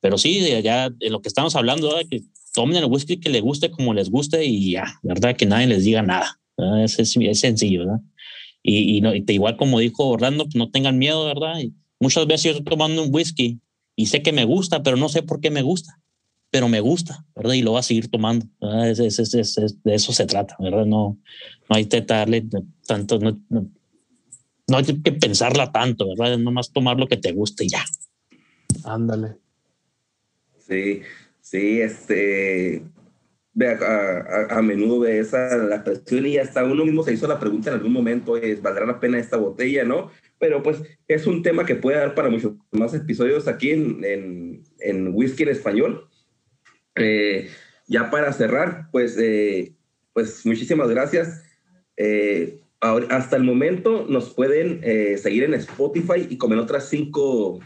Pero 0.00 0.18
sí, 0.18 0.40
ya 0.62 0.90
de 0.90 1.10
lo 1.10 1.20
que 1.20 1.28
estamos 1.28 1.56
hablando, 1.56 1.88
¿verdad? 1.88 2.08
que 2.08 2.22
tomen 2.52 2.76
el 2.76 2.86
whisky 2.86 3.18
que 3.18 3.30
les 3.30 3.42
guste 3.42 3.70
como 3.70 3.94
les 3.94 4.10
guste 4.10 4.44
y 4.44 4.72
ya, 4.72 4.86
¿verdad? 5.02 5.36
Que 5.36 5.46
nadie 5.46 5.66
les 5.66 5.84
diga 5.84 6.02
nada. 6.02 6.40
Es, 6.82 6.98
es, 6.98 7.12
sencillo, 7.40 7.80
¿verdad? 7.80 8.00
Y, 8.62 8.96
y, 8.96 9.00
no, 9.00 9.14
igual 9.14 9.56
como 9.56 9.78
dijo 9.78 10.08
Orlando, 10.08 10.46
no 10.54 10.70
tengan 10.70 10.98
miedo, 10.98 11.26
¿verdad? 11.26 11.54
muchas 12.00 12.26
veces 12.26 12.44
yo 12.44 12.50
estoy 12.50 12.64
tomando 12.64 13.02
un 13.02 13.14
whisky 13.14 13.60
y 13.96 14.06
sé 14.06 14.22
que 14.22 14.32
me 14.32 14.44
gusta, 14.44 14.82
pero 14.82 14.96
no 14.96 15.08
sé 15.08 15.22
por 15.22 15.40
qué 15.40 15.50
me 15.50 15.62
gusta. 15.62 16.00
pero 16.50 16.68
me 16.68 16.80
gusta, 16.80 17.26
¿verdad? 17.36 17.54
Y 17.54 17.62
lo 17.62 17.72
va 17.74 17.80
a 17.80 17.82
seguir 17.82 18.10
tomando. 18.10 18.46
Es, 18.84 18.98
de 18.98 19.94
eso 19.94 20.12
se 20.12 20.26
trata, 20.26 20.56
¿verdad? 20.58 20.86
No, 20.86 21.18
no 21.68 21.76
hay 21.76 21.86
que 21.86 22.00
darle 22.00 22.46
tanto, 22.86 23.18
no, 23.18 23.38
no, 23.50 23.68
hay 24.76 24.84
que 24.84 25.12
pensarla 25.12 25.72
tanto, 25.72 26.08
¿verdad? 26.08 26.34
Es 26.34 26.40
nomás 26.40 26.72
tomar 26.72 26.98
lo 26.98 27.06
que 27.06 27.16
te 27.16 27.32
guste 27.32 27.64
y 27.64 27.68
ya. 27.68 27.84
Ándale. 28.84 29.36
Sí, 30.58 31.02
sí, 31.40 31.80
este, 31.80 32.82
a, 33.66 34.58
a, 34.58 34.62
menudo 34.62 35.00
ve 35.00 35.18
esa 35.18 35.56
la 35.56 35.82
presión 35.82 36.26
y 36.26 36.36
hasta 36.36 36.64
uno 36.64 36.84
mismo 36.84 37.02
se 37.02 37.14
hizo 37.14 37.26
la 37.26 37.40
pregunta 37.40 37.70
en 37.70 37.76
algún 37.76 37.92
momento, 37.92 38.36
es, 38.36 38.60
¿valdrá 38.60 38.86
la 38.86 39.00
pena 39.00 39.18
esta 39.18 39.36
botella, 39.36 39.84
no? 39.84 40.10
Pero 40.38 40.62
pues 40.62 40.82
es 41.08 41.26
un 41.26 41.42
tema 41.42 41.64
que 41.64 41.74
puede 41.74 41.98
dar 41.98 42.14
para 42.14 42.28
muchos 42.28 42.52
más 42.70 42.94
episodios 42.94 43.48
aquí 43.48 43.70
en, 43.70 44.04
en, 44.04 44.64
en 44.80 45.14
Whisky 45.14 45.44
en 45.44 45.48
Español. 45.48 46.08
Eh, 46.94 47.48
ya 47.86 48.10
para 48.10 48.32
cerrar, 48.32 48.88
pues, 48.92 49.16
eh, 49.18 49.72
pues 50.12 50.44
muchísimas 50.44 50.88
gracias. 50.90 51.42
Eh, 51.96 52.60
hasta 52.80 53.36
el 53.36 53.42
momento 53.42 54.06
nos 54.08 54.32
pueden 54.34 54.82
seguir 55.18 55.44
en 55.44 55.54
Spotify 55.54 56.26
y 56.28 56.38
como 56.38 56.54
en 56.54 56.60
otras 56.60 56.88
cinco 56.88 57.60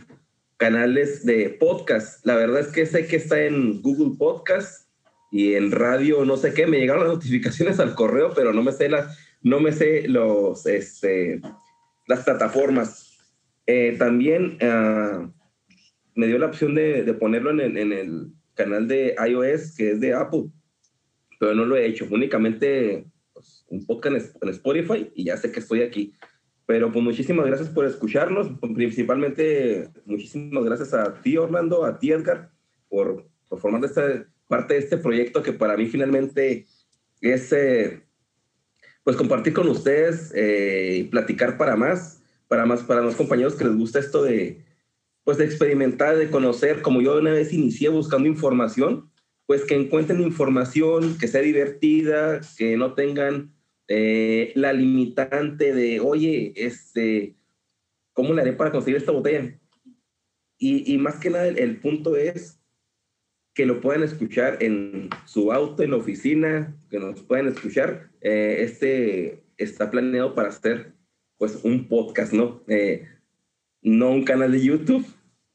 canales 0.62 1.26
de 1.26 1.50
podcast. 1.50 2.24
La 2.24 2.36
verdad 2.36 2.60
es 2.60 2.68
que 2.68 2.86
sé 2.86 3.08
que 3.08 3.16
está 3.16 3.42
en 3.42 3.82
Google 3.82 4.16
Podcast 4.16 4.88
y 5.32 5.54
en 5.54 5.72
radio, 5.72 6.24
no 6.24 6.36
sé 6.36 6.54
qué. 6.54 6.68
Me 6.68 6.78
llegaron 6.78 7.02
las 7.02 7.14
notificaciones 7.14 7.80
al 7.80 7.96
correo, 7.96 8.32
pero 8.32 8.52
no 8.52 8.62
me 8.62 8.70
sé 8.70 8.88
las, 8.88 9.18
no 9.42 9.58
me 9.58 9.72
sé 9.72 10.06
los, 10.06 10.64
este, 10.66 11.40
las 12.06 12.20
plataformas. 12.20 13.18
también 13.98 14.56
ah, 14.60 15.28
me 16.14 16.28
dio 16.28 16.38
la 16.38 16.46
opción 16.46 16.76
de, 16.76 17.12
ponerlo 17.14 17.50
en 17.50 17.92
el 17.92 18.28
canal 18.54 18.86
de 18.86 19.16
iOS 19.26 19.74
que 19.76 19.90
es 19.90 20.00
de 20.00 20.14
Apple, 20.14 20.44
pero 21.40 21.54
no 21.54 21.64
lo 21.64 21.74
he 21.74 21.86
hecho, 21.86 22.06
únicamente 22.08 23.06
un 23.72 23.86
podcast 23.86 24.36
en, 24.42 24.48
Spotify 24.50 25.10
y 25.14 25.24
ya 25.24 25.36
sé 25.36 25.50
que 25.50 25.60
estoy 25.60 25.82
aquí. 25.82 26.12
Pero 26.66 26.92
pues 26.92 27.04
muchísimas 27.04 27.46
gracias 27.46 27.68
por 27.68 27.84
escucharnos, 27.84 28.48
principalmente 28.74 29.88
muchísimas 30.04 30.64
gracias 30.64 30.94
a 30.94 31.20
ti 31.20 31.36
Orlando, 31.36 31.84
a 31.84 31.98
ti 31.98 32.12
Edgar, 32.12 32.50
por, 32.88 33.26
por 33.48 33.58
formar 33.58 33.84
esta, 33.84 34.26
parte 34.52 34.74
de 34.74 34.80
este 34.80 34.98
proyecto 34.98 35.42
que 35.42 35.54
para 35.54 35.78
mí 35.78 35.86
finalmente 35.86 36.66
es 37.22 37.52
eh, 37.54 38.02
pues 39.02 39.16
compartir 39.16 39.54
con 39.54 39.66
ustedes 39.66 40.30
eh, 40.34 40.98
y 41.00 41.04
platicar 41.04 41.56
para 41.56 41.74
más, 41.74 42.22
para 42.48 42.66
más, 42.66 42.82
para 42.82 43.00
los 43.00 43.14
compañeros 43.14 43.54
que 43.54 43.64
les 43.64 43.74
gusta 43.74 43.98
esto 43.98 44.22
de, 44.22 44.62
pues 45.24 45.38
de 45.38 45.46
experimentar, 45.46 46.18
de 46.18 46.28
conocer, 46.28 46.82
como 46.82 47.00
yo 47.00 47.18
una 47.18 47.32
vez 47.32 47.54
inicié 47.54 47.88
buscando 47.88 48.28
información, 48.28 49.10
pues 49.46 49.64
que 49.64 49.74
encuentren 49.74 50.20
información 50.20 51.16
que 51.18 51.28
sea 51.28 51.40
divertida, 51.40 52.42
que 52.58 52.76
no 52.76 52.92
tengan 52.92 53.51
eh, 53.88 54.52
la 54.54 54.72
limitante 54.72 55.74
de, 55.74 56.00
oye, 56.00 56.52
este, 56.56 57.36
¿cómo 58.12 58.32
le 58.32 58.42
haré 58.42 58.52
para 58.52 58.70
conseguir 58.70 58.96
esta 58.96 59.12
botella? 59.12 59.58
Y, 60.58 60.92
y 60.92 60.98
más 60.98 61.16
que 61.16 61.30
nada 61.30 61.48
el, 61.48 61.80
punto 61.80 62.16
es 62.16 62.60
que 63.54 63.66
lo 63.66 63.80
puedan 63.80 64.02
escuchar 64.02 64.62
en 64.62 65.10
su 65.26 65.52
auto, 65.52 65.82
en 65.82 65.90
la 65.90 65.96
oficina, 65.96 66.76
que 66.88 66.98
nos 66.98 67.22
puedan 67.22 67.48
escuchar. 67.48 68.10
Eh, 68.20 68.58
este 68.60 69.42
está 69.56 69.90
planeado 69.90 70.34
para 70.34 70.48
hacer 70.48 70.94
pues 71.36 71.58
un 71.64 71.88
podcast, 71.88 72.32
¿no? 72.32 72.62
Eh, 72.68 73.08
no 73.82 74.12
un 74.12 74.24
canal 74.24 74.52
de 74.52 74.64
YouTube. 74.64 75.04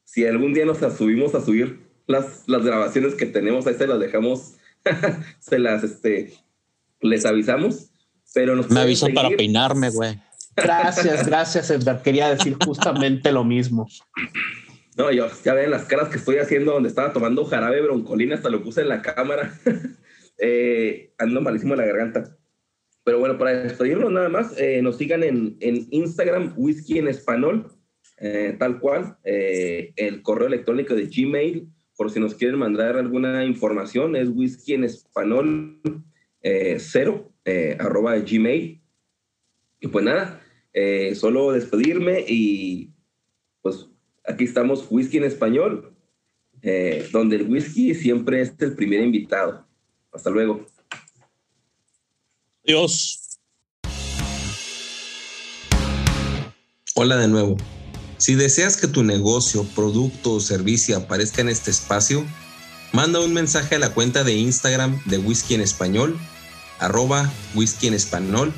Si 0.04 0.26
algún 0.26 0.52
día 0.52 0.66
nos 0.66 0.78
subimos 0.96 1.34
a 1.34 1.40
subir 1.40 1.80
las, 2.06 2.44
las 2.46 2.64
grabaciones 2.64 3.14
que 3.14 3.26
tenemos, 3.26 3.66
ahí 3.66 3.74
se 3.74 3.86
las 3.86 3.98
dejamos, 3.98 4.56
se 5.38 5.58
las, 5.58 5.84
este, 5.84 6.34
les 7.00 7.24
avisamos. 7.24 7.90
Pero 8.34 8.56
nos 8.56 8.70
Me 8.70 8.80
aviso 8.80 9.08
para 9.14 9.30
peinarme, 9.30 9.90
güey. 9.90 10.18
Gracias, 10.56 11.26
gracias, 11.26 11.70
Edgar. 11.70 12.02
Quería 12.02 12.28
decir 12.30 12.56
justamente 12.64 13.32
lo 13.32 13.44
mismo. 13.44 13.88
No, 14.96 15.12
yo, 15.12 15.28
ya 15.44 15.54
ven 15.54 15.70
las 15.70 15.84
caras 15.84 16.08
que 16.08 16.18
estoy 16.18 16.38
haciendo 16.38 16.72
donde 16.72 16.88
estaba 16.88 17.12
tomando 17.12 17.44
jarabe 17.44 17.80
broncolina, 17.80 18.34
hasta 18.34 18.50
lo 18.50 18.62
puse 18.62 18.80
en 18.80 18.88
la 18.88 19.00
cámara. 19.00 19.54
eh, 20.38 21.12
ando 21.18 21.40
malísimo 21.40 21.74
en 21.74 21.80
la 21.80 21.86
garganta. 21.86 22.36
Pero 23.04 23.20
bueno, 23.20 23.38
para 23.38 23.62
despedirnos 23.62 24.12
nada 24.12 24.28
más, 24.28 24.58
eh, 24.58 24.82
nos 24.82 24.98
sigan 24.98 25.22
en, 25.22 25.56
en 25.60 25.86
Instagram, 25.90 26.52
Whisky 26.56 26.98
en 26.98 27.08
Español, 27.08 27.72
eh, 28.18 28.56
tal 28.58 28.80
cual, 28.80 29.16
eh, 29.24 29.92
el 29.96 30.20
correo 30.22 30.48
electrónico 30.48 30.94
de 30.94 31.06
Gmail, 31.06 31.68
por 31.96 32.10
si 32.10 32.20
nos 32.20 32.34
quieren 32.34 32.58
mandar 32.58 32.96
alguna 32.96 33.44
información, 33.44 34.14
es 34.14 34.28
whisky 34.28 34.74
en 34.74 34.84
español 34.84 35.80
eh, 37.48 37.76
arroba 37.80 38.16
gmail. 38.18 38.80
Y 39.80 39.88
pues 39.88 40.04
nada, 40.04 40.42
solo 41.14 41.52
despedirme 41.52 42.24
y 42.26 42.90
pues 43.62 43.88
aquí 44.26 44.44
estamos, 44.44 44.86
whisky 44.90 45.18
en 45.18 45.24
español, 45.24 45.94
donde 47.12 47.36
el 47.36 47.48
whisky 47.48 47.94
siempre 47.94 48.40
es 48.42 48.54
el 48.58 48.74
primer 48.74 49.00
invitado. 49.02 49.66
Hasta 50.12 50.30
luego. 50.30 50.66
Adiós. 52.64 53.38
Hola 56.94 57.16
de 57.16 57.28
nuevo. 57.28 57.56
Si 58.16 58.34
deseas 58.34 58.76
que 58.76 58.88
tu 58.88 59.04
negocio, 59.04 59.64
producto 59.76 60.32
o 60.32 60.40
servicio 60.40 60.96
aparezca 60.96 61.40
en 61.40 61.48
este 61.48 61.70
espacio, 61.70 62.26
manda 62.92 63.20
un 63.20 63.32
mensaje 63.32 63.76
a 63.76 63.78
la 63.78 63.94
cuenta 63.94 64.24
de 64.24 64.34
Instagram 64.34 65.00
de 65.04 65.18
Whisky 65.18 65.54
en 65.54 65.60
Español, 65.60 66.18
arroba 66.78 67.30
whisky 67.54 67.88
en 67.88 67.94
español, 67.94 68.52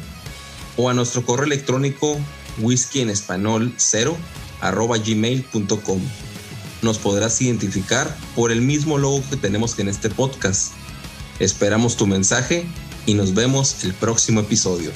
o 0.77 0.89
a 0.89 0.95
nuestro 0.95 1.25
correo 1.25 1.47
electrónico 1.47 2.19
whisky 2.59 3.01
en 3.01 3.11
español 3.11 3.73
0 3.77 4.17
arroba 4.61 4.99
gmail.com. 4.99 6.01
Nos 6.83 6.99
podrás 6.99 7.41
identificar 7.41 8.17
por 8.35 8.51
el 8.51 8.63
mismo 8.63 8.99
logo 8.99 9.23
que 9.29 9.37
tenemos 9.37 9.79
en 9.79 9.89
este 9.89 10.09
podcast. 10.09 10.73
Esperamos 11.39 11.97
tu 11.97 12.07
mensaje 12.07 12.67
y 13.07 13.15
nos 13.15 13.35
vemos 13.35 13.85
el 13.85 13.95
próximo 13.95 14.41
episodio. 14.41 14.91